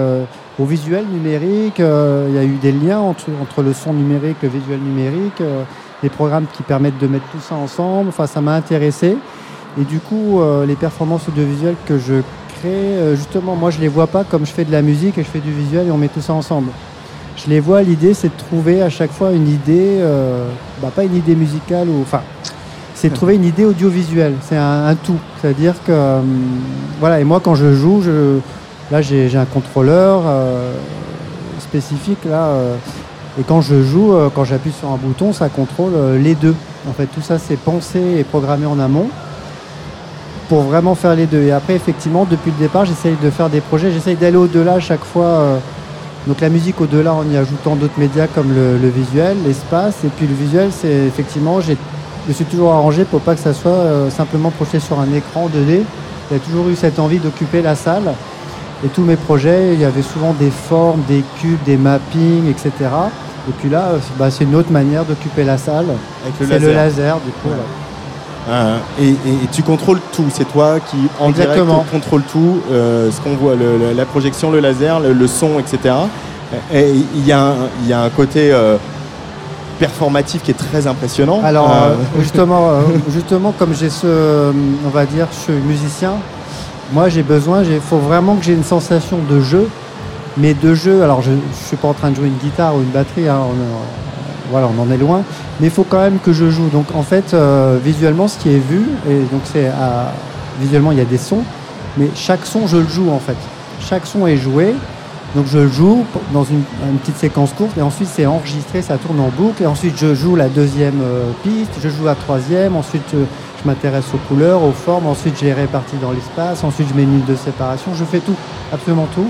au 0.59 0.67
visuel 0.67 1.07
numérique. 1.07 1.79
Il 1.79 2.35
y 2.35 2.39
a 2.39 2.45
eu 2.45 2.59
des 2.61 2.71
liens 2.71 2.99
entre, 2.99 3.31
entre 3.41 3.63
le 3.63 3.73
son 3.73 3.95
numérique, 3.95 4.37
le 4.43 4.51
visuel 4.51 4.81
numérique, 4.81 5.43
les 6.03 6.11
programmes 6.11 6.45
qui 6.53 6.63
permettent 6.63 6.99
de 6.99 7.07
mettre 7.07 7.31
tout 7.33 7.41
ça 7.41 7.55
ensemble. 7.55 8.11
Enfin, 8.11 8.27
ça 8.27 8.43
m'a 8.43 8.57
intéressé. 8.57 9.17
Et 9.81 9.85
du 9.85 10.01
coup, 10.01 10.43
les 10.67 10.77
performances 10.77 11.27
audiovisuelles 11.31 11.77
que 11.87 11.97
je 11.97 12.17
crée, 12.61 13.17
justement, 13.17 13.57
moi, 13.57 13.71
je 13.71 13.81
les 13.81 13.89
vois 13.89 14.07
pas 14.07 14.25
comme 14.25 14.45
je 14.45 14.53
fais 14.53 14.67
de 14.67 14.73
la 14.73 14.83
musique 14.83 15.17
et 15.17 15.23
je 15.23 15.31
fais 15.31 15.41
du 15.41 15.51
visuel 15.51 15.87
et 15.87 15.91
on 15.91 15.97
met 15.97 16.09
tout 16.09 16.21
ça 16.21 16.35
ensemble. 16.35 16.73
Je 17.39 17.49
les 17.49 17.61
vois, 17.61 17.83
l'idée, 17.83 18.15
c'est 18.15 18.29
de 18.29 18.37
trouver 18.37 18.83
à 18.83 18.91
chaque 18.91 19.13
fois 19.13 19.31
une 19.31 19.49
idée, 19.49 19.99
euh, 20.01 20.49
bah, 20.83 20.91
pas 20.95 21.05
une 21.05 21.15
idée 21.15 21.37
musicale, 21.37 21.87
enfin, 22.03 22.21
c'est 22.97 23.11
de 23.11 23.15
trouver 23.15 23.37
une 23.37 23.45
idée 23.45 23.65
audiovisuelle. 23.65 24.35
C'est 24.43 24.57
un, 24.57 24.97
tout. 24.97 25.19
C'est-à-dire 25.41 25.75
que, 25.87 25.93
euh, 25.93 26.21
voilà, 26.99 27.21
et 27.21 27.25
moi, 27.25 27.41
quand 27.43 27.55
je 27.55 27.73
joue, 27.75 28.03
là, 28.91 29.03
j'ai 29.03 29.37
un 29.37 29.45
contrôleur 29.45 30.23
euh, 30.27 30.73
spécifique, 31.61 32.25
là, 32.25 32.51
et 33.39 33.45
quand 33.45 33.61
je 33.61 33.85
joue, 33.85 34.15
quand 34.35 34.43
j'appuie 34.43 34.73
sur 34.73 34.91
un 34.91 34.97
bouton, 34.97 35.33
ça 35.33 35.49
contrôle 35.49 35.93
les 36.21 36.35
deux. 36.35 36.57
En 36.89 36.93
fait, 36.93 37.07
tout 37.07 37.23
ça, 37.23 37.39
c'est 37.39 37.57
pensé 37.57 38.01
et 38.19 38.25
programmé 38.25 38.67
en 38.67 38.81
amont 38.81 39.09
pour 40.49 40.63
vraiment 40.63 40.97
faire 40.97 41.15
les 41.15 41.27
deux. 41.27 41.43
Et 41.43 41.53
après, 41.53 41.75
effectivement, 41.75 42.27
depuis 42.29 42.51
le 42.51 42.57
départ, 42.57 42.85
j'essaye 42.85 43.15
de 43.23 43.31
faire 43.31 43.49
des 43.49 43.61
projets, 43.61 43.93
j'essaye 43.93 44.17
d'aller 44.17 44.39
au-delà 44.39 44.75
à 44.75 44.81
chaque 44.81 45.05
fois. 45.05 45.61
Donc 46.27 46.41
la 46.41 46.49
musique 46.49 46.81
au-delà 46.81 47.15
en 47.15 47.25
y 47.31 47.37
ajoutant 47.37 47.77
d'autres 47.77 47.99
médias 47.99 48.27
comme 48.27 48.53
le, 48.55 48.77
le 48.77 48.89
visuel, 48.89 49.37
l'espace. 49.47 49.97
Et 50.05 50.09
puis 50.09 50.27
le 50.27 50.35
visuel, 50.35 50.71
c'est 50.73 51.07
effectivement, 51.07 51.61
j'ai- 51.61 51.77
je 52.25 52.29
me 52.29 52.35
suis 52.35 52.45
toujours 52.45 52.73
arrangé 52.73 53.05
pour 53.05 53.21
pas 53.21 53.35
que 53.35 53.41
ça 53.41 53.55
soit 53.55 53.71
euh, 53.71 54.11
simplement 54.11 54.51
projeté 54.51 54.81
sur 54.81 55.01
un 55.01 55.11
écran 55.15 55.49
2D. 55.49 55.83
Il 56.31 56.35
y 56.35 56.37
a 56.37 56.43
toujours 56.43 56.69
eu 56.69 56.77
cette 56.77 56.99
envie 56.99 57.19
d'occuper 57.19 57.63
la 57.63 57.75
salle. 57.75 58.13
Et 58.85 58.89
tous 58.89 59.03
mes 59.03 59.17
projets, 59.17 59.73
il 59.75 59.81
y 59.81 59.85
avait 59.85 60.03
souvent 60.03 60.35
des 60.39 60.51
formes, 60.51 61.01
des 61.09 61.25
cubes, 61.41 61.63
des 61.65 61.77
mappings, 61.79 62.49
etc. 62.51 62.71
Et 63.49 63.53
puis 63.59 63.71
là, 63.71 63.87
euh, 63.93 63.99
c'est 64.03 64.17
bah, 64.19 64.31
c'est 64.31 64.45
une 64.45 64.55
autre 64.55 64.71
manière 64.71 65.05
d'occuper 65.07 65.45
la 65.45 65.57
salle. 65.57 65.87
Avec 66.25 66.39
le 66.41 66.47
C'est 66.47 66.59
le 66.59 66.73
laser. 66.75 66.75
laser, 66.77 67.17
du 67.25 67.31
coup. 67.33 67.49
Ouais. 67.49 67.55
là. 67.57 67.63
Ah, 68.51 68.77
et, 69.01 69.09
et- 69.09 69.11
et 69.11 69.49
tu 69.53 69.63
contrôles 69.63 70.01
tout, 70.13 70.25
c'est 70.33 70.51
toi 70.51 70.79
qui 70.81 70.97
en 71.21 71.31
Exactement. 71.31 71.75
direct 71.75 71.91
contrôle 71.91 72.23
tout, 72.33 72.61
euh, 72.71 73.11
ce 73.11 73.21
qu'on 73.21 73.35
voit, 73.37 73.55
le- 73.55 73.77
le- 73.79 73.93
la 73.95 74.05
projection, 74.07 74.51
le 74.51 74.61
laser, 74.61 75.01
le, 75.01 75.13
le 75.13 75.27
son, 75.27 75.59
etc. 75.59 75.95
Et 76.73 76.91
il 77.15 77.27
y, 77.27 77.33
a 77.33 77.41
un- 77.43 77.55
il 77.83 77.89
y 77.89 77.93
a 77.93 78.01
un 78.03 78.09
côté 78.09 78.51
euh, 78.53 78.77
performatif 79.79 80.43
qui 80.43 80.51
est 80.51 80.55
très 80.55 80.87
impressionnant. 80.87 81.41
Alors 81.45 81.71
Euh, 81.71 81.91
euh, 81.91 82.21
justement, 82.21 82.71
euh, 82.71 82.81
justement, 83.11 83.53
comme 83.59 83.75
j'ai 83.75 83.91
ce, 83.91 84.07
euh, 84.07 84.53
on 84.87 84.89
va 84.89 85.05
dire, 85.05 85.27
je 85.31 85.37
suis 85.37 85.53
musicien, 85.53 86.13
moi 86.93 87.11
j'ai 87.11 87.23
besoin, 87.23 87.63
il 87.63 87.81
faut 87.81 87.99
vraiment 87.99 88.35
que 88.37 88.45
j'ai 88.45 88.55
une 88.55 88.65
sensation 88.65 89.19
de 89.29 89.41
jeu, 89.41 89.69
mais 90.39 90.55
de 90.55 90.75
jeu. 90.75 91.03
Alors 91.03 91.21
je, 91.21 91.33
je 91.33 91.67
suis 91.67 91.77
pas 91.77 91.89
en 91.89 91.93
train 91.95 92.11
de 92.11 92.17
jouer 92.17 92.29
une 92.29 92.39
guitare 92.39 92.75
ou 92.75 92.79
une 92.79 92.91
batterie, 92.91 93.29
hein, 93.29 93.41
on, 93.41 93.55
voilà, 94.51 94.69
on 94.77 94.81
en 94.83 94.91
est 94.91 94.97
loin, 94.97 95.23
mais 95.61 95.67
il 95.67 95.73
faut 95.73 95.85
quand 95.89 96.01
même 96.01 96.19
que 96.19 96.33
je 96.33 96.51
joue. 96.51 96.69
Donc 96.69 96.87
en 96.95 97.03
fait, 97.03 97.35
euh, 97.35 97.79
visuellement, 97.85 98.29
ce 98.29 98.39
qui 98.39 98.51
est 98.51 98.59
vu, 98.59 98.83
et 99.09 99.19
donc 99.33 99.43
c'est 99.45 99.67
à- 99.69 100.13
visuellement 100.61 100.93
il 100.93 100.99
y 100.99 101.03
a 101.03 101.05
des 101.05 101.19
sons, 101.19 101.43
mais 101.97 102.09
chaque 102.15 102.45
son 102.47 102.67
je 102.67 102.77
le 102.79 102.89
joue 102.89 103.11
en 103.11 103.19
fait. 103.21 103.37
Chaque 103.81 104.07
son 104.07 104.27
est 104.27 104.37
joué. 104.37 104.75
Donc 105.37 105.45
je 105.47 105.69
joue 105.69 106.05
dans 106.33 106.45
une, 106.45 106.63
une 106.91 106.97
petite 106.97 107.19
séquence 107.19 107.53
courte 107.53 107.77
et 107.77 107.83
ensuite 107.83 108.09
c'est 108.11 108.25
enregistré, 108.25 108.81
ça 108.81 108.97
tourne 108.97 109.21
en 109.21 109.29
boucle 109.29 109.63
et 109.63 109.67
ensuite 109.67 109.93
je 109.99 110.15
joue 110.15 110.37
la 110.37 110.49
deuxième 110.49 111.03
euh, 111.03 111.31
piste, 111.43 111.73
je 111.83 111.91
joue 111.91 112.07
la 112.07 112.15
troisième, 112.15 112.75
ensuite 112.75 113.03
euh, 113.15 113.25
je 113.63 113.69
m'intéresse 113.69 114.07
aux 114.15 114.27
couleurs, 114.27 114.63
aux 114.63 114.73
formes, 114.73 115.07
ensuite 115.07 115.39
je 115.39 115.45
les 115.45 115.53
répartis 115.53 115.97
dans 116.01 116.13
l'espace, 116.13 116.65
ensuite 116.65 116.89
je 116.89 116.95
mets 116.95 117.03
une 117.03 117.17
ligne 117.17 117.27
de 117.27 117.37
séparation, 117.37 117.91
je 117.95 118.05
fais 118.05 118.21
tout, 118.21 118.37
absolument 118.73 119.07
tout. 119.15 119.27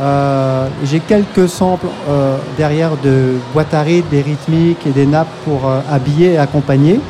Euh, 0.00 0.68
j'ai 0.84 1.00
quelques 1.00 1.48
samples 1.48 1.86
euh, 2.08 2.36
derrière 2.58 2.90
de 3.02 3.36
boîtes 3.54 3.72
à 3.72 3.80
rythme, 3.80 4.08
des 4.10 4.20
rythmiques 4.20 4.86
et 4.86 4.90
des 4.90 5.06
nappes 5.06 5.32
pour 5.44 5.66
euh, 5.66 5.80
habiller 5.90 6.34
et 6.34 6.38
accompagner, 6.38 7.00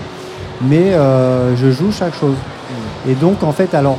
mais 0.62 0.92
euh, 0.92 1.56
je 1.56 1.72
joue 1.72 1.90
chaque 1.90 2.14
chose. 2.14 2.36
Et 3.08 3.14
donc 3.14 3.42
en 3.42 3.52
fait 3.52 3.74
alors 3.74 3.98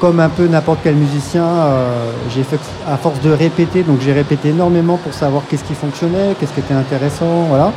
comme 0.00 0.18
un 0.18 0.30
peu 0.30 0.46
n'importe 0.48 0.80
quel 0.82 0.94
musicien, 0.94 1.44
euh, 1.44 2.10
j'ai 2.34 2.42
fait 2.42 2.58
à 2.88 2.96
force 2.96 3.20
de 3.20 3.30
répéter, 3.30 3.82
donc 3.82 4.00
j'ai 4.00 4.12
répété 4.12 4.48
énormément 4.48 4.96
pour 4.96 5.14
savoir 5.14 5.42
qu'est-ce 5.48 5.62
qui 5.62 5.74
fonctionnait, 5.74 6.34
qu'est-ce 6.40 6.52
qui 6.52 6.60
était 6.60 6.74
intéressant, 6.74 7.44
voilà. 7.48 7.70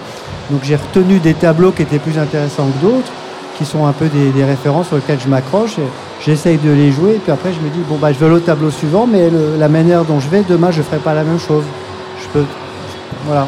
Donc 0.50 0.62
j'ai 0.64 0.76
retenu 0.76 1.20
des 1.20 1.34
tableaux 1.36 1.72
qui 1.72 1.84
étaient 1.84 2.00
plus 2.00 2.18
intéressants 2.18 2.66
que 2.66 2.82
d'autres, 2.82 3.12
qui 3.58 3.66
sont 3.66 3.86
un 3.86 3.92
peu 3.92 4.08
des, 4.08 4.32
des 4.32 4.44
références 4.44 4.88
sur 4.88 4.96
lesquelles 4.96 5.20
je 5.20 5.28
m'accroche. 5.28 5.78
et 5.78 5.84
J'essaye 6.26 6.58
de 6.58 6.72
les 6.72 6.92
jouer, 6.92 7.16
et 7.16 7.20
puis 7.20 7.32
après 7.32 7.50
je 7.54 7.60
me 7.60 7.70
dis 7.70 7.82
bon 7.88 7.98
bah 7.98 8.12
je 8.12 8.18
vais 8.18 8.26
aller 8.26 8.36
au 8.36 8.40
tableau 8.40 8.72
suivant, 8.72 9.06
mais 9.06 9.30
le- 9.30 9.58
la 9.60 9.68
manière 9.70 10.04
dont 10.06 10.20
je 10.20 10.28
vais 10.28 10.44
demain 10.48 10.72
je 10.72 10.82
ferai 10.82 10.98
pas 10.98 11.14
la 11.14 11.24
même 11.24 11.40
chose. 11.40 11.64
Je 12.22 12.28
peux, 12.30 12.46
voilà. 13.28 13.48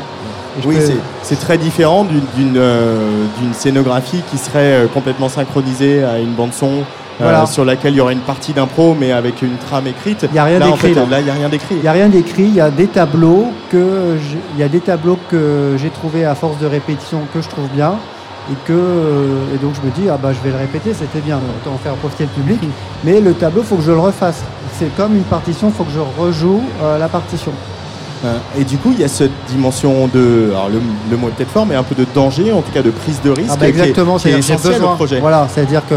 Je 0.61 0.67
oui, 0.67 0.75
peux- 0.75 0.93
c'est- 1.23 1.35
très 1.37 1.57
différent 1.57 2.03
d'une 2.03 2.21
d'une, 2.35 2.57
euh, 2.57 3.23
scénographie 3.53 4.21
qui 4.29 4.37
serait 4.37 4.83
euh, 4.83 4.87
complètement 4.93 5.29
synchronisée 5.29 6.03
à 6.03 6.19
une 6.19 6.33
bande 6.33 6.53
son. 6.53 6.83
euh, 7.19 7.45
sur 7.47 7.65
laquelle 7.65 7.93
il 7.93 7.97
y 7.97 8.01
aurait 8.01 8.13
une 8.13 8.19
partie 8.19 8.53
d'impro 8.53 8.95
mais 8.99 9.11
avec 9.11 9.41
une 9.41 9.57
trame 9.57 9.87
écrite. 9.87 10.19
Il 10.29 10.33
n'y 10.33 10.37
a 10.37 10.43
rien 10.43 10.59
là, 10.59 10.67
en 10.67 10.71
d'écrit. 10.73 10.93
fait, 10.93 11.01
il 11.01 11.23
n'y 11.23 11.29
a 11.31 11.33
rien 11.33 11.49
d'écrit. 11.49 11.75
Il 11.75 11.81
n'y 11.81 11.87
a 11.87 11.91
rien 11.91 12.09
d'écrit, 12.09 12.43
il 12.43 12.53
y 12.53 12.61
a 12.61 12.69
des 12.69 12.85
tableaux 12.85 13.47
que 13.71 14.17
j'ai- 14.21 14.37
il 14.55 14.59
y 14.59 14.63
a 14.63 14.67
des 14.67 14.81
tableaux 14.81 15.17
que 15.31 15.77
j'ai 15.81 15.89
trouvés 15.89 16.25
à 16.25 16.35
force 16.35 16.59
de 16.59 16.67
répétition 16.67 17.21
que 17.33 17.41
je 17.41 17.49
trouve 17.49 17.67
bien 17.73 17.93
et 18.51 18.55
que 18.65 18.73
euh, 18.73 19.53
et 19.53 19.57
donc 19.57 19.73
je 19.75 19.85
me 19.87 19.91
dis 19.93 20.09
ah 20.09 20.17
bah 20.21 20.29
je 20.33 20.39
vais 20.43 20.51
le 20.55 20.57
répéter, 20.61 20.93
c'était 20.93 21.19
bien, 21.19 21.37
autant 21.61 21.75
en 21.75 21.77
faire 21.77 21.93
profiter 21.95 22.23
le 22.25 22.29
public. 22.41 22.59
Mais 23.03 23.19
le 23.19 23.33
tableau, 23.33 23.63
faut 23.63 23.75
que 23.75 23.83
je 23.83 23.91
le 23.91 23.99
refasse. 23.99 24.41
C'est 24.79 24.95
comme 24.95 25.15
une 25.15 25.23
partition, 25.23 25.71
faut 25.71 25.83
que 25.83 25.91
je 25.91 25.99
rejoue 26.21 26.61
euh, 26.83 26.97
la 26.99 27.07
partition. 27.07 27.51
Euh, 28.25 28.35
Et 28.59 28.63
du 28.63 28.77
coup, 28.77 28.91
il 28.93 28.99
y 28.99 29.03
a 29.03 29.07
cette 29.07 29.31
dimension 29.47 30.07
de, 30.07 30.47
alors 30.51 30.69
le, 30.69 30.79
le 31.11 31.17
mot 31.17 31.27
est 31.27 31.31
peut-être 31.31 31.51
fort, 31.51 31.65
mais 31.67 31.75
un 31.75 31.83
peu 31.83 31.93
de 31.95 32.05
danger, 32.15 32.51
en 32.51 32.61
tout 32.61 32.71
cas 32.71 32.81
de 32.81 32.89
prise 32.89 33.21
de 33.21 33.29
risque, 33.29 33.51
Ah 33.53 33.57
bah 33.59 33.67
exactement, 33.67 34.17
qui 34.17 34.29
est, 34.29 34.31
c'est-à-dire 34.31 34.39
que 34.39 34.45
j'ai 34.47 34.53
essentiel 34.53 34.73
besoin. 34.79 34.93
au 34.93 34.95
projet. 34.95 35.19
Voilà, 35.19 35.47
c'est-à-dire 35.53 35.81
que 35.87 35.95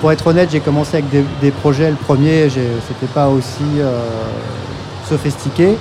pour 0.00 0.12
être 0.12 0.26
honnête, 0.26 0.48
j'ai 0.52 0.60
commencé 0.60 0.98
avec 0.98 1.08
des, 1.10 1.24
des 1.40 1.50
projets. 1.50 1.88
Le 1.90 1.96
premier, 1.96 2.48
c'était 2.50 3.12
pas 3.14 3.28
aussi 3.28 3.62
euh, 3.78 4.00
sophistiqué 5.08 5.76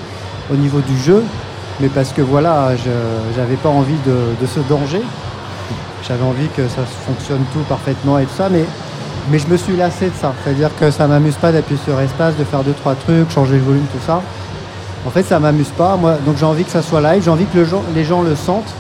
au 0.52 0.56
niveau 0.56 0.80
du 0.80 0.98
jeu, 0.98 1.24
mais 1.80 1.88
parce 1.88 2.12
que 2.12 2.22
voilà, 2.22 2.76
je 2.76 2.90
j'avais 3.36 3.56
pas 3.56 3.70
envie 3.70 3.98
de, 4.06 4.42
de 4.42 4.48
ce 4.48 4.60
danger. 4.68 5.02
J'avais 6.08 6.24
envie 6.24 6.48
que 6.56 6.68
ça 6.68 6.82
fonctionne 7.06 7.44
tout 7.54 7.60
parfaitement 7.68 8.18
et 8.20 8.24
tout 8.26 8.36
ça, 8.38 8.50
mais 8.50 8.64
mais 9.32 9.38
je 9.38 9.48
me 9.48 9.58
suis 9.58 9.76
lassé 9.76 10.06
de 10.08 10.16
ça. 10.20 10.34
C'est-à-dire 10.44 10.70
que 10.80 10.90
ça 10.90 11.06
m'amuse 11.08 11.36
pas 11.36 11.52
d'appuyer 11.52 11.80
sur 11.84 12.00
espace, 12.00 12.36
de 12.38 12.44
faire 12.44 12.64
deux 12.64 12.74
trois 12.74 12.96
trucs, 12.96 13.30
changer 13.30 13.56
le 13.56 13.64
volume, 13.64 13.86
tout 13.92 14.04
ça. 14.06 14.22
En 15.06 15.10
fait, 15.12 15.24
ça 15.24 15.40
m'amuse 15.40 15.70
pas. 15.70 15.96
Moi, 15.98 16.16
donc 16.26 16.38
j'ai 16.38 16.46
envie 16.46 16.64
que 16.64 16.72
ça 16.72 16.82
soit 16.82 17.02
live. 17.02 17.24
J'ai 17.24 17.30
envie 17.30 17.46
que 17.46 17.58
le 17.60 17.66
gens- 17.66 17.84
les 17.94 18.04
gens 18.04 18.22
le 18.22 18.36
sentent. 18.36 18.74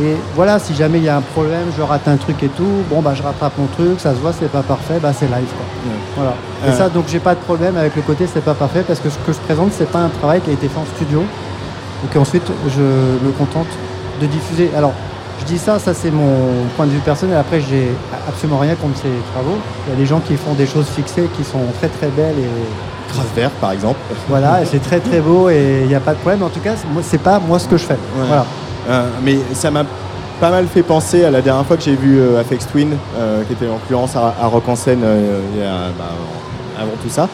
Et 0.00 0.14
voilà, 0.36 0.58
si 0.58 0.74
jamais 0.74 0.98
il 0.98 1.04
y 1.04 1.08
a 1.08 1.16
un 1.16 1.20
problème, 1.20 1.64
je 1.76 1.82
rate 1.82 2.06
un 2.08 2.16
truc 2.16 2.42
et 2.42 2.48
tout, 2.48 2.82
bon 2.88 3.00
bah 3.02 3.12
je 3.14 3.22
rattrape 3.22 3.58
mon 3.58 3.66
truc, 3.66 3.98
ça 3.98 4.10
se 4.14 4.20
voit, 4.20 4.32
c'est 4.32 4.50
pas 4.50 4.62
parfait, 4.62 4.98
bah 5.02 5.12
c'est 5.12 5.26
live 5.26 5.48
quoi. 5.56 5.66
Voilà. 6.16 6.34
Et 6.68 6.72
ça, 6.78 6.88
donc 6.88 7.06
j'ai 7.08 7.18
pas 7.18 7.34
de 7.34 7.40
problème 7.40 7.76
avec 7.76 7.96
le 7.96 8.02
côté 8.02 8.26
c'est 8.32 8.42
pas 8.44 8.54
parfait 8.54 8.84
parce 8.86 9.00
que 9.00 9.10
ce 9.10 9.18
que 9.18 9.32
je 9.32 9.38
présente, 9.38 9.72
c'est 9.76 9.90
pas 9.90 9.98
un 9.98 10.08
travail 10.08 10.40
qui 10.42 10.50
a 10.50 10.52
été 10.52 10.68
fait 10.68 10.78
en 10.78 10.86
studio 10.96 11.22
et 12.04 12.14
qu'ensuite 12.14 12.46
je 12.68 12.80
me 12.80 13.32
contente 13.36 13.66
de 14.22 14.26
diffuser. 14.26 14.70
Alors, 14.76 14.92
je 15.40 15.44
dis 15.44 15.58
ça, 15.58 15.78
ça 15.78 15.94
c'est 15.94 16.10
mon 16.10 16.64
point 16.76 16.86
de 16.86 16.90
vue 16.92 16.98
personnel. 17.00 17.36
Après, 17.36 17.60
j'ai 17.60 17.88
absolument 18.28 18.58
rien 18.58 18.74
contre 18.74 18.96
ces 18.96 19.10
travaux. 19.32 19.58
Il 19.86 19.92
y 19.92 19.96
a 19.96 19.98
des 19.98 20.06
gens 20.06 20.20
qui 20.20 20.36
font 20.36 20.54
des 20.54 20.66
choses 20.66 20.86
fixées 20.86 21.28
qui 21.36 21.44
sont 21.44 21.64
très 21.78 21.88
très 21.88 22.08
belles 22.08 22.38
et 22.38 23.12
Kraftwerk, 23.12 23.52
par 23.60 23.72
exemple. 23.72 23.98
voilà, 24.28 24.60
c'est 24.64 24.78
très 24.80 25.00
très 25.00 25.20
beau 25.20 25.48
et 25.50 25.80
il 25.82 25.88
n'y 25.88 25.94
a 25.94 26.00
pas 26.00 26.12
de 26.12 26.18
problème. 26.18 26.42
En 26.42 26.48
tout 26.48 26.60
cas, 26.60 26.74
c'est 27.02 27.20
pas 27.20 27.40
moi 27.40 27.58
ce 27.58 27.66
que 27.66 27.76
je 27.76 27.84
fais. 27.84 27.94
Ouais. 27.94 28.26
Voilà. 28.28 28.46
Euh, 28.88 29.08
mais 29.24 29.36
ça 29.52 29.70
m'a 29.70 29.84
pas 30.40 30.50
mal 30.50 30.66
fait 30.66 30.82
penser 30.82 31.24
à 31.24 31.30
la 31.30 31.42
dernière 31.42 31.66
fois 31.66 31.76
que 31.76 31.82
j'ai 31.82 31.94
vu 31.94 32.18
euh, 32.18 32.40
Afex 32.40 32.66
Twin, 32.66 32.96
euh, 33.18 33.42
qui 33.44 33.52
était 33.52 33.66
en 33.66 33.74
l'occurrence 33.74 34.16
à, 34.16 34.34
à 34.40 34.46
Rock 34.46 34.68
en 34.68 34.76
scène 34.76 35.02
euh, 35.04 35.90
bah, 35.98 36.04
avant 36.80 36.92
tout 37.02 37.10
ça, 37.10 37.28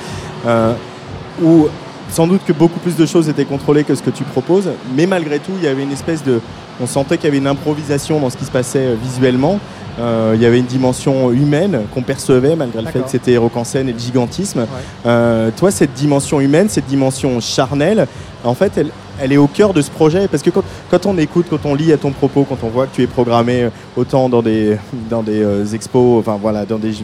où 1.42 1.68
sans 2.10 2.26
doute 2.26 2.40
que 2.46 2.52
beaucoup 2.52 2.78
plus 2.80 2.96
de 2.96 3.06
choses 3.06 3.28
étaient 3.28 3.44
contrôlées 3.44 3.84
que 3.84 3.94
ce 3.94 4.02
que 4.02 4.10
tu 4.10 4.24
proposes, 4.24 4.70
mais 4.96 5.06
malgré 5.06 5.38
tout, 5.38 5.52
il 5.56 5.64
y 5.64 5.68
avait 5.68 5.82
une 5.82 5.92
espèce 5.92 6.22
de... 6.24 6.40
On 6.80 6.86
sentait 6.86 7.16
qu'il 7.16 7.26
y 7.26 7.28
avait 7.28 7.38
une 7.38 7.46
improvisation 7.46 8.20
dans 8.20 8.30
ce 8.30 8.36
qui 8.36 8.44
se 8.44 8.50
passait 8.50 8.86
euh, 8.86 8.96
visuellement. 9.00 9.58
Euh, 9.98 10.32
il 10.34 10.42
y 10.42 10.46
avait 10.46 10.58
une 10.58 10.66
dimension 10.66 11.32
humaine 11.32 11.82
qu'on 11.94 12.02
percevait 12.02 12.54
malgré 12.54 12.82
le 12.82 12.88
fait 12.88 13.00
que 13.00 13.08
c'était 13.08 13.38
scène 13.64 13.88
et 13.88 13.92
le 13.92 13.98
gigantisme. 13.98 14.66
Euh, 15.06 15.50
toi, 15.56 15.70
cette 15.70 15.94
dimension 15.94 16.40
humaine, 16.40 16.68
cette 16.68 16.86
dimension 16.86 17.40
charnelle, 17.40 18.06
en 18.44 18.54
fait, 18.54 18.72
elle, 18.76 18.90
elle 19.20 19.32
est 19.32 19.36
au 19.36 19.46
cœur 19.46 19.72
de 19.72 19.80
ce 19.80 19.90
projet 19.90 20.28
parce 20.28 20.42
que 20.42 20.50
quand, 20.50 20.64
quand 20.90 21.06
on 21.06 21.18
écoute, 21.18 21.46
quand 21.48 21.64
on 21.64 21.74
lit 21.74 21.92
à 21.92 21.96
ton 21.96 22.12
propos, 22.12 22.44
quand 22.48 22.58
on 22.62 22.68
voit 22.68 22.86
que 22.86 22.94
tu 22.94 23.02
es 23.02 23.06
programmé 23.06 23.62
euh, 23.62 23.70
autant 23.96 24.28
dans 24.28 24.42
des, 24.42 24.76
dans 25.08 25.22
des 25.22 25.42
euh, 25.42 25.64
expos, 25.72 26.20
enfin 26.20 26.38
voilà, 26.40 26.64
dans 26.66 26.78
des 26.78 26.94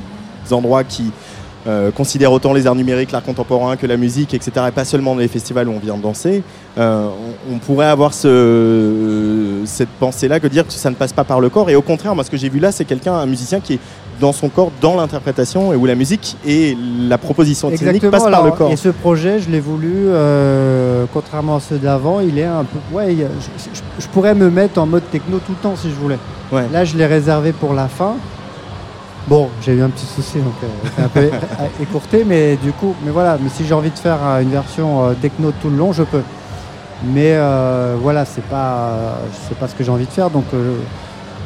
endroits 0.51 0.85
qui 0.85 1.05
euh, 1.67 1.91
considèrent 1.93 2.33
autant 2.33 2.53
les 2.53 2.67
arts 2.67 2.75
numériques, 2.75 3.13
l'art 3.13 3.23
contemporain 3.23 3.77
que 3.77 3.87
la 3.87 3.97
musique, 3.97 4.35
etc., 4.35 4.67
et 4.69 4.73
pas 4.73 4.85
seulement 4.85 5.15
dans 5.15 5.21
les 5.21 5.29
festivals 5.29 5.69
où 5.69 5.73
on 5.73 5.79
vient 5.79 5.97
danser, 5.97 6.43
euh, 6.79 7.07
on, 7.51 7.55
on 7.55 7.59
pourrait 7.59 7.87
avoir 7.87 8.13
ce, 8.15 8.27
euh, 8.29 9.63
cette 9.67 9.89
pensée-là 10.01 10.41
que 10.41 10.47
dire 10.47 10.67
que 10.67 10.73
ça 10.73 10.91
ne 10.91 10.95
passe 10.95 11.13
pas 11.13 11.25
par 11.25 11.41
le 11.41 11.49
corps. 11.49 11.71
Et 11.71 11.77
au 11.77 11.83
contraire, 11.83 12.15
moi, 12.15 12.25
ce 12.25 12.31
que 12.31 12.37
j'ai 12.37 12.49
vu 12.49 12.59
là, 12.59 12.73
c'est 12.73 12.85
quelqu'un, 12.85 13.15
un 13.15 13.27
musicien 13.27 13.61
qui 13.61 13.75
est 13.75 13.79
dans 14.21 14.33
son 14.33 14.49
corps, 14.49 14.71
dans 14.81 14.97
l'interprétation, 14.97 15.73
et 15.73 15.77
où 15.77 15.87
la 15.87 15.95
musique 15.95 16.37
et 16.47 16.77
la 17.09 17.19
proposition 17.19 17.71
scénique 17.77 18.03
passent 18.11 18.23
par 18.31 18.45
le 18.45 18.51
corps. 18.59 18.71
Et 18.73 18.77
ce 18.77 18.89
projet, 18.91 19.39
je 19.41 19.51
l'ai 19.51 19.61
voulu, 19.61 19.93
euh, 20.09 21.05
contrairement 21.13 21.57
à 21.57 21.61
ceux 21.61 21.79
d'avant, 21.79 22.21
il 22.21 22.39
est 22.39 22.45
un 22.45 22.65
peu. 22.65 22.79
Ouais, 22.97 23.17
je- 23.17 24.03
je 24.03 24.09
pourrais 24.09 24.35
me 24.35 24.51
mettre 24.51 24.81
en 24.81 24.87
mode 24.87 25.03
techno 25.11 25.39
tout 25.45 25.53
le 25.53 25.59
temps 25.63 25.75
si 25.77 25.91
je 25.91 25.95
voulais. 25.95 26.19
Ouais. 26.53 26.65
Là, 26.73 26.85
je 26.85 26.97
l'ai 26.97 27.07
réservé 27.07 27.53
pour 27.53 27.73
la 27.75 27.89
fin. 27.89 28.15
Bon, 29.29 29.49
j'ai 29.65 29.75
eu 29.75 29.83
un 29.83 29.89
petit 29.89 30.07
souci, 30.07 30.39
donc 30.39 30.55
euh, 30.65 30.67
c'est 30.97 31.03
un 31.03 31.09
peu 31.09 31.31
écourté, 31.83 32.25
mais 32.27 32.57
du 32.57 32.73
coup, 32.73 32.95
mais 33.05 33.13
voilà. 33.13 33.39
Mais 33.41 33.49
si 33.51 33.65
j'ai 33.65 33.75
envie 33.75 33.91
de 33.91 33.99
faire 33.99 34.19
euh, 34.25 34.41
une 34.41 34.51
version 34.51 35.05
euh, 35.05 35.13
techno 35.15 35.53
tout 35.63 35.71
le 35.71 35.77
long, 35.77 35.93
je 35.93 36.03
peux. 36.03 36.23
Mais 37.05 37.35
euh, 37.35 37.97
voilà, 38.01 38.25
c'est 38.25 38.45
pas, 38.45 39.19
c'est 39.49 39.57
pas 39.57 39.69
ce 39.69 39.75
que 39.75 39.85
j'ai 39.85 39.91
envie 39.91 40.07
de 40.07 40.11
faire, 40.11 40.31
donc. 40.31 40.45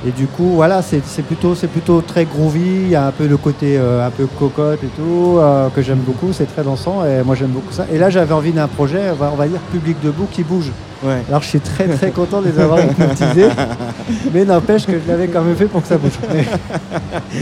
et 0.07 0.11
du 0.11 0.27
coup, 0.27 0.53
voilà, 0.55 0.81
c'est 0.83 1.05
c'est 1.07 1.23
plutôt, 1.23 1.55
c'est 1.55 1.67
plutôt 1.69 2.01
très 2.01 2.25
groovy. 2.25 2.61
Il 2.61 2.89
y 2.89 2.97
a 2.97 3.07
un 3.07 3.13
peu 3.13 3.27
le 3.27 3.37
côté 3.37 3.79
un 3.79 4.11
peu 4.11 4.27
cocotte 4.27 4.83
et 4.83 4.89
tout 4.89 5.39
que 5.75 5.83
j'aime 5.83 6.01
beaucoup. 6.01 6.33
C'est 6.33 6.47
très 6.47 6.63
dansant 6.63 7.05
et 7.07 7.23
moi 7.25 7.35
j'aime 7.35 7.53
beaucoup 7.53 7.73
ça. 7.73 7.87
Et 7.93 7.99
là, 7.99 8.11
j'avais 8.11 8.35
envie 8.35 8.53
d'un 8.53 8.69
projet, 8.69 9.11
on 9.13 9.15
va, 9.15 9.31
on 9.33 9.37
va 9.37 9.49
dire 9.49 9.61
public 9.73 9.97
debout 10.03 10.29
qui 10.31 10.43
bouge. 10.45 10.73
Ouais. 11.03 11.23
Alors 11.29 11.43
je 11.43 11.49
suis 11.49 11.61
très 11.61 11.87
très 11.89 12.11
content 12.11 12.41
de 12.41 12.49
les 12.49 12.59
avoir 12.59 12.81
hypnotisés, 12.81 13.49
mais 14.33 14.45
n'empêche 14.45 14.87
que 14.87 14.93
je 14.93 15.11
l'avais 15.11 15.29
quand 15.29 15.43
même 15.43 15.55
fait 15.57 15.67
pour 15.67 15.83
que 15.83 15.89
ça 15.89 15.99
bouge. 15.99 16.13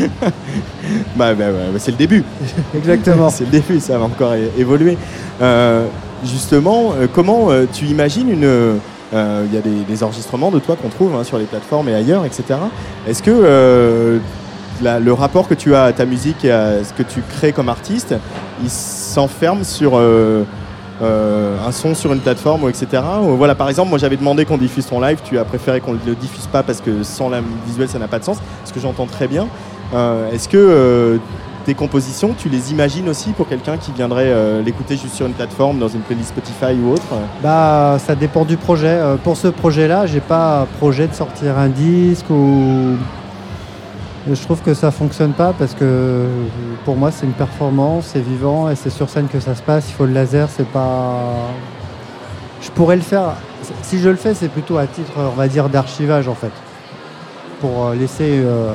Bah, 1.17 1.33
bah, 1.35 1.45
ouais, 1.47 1.53
bah, 1.73 1.79
c'est 1.79 1.93
le 1.93 1.97
début. 1.97 2.25
Exactement. 2.75 3.31
c'est 3.31 3.45
le 3.45 3.51
début, 3.51 3.81
ça 3.81 3.97
va 3.99 4.05
encore 4.05 4.35
évoluer. 4.59 4.99
Euh, 5.41 5.87
justement, 6.25 6.93
euh, 6.99 7.07
comment 7.13 7.51
euh, 7.51 7.67
tu 7.73 7.87
imagines 7.87 8.29
une. 8.31 8.79
Il 9.13 9.55
y 9.55 9.57
a 9.57 9.61
des, 9.61 9.85
des 9.89 10.03
enregistrements 10.03 10.51
de 10.51 10.59
toi 10.59 10.75
qu'on 10.81 10.89
trouve 10.89 11.15
hein, 11.15 11.23
sur 11.23 11.39
les 11.39 11.45
plateformes 11.45 11.89
et 11.89 11.95
ailleurs, 11.95 12.25
etc. 12.27 12.43
Est-ce 13.07 13.23
que 13.23 14.19
la- 14.83 14.99
le 14.99 15.13
rapport 15.13 15.47
que 15.47 15.55
tu 15.55 15.73
as 15.77 15.85
à 15.85 15.93
ta 15.93 16.05
musique 16.05 16.45
et 16.45 16.51
à 16.51 16.83
ce 16.83 16.93
que 16.93 17.05
tu 17.05 17.21
crées 17.37 17.53
comme 17.53 17.69
artiste, 17.69 18.13
il 18.61 18.69
s'enferme 18.71 19.63
sur 19.63 19.93
euh, 21.03 21.35
euh, 21.35 21.57
un 21.67 21.73
son 21.73 21.95
sur 21.95 22.13
une 22.13 22.21
plateforme, 22.21 22.69
etc. 22.69 23.03
Voilà, 23.23 23.55
par 23.55 23.69
exemple, 23.69 23.91
moi 23.91 23.99
j'avais 23.99 24.17
demandé 24.17 24.45
qu'on 24.45 24.59
diffuse 24.59 24.87
ton 24.87 25.01
live, 25.01 25.19
tu 25.25 25.39
as 25.39 25.45
préféré 25.45 25.81
qu'on 25.81 25.93
ne 25.93 25.99
le 26.07 26.15
diffuse 26.15 26.47
pas 26.47 26.63
parce 26.63 26.81
que 26.81 27.03
sans 27.03 27.29
la 27.29 27.41
visuelle 27.67 27.89
ça 27.89 27.99
n'a 27.99 28.09
pas 28.09 28.19
de 28.19 28.25
sens, 28.25 28.39
ce 28.65 28.73
que 28.73 28.81
j'entends 28.81 29.07
très 29.07 29.29
bien. 29.29 29.47
Euh, 29.95 30.31
Est-ce 30.33 30.49
que 30.49 30.57
euh, 30.57 31.19
tes 31.65 31.75
compositions, 31.75 32.35
tu 32.37 32.49
les 32.49 32.73
imagines 32.73 33.09
aussi 33.09 33.31
pour 33.31 33.49
quelqu'un 33.49 33.77
qui 33.77 33.91
viendrait 33.93 34.63
l'écouter 34.63 34.97
juste 34.97 35.15
sur 35.15 35.27
une 35.27 35.33
plateforme, 35.33 35.79
dans 35.79 35.89
une 35.89 36.01
playlist 36.01 36.29
Spotify 36.29 36.79
ou 36.79 36.93
autre? 36.93 37.05
Bah, 37.43 37.97
ça 37.99 38.15
dépend 38.15 38.45
du 38.45 38.59
projet. 38.59 39.01
Pour 39.23 39.39
ce 39.39 39.49
projet-là, 39.49 40.05
j'ai 40.05 40.21
pas 40.21 40.67
projet 40.79 41.07
de 41.07 41.15
sortir 41.15 41.59
un 41.59 41.69
disque 41.69 42.29
ou. 42.29 42.97
Je 44.27 44.41
trouve 44.43 44.63
que 44.63 44.73
ça 44.73 44.91
fonctionne 44.91 45.33
pas 45.33 45.53
parce 45.59 45.75
que 45.75 46.25
pour 46.87 46.97
moi 46.97 47.11
c'est 47.11 47.27
une 47.27 47.33
performance, 47.33 48.11
c'est 48.13 48.23
vivant 48.23 48.71
et 48.71 48.75
c'est 48.75 48.89
sur 48.91 49.11
scène 49.11 49.29
que 49.29 49.39
ça 49.39 49.55
se 49.55 49.63
passe. 49.63 49.91
Il 49.91 49.93
faut 49.93 50.07
le 50.07 50.13
laser, 50.15 50.49
c'est 50.49 50.67
pas. 50.69 51.25
Je 52.63 52.71
pourrais 52.71 52.97
le 52.97 53.03
faire. 53.03 53.35
Si 53.83 53.99
je 53.99 54.09
le 54.09 54.17
fais, 54.17 54.33
c'est 54.35 54.49
plutôt 54.49 54.79
à 54.79 54.87
titre, 54.87 55.13
on 55.17 55.37
va 55.37 55.47
dire, 55.49 55.69
d'archivage 55.69 56.27
en 56.29 56.35
fait, 56.35 56.53
pour 57.61 57.87
euh, 57.87 57.95
laisser 57.95 58.41
euh, 58.43 58.73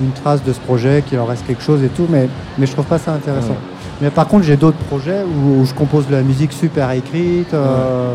une 0.00 0.12
trace 0.12 0.42
de 0.44 0.52
ce 0.52 0.60
projet, 0.60 1.02
qu'il 1.04 1.18
en 1.18 1.24
reste 1.26 1.46
quelque 1.46 1.62
chose 1.62 1.82
et 1.82 1.88
tout. 1.88 2.06
Mais 2.08 2.28
mais 2.58 2.66
je 2.66 2.72
trouve 2.72 2.86
pas 2.86 2.98
ça 2.98 3.12
intéressant. 3.12 3.48
Ouais. 3.48 4.02
Mais 4.02 4.10
par 4.10 4.28
contre, 4.28 4.44
j'ai 4.44 4.56
d'autres 4.56 4.78
projets 4.88 5.22
où, 5.24 5.60
où 5.62 5.64
je 5.64 5.74
compose 5.74 6.06
de 6.06 6.12
la 6.12 6.22
musique 6.22 6.52
super 6.52 6.90
écrite. 6.92 7.52
euh, 7.54 8.14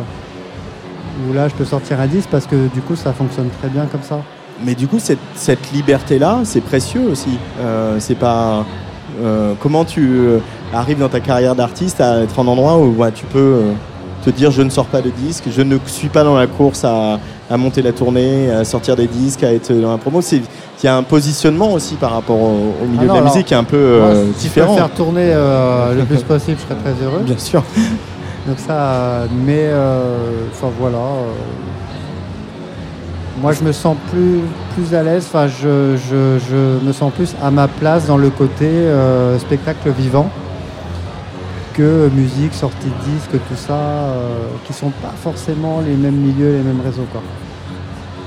où 1.27 1.33
là 1.33 1.47
je 1.47 1.55
peux 1.55 1.65
sortir 1.65 1.99
un 1.99 2.05
disque 2.05 2.29
parce 2.29 2.45
que 2.45 2.67
du 2.67 2.79
coup 2.81 2.95
ça 2.95 3.11
fonctionne 3.11 3.49
très 3.59 3.69
bien 3.69 3.87
comme 3.87 4.03
ça. 4.03 4.19
Mais 4.65 4.75
du 4.75 4.87
coup, 4.87 4.99
cette, 4.99 5.19
cette 5.35 5.71
liberté-là, 5.71 6.39
c'est 6.43 6.61
précieux 6.61 7.07
aussi. 7.11 7.37
Euh, 7.61 7.97
c'est 7.99 8.15
pas. 8.15 8.65
euh, 9.21 9.53
comment 9.61 9.85
tu 9.85 10.01
euh, 10.09 10.39
arrives 10.73 10.99
dans 10.99 11.09
ta 11.09 11.19
carrière 11.19 11.55
d'artiste 11.55 12.01
à 12.01 12.21
être 12.21 12.37
en 12.39 12.47
endroit 12.47 12.77
où 12.77 12.93
ouais, 12.97 13.11
tu 13.11 13.25
peux 13.25 13.61
te 14.23 14.29
dire 14.31 14.51
je 14.51 14.61
ne 14.63 14.69
sors 14.69 14.85
pas 14.87 15.01
de 15.01 15.09
disque, 15.11 15.45
je 15.55 15.61
ne 15.61 15.77
suis 15.85 16.09
pas 16.09 16.23
dans 16.23 16.35
la 16.35 16.47
course 16.47 16.83
à, 16.83 17.19
à 17.49 17.57
monter 17.57 17.81
la 17.81 17.93
tournée, 17.93 18.49
à 18.51 18.63
sortir 18.65 18.95
des 18.95 19.07
disques, 19.07 19.43
à 19.43 19.53
être 19.53 19.71
dans 19.73 19.91
la 19.91 19.97
promo. 19.97 20.21
Il 20.21 20.41
y 20.83 20.87
a 20.87 20.95
un 20.97 21.03
positionnement 21.03 21.71
aussi 21.73 21.95
par 21.95 22.11
rapport 22.11 22.37
au, 22.39 22.73
au 22.83 22.85
milieu 22.87 23.03
Ah 23.03 23.05
non, 23.05 23.05
de 23.05 23.07
la 23.07 23.13
alors, 23.13 23.23
musique 23.33 23.47
qui 23.47 23.53
est 23.53 23.57
un 23.57 23.63
peu 23.63 23.99
moi, 23.99 24.07
euh, 24.09 24.25
si 24.35 24.43
différent. 24.47 24.75
faire 24.75 24.89
tourner 24.91 25.33
le 25.33 26.03
plus 26.05 26.23
possible, 26.23 26.57
je 26.59 26.63
serais 26.73 26.81
très 26.93 27.03
heureux. 27.05 27.21
Bien 27.23 27.37
sûr. 27.37 27.63
Donc 28.47 28.57
ça, 28.59 29.23
mais 29.45 29.69
enfin 30.51 30.67
voilà. 30.79 30.97
Euh, 33.37 33.41
moi 33.41 33.53
je 33.53 33.63
me 33.63 33.71
sens 33.71 33.95
plus, 34.11 34.39
plus 34.75 34.95
à 34.95 35.03
l'aise, 35.03 35.25
enfin 35.27 35.47
je, 35.47 35.95
je, 36.09 36.37
je 36.49 36.85
me 36.85 36.91
sens 36.93 37.11
plus 37.13 37.35
à 37.41 37.51
ma 37.51 37.67
place 37.67 38.07
dans 38.07 38.17
le 38.17 38.29
côté 38.29 38.65
euh, 38.67 39.37
spectacle 39.39 39.89
vivant 39.91 40.29
que 41.73 42.09
musique, 42.15 42.53
sortie 42.55 42.87
de 42.87 43.11
disque, 43.11 43.31
tout 43.31 43.55
ça, 43.55 43.73
euh, 43.73 44.47
qui 44.65 44.73
sont 44.73 44.89
pas 44.89 45.13
forcément 45.21 45.79
les 45.87 45.95
mêmes 45.95 46.15
milieux, 46.15 46.53
les 46.57 46.63
mêmes 46.63 46.81
réseaux. 46.83 47.05
Quoi. 47.11 47.21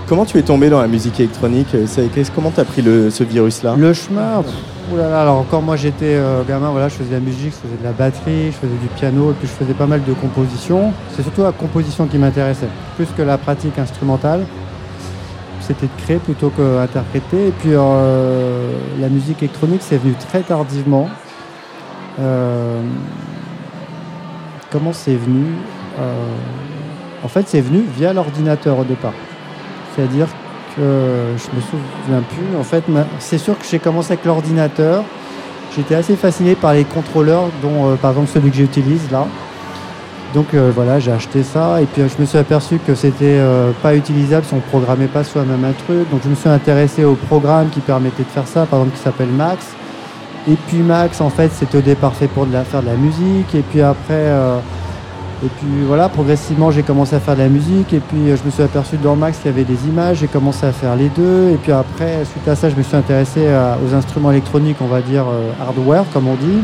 Comment 0.08 0.24
tu 0.24 0.38
es 0.38 0.42
tombé 0.42 0.70
dans 0.70 0.80
la 0.80 0.86
musique 0.86 1.18
électronique 1.18 1.68
qu'est-ce- 2.14 2.30
Comment 2.32 2.50
tu 2.52 2.60
as 2.60 2.64
pris 2.64 2.82
le, 2.82 3.10
ce 3.10 3.24
virus-là? 3.24 3.74
Le 3.76 3.92
chemin, 3.92 4.42
pff, 4.42 4.52
oulala, 4.92 5.22
alors 5.22 5.38
encore 5.38 5.62
moi 5.62 5.74
j'étais 5.76 6.14
euh, 6.14 6.42
gamin, 6.48 6.70
voilà, 6.70 6.88
je 6.88 6.94
faisais 6.94 7.10
de 7.10 7.14
la 7.14 7.20
musique, 7.20 7.52
je 7.52 7.68
faisais 7.68 7.78
de 7.80 7.84
la 7.84 7.92
batterie, 7.92 8.46
je 8.46 8.56
faisais 8.56 8.78
du 8.80 8.88
piano, 8.96 9.30
et 9.30 9.34
puis 9.34 9.48
je 9.48 9.52
faisais 9.64 9.74
pas 9.74 9.86
mal 9.86 10.02
de 10.04 10.12
compositions. 10.12 10.92
C'est 11.16 11.22
surtout 11.22 11.42
la 11.42 11.52
composition 11.52 12.06
qui 12.06 12.18
m'intéressait, 12.18 12.68
plus 12.96 13.06
que 13.16 13.22
la 13.22 13.36
pratique 13.38 13.76
instrumentale. 13.80 14.40
C'était 15.70 15.86
de 15.86 16.02
créer 16.02 16.16
plutôt 16.16 16.50
qu'interpréter. 16.50 17.46
Et 17.46 17.52
puis 17.52 17.70
euh, 17.74 18.72
la 18.98 19.08
musique 19.08 19.40
électronique, 19.40 19.82
c'est 19.84 19.98
venu 19.98 20.14
très 20.14 20.40
tardivement. 20.40 21.08
Euh, 22.18 22.82
comment 24.72 24.92
c'est 24.92 25.14
venu 25.14 25.44
Euh, 26.00 26.12
En 27.24 27.28
fait, 27.28 27.46
c'est 27.46 27.60
venu 27.60 27.84
via 27.96 28.12
l'ordinateur 28.12 28.80
au 28.80 28.82
départ. 28.84 29.12
C'est-à-dire 29.94 30.26
que 30.74 31.36
je 31.36 31.56
me 31.56 31.60
souviens 31.60 32.22
plus. 32.28 32.58
En 32.58 32.64
fait, 32.64 32.82
c'est 33.20 33.38
sûr 33.38 33.56
que 33.56 33.64
j'ai 33.64 33.78
commencé 33.78 34.14
avec 34.14 34.24
l'ordinateur. 34.24 35.04
J'étais 35.76 35.94
assez 35.94 36.16
fasciné 36.16 36.56
par 36.56 36.72
les 36.72 36.82
contrôleurs, 36.84 37.44
dont 37.62 37.96
par 37.96 38.10
exemple 38.10 38.30
celui 38.30 38.50
que 38.50 38.56
j'utilise 38.56 39.08
là. 39.12 39.24
Donc 40.34 40.54
euh, 40.54 40.70
voilà, 40.72 41.00
j'ai 41.00 41.10
acheté 41.10 41.42
ça 41.42 41.82
et 41.82 41.86
puis 41.86 42.02
je 42.02 42.20
me 42.20 42.24
suis 42.24 42.38
aperçu 42.38 42.78
que 42.86 42.94
c'était 42.94 43.38
euh, 43.40 43.72
pas 43.82 43.96
utilisable 43.96 44.44
si 44.46 44.54
on 44.54 44.60
programmait 44.60 45.08
pas 45.08 45.24
soi-même 45.24 45.64
un 45.64 45.72
truc. 45.72 46.08
Donc 46.10 46.20
je 46.22 46.28
me 46.28 46.36
suis 46.36 46.48
intéressé 46.48 47.04
au 47.04 47.14
programme 47.14 47.68
qui 47.70 47.80
permettait 47.80 48.22
de 48.22 48.28
faire 48.28 48.46
ça, 48.46 48.64
par 48.64 48.80
exemple 48.80 48.96
qui 48.96 49.02
s'appelle 49.02 49.28
Max. 49.28 49.66
Et 50.48 50.54
puis 50.68 50.78
Max, 50.78 51.20
en 51.20 51.30
fait, 51.30 51.50
c'était 51.52 51.78
au 51.78 51.82
départ 51.82 52.14
fait 52.14 52.28
pour 52.28 52.46
faire 52.46 52.82
de 52.82 52.86
la 52.86 52.94
musique. 52.94 53.54
Et 53.54 53.62
puis 53.62 53.82
après, 53.82 54.10
euh, 54.10 54.58
Et 55.42 55.48
puis 55.48 55.84
voilà, 55.86 56.08
progressivement, 56.10 56.70
j'ai 56.70 56.82
commencé 56.82 57.16
à 57.16 57.20
faire 57.20 57.34
de 57.34 57.40
la 57.40 57.48
musique. 57.48 57.92
Et 57.94 58.00
puis, 58.00 58.28
je 58.28 58.44
me 58.44 58.50
suis 58.50 58.62
aperçu 58.62 58.98
dans 58.98 59.16
Max 59.16 59.38
qu'il 59.38 59.50
y 59.50 59.54
avait 59.54 59.64
des 59.64 59.86
images. 59.88 60.18
J'ai 60.18 60.28
commencé 60.28 60.66
à 60.66 60.72
faire 60.72 60.94
les 60.96 61.08
deux. 61.08 61.50
Et 61.54 61.56
puis 61.56 61.72
après, 61.72 62.24
suite 62.30 62.46
à 62.46 62.54
ça, 62.54 62.68
je 62.68 62.76
me 62.76 62.82
suis 62.82 62.96
intéressé 62.96 63.40
aux 63.82 63.94
instruments 63.94 64.30
électroniques, 64.30 64.76
on 64.80 64.86
va 64.86 65.00
dire 65.00 65.24
hardware, 65.58 66.04
comme 66.12 66.28
on 66.28 66.34
dit, 66.36 66.60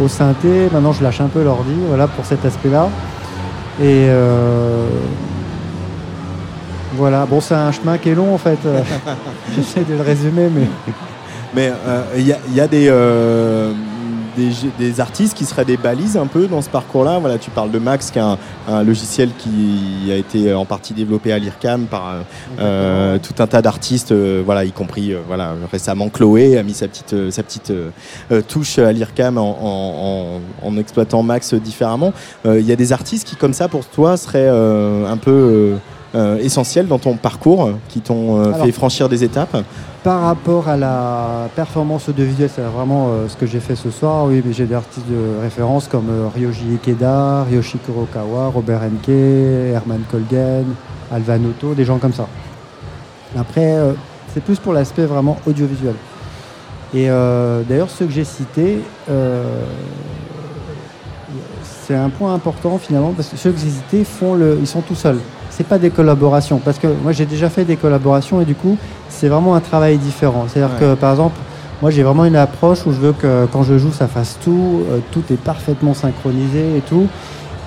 au 0.00 0.08
synthé. 0.08 0.68
Maintenant, 0.72 0.92
je 0.92 1.02
lâche 1.02 1.20
un 1.20 1.28
peu 1.28 1.42
l'ordi, 1.42 1.74
voilà, 1.88 2.06
pour 2.06 2.24
cet 2.24 2.44
aspect-là. 2.44 2.88
Et 3.80 4.06
euh, 4.08 4.86
voilà, 6.94 7.26
bon, 7.26 7.40
c'est 7.40 7.54
un 7.54 7.72
chemin 7.72 7.98
qui 7.98 8.10
est 8.10 8.14
long 8.14 8.34
en 8.34 8.38
fait. 8.38 8.58
Euh, 8.64 8.82
J'essaie 9.54 9.84
de 9.84 9.94
le 9.94 10.02
résumer, 10.02 10.48
mais. 10.52 10.66
Mais 11.54 11.72
euh, 11.86 12.02
il 12.16 12.26
y, 12.26 12.54
y 12.54 12.60
a 12.60 12.68
des, 12.68 12.88
euh, 12.90 13.72
des, 14.36 14.50
des 14.78 15.00
artistes 15.00 15.36
qui 15.36 15.44
seraient 15.44 15.64
des 15.64 15.76
balises 15.76 16.16
un 16.16 16.26
peu 16.26 16.46
dans 16.46 16.62
ce 16.62 16.68
parcours-là. 16.68 17.18
Voilà, 17.18 17.38
tu 17.38 17.50
parles 17.50 17.70
de 17.70 17.78
Max, 17.78 18.10
qui 18.10 18.18
est 18.18 18.22
un, 18.22 18.38
un 18.68 18.82
logiciel 18.82 19.30
qui 19.38 20.10
a 20.10 20.16
été 20.16 20.52
en 20.54 20.64
partie 20.64 20.94
développé 20.94 21.32
à 21.32 21.38
l'IRCAM 21.38 21.86
par 21.86 22.08
euh, 22.08 22.20
euh, 22.60 23.18
tout 23.18 23.42
un 23.42 23.46
tas 23.46 23.62
d'artistes, 23.62 24.12
euh, 24.12 24.42
voilà, 24.44 24.64
y 24.64 24.72
compris 24.72 25.12
euh, 25.12 25.20
voilà, 25.26 25.54
récemment 25.70 26.08
Chloé 26.08 26.58
a 26.58 26.62
mis 26.62 26.74
sa 26.74 26.88
petite, 26.88 27.12
euh, 27.14 27.30
sa 27.30 27.42
petite 27.42 27.70
euh, 27.70 27.90
euh, 28.32 28.42
touche 28.42 28.78
à 28.78 28.92
l'IRCAM 28.92 29.38
en, 29.38 29.42
en- 29.42 30.40
en- 30.64 30.68
en 30.68 30.78
exploitant 30.78 31.22
Max 31.22 31.54
différemment. 31.54 32.12
Euh, 32.44 32.60
Il 32.60 32.66
y 32.66 32.72
a 32.72 32.76
des 32.76 32.92
artistes 32.92 33.26
qui, 33.26 33.36
comme 33.36 33.52
ça, 33.54 33.68
pour 33.68 33.84
toi, 33.86 34.16
seraient 34.16 34.48
euh, 34.50 35.06
un 35.10 35.16
peu 35.16 35.74
euh, 36.14 36.36
euh, 36.36 36.38
essentiels 36.38 36.86
dans 36.86 36.98
ton 36.98 37.14
parcours, 37.14 37.70
qui 37.88 38.00
t'ont 38.00 38.38
euh, 38.38 38.52
fait 38.54 38.72
franchir 38.72 39.08
des 39.08 39.24
étapes. 39.24 39.56
Par 40.02 40.22
rapport 40.22 40.68
à 40.68 40.76
la 40.76 41.48
performance 41.54 42.08
audiovisuelle, 42.08 42.50
c'est 42.54 42.62
vraiment 42.62 43.08
euh, 43.08 43.28
ce 43.28 43.36
que 43.36 43.46
j'ai 43.46 43.60
fait 43.60 43.76
ce 43.76 43.90
soir. 43.90 44.26
Oui, 44.26 44.42
mais 44.44 44.52
j'ai 44.52 44.66
des 44.66 44.74
artistes 44.74 45.06
de 45.08 45.42
référence 45.42 45.88
comme 45.88 46.08
euh, 46.10 46.28
Ryoji 46.34 46.74
Ikeda, 46.74 47.44
Ryoshi 47.44 47.78
Kurokawa, 47.78 48.48
Robert 48.54 48.82
Henke, 48.82 49.08
Herman 49.08 50.02
Kolgen, 50.10 50.64
Alvan 51.12 51.44
Otto, 51.44 51.74
des 51.74 51.84
gens 51.84 51.98
comme 51.98 52.12
ça. 52.12 52.26
Après, 53.36 53.74
euh, 53.74 53.92
c'est 54.32 54.42
plus 54.42 54.58
pour 54.58 54.72
l'aspect 54.72 55.06
vraiment 55.06 55.38
audiovisuel. 55.46 55.94
Et 56.94 57.10
euh, 57.10 57.62
d'ailleurs, 57.68 57.90
ceux 57.90 58.06
que 58.06 58.12
j'ai 58.12 58.24
cités, 58.24 58.78
euh, 59.10 59.64
c'est 61.86 61.96
un 61.96 62.08
point 62.08 62.32
important 62.32 62.78
finalement 62.78 63.12
parce 63.12 63.28
que 63.28 63.36
ceux 63.36 63.50
que 63.50 63.58
j'ai 63.58 63.70
cités 63.70 64.04
font 64.04 64.34
le, 64.34 64.56
ils 64.60 64.66
sont 64.66 64.80
tout 64.80 64.94
seuls. 64.94 65.18
C'est 65.56 65.66
pas 65.66 65.78
des 65.78 65.90
collaborations 65.90 66.58
parce 66.58 66.78
que 66.78 66.86
moi 67.02 67.12
j'ai 67.12 67.24
déjà 67.26 67.48
fait 67.48 67.64
des 67.64 67.76
collaborations 67.76 68.40
et 68.40 68.44
du 68.44 68.54
coup 68.54 68.76
c'est 69.08 69.28
vraiment 69.28 69.54
un 69.54 69.60
travail 69.60 69.96
différent. 69.96 70.44
C'est-à-dire 70.48 70.74
Ouais. 70.74 70.80
que 70.80 70.94
par 70.94 71.12
exemple 71.12 71.38
moi 71.80 71.90
j'ai 71.90 72.02
vraiment 72.02 72.24
une 72.26 72.36
approche 72.36 72.86
où 72.86 72.92
je 72.92 72.98
veux 73.00 73.12
que 73.12 73.46
quand 73.52 73.62
je 73.62 73.78
joue 73.78 73.92
ça 73.92 74.06
fasse 74.06 74.38
tout, 74.44 74.82
euh, 74.90 74.98
tout 75.12 75.22
est 75.30 75.36
parfaitement 75.40 75.94
synchronisé 75.94 76.76
et 76.76 76.80
tout. 76.80 77.06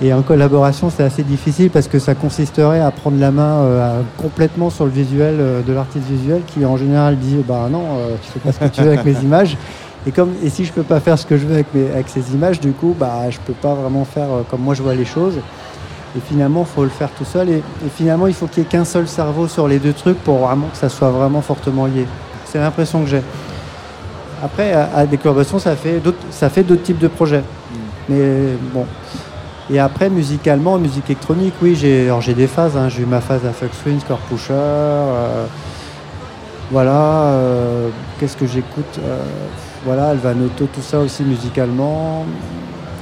Et 0.02 0.14
en 0.14 0.22
collaboration 0.22 0.90
c'est 0.96 1.04
assez 1.04 1.24
difficile 1.24 1.72
parce 1.72 1.88
que 1.88 1.98
ça 2.00 2.14
consisterait 2.16 2.80
à 2.80 2.92
prendre 2.92 3.20
la 3.20 3.32
main 3.32 3.56
euh, 3.64 4.00
à- 4.00 4.22
complètement 4.22 4.70
sur 4.70 4.86
le 4.86 4.92
visuel 4.92 5.36
euh, 5.40 5.62
de 5.62 5.74
l'artiste 5.74 6.06
visuel 6.08 6.42
qui 6.46 6.64
en 6.66 6.78
général 6.78 7.18
dit 7.18 7.38
bah 7.48 7.68
non 7.72 7.84
tu 8.22 8.30
fais 8.32 8.40
pas 8.40 8.52
ce 8.52 8.60
que 8.60 8.68
tu 8.76 8.82
veux 8.82 8.92
avec 8.92 9.04
mes 9.04 9.20
images. 9.24 9.58
Et, 10.08 10.12
comme, 10.12 10.30
et 10.42 10.50
si 10.50 10.64
je 10.64 10.72
peux 10.72 10.84
pas 10.84 11.02
faire 11.02 11.20
ce 11.20 11.26
que 11.26 11.36
je 11.38 11.46
veux 11.46 11.56
avec, 11.56 11.74
mes, 11.74 11.92
avec 11.92 12.08
ces 12.08 12.34
images, 12.34 12.62
du 12.62 12.72
coup, 12.72 12.96
bah, 12.98 13.30
je 13.30 13.38
peux 13.46 13.52
pas 13.52 13.74
vraiment 13.74 14.06
faire 14.06 14.28
comme 14.50 14.62
moi 14.62 14.74
je 14.74 14.82
vois 14.82 14.96
les 14.96 15.04
choses. 15.04 15.34
Et 16.18 16.20
finalement, 16.28 16.62
il 16.68 16.74
faut 16.74 16.84
le 16.84 16.90
faire 16.90 17.10
tout 17.18 17.26
seul. 17.26 17.50
Et, 17.50 17.58
et 17.58 17.90
finalement, 17.96 18.28
il 18.28 18.34
faut 18.34 18.48
qu'il 18.48 18.64
n'y 18.64 18.68
ait 18.68 18.72
qu'un 18.72 18.86
seul 18.86 19.08
cerveau 19.08 19.48
sur 19.48 19.68
les 19.68 19.80
deux 19.80 19.94
trucs 19.94 20.18
pour 20.24 20.38
vraiment 20.40 20.68
que 20.68 20.78
ça 20.78 20.90
soit 20.90 21.10
vraiment 21.12 21.42
fortement 21.42 21.86
lié. 21.86 22.06
C'est 22.46 22.60
l'impression 22.60 23.02
que 23.04 23.08
j'ai. 23.10 23.22
Après, 24.44 24.74
à, 24.74 24.90
à 24.96 25.06
ça 25.60 25.76
fait 25.76 26.00
d'autres, 26.00 26.18
ça 26.32 26.50
fait 26.50 26.64
d'autres 26.64 26.82
types 26.84 26.98
de 27.00 27.08
projets. 27.10 27.44
Mais 28.08 28.56
bon. 28.74 28.86
Et 29.72 29.78
après, 29.78 30.10
musicalement, 30.10 30.80
musique 30.80 31.06
électronique, 31.12 31.54
oui, 31.62 31.76
j'ai, 31.76 32.06
alors 32.06 32.22
j'ai 32.22 32.34
des 32.34 32.48
phases. 32.48 32.76
hein. 32.76 32.90
J'ai 32.90 33.04
eu 33.04 33.06
ma 33.06 33.22
phase 33.22 33.46
à 33.46 33.52
Fuck 33.52 33.70
Swing, 33.84 34.00
Score 34.00 34.18
Pusher. 34.20 34.54
euh, 34.54 35.46
voilà. 36.72 36.92
euh, 37.34 37.90
qu'est-ce 38.20 38.36
que 38.38 38.48
j'écoute 38.48 38.98
Euh, 39.04 39.20
Voilà, 39.86 40.10
Alvanoto, 40.10 40.66
tout 40.74 40.82
ça 40.82 41.00
aussi 41.00 41.22
musicalement. 41.24 42.26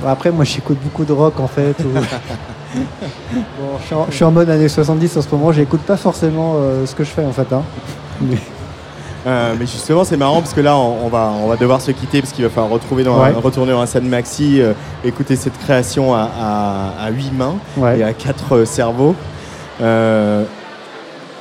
Après, 0.06 0.30
moi, 0.32 0.44
j'écoute 0.44 0.78
beaucoup 0.84 1.06
de 1.06 1.14
rock 1.14 1.40
en 1.40 1.48
fait. 1.48 1.76
ou- 1.86 1.98
Bon, 2.76 3.78
je, 3.80 3.86
suis 3.86 3.96
en, 3.96 4.08
je 4.10 4.16
suis 4.16 4.24
en 4.24 4.32
mode 4.32 4.50
années 4.50 4.68
70 4.70 5.18
en 5.18 5.22
ce 5.22 5.28
moment. 5.32 5.52
J'écoute 5.52 5.82
pas 5.82 5.98
forcément 5.98 6.56
euh, 6.58 6.86
ce 6.86 6.94
que 6.96 7.04
je 7.04 7.10
fais 7.10 7.26
en 7.26 7.32
fait. 7.32 7.52
hein. 7.54 7.64
Mais- 8.22 8.38
Euh, 9.26 9.56
mais 9.60 9.66
justement, 9.66 10.06
c'est 10.06 10.16
marrant 10.16 10.40
parce 10.40 10.54
que 10.54 10.62
là, 10.62 10.78
on, 10.78 11.06
on 11.06 11.10
va, 11.10 11.34
on 11.44 11.48
va 11.50 11.58
devoir 11.58 11.82
se 11.82 11.92
quitter 11.92 12.22
parce 12.22 12.32
qu'il 12.32 12.46
va 12.46 12.50
falloir 12.50 12.72
retrouver 12.72 13.04
dans 13.04 13.20
Ouais. 13.22 13.34
un- 13.36 13.40
retourner 13.42 13.74
dans 13.74 13.82
un 13.82 13.86
scène 13.86 14.08
maxi, 14.08 14.62
euh, 14.62 14.72
écouter 15.04 15.36
cette 15.36 15.58
création 15.58 16.14
à, 16.16 16.30
à, 16.40 17.06
à 17.06 17.10
huit 17.10 17.34
mains 17.34 17.56
Ouais. 17.76 18.00
et 18.00 18.04
à 18.04 18.14
quatre 18.14 18.64
cerveaux. 18.64 19.16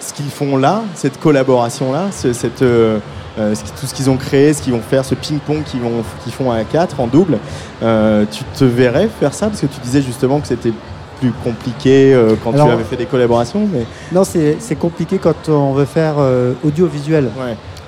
Ce 0.01 0.12
qu'ils 0.15 0.31
font 0.31 0.57
là, 0.57 0.82
cette 0.94 1.19
collaboration-là, 1.20 2.07
cette, 2.11 2.62
euh, 2.62 2.98
tout 3.39 3.86
ce 3.86 3.94
qu'ils 3.94 4.09
ont 4.11 4.16
créé, 4.16 4.53
ce 4.53 4.62
qu'ils 4.62 4.73
vont 4.73 4.81
faire, 4.81 5.05
ce 5.05 5.15
ping-pong 5.15 5.62
qu'ils 5.65 6.32
font 6.32 6.51
à 6.51 6.65
quatre 6.65 7.01
en 7.01 7.07
double, 7.07 7.39
euh, 7.82 8.24
tu 8.31 8.43
te 8.44 8.65
verrais 8.65 9.09
faire 9.20 9.32
ça? 9.35 9.47
Parce 9.47 9.61
que 9.61 9.66
tu 9.66 9.81
disais 9.81 10.03
justement 10.03 10.40
que 10.40 10.47
c'était 10.48 10.73
plus 11.20 11.32
compliqué 11.44 12.12
euh, 12.14 12.34
quand 12.43 12.52
Alors- 12.52 12.66
tu 12.68 12.72
avais 12.72 12.84
fait 12.84 12.97
des 12.97 13.06
collaborations. 13.06 13.68
Mais... 13.72 13.84
Non, 14.12 14.22
c'est 14.24 14.78
compliqué 14.78 15.18
quand 15.18 15.48
on 15.48 15.72
veut 15.72 15.84
faire 15.84 16.14
euh, 16.18 16.52
audiovisuel. 16.64 17.30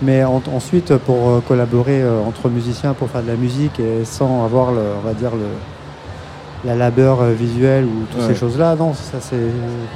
Mais 0.00 0.22
en- 0.24 0.42
ensuite, 0.54 0.96
pour 0.96 1.28
euh, 1.28 1.42
collaborer 1.46 2.02
entre 2.26 2.48
musiciens 2.48 2.94
pour 2.94 3.10
faire 3.10 3.22
de 3.22 3.28
la 3.28 3.34
musique 3.36 3.80
et 3.80 4.04
sans 4.04 4.44
avoir, 4.44 4.70
le, 4.72 4.80
on 5.02 5.06
va 5.06 5.12
dire, 5.14 5.30
le, 5.32 6.68
la 6.68 6.74
labeur 6.76 7.22
visuelle 7.24 7.84
ou 7.84 8.04
toutes 8.10 8.22
Ouais. 8.22 8.34
ces 8.34 8.38
choses-là, 8.38 8.74
non, 8.76 8.92
ça 8.94 9.18
c'est 9.20 9.36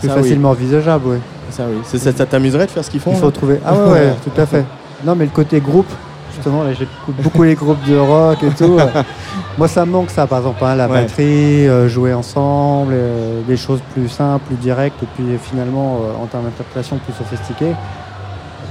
plus 0.00 0.08
Ça, 0.08 0.14
oui. 0.16 0.22
facilement 0.22 0.50
envisageable. 0.50 1.04
Oui. 1.06 1.16
Ça, 1.50 1.64
oui. 1.68 1.98
Ça, 1.98 2.12
ça 2.12 2.26
t'amuserait 2.26 2.66
de 2.66 2.70
faire 2.70 2.84
ce 2.84 2.90
qu'ils 2.90 3.00
font 3.00 3.12
Il 3.12 3.18
faut 3.18 3.30
trouver. 3.30 3.58
Ah 3.64 3.74
ouais, 3.74 3.90
ouais, 3.92 4.14
tout 4.24 4.40
à 4.40 4.46
fait. 4.46 4.64
Non, 5.04 5.14
mais 5.14 5.24
le 5.24 5.30
côté 5.30 5.60
groupe, 5.60 5.90
justement, 6.34 6.64
là, 6.64 6.72
j'écoute 6.72 7.14
beaucoup 7.22 7.42
les 7.42 7.54
groupes 7.54 7.82
de 7.88 7.96
rock 7.96 8.42
et 8.42 8.50
tout. 8.50 8.78
Moi, 9.58 9.68
ça 9.68 9.84
me 9.84 9.92
manque 9.92 10.10
ça, 10.10 10.26
par 10.26 10.38
exemple, 10.38 10.64
hein, 10.64 10.74
la 10.74 10.88
Ouais. 10.88 11.02
batterie, 11.02 11.68
euh, 11.68 11.88
jouer 11.88 12.14
ensemble, 12.14 12.92
euh, 12.94 13.42
des 13.46 13.56
choses 13.56 13.80
plus 13.92 14.08
simples, 14.08 14.46
plus 14.46 14.56
directes, 14.56 15.02
et 15.02 15.06
puis 15.14 15.24
finalement, 15.42 15.96
euh, 16.02 16.22
en 16.22 16.26
termes 16.26 16.44
d'interprétation, 16.44 16.98
plus 16.98 17.12
sophistiquées. 17.12 17.74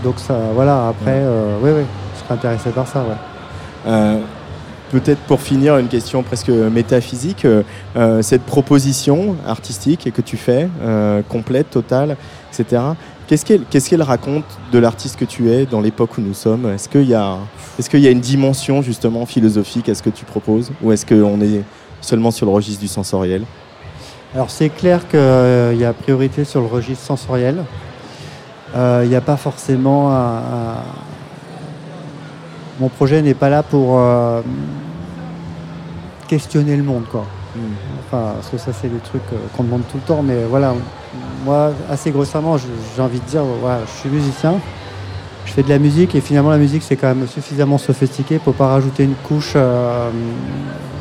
Donc 0.03 0.15
ça, 0.17 0.35
voilà. 0.55 0.87
Après, 0.89 1.21
oui, 1.61 1.69
oui, 1.75 1.83
je 2.15 2.23
serais 2.23 2.33
intéressé 2.33 2.69
par 2.71 2.87
ça, 2.87 3.03
ouais. 3.85 4.19
Peut-être 4.91 5.19
pour 5.21 5.39
finir, 5.39 5.77
une 5.77 5.87
question 5.87 6.21
presque 6.23 6.49
métaphysique. 6.49 7.45
cette 8.21 8.41
proposition 8.43 9.35
artistique 9.47 10.11
que 10.11 10.21
tu 10.21 10.37
fais, 10.37 10.67
complète, 11.29 11.69
totale, 11.69 12.17
etc., 12.51 12.81
qu'est-ce 13.37 13.89
qu'elle 13.89 14.01
raconte 14.01 14.43
de 14.71 14.79
l'artiste 14.79 15.15
que 15.17 15.25
tu 15.25 15.49
es 15.51 15.65
dans 15.65 15.79
l'époque 15.79 16.17
où 16.17 16.21
nous 16.21 16.33
sommes? 16.33 16.65
Est-ce 16.71 16.89
qu'il 16.89 17.07
y, 17.07 17.13
a- 17.13 17.37
est 17.79 17.87
qu'il 17.89 17.99
y 18.01 18.07
a 18.07 18.11
une 18.11 18.19
dimension 18.19 18.81
justement 18.81 19.25
philosophique 19.25 19.87
à 19.89 19.95
ce 19.95 20.03
que 20.03 20.09
tu 20.09 20.25
proposes? 20.25 20.71
Ou 20.81 20.91
est-ce 20.91 21.05
qu'on 21.05 21.39
est 21.41 21.61
seulement 22.01 22.31
sur 22.31 22.45
le 22.45 22.51
registre 22.51 22.81
du 22.81 22.87
sensoriel? 22.87 23.43
Alors 24.33 24.49
c'est 24.49 24.69
clair 24.69 25.07
qu'il 25.07 25.77
y 25.79 25.85
a 25.85 25.93
priorité 25.93 26.43
sur 26.45 26.61
le 26.61 26.67
registre 26.67 27.03
sensoriel. 27.05 27.63
Euh, 28.75 29.01
Il 29.03 29.09
n'y 29.09 29.15
a 29.15 29.21
pas 29.21 29.37
forcément 29.37 30.11
un, 30.11 30.37
un- 30.37 30.83
Mon 32.79 32.89
projet 32.89 33.21
n'est 33.21 33.33
pas 33.33 33.49
là 33.49 33.63
pour 33.63 33.97
euh, 33.99 34.41
questionner 36.27 36.75
le 36.75 36.83
monde, 36.83 37.03
quoi. 37.11 37.25
Enfin, 38.07 38.31
parce 38.35 38.49
que 38.49 38.57
ça 38.57 38.71
c'est 38.73 38.87
des 38.87 38.99
trucs 38.99 39.21
euh, 39.33 39.37
qu'on 39.55 39.63
demande 39.63 39.81
tout 39.91 39.97
le 39.97 40.03
temps, 40.03 40.21
mais 40.23 40.43
voilà, 40.49 40.73
moi 41.43 41.71
assez 41.89 42.11
grossièrement, 42.11 42.57
j'ai 42.57 43.01
envie 43.01 43.19
de 43.19 43.25
dire, 43.25 43.43
je 43.85 43.99
suis 43.99 44.09
musicien, 44.09 44.55
je 45.45 45.53
fais 45.53 45.63
de 45.63 45.69
la 45.69 45.79
musique 45.79 46.15
et 46.15 46.21
finalement 46.21 46.51
la 46.51 46.57
musique 46.57 46.83
c'est 46.83 46.95
quand 46.95 47.07
même 47.07 47.27
suffisamment 47.27 47.77
sophistiqué 47.77 48.39
pour 48.39 48.53
pas 48.53 48.67
rajouter 48.67 49.03
une 49.03 49.15
couche 49.15 49.53
euh, 49.55 50.09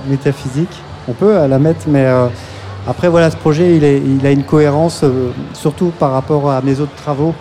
métaphysique. 0.08 0.82
On 1.08 1.12
peut 1.12 1.36
euh, 1.36 1.48
la 1.48 1.58
mettre, 1.58 1.86
mais 1.86 2.04
euh, 2.06 2.26
après 2.88 3.08
voilà, 3.08 3.30
ce 3.30 3.36
projet 3.36 3.76
il, 3.76 4.26
a 4.26 4.30
une 4.30 4.44
cohérence, 4.44 5.04
surtout 5.52 5.92
par 5.98 6.12
rapport 6.12 6.50
à 6.50 6.62
mes 6.62 6.80
autres 6.80 6.94
travaux, 6.96 7.34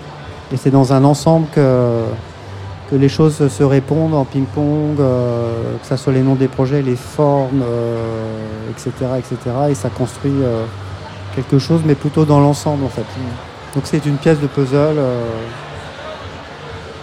et 0.54 0.58
c'est 0.58 0.72
dans 0.72 0.94
un 0.94 1.04
ensemble 1.04 1.48
que 1.54 2.96
les 2.96 3.10
choses 3.10 3.48
se 3.48 3.64
répondent 3.64 4.14
en 4.14 4.26
ping-pong, 4.26 4.98
que 4.98 5.88
ce 5.88 5.96
soit 5.96 6.12
les 6.12 6.22
noms 6.22 6.36
des 6.36 6.48
projets, 6.48 6.82
les 6.82 6.98
formes, 6.98 7.64
etc., 8.72 8.92
etc. 9.18 9.38
Et 9.70 9.76
ça 9.76 9.90
construit 9.90 10.34
quelque 11.42 11.60
chose, 11.60 11.82
mais 11.86 11.96
plutôt 11.96 12.26
dans 12.26 12.40
l'ensemble 12.40 12.84
en 12.86 12.90
fait. 12.90 13.06
Donc 13.76 13.84
c'est 13.86 14.06
une 14.06 14.16
pièce 14.18 14.40
de 14.40 14.48
puzzle. 14.48 14.98
euh, 14.98 15.24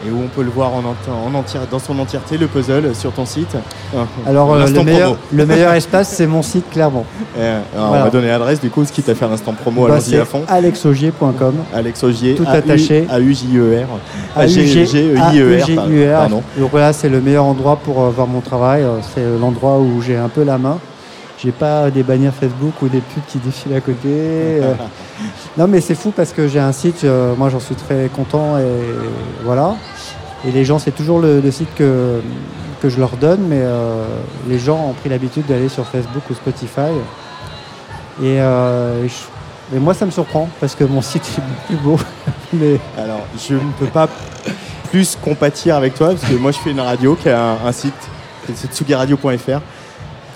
Et 0.06 0.10
où 0.10 0.18
on 0.22 0.28
peut 0.28 0.42
le 0.42 0.50
voir 0.50 0.70
en, 0.74 0.80
en 0.84 1.34
entière- 1.34 1.66
dans 1.70 1.78
son 1.80 1.98
entièreté, 1.98 2.36
le 2.38 2.46
puzzle, 2.46 2.94
sur 2.94 3.10
ton 3.12 3.24
site 3.24 3.56
Alors 4.26 4.52
euh, 4.54 4.60
L'instant 4.60 4.80
le, 4.80 4.84
meilleur, 4.84 5.14
promo. 5.14 5.26
le 5.32 5.46
meilleur 5.46 5.72
espace, 5.82 6.08
c'est 6.10 6.26
mon 6.26 6.42
site 6.42 6.68
clairement. 6.70 7.04
Et, 7.36 7.40
alors, 7.42 7.88
Voilà. 7.88 8.02
On 8.02 8.04
va 8.04 8.10
donner 8.10 8.28
l'adresse 8.28 8.60
du 8.60 8.70
coup, 8.70 8.84
ce 8.84 8.92
qui 8.92 9.02
t'a 9.02 9.14
fait 9.14 9.24
un 9.24 9.32
instant 9.32 9.52
promo, 9.54 9.86
Bah, 9.88 9.94
allons-y 9.94 10.16
à 10.18 10.24
fond. 10.24 10.42
alexaugier.com. 10.48 11.54
Alex 11.74 12.04
Augier, 12.04 12.34
Tout 12.34 12.44
attaché. 12.46 13.06
A-U-J-E-R. 13.10 13.86
A-U-G- 14.36 14.82
A-G-E-I-E-R, 14.82 15.22
A-U-G-I-E-R. 15.28 16.18
pardon. 16.20 16.42
Donc 16.58 16.70
voilà, 16.70 16.92
c'est 16.92 17.08
le 17.08 17.20
meilleur 17.20 17.44
endroit 17.46 17.76
pour 17.76 18.02
euh, 18.02 18.10
voir 18.10 18.26
mon 18.28 18.40
travail. 18.40 18.84
C'est 19.14 19.24
l'endroit 19.40 19.78
où 19.78 20.02
j'ai 20.02 20.16
un 20.16 20.28
peu 20.28 20.44
la 20.44 20.58
main. 20.58 20.78
J'ai 21.46 21.52
pas 21.52 21.90
des 21.92 22.02
bannières 22.02 22.34
Facebook 22.34 22.82
ou 22.82 22.88
des 22.88 22.98
pubs 23.00 23.22
qui 23.28 23.38
défilent 23.38 23.74
à 23.76 23.80
côté. 23.80 24.08
euh. 24.08 24.74
non, 25.56 25.68
mais 25.68 25.80
c'est 25.80 25.94
fou 25.94 26.10
parce 26.14 26.32
que 26.32 26.48
j'ai 26.48 26.58
un 26.58 26.72
site, 26.72 27.04
euh, 27.04 27.34
moi 27.36 27.48
j'en 27.50 27.60
suis 27.60 27.76
très 27.76 28.08
content 28.14 28.58
et 28.58 28.64
voilà. 29.44 29.76
Et 30.44 30.50
les 30.50 30.64
gens, 30.64 30.78
c'est 30.80 30.90
toujours 30.90 31.20
le, 31.20 31.40
le 31.40 31.50
site 31.52 31.72
que, 31.76 32.20
que 32.82 32.88
je 32.88 32.98
leur 32.98 33.16
donne, 33.16 33.42
mais 33.48 33.60
euh, 33.60 34.04
les 34.48 34.58
gens 34.58 34.88
ont 34.90 34.92
pris 34.92 35.08
l'habitude 35.08 35.46
d'aller 35.46 35.68
sur 35.68 35.86
Facebook 35.86 36.22
ou 36.30 36.34
Spotify. 36.34 36.90
Et, 38.22 38.34
et 38.34 38.38
je- 38.38 39.76
et 39.76 39.78
moi, 39.80 39.94
ça 39.94 40.06
me 40.06 40.10
surprend 40.12 40.48
parce 40.60 40.74
que 40.74 40.84
mon 40.84 41.02
site 41.10 41.24
est 41.38 41.66
plus 41.66 41.76
beau. 41.76 41.96
mais 42.52 42.78
Alors, 42.98 43.20
je 43.48 43.54
ne 43.54 43.72
peux 43.78 43.86
pas 43.86 44.08
plus 44.90 45.16
compatir 45.22 45.76
avec 45.76 45.94
toi 45.94 46.08
parce 46.08 46.22
que 46.24 46.34
moi, 46.36 46.50
je 46.52 46.58
fais 46.58 46.70
une 46.70 46.80
radio 46.80 47.14
qui 47.20 47.28
a 47.28 47.40
un, 47.40 47.66
un 47.66 47.72
site, 47.72 47.94
c'est 48.54 48.72
tsugiradio.fr. 48.72 49.60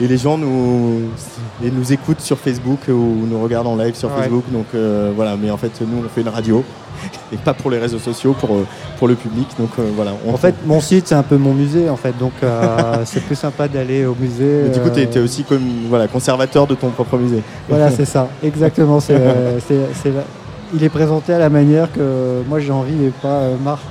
Et 0.03 0.09
les 0.09 0.17
gens 0.17 0.39
nous, 0.39 1.11
et 1.63 1.71
nous 1.71 1.93
écoutent 1.93 2.21
sur 2.23 2.39
Facebook 2.39 2.81
ou 2.89 3.27
nous 3.31 3.43
regardent 3.43 3.67
en 3.67 3.77
live 3.77 3.95
sur 3.95 4.09
Ouais. 4.09 4.23
Facebook. 4.23 4.45
Donc 4.51 4.67
euh, 4.75 5.13
voilà, 5.15 5.37
mais 5.41 5.51
en 5.51 5.57
fait, 5.59 5.71
nous, 5.83 6.03
on 6.05 6.09
fait 6.09 6.23
une 6.23 6.29
radio 6.29 6.65
et 7.33 7.37
pas 7.37 7.53
pour 7.53 7.71
les 7.71 7.79
réseaux 7.79 7.99
sociaux, 7.99 8.35
pour, 8.39 8.51
euh, 8.55 8.67
pour 8.99 9.09
le 9.09 9.15
public. 9.15 9.47
Donc 9.59 9.69
euh, 9.79 9.83
voilà. 9.95 10.13
on- 10.27 10.33
En 10.33 10.37
fait, 10.39 10.55
mon 10.65 10.81
site, 10.81 11.09
c'est 11.09 11.15
un 11.15 11.23
peu 11.23 11.37
mon 11.37 11.53
musée, 11.53 11.91
en 11.91 11.97
fait. 11.97 12.17
Donc, 12.19 12.33
euh, 12.43 12.95
c'est 13.05 13.21
plus 13.23 13.35
sympa 13.37 13.69
d'aller 13.69 14.07
au 14.07 14.17
musée. 14.19 14.63
Mais 14.65 14.71
du 14.71 14.81
coup, 14.81 14.89
tu 14.89 15.01
euh, 15.01 15.07
es, 15.15 15.19
aussi 15.19 15.45
comme, 15.45 15.67
voilà, 15.91 16.09
conservateur 16.09 16.67
de 16.67 16.75
ton 16.75 16.89
propre 16.89 17.19
musée. 17.19 17.43
Voilà, 17.69 17.91
c'est 17.97 18.07
ça. 18.07 18.29
Exactement. 18.43 19.01
c'est, 19.01 19.15
euh, 19.17 19.59
c'est- 19.61 19.89
c'est 20.03 20.11
la- 20.11 20.25
Il 20.73 20.83
est 20.85 20.89
présenté 20.89 21.33
à 21.35 21.39
la 21.41 21.51
manière 21.51 21.91
que 21.93 22.43
moi 22.49 22.61
j'ai 22.61 22.71
envie 22.71 23.05
et 23.07 23.11
pas 23.21 23.29
euh, 23.43 23.57
Marc. 23.63 23.83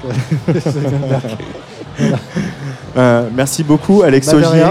Euh, 2.98 3.28
merci 3.36 3.64
beaucoup, 3.66 4.02
Alex 4.02 4.28
Bah, 4.32 4.38
Augier. 4.38 4.64